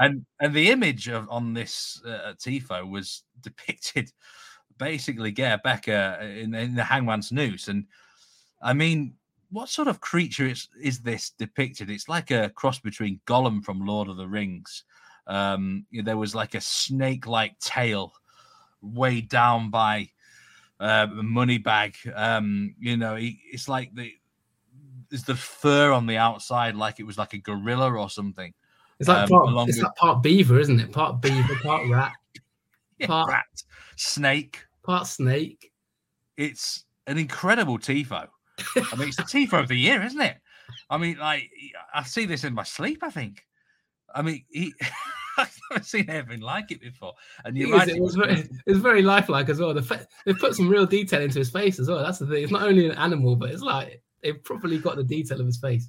and 0.02 0.26
and 0.40 0.54
the 0.54 0.70
image 0.70 1.08
of 1.08 1.28
on 1.30 1.54
this 1.54 2.02
uh, 2.06 2.32
tifo 2.38 2.88
was 2.88 3.22
depicted 3.40 4.12
basically 4.78 5.30
Geir 5.30 5.60
Bakke 5.64 6.20
in, 6.42 6.54
in 6.54 6.74
the 6.74 6.84
hangman's 6.84 7.30
noose. 7.32 7.68
And 7.68 7.86
i 8.62 8.72
mean 8.72 9.14
what 9.50 9.68
sort 9.68 9.86
of 9.86 10.00
creature 10.00 10.46
is, 10.46 10.68
is 10.80 11.00
this 11.00 11.30
depicted? 11.30 11.90
It's 11.90 12.08
like 12.08 12.30
a 12.30 12.48
cross 12.48 12.78
between 12.78 13.20
gollum 13.26 13.62
from 13.62 13.86
lord 13.86 14.08
of 14.08 14.16
the 14.16 14.26
rings. 14.28 14.84
Um 15.26 15.86
there 15.92 16.16
was 16.16 16.34
like 16.34 16.54
a 16.54 16.60
snake 16.60 17.26
like 17.26 17.58
tail 17.60 18.12
weighed 18.80 19.28
down 19.28 19.70
by 19.70 20.08
uh, 20.80 21.06
a 21.18 21.22
money 21.22 21.58
bag. 21.58 21.94
Um 22.14 22.74
you 22.80 22.96
know 22.96 23.16
it's 23.18 23.68
like 23.68 23.94
the 23.94 24.12
there's 25.10 25.24
the 25.24 25.36
fur 25.36 25.92
on 25.92 26.06
the 26.06 26.16
outside, 26.16 26.74
like 26.74 26.98
it 26.98 27.06
was 27.06 27.18
like 27.18 27.34
a 27.34 27.38
gorilla 27.38 27.92
or 27.92 28.08
something. 28.08 28.54
It's 29.00 29.08
like 29.08 29.24
Um, 29.24 29.28
part, 29.54 29.68
it's 29.68 29.76
with- 29.78 29.84
like 29.84 29.94
part 29.96 30.22
beaver, 30.22 30.58
isn't 30.58 30.80
it? 30.80 30.92
Part 30.92 31.20
beaver, 31.20 31.54
part 31.62 31.88
rat, 31.88 32.12
Yeah, 32.98 33.06
Part- 33.08 33.28
rat, 33.28 33.44
snake. 33.96 34.64
part 34.84 35.06
snake. 35.06 35.72
It's 36.36 36.84
an 37.06 37.18
incredible 37.18 37.78
tifo. 37.78 38.28
I 38.92 38.96
mean, 38.96 39.08
it's 39.08 39.16
the 39.16 39.22
tifo 39.24 39.60
of 39.60 39.68
the 39.68 39.74
year, 39.76 40.02
isn't 40.02 40.20
it? 40.20 40.36
I 40.88 40.98
mean, 40.98 41.18
like 41.18 41.50
I 41.94 42.02
see 42.04 42.26
this 42.26 42.44
in 42.44 42.54
my 42.54 42.62
sleep. 42.62 43.02
I 43.02 43.10
think. 43.10 43.44
I 44.14 44.22
mean, 44.22 44.44
he. 44.50 44.72
I've 45.38 45.58
never 45.70 45.82
seen 45.82 46.10
anything 46.10 46.40
like 46.40 46.70
it 46.70 46.80
before. 46.82 47.14
And 47.46 47.56
you're 47.56 47.72
right. 47.72 47.88
it, 47.88 47.98
was 48.00 48.14
very, 48.16 48.46
it 48.66 48.76
very 48.76 49.00
lifelike 49.00 49.48
as 49.48 49.58
well. 49.58 49.72
The 49.72 49.80
fa- 49.82 50.06
they 50.26 50.34
put 50.34 50.54
some 50.54 50.68
real 50.68 50.84
detail 50.84 51.22
into 51.22 51.38
his 51.38 51.48
face 51.50 51.78
as 51.80 51.88
well. 51.88 52.02
That's 52.02 52.18
the 52.18 52.26
thing. 52.26 52.42
It's 52.42 52.52
not 52.52 52.62
only 52.64 52.84
an 52.84 52.92
animal, 52.98 53.34
but 53.36 53.50
it's 53.50 53.62
like 53.62 54.02
they've 54.22 54.44
properly 54.44 54.76
got 54.78 54.96
the 54.96 55.04
detail 55.04 55.40
of 55.40 55.46
his 55.46 55.56
face. 55.58 55.88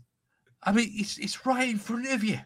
I 0.64 0.72
mean, 0.72 0.90
it's 0.94 1.18
it's 1.18 1.46
right 1.46 1.68
in 1.70 1.78
front 1.78 2.08
of 2.08 2.24
you. 2.24 2.40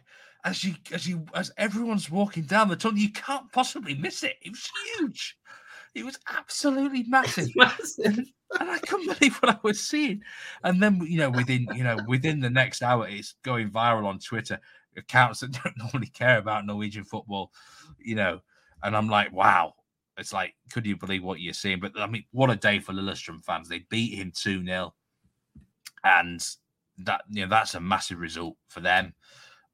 As 0.44 0.62
you 0.62 0.74
as 0.92 1.06
you 1.06 1.26
as 1.34 1.50
everyone's 1.56 2.10
walking 2.10 2.44
down 2.44 2.68
the 2.68 2.76
tunnel, 2.76 2.98
you 2.98 3.12
can't 3.12 3.50
possibly 3.52 3.94
miss 3.94 4.22
it. 4.22 4.36
It 4.40 4.50
was 4.50 4.70
huge. 4.98 5.36
It 5.94 6.04
was 6.04 6.18
absolutely 6.28 7.02
massive. 7.08 7.54
Massive. 7.56 8.18
and 8.60 8.70
I 8.70 8.78
couldn't 8.78 9.18
believe 9.18 9.36
what 9.36 9.54
I 9.54 9.58
was 9.62 9.80
seeing. 9.80 10.22
And 10.62 10.82
then 10.82 11.00
you 11.02 11.18
know, 11.18 11.30
within 11.30 11.66
you 11.74 11.84
know, 11.84 11.98
within 12.06 12.40
the 12.40 12.50
next 12.50 12.82
hour, 12.82 13.06
it's 13.08 13.34
going 13.42 13.70
viral 13.70 14.06
on 14.06 14.18
Twitter. 14.18 14.60
Accounts 14.96 15.40
that 15.40 15.52
don't 15.52 15.76
normally 15.92 16.08
care 16.08 16.38
about 16.38 16.66
Norwegian 16.66 17.04
football, 17.04 17.52
you 17.98 18.14
know. 18.14 18.40
And 18.82 18.96
I'm 18.96 19.08
like, 19.08 19.32
wow. 19.32 19.74
It's 20.16 20.32
like, 20.32 20.54
could 20.72 20.84
you 20.84 20.96
believe 20.96 21.22
what 21.22 21.38
you're 21.38 21.54
seeing? 21.54 21.78
But 21.78 21.92
I 21.96 22.08
mean, 22.08 22.24
what 22.32 22.50
a 22.50 22.56
day 22.56 22.80
for 22.80 22.92
Lillestrøm 22.92 23.44
fans. 23.44 23.68
They 23.68 23.84
beat 23.88 24.18
him 24.18 24.32
2 24.34 24.64
0. 24.64 24.94
And 26.02 26.44
that 26.98 27.22
you 27.30 27.42
know, 27.42 27.48
that's 27.48 27.74
a 27.74 27.80
massive 27.80 28.18
result 28.18 28.56
for 28.68 28.80
them. 28.80 29.14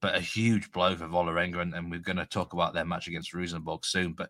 But 0.05 0.17
a 0.17 0.21
huge 0.21 0.71
blow 0.71 0.95
for 0.95 1.07
Vålerenga, 1.09 1.63
and, 1.63 1.73
and 1.73 1.91
we're 1.91 1.99
going 1.99 2.19
to 2.19 2.27
talk 2.27 2.53
about 2.53 2.75
their 2.75 2.85
match 2.85 3.09
against 3.09 3.33
Rosenborg 3.33 3.87
soon. 3.87 4.13
But 4.13 4.29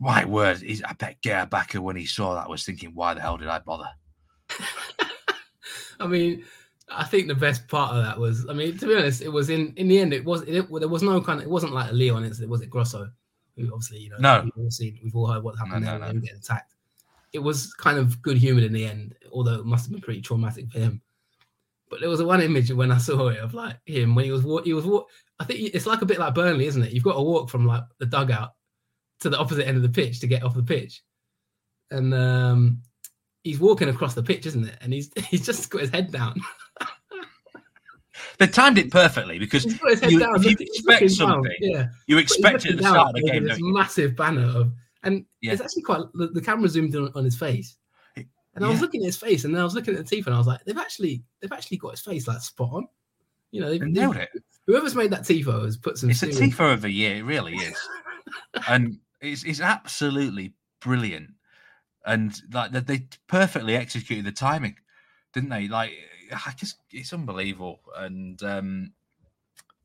my 0.00 0.24
word, 0.24 0.64
I 0.66 0.94
bet 0.94 1.20
Geir 1.20 1.46
Bakke, 1.46 1.78
when 1.78 1.94
he 1.94 2.06
saw 2.06 2.34
that, 2.36 2.48
was 2.48 2.64
thinking, 2.64 2.92
why 2.94 3.12
the 3.12 3.20
hell 3.20 3.36
did 3.36 3.48
I 3.48 3.58
bother? 3.58 3.90
I 6.00 6.06
mean, 6.06 6.46
I 6.88 7.04
think 7.04 7.28
the 7.28 7.34
best 7.34 7.68
part 7.68 7.94
of 7.94 8.02
that 8.02 8.18
was, 8.18 8.46
I 8.48 8.54
mean, 8.54 8.78
to 8.78 8.86
be 8.86 8.96
honest, 8.96 9.20
it 9.20 9.28
was 9.28 9.50
in 9.50 9.74
in 9.76 9.88
the 9.88 9.98
end, 9.98 10.14
it 10.14 10.24
was 10.24 10.40
it, 10.44 10.66
there 10.72 10.88
was 10.88 11.02
no 11.02 11.20
kind 11.20 11.40
of, 11.40 11.44
it 11.44 11.50
wasn't 11.50 11.74
like 11.74 11.90
a 11.90 11.94
Lyon, 11.94 12.24
it 12.24 12.48
was 12.48 12.62
it 12.62 12.70
Grosso, 12.70 13.10
who 13.58 13.64
obviously 13.74 13.98
you 13.98 14.08
know, 14.08 14.16
No. 14.20 14.40
we've 14.42 14.64
all 14.64 14.70
seen, 14.70 14.98
we've 15.04 15.14
all 15.14 15.26
heard 15.26 15.42
what 15.42 15.58
happened 15.58 15.84
No, 15.84 15.90
there, 15.90 15.98
no, 15.98 16.06
when 16.06 16.16
no. 16.16 16.22
getting 16.22 16.38
attacked. 16.38 16.72
It 17.34 17.40
was 17.40 17.74
kind 17.74 17.98
of 17.98 18.22
good 18.22 18.38
humored 18.38 18.64
in 18.64 18.72
the 18.72 18.86
end, 18.86 19.16
although 19.30 19.56
it 19.56 19.66
must 19.66 19.84
have 19.84 19.92
been 19.92 20.00
pretty 20.00 20.22
traumatic 20.22 20.70
for 20.70 20.78
him. 20.78 21.02
But 21.92 22.00
there 22.00 22.08
was 22.08 22.20
a 22.20 22.24
one 22.26 22.40
image 22.40 22.72
when 22.72 22.90
I 22.90 22.96
saw 22.96 23.28
it 23.28 23.36
of 23.40 23.52
like 23.52 23.76
him 23.84 24.14
when 24.14 24.24
he 24.24 24.32
was 24.32 24.42
wa- 24.42 24.62
he 24.62 24.72
was 24.72 24.86
wa- 24.86 25.04
I 25.38 25.44
think 25.44 25.60
it's 25.74 25.84
like 25.84 26.00
a 26.00 26.06
bit 26.06 26.18
like 26.18 26.32
Burnley, 26.34 26.64
isn't 26.64 26.82
it? 26.82 26.92
You've 26.92 27.04
got 27.04 27.16
to 27.16 27.20
walk 27.22 27.50
from 27.50 27.66
like 27.66 27.82
the 27.98 28.06
dugout 28.06 28.52
to 29.20 29.28
the 29.28 29.38
opposite 29.38 29.68
end 29.68 29.76
of 29.76 29.82
the 29.82 29.90
pitch 29.90 30.20
to 30.20 30.26
get 30.26 30.42
off 30.42 30.54
the 30.54 30.62
pitch, 30.62 31.02
and 31.90 32.14
um, 32.14 32.80
he's 33.44 33.60
walking 33.60 33.90
across 33.90 34.14
the 34.14 34.22
pitch, 34.22 34.46
isn't 34.46 34.66
it? 34.66 34.74
And 34.80 34.90
he's 34.90 35.10
he's 35.28 35.44
just 35.44 35.68
got 35.68 35.82
his 35.82 35.90
head 35.90 36.10
down. 36.10 36.40
They 38.38 38.46
timed 38.46 38.78
it 38.78 38.90
perfectly 38.90 39.38
because 39.38 39.64
He's 39.64 39.78
got 39.78 39.90
his 39.90 40.00
head 40.00 40.12
You- 40.12 40.18
down. 40.20 40.42
you 40.42 40.50
expect 40.58 41.02
looking 41.02 41.16
down, 41.18 41.28
something, 41.34 41.52
yeah. 41.60 41.86
you 42.06 42.18
expect 42.18 42.64
it 42.66 42.72
at 42.72 42.76
the 42.78 42.82
start 42.84 43.08
of 43.08 43.14
the 43.14 43.22
game, 43.30 43.44
This 43.44 43.58
massive 43.60 44.16
banner 44.16 44.46
of, 44.46 44.72
and 45.02 45.24
Yeah. 45.42 45.52
it's 45.52 45.60
actually 45.60 45.82
quite. 45.82 46.00
The, 46.14 46.28
the 46.28 46.40
camera 46.40 46.68
zoomed 46.68 46.94
in 46.94 47.08
on 47.14 47.24
his 47.24 47.36
face, 47.36 47.76
And 48.54 48.64
I 48.64 48.68
was 48.68 48.80
looking 48.82 49.00
at 49.02 49.06
his 49.06 49.16
face, 49.16 49.44
and 49.44 49.54
then 49.54 49.60
I 49.62 49.64
was 49.64 49.74
looking 49.74 49.94
at 49.94 49.98
the 50.04 50.04
teeth, 50.16 50.26
and 50.26 50.34
I 50.34 50.38
was 50.38 50.46
like, 50.46 50.62
they've 50.64 50.76
actually, 50.76 51.22
they've 51.40 51.52
actually 51.52 51.78
got 51.78 51.92
his 51.92 52.00
face 52.00 52.28
like 52.28 52.40
spot 52.40 52.70
on. 52.72 52.86
You 53.50 53.62
know, 53.62 53.70
they've, 53.70 53.80
They 53.80 53.86
they've- 53.86 53.94
nailed 53.94 54.16
it. 54.16 54.28
whoever's 54.66 54.94
made 54.94 55.10
that 55.10 55.22
tifo 55.22 55.64
has 55.64 55.76
put 55.76 55.96
some. 55.98 56.10
It's 56.10 56.22
a 56.22 56.32
serious- 56.32 56.54
tifo 56.54 56.72
of 56.72 56.82
the 56.82 56.90
year, 56.90 57.16
it 57.16 57.22
really 57.24 57.54
is, 57.54 57.76
and 58.68 58.98
it's 59.20 59.44
it's 59.44 59.60
absolutely 59.60 60.52
brilliant. 60.80 61.30
And 62.04 62.38
like 62.52 62.72
they- 62.72 62.80
they 62.80 63.06
perfectly 63.26 63.74
executed 63.76 64.24
the 64.26 64.32
timing, 64.32 64.76
didn't 65.32 65.48
they? 65.50 65.68
Like 65.68 65.92
I 66.32 66.52
just 66.56 66.76
it's 66.90 67.12
unbelievable. 67.12 67.80
And 67.96 68.42
um, 68.42 68.92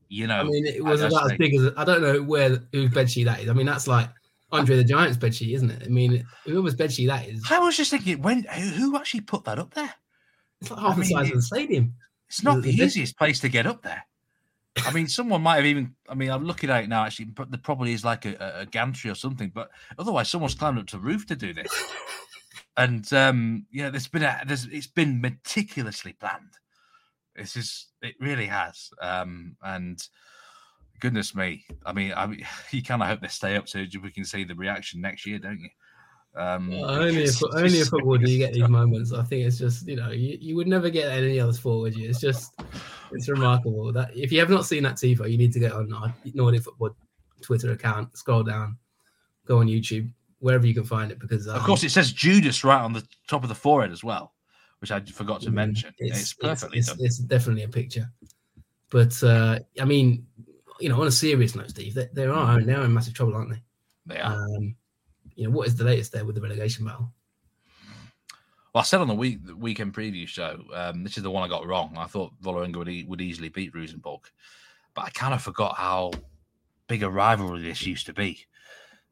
you 0.08 0.26
know, 0.26 0.40
I 0.40 0.44
mean, 0.44 0.66
it 0.66 0.84
was 0.84 1.00
about 1.02 1.30
as 1.32 1.38
big 1.38 1.54
as 1.54 1.72
I 1.76 1.84
don't 1.84 2.02
know 2.02 2.22
where 2.22 2.58
whose 2.72 2.90
bedsheet 2.90 3.26
that 3.26 3.40
is. 3.40 3.48
I 3.48 3.52
mean, 3.54 3.66
that's 3.66 3.86
like 3.86 4.08
Andre 4.50 4.76
the 4.76 4.84
Giant's 4.84 5.16
bedsheet, 5.18 5.54
isn't 5.54 5.70
it? 5.70 5.82
I 5.84 5.88
mean, 5.88 6.24
whoever's 6.44 6.74
bedsheet 6.74 7.08
that 7.08 7.28
is, 7.28 7.42
I 7.50 7.58
was 7.58 7.76
just 7.76 7.90
thinking, 7.90 8.22
when 8.22 8.44
who, 8.44 8.68
who 8.68 8.96
actually 8.96 9.20
put 9.22 9.44
that 9.44 9.58
up 9.58 9.74
there? 9.74 9.92
it's 10.60 10.70
like 10.70 10.80
half 10.80 10.92
I 10.92 10.94
the 10.94 11.00
mean, 11.02 11.10
size 11.10 11.28
of 11.28 11.34
the 11.36 11.42
stadium. 11.42 11.94
It's 12.28 12.42
not 12.42 12.56
The- 12.56 12.60
the 12.62 12.70
the 12.72 12.76
bed- 12.78 12.86
easiest 12.86 13.18
place 13.18 13.40
to 13.40 13.48
get 13.48 13.66
up 13.66 13.82
there. 13.82 14.04
I 14.86 14.92
mean, 14.92 15.08
someone 15.08 15.42
might 15.42 15.56
have 15.56 15.66
even. 15.66 15.94
I 16.08 16.14
mean, 16.14 16.30
I'm 16.30 16.44
looking 16.44 16.70
at 16.70 16.84
it 16.84 16.88
now. 16.88 17.04
Actually, 17.04 17.26
but 17.26 17.50
there 17.50 17.58
probably 17.60 17.92
is 17.92 18.04
like 18.04 18.24
a, 18.26 18.34
a, 18.58 18.60
a 18.60 18.66
gantry 18.66 19.10
or 19.10 19.14
something. 19.16 19.50
But 19.52 19.70
otherwise, 19.98 20.28
someone's 20.28 20.54
climbed 20.54 20.78
up 20.78 20.86
to 20.88 20.96
the 20.96 21.02
roof 21.02 21.26
to 21.26 21.36
do 21.36 21.52
this. 21.52 21.68
And 22.76 23.12
um, 23.12 23.66
yeah, 23.72 23.90
there's 23.90 24.06
been 24.06 24.22
a, 24.22 24.40
there's 24.46 24.66
it's 24.66 24.86
been 24.86 25.20
meticulously 25.20 26.12
planned. 26.12 26.52
This 27.34 27.56
is 27.56 27.88
it 28.02 28.14
really 28.20 28.46
has. 28.46 28.90
Um, 29.02 29.56
and 29.62 30.00
goodness 31.00 31.34
me, 31.34 31.64
I 31.84 31.92
mean, 31.92 32.12
I 32.16 32.26
mean, 32.26 32.46
you 32.70 32.82
kind 32.82 33.02
of 33.02 33.08
hope 33.08 33.20
they 33.20 33.28
stay 33.28 33.56
up 33.56 33.68
so 33.68 33.84
we 34.02 34.10
can 34.10 34.24
see 34.24 34.44
the 34.44 34.54
reaction 34.54 35.00
next 35.00 35.26
year, 35.26 35.38
don't 35.38 35.60
you? 35.60 35.68
Um, 36.36 36.70
Well, 36.70 36.90
only 36.90 37.24
it's 37.24 37.38
fo- 37.38 37.50
only 37.56 37.70
just- 37.70 37.90
football 37.90 38.16
do 38.18 38.30
you 38.30 38.38
get 38.38 38.52
these 38.54 38.68
moments. 38.68 39.12
I 39.12 39.22
think 39.24 39.46
it's 39.46 39.58
just 39.58 39.86
you 39.88 39.96
know 39.96 40.10
you, 40.10 40.38
you 40.40 40.56
would 40.56 40.68
never 40.68 40.90
get 40.90 41.10
any 41.10 41.40
other 41.40 41.52
sport, 41.52 41.80
would 41.80 41.96
you? 41.96 42.08
It's 42.08 42.20
just 42.20 42.52
it's 43.12 43.28
remarkable 43.28 43.92
that 43.92 44.16
if 44.16 44.30
you 44.30 44.38
have 44.40 44.50
not 44.50 44.66
seen 44.66 44.82
that 44.84 44.96
tifo, 44.96 45.30
you 45.30 45.38
need 45.38 45.52
to 45.54 45.58
get 45.58 45.72
on 45.72 45.88
Nordic 46.34 46.62
Football 46.62 46.96
Twitter 47.40 47.72
account, 47.72 48.16
scroll 48.16 48.42
down, 48.42 48.76
go 49.46 49.58
on 49.58 49.66
YouTube, 49.66 50.10
wherever 50.40 50.66
you 50.66 50.74
can 50.74 50.84
find 50.84 51.10
it, 51.10 51.18
because 51.18 51.46
Of 51.46 51.56
um, 51.56 51.62
course, 51.64 51.82
it 51.84 51.90
says 51.90 52.12
Judas 52.12 52.64
right 52.64 52.80
on 52.80 52.92
the 52.92 53.06
top 53.26 53.42
of 53.42 53.48
the 53.48 53.54
forehead 53.54 53.92
as 53.92 54.04
well, 54.04 54.34
which 54.80 54.90
I 54.90 55.00
forgot 55.00 55.40
to 55.42 55.50
mm, 55.50 55.54
mention. 55.54 55.94
It's, 55.98 56.34
perfectly 56.34 56.78
it's, 56.78 56.88
done. 56.88 56.98
it's 57.00 57.18
definitely 57.18 57.64
a 57.64 57.68
picture. 57.68 58.10
But 58.90 59.22
uh, 59.22 59.58
I 59.80 59.84
mean, 59.84 60.26
you 60.80 60.88
know, 60.88 61.00
on 61.00 61.06
a 61.06 61.12
serious 61.12 61.54
note, 61.54 61.70
Steve, 61.70 61.94
they, 61.94 62.08
they 62.12 62.26
are 62.26 62.60
they're 62.62 62.82
in 62.82 62.94
massive 62.94 63.14
trouble, 63.14 63.34
aren't 63.34 63.50
they? 63.50 63.62
They 64.06 64.20
are. 64.20 64.34
Um, 64.34 64.76
you 65.34 65.44
know, 65.44 65.50
what 65.50 65.66
is 65.66 65.76
the 65.76 65.84
latest 65.84 66.12
there 66.12 66.24
with 66.24 66.34
the 66.34 66.40
relegation 66.40 66.84
battle? 66.84 67.12
Well, 68.74 68.82
I 68.82 68.84
said 68.84 69.00
on 69.00 69.08
the 69.08 69.14
week 69.14 69.44
the 69.44 69.56
weekend 69.56 69.94
preview 69.94 70.26
show, 70.26 70.60
um, 70.74 71.02
this 71.02 71.16
is 71.16 71.22
the 71.22 71.30
one 71.30 71.42
I 71.42 71.48
got 71.48 71.66
wrong. 71.66 71.94
I 71.96 72.06
thought 72.06 72.32
Vålerenga 72.42 72.76
would, 72.76 72.88
e- 72.88 73.06
would 73.08 73.20
easily 73.20 73.48
beat 73.48 73.74
Rosenborg, 73.74 74.22
but 74.94 75.04
I 75.04 75.10
kind 75.10 75.34
of 75.34 75.42
forgot 75.42 75.76
how 75.76 76.12
big 76.86 77.02
a 77.02 77.10
rivalry 77.10 77.62
this 77.62 77.86
used 77.86 78.06
to 78.06 78.12
be. 78.12 78.46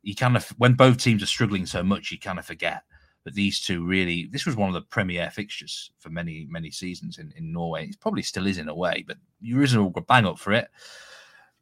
You 0.02 0.14
kind 0.14 0.36
of 0.36 0.48
when 0.58 0.74
both 0.74 0.98
teams 0.98 1.22
are 1.22 1.26
struggling 1.26 1.66
so 1.66 1.82
much, 1.82 2.12
you 2.12 2.18
kind 2.18 2.38
of 2.38 2.44
forget 2.44 2.82
that 3.24 3.34
these 3.34 3.60
two 3.60 3.84
really. 3.84 4.28
This 4.30 4.46
was 4.46 4.56
one 4.56 4.68
of 4.68 4.74
the 4.74 4.82
premier 4.82 5.30
fixtures 5.30 5.90
for 5.98 6.10
many 6.10 6.46
many 6.50 6.70
seasons 6.70 7.18
in, 7.18 7.32
in 7.36 7.52
Norway. 7.52 7.86
It 7.86 8.00
probably 8.00 8.22
still 8.22 8.46
is 8.46 8.58
in 8.58 8.68
a 8.68 8.74
way, 8.74 9.04
but 9.06 9.16
Rosenborg 9.42 9.96
were 9.96 10.02
bang 10.02 10.26
up 10.26 10.38
for 10.38 10.52
it. 10.52 10.68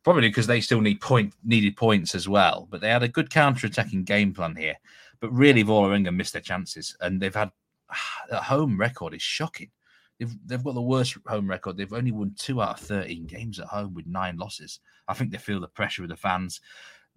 Probably 0.05 0.29
because 0.29 0.47
they 0.47 0.61
still 0.61 0.81
need 0.81 1.01
point 1.01 1.33
needed 1.43 1.77
points 1.77 2.15
as 2.15 2.29
well, 2.29 2.69
but 2.71 2.81
they 2.81 2.91
had 2.91 3.03
a 3.03 3.09
good 3.09 3.31
counter-attacking 3.31 4.05
game 4.05 4.33
plan 4.33 4.55
here. 4.55 4.77
But 5.19 5.33
really, 5.33 5.65
Vålerenga 5.65 6.15
missed 6.15 6.35
their 6.35 6.43
chances, 6.43 6.97
and 7.01 7.21
they've 7.21 7.35
had 7.35 7.51
a 8.31 8.43
home 8.43 8.79
record 8.79 9.15
is 9.15 9.23
shocking. 9.23 9.71
They've, 10.19 10.37
they've 10.47 10.63
got 10.63 10.75
the 10.75 10.83
worst 10.83 11.17
home 11.27 11.49
record. 11.49 11.77
They've 11.77 11.93
only 11.93 12.13
won 12.13 12.35
two 12.39 12.63
out 12.63 12.81
of 12.81 12.87
13 12.87 13.27
games 13.27 13.59
at 13.59 13.67
home 13.67 13.95
with 13.95 14.07
nine 14.07 14.37
losses. 14.37 14.81
I 15.09 15.15
think 15.15 15.33
they 15.33 15.39
feel 15.39 15.61
the 15.61 15.69
pressure 15.69 16.05
of 16.05 16.09
the 16.09 16.17
fans. 16.17 16.61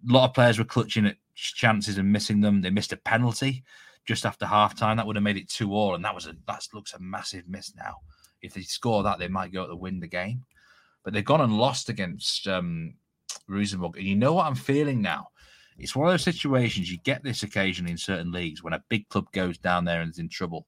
A 0.08 0.12
lot 0.12 0.28
of 0.28 0.34
players 0.34 0.58
were 0.58 0.64
clutching 0.64 1.06
at 1.06 1.16
chances 1.34 1.98
and 1.98 2.10
missing 2.10 2.40
them. 2.40 2.60
They 2.60 2.70
missed 2.70 2.92
a 2.92 2.96
penalty 2.96 3.64
just 4.04 4.24
after 4.24 4.46
half 4.46 4.76
time. 4.76 4.96
That 4.96 5.06
would 5.06 5.16
have 5.16 5.22
made 5.22 5.36
it 5.36 5.48
two 5.48 5.74
all, 5.74 5.94
and 5.94 6.04
that 6.04 6.14
was 6.14 6.26
a 6.26 6.34
that 6.46 6.66
looks 6.72 6.94
a 6.94 6.98
massive 6.98 7.44
miss 7.48 7.74
now. 7.76 7.96
If 8.40 8.54
they 8.54 8.62
score 8.62 9.02
that, 9.02 9.18
they 9.18 9.28
might 9.28 9.52
go 9.52 9.66
to 9.66 9.76
win 9.76 10.00
the 10.00 10.06
game. 10.06 10.44
But 11.08 11.14
they've 11.14 11.24
gone 11.24 11.40
and 11.40 11.56
lost 11.56 11.88
against 11.88 12.46
um, 12.46 12.92
Rosenborg. 13.48 13.96
And 13.96 14.04
you 14.04 14.14
know 14.14 14.34
what 14.34 14.44
I'm 14.44 14.54
feeling 14.54 15.00
now? 15.00 15.28
It's 15.78 15.96
one 15.96 16.06
of 16.06 16.12
those 16.12 16.22
situations 16.22 16.92
you 16.92 16.98
get 16.98 17.24
this 17.24 17.42
occasionally 17.42 17.92
in 17.92 17.96
certain 17.96 18.30
leagues 18.30 18.62
when 18.62 18.74
a 18.74 18.84
big 18.90 19.08
club 19.08 19.32
goes 19.32 19.56
down 19.56 19.86
there 19.86 20.02
and 20.02 20.10
is 20.10 20.18
in 20.18 20.28
trouble. 20.28 20.66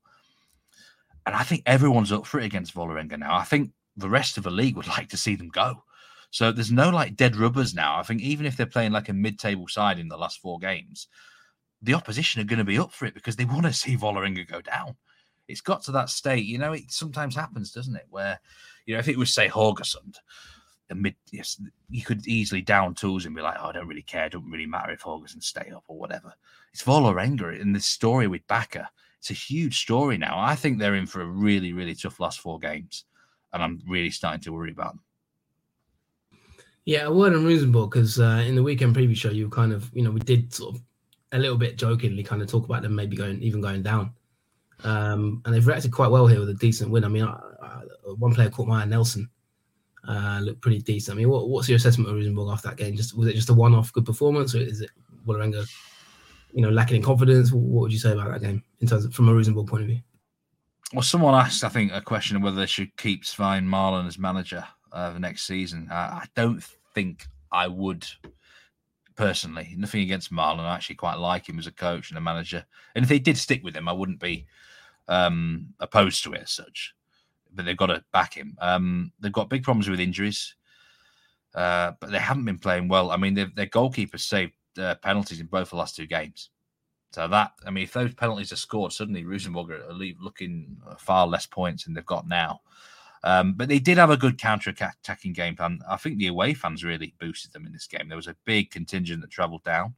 And 1.27 1.35
I 1.37 1.43
think 1.43 1.62
everyone's 1.67 2.11
up 2.11 2.25
for 2.25 2.41
it 2.41 2.47
against 2.47 2.75
Vålerenga 2.75 3.19
now. 3.19 3.37
I 3.37 3.45
think 3.45 3.73
the 3.99 4.09
rest 4.09 4.39
of 4.39 4.45
the 4.45 4.51
league 4.51 4.77
would 4.77 4.87
like 4.97 5.11
to 5.11 5.19
see 5.19 5.35
them 5.35 5.51
go. 5.51 5.85
So 6.31 6.53
there's 6.53 6.73
no 6.73 6.89
like 6.89 7.17
dead 7.17 7.37
rubbers 7.37 7.75
now. 7.75 7.99
I 7.99 8.03
think 8.03 8.23
even 8.23 8.47
if 8.47 8.57
they're 8.57 8.65
playing 8.65 8.93
like 8.93 9.11
a 9.11 9.12
mid-table 9.12 9.69
side 9.69 9.99
in 9.99 10.09
the 10.09 10.17
last 10.17 10.41
four 10.41 10.59
games, 10.59 11.09
the 11.83 11.93
opposition 11.93 12.41
are 12.41 12.47
going 12.47 12.61
to 12.61 12.65
be 12.65 12.79
up 12.79 12.95
for 12.95 13.05
it 13.05 13.12
because 13.12 13.37
they 13.37 13.45
want 13.45 13.67
to 13.67 13.73
see 13.75 13.95
Vålerenga 13.95 14.49
go 14.49 14.62
down. 14.62 14.97
It's 15.49 15.61
got 15.61 15.83
to 15.83 15.93
that 15.93 16.09
state, 16.09 16.47
you 16.47 16.57
know. 16.57 16.73
It 16.73 16.91
sometimes 16.91 17.35
happens, 17.35 17.73
doesn't 17.73 17.97
it? 17.97 18.07
Where, 18.09 18.41
you 18.86 18.94
know, 18.94 19.01
if 19.01 19.09
it 19.09 19.19
was 19.19 19.32
say 19.32 19.48
Haugesund, 19.48 20.16
a 20.90 20.94
mid, 20.94 21.15
yes, 21.31 21.61
you 21.89 22.02
could 22.02 22.27
easily 22.27 22.62
down 22.62 22.94
tools 22.94 23.27
and 23.27 23.35
be 23.35 23.43
like, 23.43 23.57
"Oh, 23.61 23.69
I 23.69 23.73
don't 23.73 23.86
really 23.86 24.02
care. 24.02 24.27
It 24.27 24.32
doesn't 24.32 24.51
really 24.51 24.66
matter 24.66 24.93
if 24.93 25.02
Haugesund 25.02 25.43
stay 25.43 25.70
up 25.74 25.85
or 25.86 25.98
whatever." 25.98 26.32
It's 26.73 26.82
Vålerenga 26.82 27.59
in 27.61 27.73
this 27.73 27.86
story 27.86 28.27
with 28.27 28.47
Bakke. 28.47 28.85
It's 29.19 29.31
a 29.31 29.35
huge 29.35 29.81
story 29.81 30.16
now. 30.16 30.39
I 30.39 30.55
think 30.55 30.78
they're 30.78 30.94
in 30.94 31.07
for 31.07 31.20
a 31.20 31.27
really, 31.27 31.73
really 31.73 31.94
tough 31.94 32.20
last 32.20 32.40
four 32.40 32.59
games. 32.59 33.05
and 33.52 33.62
I'm 33.62 33.82
really 33.86 34.11
starting 34.11 34.40
to 34.43 34.52
worry 34.52 34.70
about 34.70 34.93
them. 34.94 35.02
Yeah, 36.85 37.09
word 37.09 37.35
on 37.35 37.44
Rosenborg 37.44 37.90
because 37.90 38.19
uh, 38.19 38.43
in 38.47 38.55
the 38.55 38.62
weekend 38.62 38.97
preview 38.97 39.16
show, 39.16 39.31
you 39.31 39.48
kind 39.51 39.73
of, 39.73 39.90
you 39.93 40.02
know, 40.02 40.11
we 40.11 40.20
did 40.20 40.55
sort 40.55 40.77
of 40.77 40.82
a 41.32 41.39
little 41.39 41.59
bit 41.59 41.77
jokingly 41.77 42.23
kind 42.23 42.43
of 42.43 42.48
talk 42.48 42.65
about 42.65 42.82
them 42.82 42.94
maybe 42.94 43.16
going 43.16 43.43
even 43.43 43.61
going 43.61 43.82
down. 43.82 44.12
Um, 44.82 45.43
and 45.44 45.55
they've 45.55 45.66
reacted 45.66 45.93
quite 45.93 46.11
well 46.11 46.27
here 46.27 46.40
with 46.40 46.48
a 46.48 46.55
decent 46.55 46.90
win. 46.90 47.05
I 47.05 47.09
mean, 47.09 47.24
I, 47.24 47.32
I, 47.32 47.49
one 48.19 48.35
player 48.35 48.51
caught 48.51 48.69
my 48.69 48.82
eye, 48.82 48.87
Nelson, 48.87 49.28
uh, 50.07 50.41
looked 50.43 50.61
pretty 50.61 50.81
decent. 50.81 51.16
I 51.16 51.19
mean, 51.19 51.28
what, 51.28 51.49
what's 51.49 51.69
your 51.69 51.77
assessment 51.77 52.09
of 52.09 52.16
Rosenborg 52.16 52.51
after 52.51 52.69
that 52.69 52.77
game? 52.77 52.97
Just 52.97 53.16
was 53.16 53.28
it 53.28 53.35
just 53.35 53.51
a 53.51 53.55
one-off 53.55 53.93
good 53.93 54.07
performance, 54.07 54.55
or 54.55 54.59
is 54.59 54.81
it 54.81 54.91
Vålerenga, 55.27 55.69
you 56.53 56.62
know, 56.62 56.70
lacking 56.70 56.97
in 56.97 57.03
confidence? 57.03 57.53
What 57.53 57.82
would 57.82 57.93
you 57.93 57.99
say 57.99 58.12
about 58.12 58.32
that 58.32 58.43
game 58.43 58.62
in 58.81 58.89
terms 58.89 59.05
of 59.05 59.15
from 59.15 59.28
a 59.28 59.35
Rosenborg 59.35 59.69
point 59.69 59.82
of 59.82 59.89
view? 59.89 60.01
Well, 60.93 61.03
someone 61.03 61.35
asked, 61.35 61.62
I 61.62 61.69
think, 61.69 61.93
a 61.93 62.01
question 62.01 62.37
of 62.37 62.43
whether 62.43 62.57
they 62.57 62.66
should 62.66 62.97
keep 62.97 63.24
Svein 63.24 63.65
Maalen 63.65 64.09
as 64.09 64.19
manager 64.19 64.65
uh, 64.93 65.12
the 65.12 65.20
next 65.20 65.47
season. 65.47 65.87
I 65.91 66.27
don't 66.35 66.65
think 66.95 67.27
I 67.53 67.69
would 67.69 68.05
personally. 69.15 69.74
Nothing 69.77 70.01
against 70.01 70.32
Maalen. 70.32 70.61
I 70.61 70.74
actually 70.74 70.97
quite 70.97 71.19
like 71.19 71.49
him 71.49 71.59
as 71.59 71.69
a 71.69 71.73
coach 71.73 72.11
and 72.11 72.19
a 72.19 72.20
manager. 72.23 72.65
And 72.95 73.05
if 73.05 73.09
they 73.09 73.20
did 73.20 73.39
stick 73.39 73.62
with 73.62 73.77
him, 73.77 73.89
I 73.89 73.93
wouldn't 73.93 74.19
be 74.19 74.47
um, 75.07 75.74
opposed 75.78 76.24
to 76.24 76.32
it 76.32 76.43
as 76.43 76.51
such. 76.51 76.95
But 77.55 77.64
they've 77.64 77.77
got 77.77 77.86
to 77.86 78.05
back 78.12 78.35
him. 78.35 78.56
Um, 78.60 79.12
they've 79.20 79.32
got 79.32 79.51
big 79.51 79.62
problems 79.62 79.89
with 79.89 80.01
injuries, 80.01 80.55
uh, 81.55 81.93
but 82.01 82.10
they 82.10 82.18
haven't 82.18 82.44
been 82.44 82.59
playing 82.59 82.89
well. 82.89 83.10
I 83.10 83.16
mean, 83.16 83.35
their 83.35 83.66
goalkeepers 83.66 84.20
saved 84.20 84.52
uh, 84.78 84.94
penalties 84.97 85.40
in 85.40 85.47
both 85.47 85.70
the 85.70 85.77
last 85.77 85.97
two 85.97 86.06
games. 86.06 86.51
So 87.12 87.27
that, 87.27 87.52
I 87.66 87.70
mean, 87.70 87.85
if 87.85 87.93
those 87.93 88.14
penalties 88.14 88.52
are 88.52 88.56
scored, 88.56 88.93
suddenly 88.93 89.24
Rosenborg 89.24 89.70
are 89.72 89.93
looking 89.93 90.77
far 90.98 91.27
less 91.27 91.44
points 91.44 91.85
than 91.85 91.94
they've 91.94 92.06
got 92.06 92.28
now. 92.28 92.60
Um, 93.22 93.55
but 93.55 93.68
they 93.68 93.81
did 93.81 93.98
have 93.98 94.10
a 94.10 94.16
good 94.16 94.39
counter 94.39 94.70
attacking 94.70 95.32
game 95.32 95.56
plan. 95.56 95.81
I 95.89 95.97
think 95.97 96.18
the 96.18 96.28
away 96.28 96.55
fans 96.55 96.85
really 96.85 97.14
boosted 97.18 97.52
them 97.52 97.66
in 97.66 97.72
this 97.72 97.86
game. 97.86 98.09
There 98.09 98.16
was 98.16 98.28
a 98.28 98.36
big 98.44 98.70
contingent 98.70 99.20
that 99.20 99.31
travelled 99.31 99.64
down. 99.64 99.94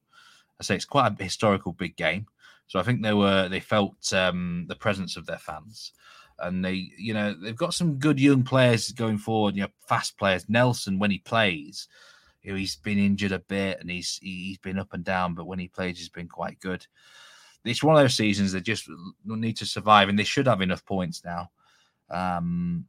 I 0.58 0.64
say 0.64 0.74
it's 0.74 0.84
quite 0.84 1.12
a 1.18 1.22
historical 1.22 1.72
big 1.72 1.96
game. 1.96 2.26
So 2.66 2.80
I 2.80 2.82
think 2.82 3.02
they 3.02 3.12
were 3.12 3.48
they 3.48 3.60
felt 3.60 4.12
um, 4.12 4.64
the 4.68 4.74
presence 4.74 5.16
of 5.16 5.26
their 5.26 5.38
fans, 5.38 5.92
and 6.42 6.64
they 6.64 6.90
you 6.98 7.14
know 7.14 7.34
they've 7.34 7.56
got 7.56 7.74
some 7.74 7.94
good 7.94 8.20
young 8.20 8.42
players 8.42 8.92
going 8.92 9.18
forward. 9.18 9.56
You 9.56 9.62
know, 9.62 9.68
fast 9.86 10.18
players. 10.18 10.48
Nelson 10.48 10.98
when 10.98 11.10
he 11.10 11.18
plays, 11.18 11.88
you 12.42 12.52
know, 12.52 12.58
he's 12.58 12.76
been 12.76 12.98
injured 12.98 13.32
a 13.32 13.38
bit 13.38 13.80
and 13.80 13.90
he's 13.90 14.18
he's 14.22 14.58
been 14.58 14.78
up 14.78 14.92
and 14.92 15.04
down, 15.04 15.34
but 15.34 15.46
when 15.46 15.58
he 15.58 15.68
plays, 15.68 15.98
he's 15.98 16.08
been 16.08 16.28
quite 16.28 16.60
good. 16.60 16.86
It's 17.64 17.82
one 17.82 17.96
of 17.96 18.02
those 18.02 18.16
seasons 18.16 18.52
that 18.52 18.62
just 18.62 18.88
need 19.24 19.56
to 19.58 19.66
survive, 19.66 20.08
and 20.08 20.18
they 20.18 20.24
should 20.24 20.46
have 20.46 20.60
enough 20.60 20.84
points 20.84 21.22
now. 21.24 21.50
Um, 22.10 22.86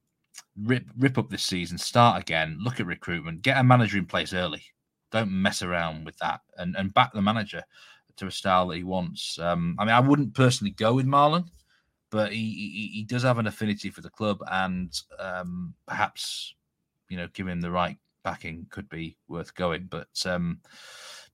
rip 0.64 0.86
rip 0.98 1.18
up 1.18 1.30
this 1.30 1.44
season, 1.44 1.78
start 1.78 2.22
again, 2.22 2.58
look 2.60 2.80
at 2.80 2.88
recruitment, 2.88 3.44
get 3.44 3.58
a 3.58 3.64
manager 3.64 3.98
in 3.98 4.06
place 4.06 4.34
early. 4.34 4.64
Don't 5.12 5.32
mess 5.32 5.62
around 5.62 6.06
with 6.06 6.18
that, 6.18 6.42
and 6.58 6.76
and 6.76 6.94
back 6.94 7.14
the 7.14 7.22
manager 7.22 7.64
to 8.18 8.28
a 8.28 8.32
style 8.32 8.68
that 8.68 8.78
he 8.78 8.84
wants. 8.84 9.38
Um, 9.40 9.76
I 9.80 9.86
mean, 9.86 9.94
I 9.94 10.00
wouldn't 10.00 10.34
personally 10.34 10.72
go 10.72 10.96
with 10.96 11.06
Maalen, 11.06 11.46
but 12.14 12.32
he, 12.32 12.38
he, 12.38 12.92
he 12.94 13.04
does 13.04 13.24
have 13.24 13.40
an 13.40 13.48
affinity 13.48 13.90
for 13.90 14.02
the 14.02 14.10
club, 14.12 14.38
and 14.52 14.96
um, 15.18 15.74
perhaps 15.88 16.54
you 17.10 17.18
know, 17.18 17.28
give 17.34 17.48
him 17.48 17.60
the 17.60 17.72
right 17.72 17.98
backing 18.24 18.68
could 18.70 18.88
be 18.88 19.18
worth 19.28 19.56
going. 19.56 19.88
But 19.90 20.24
um, 20.28 20.60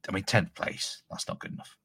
I 0.07 0.13
mean, 0.13 0.23
tenth 0.23 0.55
place 0.55 1.03
that's 1.11 1.27
not 1.27 1.39
good 1.39 1.51
enough. 1.51 1.75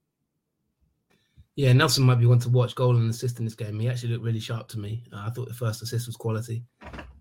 Yeah, 1.56 1.72
Nelson 1.72 2.04
might 2.04 2.20
be 2.20 2.26
one 2.26 2.38
to 2.40 2.48
watch 2.48 2.76
goal 2.76 2.96
and 2.96 3.10
assist 3.10 3.40
in 3.40 3.44
this 3.44 3.56
game. 3.56 3.78
He 3.80 3.88
actually 3.88 4.12
looked 4.12 4.24
really 4.24 4.40
sharp 4.40 4.68
to 4.68 4.78
me. 4.78 5.02
Uh, 5.12 5.24
I 5.26 5.30
thought 5.30 5.48
the 5.48 5.54
first 5.54 5.82
assist 5.82 6.06
was 6.06 6.16
quality, 6.16 6.64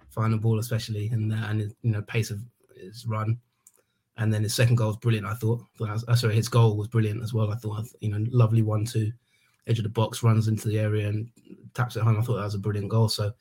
final 0.10 0.38
ball 0.38 0.60
especially, 0.60 1.08
and 1.10 1.34
uh, 1.34 1.46
and 1.48 1.62
you 1.82 1.92
know 1.92 2.04
pace 2.04 2.30
of 2.30 2.40
his 2.80 3.08
run, 3.08 3.40
and 4.18 4.32
then 4.32 4.44
his 4.44 4.54
second 4.54 4.76
goal 4.76 4.90
was 4.90 4.98
brilliant. 4.98 5.26
I 5.26 5.34
thought. 5.34 5.64
Uh, 5.82 6.16
sorry, 6.16 6.36
his 6.36 6.50
goal 6.50 6.78
was 6.78 6.88
brilliant 6.88 7.24
as 7.24 7.34
well. 7.34 7.52
I 7.52 7.56
thought 7.56 7.86
you 8.00 8.10
know 8.10 8.24
lovely 8.32 8.62
one 8.62 8.86
two, 8.86 9.12
edge 9.68 9.80
of 9.80 9.84
the 9.84 9.90
box, 9.90 10.24
runs 10.24 10.48
into 10.48 10.68
the 10.68 10.80
area 10.80 11.08
and 11.08 11.30
taps 11.74 11.96
it 11.96 12.04
home. 12.04 12.18
I 12.18 12.22
thought 12.22 12.36
that 12.36 12.44
was 12.44 12.56
a 12.56 12.60
brilliant 12.60 12.90
goal. 12.90 13.10
So 13.10 13.32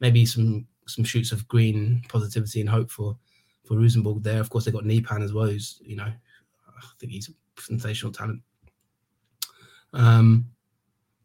maybe 0.00 0.26
some 0.26 0.66
some 0.86 1.04
shoots 1.04 1.32
of 1.32 1.46
green 1.48 2.02
positivity 2.08 2.60
and 2.60 2.68
hope 2.68 2.90
for 2.90 3.16
for 3.64 3.76
Rosenborg 3.76 4.22
there. 4.22 4.40
Of 4.40 4.50
course, 4.50 4.64
they 4.64 4.72
got 4.72 4.84
Nypan 4.84 5.22
as 5.22 5.32
well, 5.32 5.46
who's 5.46 5.80
you 5.84 5.96
know 5.96 6.04
I 6.04 6.86
think 6.98 7.12
he's 7.12 7.28
a 7.28 7.60
sensational 7.60 8.12
talent. 8.12 8.42
Um, 9.92 10.46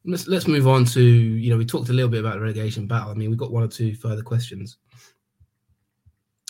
let's 0.06 0.27
let's 0.27 0.48
move 0.48 0.68
on 0.68 0.86
to 0.86 1.02
you 1.02 1.49
know 1.49 1.57
we 1.57 1.65
talked 1.65 1.90
a 1.90 1.94
little 1.94 2.10
bit 2.10 2.19
about 2.19 2.36
the 2.36 2.41
relegation 2.41 2.88
battle. 2.88 3.11
I 3.11 3.15
mean 3.15 3.30
we've 3.30 3.40
got 3.40 3.52
one 3.52 3.64
or 3.64 3.68
two 3.68 3.95
further 3.95 4.23
questions, 4.23 4.77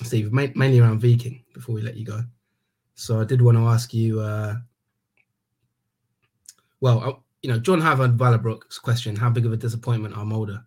Steve, 0.04 0.32
mainly 0.32 0.80
around 0.80 1.00
Viking 1.00 1.44
before 1.54 1.76
we 1.76 1.82
let 1.82 1.98
you 1.98 2.06
go. 2.06 2.22
So 2.96 3.20
I 3.20 3.26
did 3.26 3.42
want 3.42 3.58
to 3.58 3.66
ask 3.68 3.94
you. 3.94 4.20
Uh, 4.20 4.56
well, 6.82 7.25
you 7.46 7.52
know, 7.52 7.60
John 7.60 7.80
Havard 7.80 8.18
Vallerbrook's 8.18 8.80
question: 8.80 9.16
How 9.16 9.30
big 9.30 9.46
of 9.46 9.54
a 9.54 9.58
disappointment 9.58 10.18
are 10.18 10.26
Molde 10.26 10.60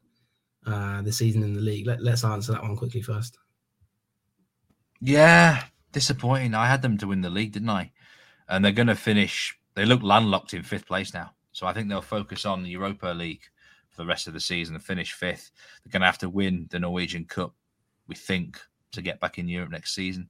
uh, 0.64 1.02
this 1.02 1.16
season 1.16 1.42
in 1.42 1.52
the 1.52 1.60
league? 1.60 1.88
Let, 1.88 2.00
let's 2.00 2.22
answer 2.22 2.52
that 2.52 2.62
one 2.62 2.76
quickly 2.76 3.02
first. 3.02 3.36
Yeah, 5.00 5.64
disappointing. 5.90 6.54
I 6.54 6.68
had 6.68 6.80
them 6.80 6.96
to 6.98 7.08
win 7.08 7.20
the 7.20 7.30
league, 7.30 7.50
didn't 7.50 7.70
I? 7.70 7.90
And 8.48 8.64
they're 8.64 8.70
going 8.70 8.86
to 8.86 8.94
finish. 8.94 9.58
They 9.74 9.86
look 9.86 10.04
landlocked 10.04 10.54
in 10.54 10.62
fifth 10.62 10.86
place 10.86 11.12
now. 11.12 11.32
So 11.50 11.66
I 11.66 11.72
think 11.72 11.88
they'll 11.88 12.00
focus 12.00 12.46
on 12.46 12.62
the 12.62 12.70
Europa 12.70 13.08
League 13.08 13.42
for 13.90 14.02
the 14.02 14.06
rest 14.06 14.28
of 14.28 14.32
the 14.32 14.38
season 14.38 14.76
and 14.76 14.84
finish 14.84 15.14
fifth. 15.14 15.50
They're 15.82 15.90
going 15.90 16.02
to 16.02 16.06
have 16.06 16.18
to 16.18 16.30
win 16.30 16.68
the 16.70 16.78
Norwegian 16.78 17.24
Cup, 17.24 17.56
we 18.06 18.14
think, 18.14 18.56
to 18.92 19.02
get 19.02 19.18
back 19.18 19.36
in 19.36 19.48
Europe 19.48 19.72
next 19.72 19.96
season. 19.96 20.28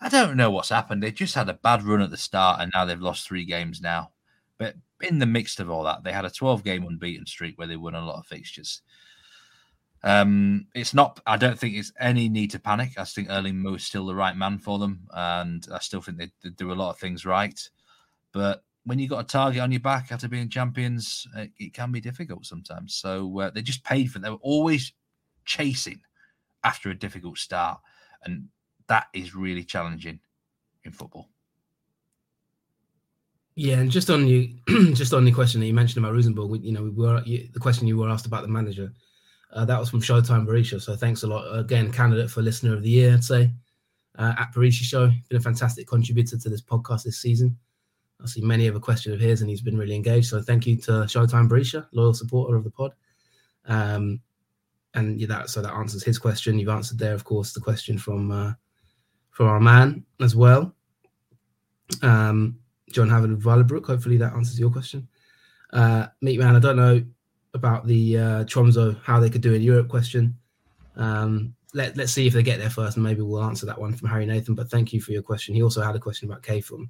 I 0.00 0.10
don't 0.10 0.36
know 0.36 0.52
what's 0.52 0.68
happened. 0.68 1.02
They 1.02 1.10
just 1.10 1.34
had 1.34 1.48
a 1.48 1.54
bad 1.54 1.82
run 1.82 2.02
at 2.02 2.12
the 2.12 2.16
start 2.16 2.60
and 2.60 2.70
now 2.72 2.84
they've 2.84 3.00
lost 3.00 3.26
three 3.26 3.44
games 3.44 3.80
now. 3.80 4.12
But 4.58 4.76
in 5.02 5.18
the 5.18 5.26
mix 5.26 5.58
of 5.58 5.70
all 5.70 5.84
that, 5.84 6.04
they 6.04 6.12
had 6.12 6.24
a 6.24 6.30
12 6.30 6.64
game 6.64 6.84
unbeaten 6.84 7.26
streak 7.26 7.58
where 7.58 7.66
they 7.68 7.76
won 7.76 7.94
a 7.94 8.04
lot 8.04 8.18
of 8.18 8.26
fixtures. 8.26 8.82
Um, 10.02 10.66
it's 10.74 10.94
not, 10.94 11.20
I 11.26 11.36
don't 11.36 11.58
think 11.58 11.74
it's 11.74 11.92
any 11.98 12.28
need 12.28 12.52
to 12.52 12.58
panic. 12.58 12.92
I 12.96 13.04
think 13.04 13.28
Erling 13.28 13.58
Moe 13.58 13.74
is 13.74 13.84
still 13.84 14.06
the 14.06 14.14
right 14.14 14.36
man 14.36 14.58
for 14.58 14.78
them. 14.78 15.08
And 15.12 15.66
I 15.72 15.78
still 15.80 16.00
think 16.00 16.18
they, 16.18 16.30
they 16.42 16.50
do 16.50 16.72
a 16.72 16.74
lot 16.74 16.90
of 16.90 16.98
things 16.98 17.26
right. 17.26 17.58
But 18.32 18.62
when 18.84 19.00
you've 19.00 19.10
got 19.10 19.24
a 19.24 19.26
target 19.26 19.60
on 19.60 19.72
your 19.72 19.80
back 19.80 20.12
after 20.12 20.28
being 20.28 20.48
champions, 20.48 21.26
it, 21.36 21.50
it 21.58 21.74
can 21.74 21.90
be 21.90 22.00
difficult 22.00 22.46
sometimes. 22.46 22.94
So 22.94 23.40
uh, 23.40 23.50
they 23.50 23.62
just 23.62 23.84
paid 23.84 24.10
for. 24.10 24.18
It. 24.18 24.22
They 24.22 24.30
were 24.30 24.36
always 24.36 24.92
chasing 25.44 26.00
after 26.62 26.90
a 26.90 26.98
difficult 26.98 27.38
start, 27.38 27.80
and 28.22 28.48
that 28.86 29.08
is 29.12 29.34
really 29.34 29.64
challenging 29.64 30.20
in 30.84 30.92
football. 30.92 31.28
Yeah, 33.58 33.78
and 33.78 33.90
just 33.90 34.10
on 34.10 34.26
you, 34.28 34.54
just 34.94 35.14
on 35.14 35.24
the 35.24 35.32
question 35.32 35.60
that 35.60 35.66
you 35.66 35.72
mentioned 35.72 36.04
about 36.04 36.14
Rosenborg, 36.14 36.62
you 36.62 36.72
know, 36.72 36.82
we 36.82 36.90
were 36.90 37.22
you, 37.24 37.48
the 37.52 37.58
question 37.58 37.86
you 37.86 37.96
were 37.96 38.10
asked 38.10 38.26
about 38.26 38.42
the 38.42 38.48
manager. 38.48 38.92
Uh, 39.50 39.64
that 39.64 39.80
was 39.80 39.88
from 39.88 40.02
Showtime 40.02 40.46
Barisha. 40.46 40.80
So 40.80 40.94
thanks 40.94 41.22
a 41.22 41.26
lot 41.26 41.58
again, 41.58 41.90
candidate 41.90 42.30
for 42.30 42.42
listener 42.42 42.74
of 42.74 42.82
the 42.82 42.90
year. 42.90 43.14
I'd 43.14 43.24
say 43.24 43.50
uh, 44.18 44.34
at 44.38 44.52
Barisha 44.52 44.82
Show, 44.82 45.10
been 45.30 45.38
a 45.38 45.40
fantastic 45.40 45.88
contributor 45.88 46.36
to 46.36 46.48
this 46.50 46.60
podcast 46.60 47.04
this 47.04 47.18
season. 47.18 47.56
I 48.22 48.26
see 48.26 48.42
many 48.42 48.66
of 48.66 48.76
a 48.76 48.80
question 48.80 49.14
of 49.14 49.20
his, 49.20 49.40
and 49.40 49.48
he's 49.48 49.62
been 49.62 49.78
really 49.78 49.94
engaged. 49.94 50.28
So 50.28 50.42
thank 50.42 50.66
you 50.66 50.76
to 50.82 50.90
Showtime 50.90 51.48
Barisha, 51.48 51.86
loyal 51.92 52.12
supporter 52.12 52.56
of 52.56 52.64
the 52.64 52.70
pod. 52.70 52.92
Um, 53.66 54.20
and 54.92 55.18
yeah, 55.18 55.28
that 55.28 55.48
so 55.48 55.62
that 55.62 55.72
answers 55.72 56.02
his 56.02 56.18
question. 56.18 56.58
You've 56.58 56.68
answered 56.68 56.98
there, 56.98 57.14
of 57.14 57.24
course, 57.24 57.52
the 57.54 57.60
question 57.60 57.96
from 57.96 58.30
uh, 58.30 58.52
from 59.30 59.46
our 59.48 59.60
man 59.60 60.04
as 60.20 60.36
well, 60.36 60.74
um, 62.02 62.58
John 62.90 63.08
Havard 63.08 63.32
of 63.32 63.40
Vallerbrook. 63.40 63.86
Hopefully 63.86 64.16
that 64.18 64.32
answers 64.34 64.58
your 64.58 64.70
question. 64.70 65.08
Uh, 65.72 66.06
Meat 66.20 66.38
man, 66.38 66.56
I 66.56 66.60
don't 66.60 66.76
know 66.76 67.04
about 67.54 67.86
the 67.86 68.18
uh, 68.18 68.44
Tromso 68.44 68.96
how 69.02 69.18
they 69.18 69.30
could 69.30 69.40
do 69.40 69.54
in 69.54 69.62
Europe 69.62 69.88
question. 69.88 70.36
Um, 70.96 71.54
let 71.74 71.96
let's 71.96 72.12
see 72.12 72.26
if 72.26 72.32
they 72.32 72.42
get 72.42 72.58
there 72.58 72.70
first, 72.70 72.96
and 72.96 73.04
maybe 73.04 73.22
we'll 73.22 73.42
answer 73.42 73.66
that 73.66 73.80
one 73.80 73.92
from 73.92 74.08
Harry 74.08 74.26
Nathan. 74.26 74.54
But 74.54 74.70
thank 74.70 74.92
you 74.92 75.00
for 75.00 75.12
your 75.12 75.22
question. 75.22 75.54
He 75.54 75.62
also 75.62 75.82
had 75.82 75.96
a 75.96 76.00
question 76.00 76.28
about 76.30 76.42
KFUM 76.42 76.88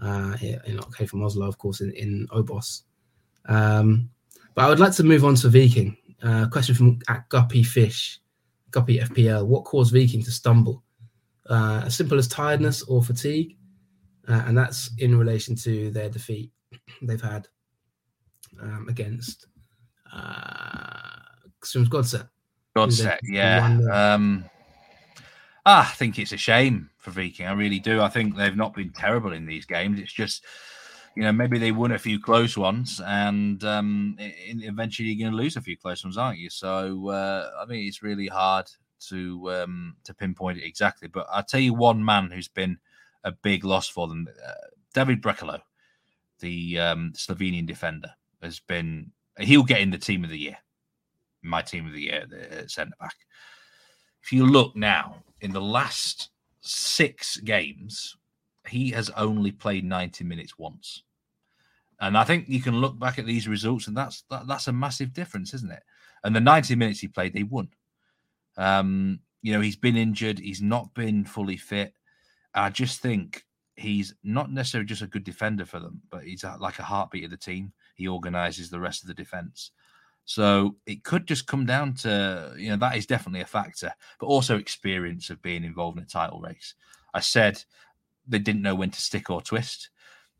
uh, 0.00 0.36
here 0.36 0.62
in 0.66 0.78
okay 0.80 1.06
from 1.06 1.22
Oslo, 1.22 1.46
of 1.46 1.58
course, 1.58 1.80
in, 1.80 1.90
in 1.92 2.26
Obos. 2.28 2.82
Um, 3.46 4.10
but 4.54 4.64
I 4.64 4.68
would 4.68 4.80
like 4.80 4.94
to 4.94 5.04
move 5.04 5.24
on 5.24 5.34
to 5.36 5.48
Viking. 5.48 5.96
Uh, 6.22 6.48
question 6.48 6.74
from 6.74 6.98
at 7.08 7.28
Guppy 7.28 7.62
Fish, 7.62 8.20
Guppy 8.70 8.98
FPL. 8.98 9.46
What 9.46 9.64
caused 9.64 9.92
Viking 9.92 10.22
to 10.22 10.30
stumble? 10.30 10.82
Uh, 11.48 11.82
as 11.84 11.96
simple 11.96 12.18
as 12.18 12.28
tiredness 12.28 12.82
or 12.82 13.02
fatigue, 13.02 13.56
uh, 14.28 14.42
and 14.46 14.56
that's 14.56 14.90
in 14.98 15.16
relation 15.16 15.54
to 15.56 15.90
their 15.90 16.08
defeat 16.08 16.50
they've 17.02 17.20
had 17.20 17.48
um, 18.60 18.86
against 18.88 19.46
uh, 20.12 21.10
Godset. 21.60 22.28
Godset, 22.76 23.20
yeah. 23.24 23.78
Um, 23.90 24.44
ah, 25.66 25.90
I 25.90 25.94
think 25.94 26.18
it's 26.18 26.32
a 26.32 26.36
shame 26.36 26.90
for 26.98 27.10
Viking. 27.10 27.46
I 27.46 27.52
really 27.52 27.80
do. 27.80 28.00
I 28.00 28.08
think 28.08 28.36
they've 28.36 28.56
not 28.56 28.74
been 28.74 28.90
terrible 28.90 29.32
in 29.32 29.46
these 29.46 29.64
games. 29.64 29.98
It's 29.98 30.12
just, 30.12 30.44
you 31.16 31.22
know, 31.22 31.32
maybe 31.32 31.58
they 31.58 31.72
won 31.72 31.92
a 31.92 31.98
few 31.98 32.20
close 32.20 32.56
ones, 32.56 33.00
and 33.04 33.62
um, 33.64 34.16
eventually 34.18 35.08
you're 35.08 35.26
going 35.26 35.36
to 35.36 35.42
lose 35.42 35.56
a 35.56 35.62
few 35.62 35.76
close 35.76 36.04
ones, 36.04 36.18
aren't 36.18 36.38
you? 36.38 36.50
So 36.50 37.08
uh, 37.08 37.50
I 37.60 37.66
mean, 37.66 37.86
it's 37.86 38.02
really 38.02 38.28
hard 38.28 38.66
to 39.08 39.50
um, 39.52 39.96
to 40.04 40.14
pinpoint 40.14 40.58
it 40.58 40.64
exactly, 40.64 41.08
but 41.08 41.26
I'll 41.32 41.42
tell 41.42 41.60
you 41.60 41.74
one 41.74 42.04
man 42.04 42.30
who's 42.30 42.48
been 42.48 42.78
a 43.24 43.32
big 43.32 43.64
loss 43.64 43.88
for 43.88 44.08
them. 44.08 44.28
Uh, 44.46 44.52
David 44.94 45.22
Brekalo, 45.22 45.60
the 46.40 46.78
um, 46.78 47.12
Slovenian 47.14 47.66
defender, 47.66 48.10
has 48.42 48.60
been 48.60 49.10
he'll 49.38 49.62
get 49.62 49.80
in 49.80 49.90
the 49.90 49.98
team 49.98 50.24
of 50.24 50.30
the 50.30 50.38
year, 50.38 50.58
my 51.42 51.62
team 51.62 51.86
of 51.86 51.92
the 51.92 52.02
year, 52.02 52.26
the 52.28 52.68
centre 52.68 52.94
back. 53.00 53.14
If 54.22 54.32
you 54.32 54.46
look 54.46 54.76
now 54.76 55.22
in 55.40 55.52
the 55.52 55.60
last 55.60 56.30
six 56.60 57.36
games, 57.38 58.16
he 58.66 58.90
has 58.90 59.10
only 59.10 59.52
played 59.52 59.84
90 59.84 60.24
minutes 60.24 60.58
once. 60.58 61.02
And 62.00 62.16
I 62.16 62.24
think 62.24 62.48
you 62.48 62.60
can 62.60 62.80
look 62.80 62.98
back 62.98 63.18
at 63.18 63.26
these 63.26 63.48
results, 63.48 63.88
and 63.88 63.96
that's 63.96 64.22
that, 64.30 64.46
that's 64.46 64.68
a 64.68 64.72
massive 64.72 65.12
difference, 65.12 65.52
isn't 65.54 65.72
it? 65.72 65.82
And 66.22 66.34
the 66.34 66.40
90 66.40 66.74
minutes 66.76 67.00
he 67.00 67.08
played, 67.08 67.32
they 67.32 67.42
won. 67.42 67.68
Um, 68.56 69.20
you 69.42 69.52
know, 69.52 69.60
he's 69.60 69.76
been 69.76 69.96
injured, 69.96 70.38
he's 70.38 70.62
not 70.62 70.94
been 70.94 71.24
fully 71.24 71.56
fit. 71.56 71.94
I 72.54 72.70
just 72.70 73.00
think 73.00 73.44
he's 73.76 74.14
not 74.24 74.50
necessarily 74.50 74.86
just 74.86 75.02
a 75.02 75.06
good 75.06 75.24
defender 75.24 75.64
for 75.64 75.78
them, 75.78 76.02
but 76.10 76.24
he's 76.24 76.44
like 76.58 76.78
a 76.78 76.84
heartbeat 76.84 77.24
of 77.24 77.30
the 77.30 77.36
team. 77.36 77.72
He 77.94 78.08
organizes 78.08 78.70
the 78.70 78.80
rest 78.80 79.02
of 79.02 79.08
the 79.08 79.14
defense. 79.14 79.70
So 80.24 80.76
it 80.84 81.04
could 81.04 81.26
just 81.26 81.46
come 81.46 81.64
down 81.64 81.94
to, 81.94 82.54
you 82.58 82.70
know, 82.70 82.76
that 82.76 82.96
is 82.96 83.06
definitely 83.06 83.40
a 83.40 83.46
factor, 83.46 83.92
but 84.20 84.26
also 84.26 84.58
experience 84.58 85.30
of 85.30 85.40
being 85.40 85.64
involved 85.64 85.96
in 85.96 86.04
a 86.04 86.06
title 86.06 86.40
race. 86.40 86.74
I 87.14 87.20
said 87.20 87.62
they 88.26 88.38
didn't 88.38 88.62
know 88.62 88.74
when 88.74 88.90
to 88.90 89.00
stick 89.00 89.30
or 89.30 89.40
twist. 89.40 89.88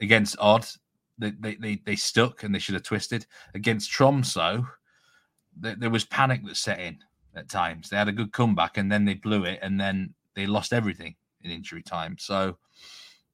Against 0.00 0.36
Odd, 0.38 0.66
they, 1.16 1.30
they, 1.30 1.54
they, 1.54 1.76
they 1.86 1.96
stuck 1.96 2.42
and 2.42 2.54
they 2.54 2.58
should 2.58 2.74
have 2.74 2.82
twisted. 2.82 3.26
Against 3.54 3.90
Tromso, 3.90 4.66
there 5.56 5.90
was 5.90 6.04
panic 6.04 6.44
that 6.44 6.56
set 6.56 6.80
in 6.80 6.98
at 7.34 7.48
times. 7.48 7.88
They 7.88 7.96
had 7.96 8.08
a 8.08 8.12
good 8.12 8.32
comeback 8.32 8.76
and 8.76 8.92
then 8.92 9.04
they 9.04 9.14
blew 9.14 9.44
it 9.44 9.58
and 9.62 9.80
then 9.80 10.14
they 10.34 10.46
lost 10.46 10.72
everything 10.72 11.16
in 11.42 11.50
injury 11.50 11.82
time. 11.82 12.16
So 12.18 12.58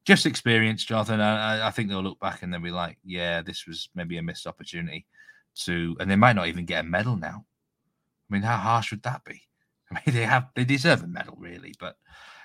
just 0.05 0.27
experience, 0.27 0.85
Jonathan. 0.85 1.21
I, 1.21 1.69
I 1.69 1.71
think 1.71 1.89
they'll 1.89 2.03
look 2.03 2.21
back 2.21 2.43
and 2.43 2.53
they'll 2.53 2.61
be 2.61 2.71
like, 2.71 2.99
yeah, 3.05 3.43
this 3.43 3.67
was 3.67 3.89
maybe 3.95 4.19
a 4.19 4.23
missed 4.23 4.47
opportunity 4.47 5.07
to, 5.61 5.97
and 6.01 6.11
they 6.11 6.17
might 6.17 6.37
not 6.37 6.49
even 6.49 6.67
get 6.67 6.85
a 6.85 6.89
medal 6.89 7.17
now. 7.17 7.45
I 8.31 8.35
mean, 8.35 8.43
how 8.43 8.57
harsh 8.57 8.91
would 8.91 9.03
that 9.03 9.25
be? 9.25 9.43
I 9.91 9.95
mean, 9.95 10.15
they 10.15 10.25
have, 10.25 10.49
they 10.55 10.65
deserve 10.65 11.03
a 11.03 11.07
medal, 11.07 11.37
really, 11.39 11.75
but 11.79 11.97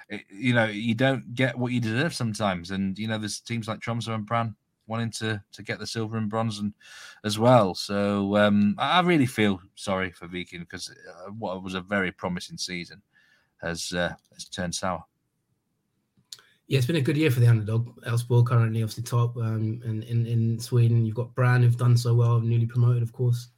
it, 0.09 0.25
you 0.29 0.53
know, 0.53 0.65
you 0.65 0.95
don't 0.95 1.35
get 1.35 1.57
what 1.57 1.71
you 1.71 1.79
deserve 1.79 2.13
sometimes. 2.13 2.71
And 2.71 2.97
you 2.97 3.07
know, 3.07 3.17
there's 3.17 3.39
teams 3.39 3.67
like 3.67 3.79
Tromso 3.79 4.13
and 4.13 4.25
Brann 4.25 4.55
wanting 4.87 5.11
to 5.11 5.41
to 5.53 5.63
get 5.63 5.79
the 5.79 5.87
silver 5.87 6.17
and 6.17 6.29
bronze 6.29 6.59
and 6.59 6.73
as 7.23 7.37
well. 7.39 7.75
So 7.75 8.35
um, 8.35 8.75
I 8.77 9.01
really 9.01 9.27
feel 9.27 9.61
sorry 9.75 10.11
for 10.11 10.27
Viking 10.27 10.61
because 10.61 10.89
uh, 10.89 11.31
what 11.31 11.63
was 11.63 11.75
a 11.75 11.81
very 11.81 12.11
promising 12.11 12.57
season 12.57 13.01
has 13.61 13.93
uh, 13.93 14.13
has 14.33 14.45
turned 14.45 14.75
sour. 14.75 15.03
Yeah, 16.69 16.77
it's 16.77 16.85
been 16.85 16.97
a 16.97 17.01
good 17.01 17.17
year 17.17 17.31
for 17.31 17.39
the 17.39 17.47
underdog. 17.47 17.99
Elfsborg 18.03 18.45
currently 18.45 18.83
obviously 18.83 19.01
top, 19.03 19.35
um, 19.37 19.81
and 19.83 20.03
in, 20.03 20.27
in 20.27 20.59
Sweden 20.59 21.03
you've 21.03 21.15
got 21.15 21.33
Brann 21.33 21.63
who've 21.63 21.75
done 21.75 21.97
so 21.97 22.13
well, 22.13 22.39
newly 22.39 22.67
promoted, 22.67 23.01
of 23.01 23.11
course. 23.11 23.49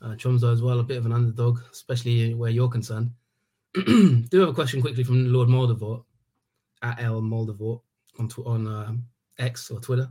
Uh, 0.00 0.16
Tromso 0.16 0.50
as 0.50 0.62
well, 0.62 0.80
a 0.80 0.82
bit 0.82 0.96
of 0.96 1.04
an 1.04 1.12
underdog, 1.12 1.60
especially 1.70 2.32
where 2.32 2.50
you're 2.50 2.70
concerned. 2.70 3.10
Do 3.74 4.40
have 4.40 4.48
a 4.48 4.54
question 4.54 4.80
quickly 4.80 5.04
from 5.04 5.30
Lord 5.30 5.48
Moldavort 5.48 6.04
at 6.80 7.02
L 7.02 7.20
Moldavort 7.20 7.82
on 8.18 8.30
on 8.46 8.66
uh, 8.66 8.92
X 9.38 9.70
or 9.70 9.78
Twitter. 9.78 10.08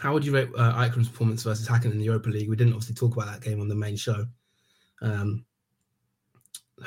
How 0.00 0.12
would 0.12 0.26
you 0.26 0.32
rate 0.32 0.48
uh, 0.58 0.88
performance 0.88 1.44
versus 1.44 1.68
Häcken 1.68 1.92
in 1.92 1.98
the 1.98 2.06
Europa 2.06 2.28
League? 2.30 2.48
We 2.48 2.56
didn't 2.56 2.72
obviously 2.72 2.96
talk 2.96 3.14
about 3.14 3.30
that 3.30 3.42
game 3.42 3.60
on 3.60 3.68
the 3.68 3.76
main 3.76 3.96
show. 3.96 4.26
Um, 5.00 5.44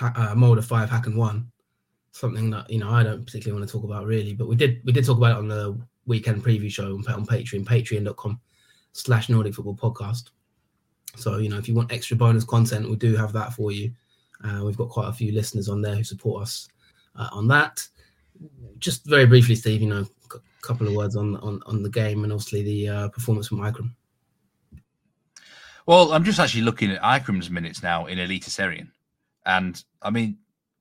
uh, 0.01 0.33
Molde 0.35 0.65
five, 0.65 0.89
Häcken 0.89 1.15
one. 1.15 1.49
Something 2.15 2.51
that 2.51 2.69
you 2.69 2.77
know 2.77 2.89
I 2.89 3.03
don't 3.03 3.25
particularly 3.25 3.59
want 3.59 3.69
to 3.69 3.75
talk 3.75 3.83
about 3.83 4.05
really, 4.05 4.33
but 4.33 4.47
we 4.47 4.55
did 4.55 4.81
we 4.85 4.91
did 4.91 5.03
talk 5.03 5.17
about 5.17 5.31
it 5.31 5.37
on 5.39 5.47
the 5.47 5.77
weekend 6.05 6.43
preview 6.43 6.71
show 6.71 6.93
on, 6.93 7.07
on 7.07 7.25
Patreon, 7.25 7.65
patreon.com 7.65 8.39
slash 8.91 9.29
Nordic 9.29 9.55
Football 9.55 9.75
Podcast. 9.75 10.29
So 11.15 11.39
you 11.39 11.49
know 11.49 11.57
if 11.57 11.67
you 11.67 11.73
want 11.73 11.91
extra 11.91 12.15
bonus 12.15 12.43
content, 12.43 12.89
we 12.89 12.95
do 12.95 13.15
have 13.15 13.33
that 13.33 13.53
for 13.53 13.71
you. 13.71 13.91
Uh, 14.43 14.61
we've 14.63 14.77
got 14.77 14.89
quite 14.89 15.09
a 15.09 15.13
few 15.13 15.31
listeners 15.31 15.69
on 15.69 15.81
there 15.81 15.95
who 15.95 16.03
support 16.03 16.43
us 16.43 16.69
uh, 17.15 17.29
on 17.31 17.47
that. 17.47 17.87
Just 18.77 19.05
very 19.05 19.25
briefly, 19.25 19.55
Steve, 19.55 19.81
you 19.81 19.89
know, 19.89 20.05
a 20.33 20.39
couple 20.61 20.87
of 20.87 20.93
words 20.93 21.15
on 21.15 21.35
on, 21.37 21.63
on 21.65 21.81
the 21.81 21.89
game 21.89 22.23
and 22.23 22.31
obviously 22.31 22.61
the 22.61 22.89
uh, 22.89 23.07
performance 23.09 23.47
from 23.47 23.59
Eikrem. 23.59 23.91
Well, 25.85 26.13
I'm 26.13 26.23
just 26.23 26.39
actually 26.39 26.61
looking 26.61 26.91
at 26.91 27.01
Eikrem's 27.01 27.49
minutes 27.49 27.83
now 27.83 28.05
in 28.05 28.17
Eliteserien. 28.17 28.89
And 29.45 29.83
I 30.01 30.11
mean, 30.11 30.37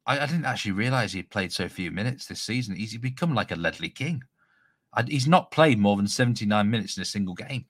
I, 0.07 0.21
I 0.21 0.27
didn't 0.27 0.47
actually 0.47 0.73
realize 0.73 1.13
he 1.13 1.23
played 1.23 1.53
so 1.53 1.69
few 1.69 1.91
minutes 1.91 2.27
this 2.27 2.43
season. 2.43 2.77
He's 2.77 2.97
become 2.99 3.35
like 3.35 3.51
a 3.51 3.57
Ledley 3.57 3.89
King. 3.89 4.23
I, 4.95 5.03
he's 5.03 5.29
not 5.29 5.51
played 5.51 5.79
more 5.79 5.97
than 5.97 6.09
79 6.09 6.71
minutes 6.71 6.97
in 6.97 7.03
a 7.03 7.07
single 7.07 7.35
game 7.35 7.67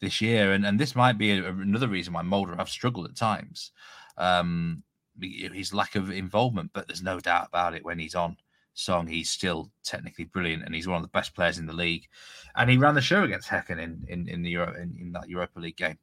this 0.00 0.20
year. 0.20 0.52
And, 0.52 0.64
and 0.64 0.78
this 0.78 0.94
might 0.94 1.18
be 1.18 1.32
a, 1.32 1.48
another 1.48 1.88
reason 1.88 2.12
why 2.12 2.22
Molde 2.22 2.56
have 2.56 2.68
struggled 2.68 3.06
at 3.06 3.16
times. 3.16 3.72
Um, 4.16 4.82
his 5.20 5.72
lack 5.72 5.96
of 5.96 6.10
involvement, 6.10 6.70
but 6.74 6.86
there's 6.86 7.02
no 7.02 7.20
doubt 7.20 7.48
about 7.48 7.74
it 7.74 7.84
when 7.84 7.98
he's 7.98 8.14
on 8.14 8.36
song, 8.74 9.06
he's 9.06 9.30
still 9.30 9.70
technically 9.82 10.24
brilliant 10.24 10.62
and 10.64 10.74
he's 10.74 10.86
one 10.86 10.96
of 10.96 11.02
the 11.02 11.08
best 11.08 11.34
players 11.34 11.58
in 11.58 11.66
the 11.66 11.72
league. 11.72 12.06
And 12.54 12.70
he 12.70 12.76
ran 12.76 12.94
the 12.94 13.00
show 13.00 13.22
against 13.22 13.48
Häcken 13.48 13.80
in, 13.82 14.04
in, 14.08 14.28
in 14.28 14.42
the 14.42 14.50
Euro, 14.50 14.74
in, 14.74 14.96
in 15.00 15.12
that 15.12 15.28
Europa 15.28 15.58
League 15.58 15.76
game. 15.76 15.98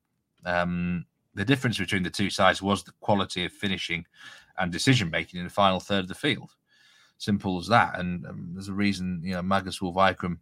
Um, 0.46 1.06
the 1.36 1.46
difference 1.46 1.78
between 1.78 2.04
the 2.04 2.10
two 2.10 2.30
sides 2.30 2.62
was 2.62 2.84
the 2.84 2.92
quality 3.00 3.46
of 3.46 3.52
finishing 3.52 4.06
and 4.58 4.72
decision 4.72 5.10
making 5.10 5.40
in 5.40 5.46
the 5.46 5.52
final 5.52 5.80
third 5.80 6.02
of 6.02 6.08
the 6.08 6.16
field. 6.16 6.52
Simple 7.18 7.60
as 7.60 7.68
that. 7.68 8.00
And 8.00 8.26
um, 8.26 8.50
there's 8.54 8.70
a 8.70 8.74
reason, 8.74 9.22
you 9.24 9.34
know, 9.34 9.42
Magnus 9.42 9.82
Wolff 9.82 9.96
Eikrem, 9.96 10.38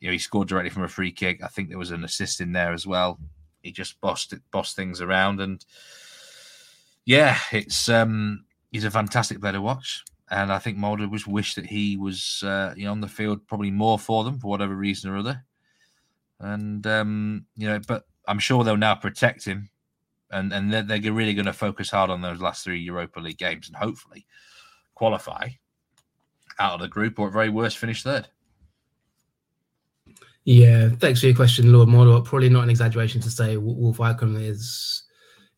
you 0.00 0.08
know, 0.08 0.12
he 0.12 0.18
scored 0.18 0.48
directly 0.48 0.70
from 0.70 0.84
a 0.84 0.88
free 0.88 1.12
kick. 1.12 1.42
I 1.42 1.48
think 1.48 1.68
there 1.68 1.78
was 1.78 1.90
an 1.90 2.04
assist 2.04 2.40
in 2.40 2.52
there 2.52 2.72
as 2.72 2.86
well. 2.86 3.18
He 3.62 3.72
just 3.72 4.00
bossed 4.00 4.32
it, 4.32 4.40
bossed 4.50 4.76
things 4.76 5.00
around, 5.00 5.40
and 5.40 5.64
yeah, 7.04 7.38
it's 7.52 7.88
um, 7.88 8.44
he's 8.70 8.84
a 8.84 8.90
fantastic 8.90 9.40
player 9.40 9.54
to 9.54 9.60
watch. 9.60 10.04
And 10.30 10.52
I 10.52 10.58
think 10.58 10.76
Molde 10.76 11.10
was 11.10 11.26
wish 11.26 11.54
that 11.54 11.66
he 11.66 11.96
was 11.96 12.42
uh, 12.44 12.74
you 12.76 12.84
know 12.84 12.92
on 12.92 13.00
the 13.00 13.08
field 13.08 13.46
probably 13.46 13.70
more 13.70 13.98
for 13.98 14.24
them 14.24 14.38
for 14.38 14.48
whatever 14.48 14.74
reason 14.74 15.10
or 15.10 15.16
other. 15.16 15.44
And 16.38 16.86
um, 16.86 17.46
you 17.56 17.66
know, 17.68 17.80
but 17.86 18.04
I'm 18.28 18.38
sure 18.38 18.62
they'll 18.62 18.76
now 18.76 18.94
protect 18.94 19.44
him, 19.44 19.70
and 20.30 20.52
and 20.52 20.72
they're, 20.72 20.82
they're 20.82 21.12
really 21.12 21.34
going 21.34 21.46
to 21.46 21.52
focus 21.52 21.90
hard 21.90 22.10
on 22.10 22.20
those 22.20 22.40
last 22.40 22.64
three 22.64 22.80
Europa 22.80 23.20
League 23.20 23.38
games 23.38 23.68
and 23.68 23.76
hopefully 23.76 24.26
qualify 24.94 25.48
out 26.58 26.74
of 26.74 26.80
the 26.80 26.88
group 26.88 27.18
or 27.18 27.28
at 27.28 27.32
very 27.32 27.48
worst 27.48 27.78
finish 27.78 28.02
third. 28.02 28.28
Yeah, 30.44 30.88
thanks 30.88 31.20
for 31.20 31.26
your 31.26 31.36
question, 31.36 31.72
Lord 31.72 31.88
Mordor. 31.88 32.24
Probably 32.24 32.48
not 32.48 32.64
an 32.64 32.70
exaggeration 32.70 33.20
to 33.20 33.30
say 33.30 33.56
Wolff 33.58 33.98
Eikrem 33.98 34.40
is. 34.40 35.04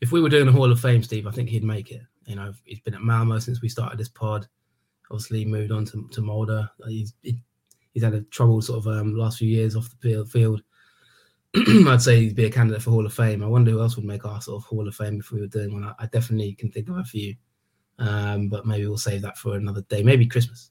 If 0.00 0.12
we 0.12 0.20
were 0.20 0.28
doing 0.28 0.48
a 0.48 0.52
Hall 0.52 0.72
of 0.72 0.80
Fame, 0.80 1.02
Steve, 1.02 1.26
I 1.26 1.30
think 1.30 1.48
he'd 1.48 1.62
make 1.62 1.90
it. 1.92 2.00
You 2.24 2.36
know, 2.36 2.52
he's 2.64 2.80
been 2.80 2.94
at 2.94 3.02
Malmo 3.02 3.38
since 3.38 3.62
we 3.62 3.68
started 3.68 3.98
this 3.98 4.08
pod. 4.08 4.48
Obviously, 5.10 5.44
moved 5.44 5.72
on 5.72 5.84
to, 5.86 6.08
to 6.10 6.20
Molde. 6.20 6.68
He's 6.88 7.14
he's 7.22 8.02
had 8.02 8.14
a 8.14 8.22
trouble 8.22 8.60
sort 8.62 8.78
of 8.78 8.86
um, 8.88 9.16
last 9.16 9.38
few 9.38 9.48
years 9.48 9.76
off 9.76 9.88
the 10.00 10.24
field. 10.26 10.62
I'd 11.88 12.02
say 12.02 12.20
he'd 12.20 12.36
be 12.36 12.44
a 12.44 12.50
candidate 12.50 12.82
for 12.82 12.90
Hall 12.90 13.06
of 13.06 13.12
Fame. 13.12 13.42
I 13.42 13.46
wonder 13.46 13.72
who 13.72 13.80
else 13.80 13.96
would 13.96 14.04
make 14.04 14.24
our 14.24 14.40
sort 14.40 14.62
of 14.62 14.68
Hall 14.68 14.86
of 14.86 14.94
Fame 14.94 15.18
if 15.18 15.32
we 15.32 15.40
were 15.40 15.48
doing 15.48 15.72
one. 15.72 15.84
I, 15.84 15.92
I 15.98 16.06
definitely 16.06 16.54
can 16.54 16.70
think 16.70 16.88
of 16.88 16.96
a 16.96 17.04
few, 17.04 17.34
um, 17.98 18.48
but 18.48 18.66
maybe 18.66 18.86
we'll 18.86 18.98
save 18.98 19.22
that 19.22 19.36
for 19.36 19.56
another 19.56 19.82
day. 19.82 20.02
Maybe 20.02 20.26
Christmas 20.26 20.70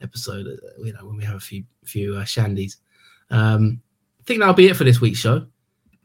episode. 0.00 0.46
Uh, 0.46 0.82
you 0.82 0.92
know, 0.92 1.06
when 1.06 1.16
we 1.16 1.24
have 1.24 1.36
a 1.36 1.40
few 1.40 1.64
few 1.84 2.16
uh, 2.16 2.24
shandies. 2.24 2.76
Um, 3.30 3.80
I 4.20 4.24
think 4.24 4.40
that'll 4.40 4.54
be 4.54 4.68
it 4.68 4.76
for 4.76 4.84
this 4.84 5.00
week's 5.00 5.18
show. 5.18 5.46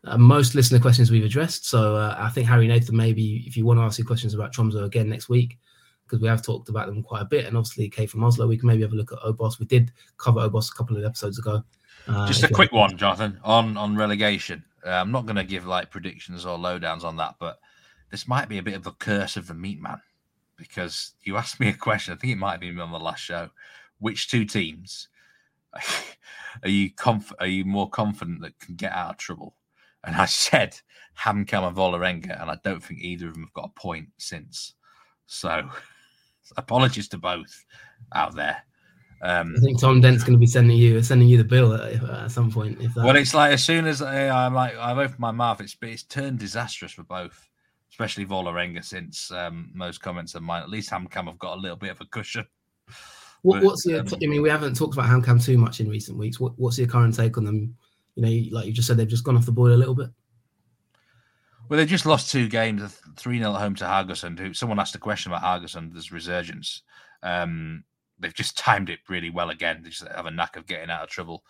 Uh, 0.03 0.17
most 0.17 0.55
listener 0.55 0.79
questions 0.79 1.11
we've 1.11 1.25
addressed. 1.25 1.67
So 1.67 1.95
uh, 1.95 2.15
I 2.17 2.29
think 2.29 2.47
Harry 2.47 2.67
Nathan, 2.67 2.95
maybe 2.95 3.43
if 3.45 3.57
you 3.57 3.65
want 3.65 3.79
to 3.79 3.83
ask 3.83 3.99
your 3.99 4.07
questions 4.07 4.33
about 4.33 4.53
Tromso 4.53 4.85
again 4.85 5.09
next 5.09 5.29
week, 5.29 5.59
because 6.07 6.21
we 6.21 6.27
have 6.27 6.41
talked 6.41 6.69
about 6.69 6.87
them 6.87 7.03
quite 7.03 7.21
a 7.21 7.25
bit. 7.25 7.45
And 7.45 7.57
obviously, 7.57 7.89
Kay 7.89 8.05
from 8.05 8.23
Oslo, 8.23 8.47
we 8.47 8.57
can 8.57 8.67
maybe 8.67 8.81
have 8.81 8.93
a 8.93 8.95
look 8.95 9.11
at 9.11 9.19
Obos. 9.19 9.59
We 9.59 9.65
did 9.65 9.91
cover 10.17 10.47
Obos 10.47 10.71
a 10.71 10.75
couple 10.75 10.97
of 10.97 11.03
episodes 11.03 11.39
ago. 11.39 11.63
Uh, 12.07 12.27
Just 12.27 12.43
a 12.43 12.47
quick 12.47 12.71
one, 12.71 12.97
Jonathan, 12.97 13.39
on 13.43 13.75
on 13.77 13.95
relegation. 13.95 14.63
Uh, 14.85 14.91
I'm 14.91 15.11
not 15.11 15.25
going 15.25 15.35
to 15.35 15.43
give 15.43 15.65
like 15.65 15.91
predictions 15.91 16.45
or 16.45 16.57
lowdowns 16.57 17.03
on 17.03 17.17
that, 17.17 17.35
but 17.39 17.59
this 18.09 18.27
might 18.27 18.47
be 18.47 18.57
a 18.57 18.63
bit 18.63 18.75
of 18.75 18.87
a 18.87 18.93
curse 18.93 19.35
of 19.35 19.47
the 19.47 19.53
meat 19.53 19.81
man 19.81 19.99
because 20.55 21.13
you 21.23 21.35
asked 21.37 21.59
me 21.59 21.69
a 21.69 21.73
question. 21.73 22.13
I 22.13 22.17
think 22.17 22.33
it 22.33 22.37
might 22.37 22.53
have 22.53 22.61
been 22.61 22.79
on 22.79 22.91
the 22.91 22.99
last 22.99 23.19
show. 23.19 23.49
Which 23.99 24.29
two 24.29 24.45
teams 24.45 25.09
are 26.63 26.69
you 26.69 26.91
conf- 26.91 27.33
are 27.39 27.47
you 27.47 27.65
more 27.65 27.89
confident 27.89 28.41
that 28.41 28.59
can 28.59 28.75
get 28.75 28.93
out 28.93 29.11
of 29.11 29.17
trouble? 29.17 29.55
And 30.03 30.15
I 30.15 30.25
said 30.25 30.79
HamKam 31.19 31.67
and 31.67 31.75
Vålerenga, 31.75 32.41
and 32.41 32.49
I 32.49 32.57
don't 32.63 32.83
think 32.83 33.01
either 33.01 33.27
of 33.27 33.33
them 33.33 33.43
have 33.43 33.53
got 33.53 33.71
a 33.75 33.79
point 33.79 34.09
since. 34.17 34.73
So 35.25 35.69
apologies 36.55 37.07
to 37.09 37.17
both 37.17 37.65
out 38.13 38.35
there. 38.35 38.63
Um, 39.21 39.55
I 39.57 39.59
think 39.61 39.81
Tom 39.81 39.99
Dent's 39.99 40.23
going 40.23 40.33
to 40.33 40.39
be 40.39 40.45
sending 40.45 40.77
you 40.77 41.01
sending 41.01 41.27
you 41.27 41.37
the 41.37 41.43
bill 41.43 41.73
at, 41.73 42.03
at 42.03 42.31
some 42.31 42.51
point. 42.51 42.79
If 42.79 42.93
that... 42.93 43.03
Well, 43.03 43.15
it's 43.15 43.33
like 43.33 43.51
as 43.51 43.63
soon 43.63 43.87
as 43.87 44.01
I, 44.01 44.29
I'm 44.29 44.53
like 44.53 44.75
I've 44.77 44.99
opened 44.99 45.19
my 45.19 45.31
mouth, 45.31 45.59
it's 45.59 45.75
it's 45.81 46.03
turned 46.03 46.39
disastrous 46.39 46.91
for 46.91 47.03
both. 47.03 47.49
especially 47.97 48.25
Vålerenga, 48.25 48.83
since 48.85 49.31
um, 49.31 49.71
most 49.73 50.01
comments 50.01 50.35
of 50.35 50.43
mine, 50.43 50.61
at 50.61 50.69
least 50.69 50.91
HamKam 50.91 51.25
have 51.25 51.39
got 51.39 51.57
a 51.57 51.59
little 51.59 51.77
bit 51.77 51.89
of 51.89 51.99
a 51.99 52.05
cushion. 52.05 52.45
What, 53.41 53.55
but, 53.55 53.63
what's 53.63 53.85
your? 53.87 54.01
Um, 54.01 54.07
I 54.13 54.27
mean, 54.27 54.43
we 54.43 54.49
haven't 54.49 54.75
talked 54.75 54.93
about 54.93 55.09
HamKam 55.09 55.43
too 55.43 55.57
much 55.57 55.79
in 55.79 55.89
recent 55.89 56.15
weeks. 56.15 56.39
What, 56.39 56.53
what's 56.57 56.77
your 56.77 56.87
current 56.87 57.15
take 57.15 57.37
on 57.37 57.45
them? 57.45 57.75
You 58.15 58.23
know, 58.23 58.55
like 58.55 58.67
you 58.67 58.71
just 58.71 58.87
said, 58.87 58.97
they've 58.97 59.07
just 59.07 59.23
gone 59.23 59.35
off 59.35 59.47
the 59.47 59.51
board 59.51 59.71
a 59.71 59.77
little 59.77 59.95
bit. 59.95 60.09
Well, 61.69 61.77
they 61.77 61.85
just 61.85 62.05
lost 62.05 62.31
two 62.31 62.47
games, 62.47 62.99
three 63.17 63.39
0 63.39 63.53
at 63.53 63.59
home 63.59 63.75
to 63.75 63.83
Haugesund. 63.83 64.39
Who 64.39 64.53
someone 64.53 64.79
asked 64.79 64.95
a 64.95 64.99
question 64.99 65.31
about 65.31 65.43
Haugesund's 65.43 66.11
resurgence. 66.11 66.83
Um, 67.23 67.83
they've 68.19 68.33
just 68.33 68.57
timed 68.57 68.89
it 68.89 68.99
really 69.09 69.29
well 69.29 69.49
again. 69.49 69.81
They 69.83 69.89
just 69.89 70.07
have 70.07 70.25
a 70.25 70.31
knack 70.31 70.55
of 70.55 70.65
getting 70.65 70.89
out 70.89 71.03
of 71.03 71.09
trouble. 71.09 71.43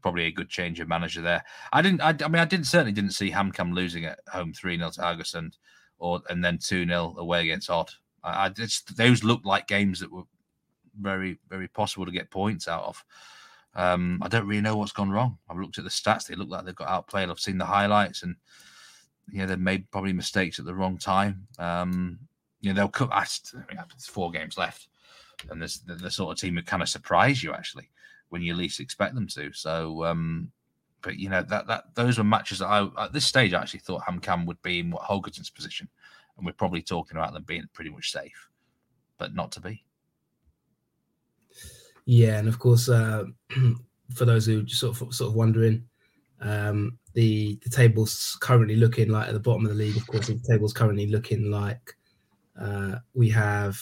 Probably 0.00 0.26
a 0.26 0.32
good 0.32 0.50
change 0.50 0.80
of 0.80 0.88
manager 0.88 1.22
there. 1.22 1.42
I 1.72 1.80
didn't. 1.80 2.02
I, 2.02 2.14
I 2.24 2.28
mean, 2.28 2.40
I 2.40 2.44
didn't 2.44 2.66
certainly 2.66 2.92
didn't 2.92 3.12
see 3.12 3.30
HamKam 3.30 3.74
losing 3.74 4.04
at 4.04 4.20
home 4.28 4.52
three 4.52 4.76
0 4.76 4.90
to 4.90 5.00
Haugesund, 5.00 5.54
or 5.98 6.20
and 6.28 6.44
then 6.44 6.58
two 6.58 6.86
0 6.86 7.14
away 7.18 7.42
against 7.42 7.70
Odd. 7.70 7.90
I, 8.22 8.46
I 8.46 8.48
just 8.50 8.96
those 8.96 9.24
looked 9.24 9.46
like 9.46 9.66
games 9.66 10.00
that 10.00 10.12
were 10.12 10.24
very 11.00 11.38
very 11.48 11.68
possible 11.68 12.04
to 12.04 12.12
get 12.12 12.30
points 12.30 12.68
out 12.68 12.84
of. 12.84 13.04
Um, 13.74 14.20
I 14.22 14.28
don't 14.28 14.46
really 14.46 14.60
know 14.60 14.76
what's 14.76 14.92
gone 14.92 15.10
wrong. 15.10 15.38
I've 15.48 15.58
looked 15.58 15.78
at 15.78 15.84
the 15.84 15.90
stats; 15.90 16.26
they 16.26 16.34
look 16.34 16.50
like 16.50 16.66
they've 16.66 16.74
got 16.74 16.90
outplayed. 16.90 17.30
I've 17.30 17.40
seen 17.40 17.58
the 17.58 17.64
highlights, 17.64 18.22
and 18.22 18.36
you 19.30 19.38
know 19.38 19.46
they've 19.46 19.58
made 19.58 19.90
probably 19.90 20.12
mistakes 20.12 20.58
at 20.58 20.64
the 20.64 20.74
wrong 20.74 20.98
time. 20.98 21.46
Um, 21.58 22.18
you 22.60 22.70
know 22.70 22.76
they'll 22.76 22.88
come. 22.88 23.10
I, 23.12 23.26
mean, 23.54 23.66
there's 23.76 24.06
four 24.06 24.30
games 24.30 24.56
left, 24.56 24.88
and 25.50 25.60
there's 25.60 25.80
the, 25.80 25.94
the, 25.94 26.10
sort 26.10 26.32
of 26.32 26.40
team 26.40 26.54
that 26.56 26.66
kind 26.66 26.82
of 26.82 26.88
surprise 26.88 27.42
you 27.42 27.52
actually 27.52 27.90
when 28.30 28.42
you 28.42 28.54
least 28.54 28.80
expect 28.80 29.14
them 29.14 29.26
to. 29.28 29.52
So, 29.52 30.04
um, 30.04 30.50
but 31.02 31.18
you 31.18 31.28
know 31.28 31.42
that 31.42 31.66
that 31.66 31.94
those 31.94 32.18
were 32.18 32.24
matches 32.24 32.58
that 32.60 32.66
I 32.66 32.88
at 32.98 33.12
this 33.12 33.26
stage 33.26 33.52
I 33.52 33.60
actually 33.60 33.80
thought 33.80 34.02
HamKam 34.02 34.46
would 34.46 34.60
be 34.62 34.80
in 34.80 34.90
what 34.90 35.02
Haugesund's 35.02 35.50
position, 35.50 35.88
and 36.36 36.46
we're 36.46 36.52
probably 36.52 36.82
talking 36.82 37.16
about 37.16 37.32
them 37.32 37.44
being 37.44 37.68
pretty 37.72 37.90
much 37.90 38.10
safe, 38.10 38.48
but 39.18 39.34
not 39.34 39.52
to 39.52 39.60
be. 39.60 39.84
Yeah, 42.06 42.38
and 42.38 42.48
of 42.48 42.58
course, 42.58 42.88
uh, 42.88 43.24
for 44.14 44.24
those 44.24 44.46
who 44.46 44.62
just 44.62 44.80
sort 44.80 45.00
of 45.00 45.14
sort 45.14 45.28
of 45.30 45.34
wondering, 45.34 45.84
um, 46.40 46.98
the 47.14 47.58
the 47.62 47.70
table's 47.70 48.36
currently 48.40 48.76
looking 48.76 49.08
like 49.08 49.28
at 49.28 49.34
the 49.34 49.40
bottom 49.40 49.64
of 49.64 49.70
the 49.70 49.78
league. 49.78 49.96
Of 49.96 50.06
course, 50.06 50.26
the 50.26 50.38
table's 50.48 50.72
currently 50.72 51.06
looking 51.06 51.50
like 51.50 51.96
uh, 52.60 52.96
we 53.14 53.30
have 53.30 53.80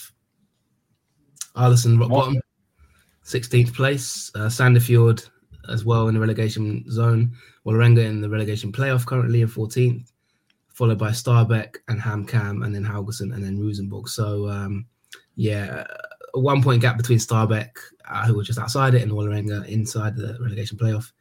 Aalesund 1.55 1.99
rock 1.99 2.09
bottom, 2.09 2.41
sixteenth 3.23 3.73
place, 3.73 4.31
uh, 4.35 4.49
Sandefjord 4.49 5.29
as 5.69 5.85
well 5.85 6.07
in 6.07 6.13
the 6.13 6.19
relegation 6.19 6.83
zone, 6.91 7.31
Vålerenga 7.65 8.05
in 8.05 8.21
the 8.21 8.29
relegation 8.29 8.71
playoff 8.71 9.05
currently 9.05 9.41
in 9.41 9.47
fourteenth, 9.47 10.11
followed 10.69 10.99
by 10.99 11.09
Stabæk 11.09 11.77
and 11.87 11.99
HamKam, 11.99 12.65
and 12.65 12.73
then 12.73 12.85
Haugesund 12.85 13.33
and 13.33 13.43
then 13.43 13.59
Rosenborg. 13.59 14.09
So 14.09 14.49
um, 14.49 14.85
yeah, 15.35 15.85
a 16.35 16.39
one 16.39 16.61
point 16.61 16.81
gap 16.81 16.97
between 16.97 17.19
Stabæk, 17.19 17.69
uh, 18.09 18.25
who 18.25 18.35
were 18.35 18.43
just 18.43 18.59
outside 18.59 18.93
it, 18.93 19.01
and 19.01 19.11
Vålerenga 19.11 19.65
inside 19.67 20.15
the 20.15 20.37
relegation 20.39 20.77
playoff. 20.77 21.11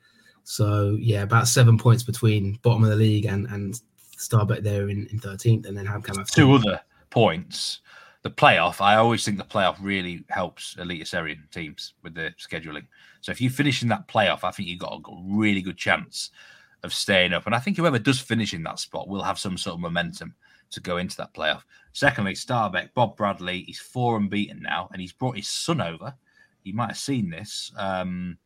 So 0.44 0.96
yeah, 1.00 1.22
about 1.22 1.48
seven 1.48 1.78
points 1.78 2.02
between 2.02 2.58
bottom 2.62 2.84
of 2.84 2.90
the 2.90 2.96
league 2.96 3.26
and 3.26 3.46
and 3.46 3.80
Stabæk 4.22 4.62
there 4.62 4.88
in, 4.88 5.06
in 5.08 5.18
13th, 5.18 5.66
and 5.66 5.76
then 5.76 5.86
HamKam. 5.86 6.28
Two 6.30 6.52
other 6.52 6.80
points. 7.10 7.80
The 8.22 8.30
playoff, 8.30 8.80
I 8.80 8.96
always 8.96 9.24
think 9.24 9.36
the 9.38 9.44
playoff 9.44 9.76
really 9.80 10.24
helps 10.28 10.76
Eliteserien 10.76 11.50
teams 11.50 11.94
with 12.04 12.14
the 12.14 12.32
scheduling. 12.38 12.86
So 13.20 13.32
if 13.32 13.40
you 13.40 13.50
finish 13.50 13.82
in 13.82 13.88
that 13.88 14.06
playoff, 14.06 14.44
I 14.44 14.52
think 14.52 14.68
you've 14.68 14.78
got 14.78 14.94
a 14.94 15.22
really 15.24 15.60
good 15.60 15.76
chance 15.76 16.30
of 16.84 16.94
staying 16.94 17.32
up. 17.32 17.46
And 17.46 17.54
I 17.54 17.58
think 17.58 17.76
whoever 17.76 17.98
does 17.98 18.20
finish 18.20 18.54
in 18.54 18.62
that 18.62 18.78
spot 18.78 19.08
will 19.08 19.22
have 19.22 19.40
some 19.40 19.58
sort 19.58 19.74
of 19.74 19.80
momentum 19.80 20.34
to 20.70 20.80
go 20.80 20.98
into 20.98 21.16
that 21.16 21.34
playoff. 21.34 21.62
Secondly, 21.92 22.34
Stabæk, 22.34 22.90
Bob 22.94 23.16
Bradley, 23.16 23.62
he's 23.62 23.80
four 23.80 24.16
unbeaten 24.16 24.62
now, 24.62 24.88
and 24.92 25.00
he's 25.00 25.12
brought 25.12 25.36
his 25.36 25.48
son 25.48 25.80
over. 25.80 26.14
You 26.62 26.74
might 26.74 26.88
have 26.90 26.98
seen 26.98 27.28
this. 27.28 27.72
Um, 27.76 28.38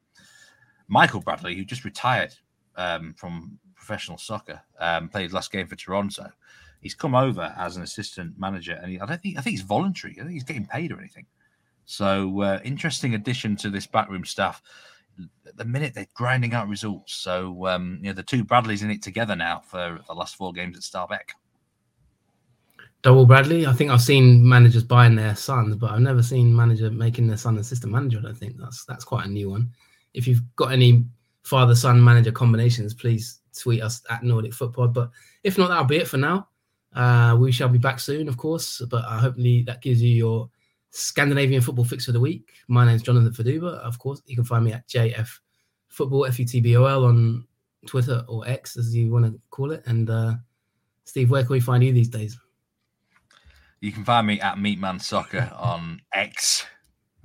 Michael 0.89 1.21
Bradley, 1.21 1.55
who 1.57 1.65
just 1.65 1.85
retired 1.85 2.35
um, 2.77 3.15
from 3.17 3.59
professional 3.75 4.19
soccer, 4.19 4.61
um, 4.81 5.09
played 5.09 5.33
last 5.33 5.53
game 5.53 5.67
for 5.67 5.77
Toronto. 5.77 6.31
He's 6.81 6.95
come 6.95 7.15
over 7.15 7.55
as 7.57 7.77
an 7.77 7.83
assistant 7.83 8.39
manager, 8.39 8.79
and 8.81 8.93
he, 8.93 9.01
I 9.01 9.07
don't 9.07 9.21
think 9.21 9.39
I 9.39 9.41
think 9.41 9.53
he's 9.53 9.63
voluntary. 9.63 10.15
I 10.19 10.23
think 10.23 10.33
he's 10.33 10.45
getting 10.45 10.67
paid 10.67 10.93
or 10.93 10.99
anything. 10.99 11.27
So 11.87 12.41
uh, 12.43 12.61
interesting 12.65 13.15
addition 13.15 13.57
to 13.57 13.71
this 13.71 13.87
backroom 13.87 14.25
staff. 14.25 14.63
At 15.47 15.57
the 15.57 15.65
minute 15.65 15.95
they're 15.95 16.07
grinding 16.15 16.53
out 16.53 16.69
results. 16.69 17.15
So 17.15 17.67
um, 17.67 17.99
you 18.03 18.09
know 18.09 18.13
the 18.13 18.23
two 18.23 18.45
Bradleys 18.45 18.83
in 18.83 18.91
it 18.91 19.03
together 19.03 19.35
now 19.35 19.61
for 19.61 19.99
the 20.07 20.15
last 20.15 20.37
four 20.37 20.53
games 20.53 20.77
at 20.77 20.83
Stabæk. 20.83 21.31
Double 23.03 23.25
Bradley. 23.25 23.67
I 23.67 23.73
think 23.73 23.91
I've 23.91 24.03
seen 24.03 24.47
managers 24.47 24.83
buying 24.83 25.15
their 25.15 25.37
sons, 25.37 25.77
but 25.77 25.93
I've 25.93 26.01
never 26.01 26.23
seen 26.23 26.55
manager 26.55 26.91
making 26.91 27.29
their 27.29 27.37
son 27.37 27.57
assistant 27.59 27.93
manager. 27.93 28.19
I 28.19 28.23
don't 28.23 28.37
think 28.37 28.57
that's 28.59 28.85
that's 28.85 29.05
quite 29.05 29.27
a 29.27 29.31
new 29.31 29.51
one. 29.51 29.71
If 30.17 30.27
you've 30.27 30.43
got 30.57 30.73
any 30.73 31.05
father 31.43 31.75
son 31.77 32.03
manager 32.03 32.33
combinations, 32.33 32.95
please 32.95 33.41
tweet 33.57 33.83
us 33.83 34.03
at 34.11 34.25
Nordic 34.25 34.55
Football. 34.55 34.89
But 34.89 35.11
if 35.45 35.59
not, 35.59 35.69
that'll 35.69 35.85
be 35.85 35.99
it 35.99 36.09
for 36.09 36.17
now. 36.17 36.49
Uh, 36.95 37.37
we 37.39 37.53
shall 37.53 37.69
be 37.69 37.79
back 37.79 38.01
soon, 38.01 38.27
of 38.27 38.37
course. 38.37 38.83
But 38.91 39.05
uh, 39.05 39.19
hopefully 39.19 39.63
that 39.65 39.83
gives 39.83 40.03
you 40.03 40.09
your 40.09 40.51
Scandinavian 40.91 41.61
football 41.61 41.85
fix 41.85 42.07
for 42.07 42.13
the 42.13 42.21
week. 42.21 42.49
My 42.69 42.87
name 42.87 42.97
is 42.97 43.03
Jonathan 43.03 43.31
Fadugba. 43.33 43.79
Of 43.81 43.99
course, 43.99 44.23
you 44.25 44.35
can 44.35 44.47
find 44.47 44.65
me 44.65 44.73
at 44.73 44.89
JF 44.89 45.29
Football 45.89 46.25
F 46.27 46.39
U 46.39 46.47
T 46.47 46.61
B 46.61 46.77
O 46.77 46.87
L 46.87 47.05
on 47.05 47.47
Twitter 47.87 48.25
or 48.27 48.49
X, 48.49 48.79
as 48.79 48.95
you 48.95 49.13
want 49.13 49.27
to 49.27 49.39
call 49.51 49.73
it. 49.73 49.83
And 49.87 50.09
uh, 50.09 50.35
Steve, 51.05 51.31
where 51.31 51.43
can 51.43 51.53
we 51.53 51.61
find 51.61 51.85
you 51.85 51.93
these 51.93 52.09
days? 52.09 52.39
You 53.81 53.93
can 53.93 54.05
find 54.05 54.27
me 54.27 54.41
at 54.41 54.57
Meatman 54.57 55.03
Soccer 55.03 55.53
on 55.55 56.01
X, 56.15 56.65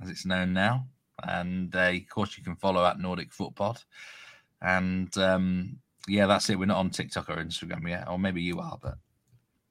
as 0.02 0.10
it's 0.10 0.26
known 0.26 0.52
now, 0.52 0.86
and 1.26 1.74
uh, 1.74 1.92
of 1.94 2.08
course 2.08 2.36
you 2.36 2.44
can 2.44 2.56
follow 2.56 2.84
at 2.84 2.98
Nordic 2.98 3.32
Football. 3.32 3.78
And 4.60 5.16
um, 5.18 5.78
yeah, 6.08 6.26
that's 6.26 6.50
it. 6.50 6.58
We're 6.58 6.66
not 6.66 6.78
on 6.78 6.90
TikTok 6.90 7.30
or 7.30 7.36
Instagram 7.36 7.88
yet, 7.88 8.08
or 8.08 8.18
maybe 8.18 8.42
you 8.42 8.60
are, 8.60 8.78
but 8.80 8.94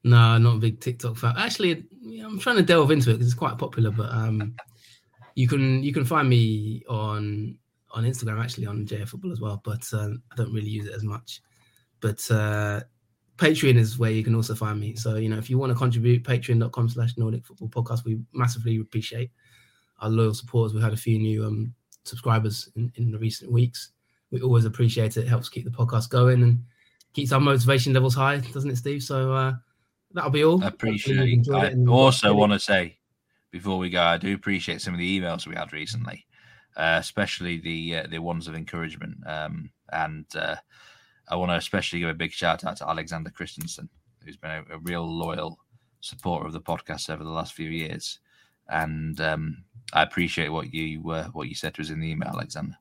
no, 0.04 0.38
not 0.38 0.56
a 0.56 0.60
big 0.60 0.80
TikTok 0.80 1.18
fan. 1.18 1.36
Actually, 1.38 1.86
I'm 2.24 2.40
trying 2.40 2.58
to 2.58 2.64
delve 2.64 2.92
into 2.92 3.12
it 3.12 3.14
because 3.14 3.28
it's 3.28 3.36
quite 3.36 3.58
popular. 3.58 3.92
But 3.92 4.12
um, 4.12 4.56
you 5.36 5.48
can 5.48 5.84
you 5.84 5.94
can 5.94 6.06
find 6.06 6.28
me 6.28 6.84
on 6.90 7.58
on 7.92 8.04
Instagram 8.04 8.42
actually 8.42 8.66
on 8.66 8.86
JF 8.86 9.10
Football 9.10 9.32
as 9.32 9.42
well, 9.42 9.62
but 9.64 9.88
uh, 9.94 10.10
I 10.32 10.36
don't 10.36 10.54
really 10.54 10.70
use 10.70 10.88
it 10.88 10.96
as 10.96 11.04
much. 11.04 11.42
But 12.00 12.30
uh, 12.32 12.82
Patreon 13.38 13.76
is 13.76 13.98
where 13.98 14.12
you 14.12 14.24
can 14.24 14.36
also 14.36 14.56
find 14.56 14.80
me. 14.80 14.96
So, 14.96 15.16
you 15.16 15.28
know, 15.28 15.38
if 15.38 15.50
you 15.50 15.58
want 15.58 15.72
to 15.72 15.78
contribute, 15.78 16.24
patreon.com 16.24 16.90
slash 16.90 17.18
Nordic 17.18 17.46
Football 17.46 17.70
Podcast, 17.70 18.06
we 18.06 18.20
massively 18.34 18.78
appreciate 18.78 19.32
our 20.02 20.10
loyal 20.10 20.34
supporters. 20.34 20.74
We've 20.74 20.84
had 20.84 20.94
a 20.94 20.98
few 20.98 21.20
new 21.20 21.46
um, 21.46 21.74
subscribers 22.04 22.70
in, 22.76 22.92
in 22.96 23.12
the 23.12 23.20
recent 23.20 23.52
weeks. 23.52 23.92
We 24.32 24.42
always 24.42 24.66
appreciate 24.66 25.18
it. 25.18 25.26
It 25.26 25.28
helps 25.28 25.50
keep 25.50 25.66
the 25.66 25.72
podcast 25.72 26.10
going 26.10 26.44
and 26.44 26.64
keeps 27.14 27.32
our 27.32 27.40
motivation 27.40 27.94
levels 27.94 28.16
high, 28.16 28.38
doesn't 28.38 28.72
it, 28.72 28.78
Steve? 28.78 29.04
So 29.04 29.34
uh, 29.34 29.54
that'll 30.14 30.30
be 30.30 30.44
all. 30.44 30.64
I 30.64 30.68
appreciate 30.68 31.48
it. 31.48 31.50
I 31.54 31.90
also 31.90 32.34
want 32.34 32.54
to 32.54 32.60
say 32.60 32.98
before 33.52 33.78
we 33.78 33.90
go, 33.90 34.02
I 34.02 34.18
do 34.18 34.34
appreciate 34.34 34.82
some 34.82 34.94
of 34.94 35.00
the 35.00 35.20
emails 35.20 35.46
we 35.46 35.56
had 35.56 35.74
recently, 35.74 36.26
uh, 36.78 36.98
especially 37.00 37.58
the 37.58 37.98
uh, 37.98 38.08
the 38.10 38.20
ones 38.20 38.48
of 38.48 38.56
encouragement. 38.56 39.18
Um, 39.26 39.72
and 39.92 40.26
uh, 40.36 40.56
I 41.28 41.36
want 41.36 41.52
to 41.52 41.56
especially 41.56 42.00
give 42.00 42.10
a 42.10 42.14
big 42.14 42.32
shout 42.32 42.64
out 42.64 42.78
to 42.78 42.90
Alexander 42.90 43.30
Christensen, 43.30 43.90
who's 44.24 44.38
been 44.38 44.52
a, 44.52 44.76
a 44.76 44.80
real 44.80 45.06
loyal 45.06 45.60
supporter 46.00 46.48
of 46.48 46.54
the 46.54 46.62
podcast 46.62 47.10
over 47.10 47.24
the 47.24 47.30
last 47.30 47.54
few 47.54 47.70
years. 47.70 48.20
And 48.70 49.20
um, 49.20 49.66
I 49.94 50.04
appreciate 50.04 50.50
what 50.50 50.74
you 50.74 51.10
uh, 51.12 51.26
what 51.30 51.50
you 51.50 51.56
said 51.56 51.74
to 51.76 51.82
us 51.82 51.90
in 51.90 52.00
the 52.00 52.10
email, 52.10 52.30
Alexander. 52.30 52.78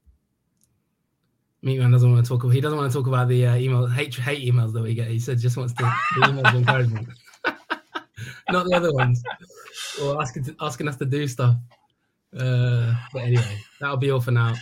Meatman 1.65 1.93
doesn't 1.93 2.11
want 2.11 2.24
to 2.24 2.28
talk. 2.28 2.43
About, 2.43 2.55
he 2.55 2.61
doesn't 2.61 2.78
want 2.78 2.91
to 2.91 2.99
talk 2.99 3.07
about 3.07 3.28
the 3.28 3.47
uh, 3.47 3.57
email 3.57 3.87
hate 3.87 4.15
hate 4.15 4.51
emails 4.51 4.73
that 4.73 4.82
we 4.82 4.95
get. 4.95 5.09
He 5.09 5.19
said 5.19 5.39
just 5.39 5.57
wants 5.57 5.74
to 5.74 5.82
the 6.16 6.27
emails 6.27 6.49
of 6.49 6.55
encouragement, 6.55 7.09
not 8.51 8.66
the 8.66 8.74
other 8.74 8.93
ones, 8.95 9.23
or 10.03 10.20
asking 10.20 10.45
to, 10.45 10.57
asking 10.61 10.89
us 10.89 10.97
to 10.97 11.05
do 11.05 11.27
stuff. 11.28 11.57
Uh, 12.37 12.95
but 13.12 13.24
anyway, 13.24 13.59
that'll 13.81 13.97
be 13.97 14.11
all 14.11 14.20
for 14.20 14.31
now. 14.31 14.55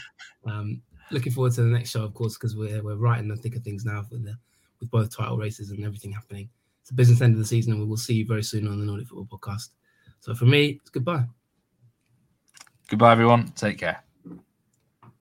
Um, 0.46 0.82
looking 1.10 1.32
forward 1.32 1.52
to 1.54 1.62
the 1.62 1.68
next 1.68 1.90
show, 1.90 2.02
of 2.02 2.14
course, 2.14 2.34
because 2.34 2.56
we're 2.56 2.82
we're 2.82 2.96
right 2.96 3.20
in 3.20 3.28
the 3.28 3.36
thick 3.36 3.54
of 3.54 3.62
things 3.62 3.84
now 3.84 4.04
with 4.10 4.24
the 4.24 4.34
with 4.80 4.90
both 4.90 5.16
title 5.16 5.38
races 5.38 5.70
and 5.70 5.84
everything 5.84 6.12
happening. 6.12 6.48
It's 6.80 6.90
the 6.90 6.96
business 6.96 7.20
end 7.20 7.34
of 7.34 7.38
the 7.38 7.44
season, 7.44 7.72
and 7.72 7.80
we 7.80 7.86
will 7.86 7.96
see 7.96 8.14
you 8.14 8.26
very 8.26 8.42
soon 8.42 8.66
on 8.66 8.80
the 8.80 8.86
Nordic 8.86 9.08
Football 9.08 9.38
Podcast. 9.38 9.68
So 10.20 10.34
for 10.34 10.46
me, 10.46 10.80
it's 10.80 10.90
goodbye. 10.90 11.26
Goodbye, 12.88 13.12
everyone. 13.12 13.52
Take 13.54 13.78
care. 13.78 14.07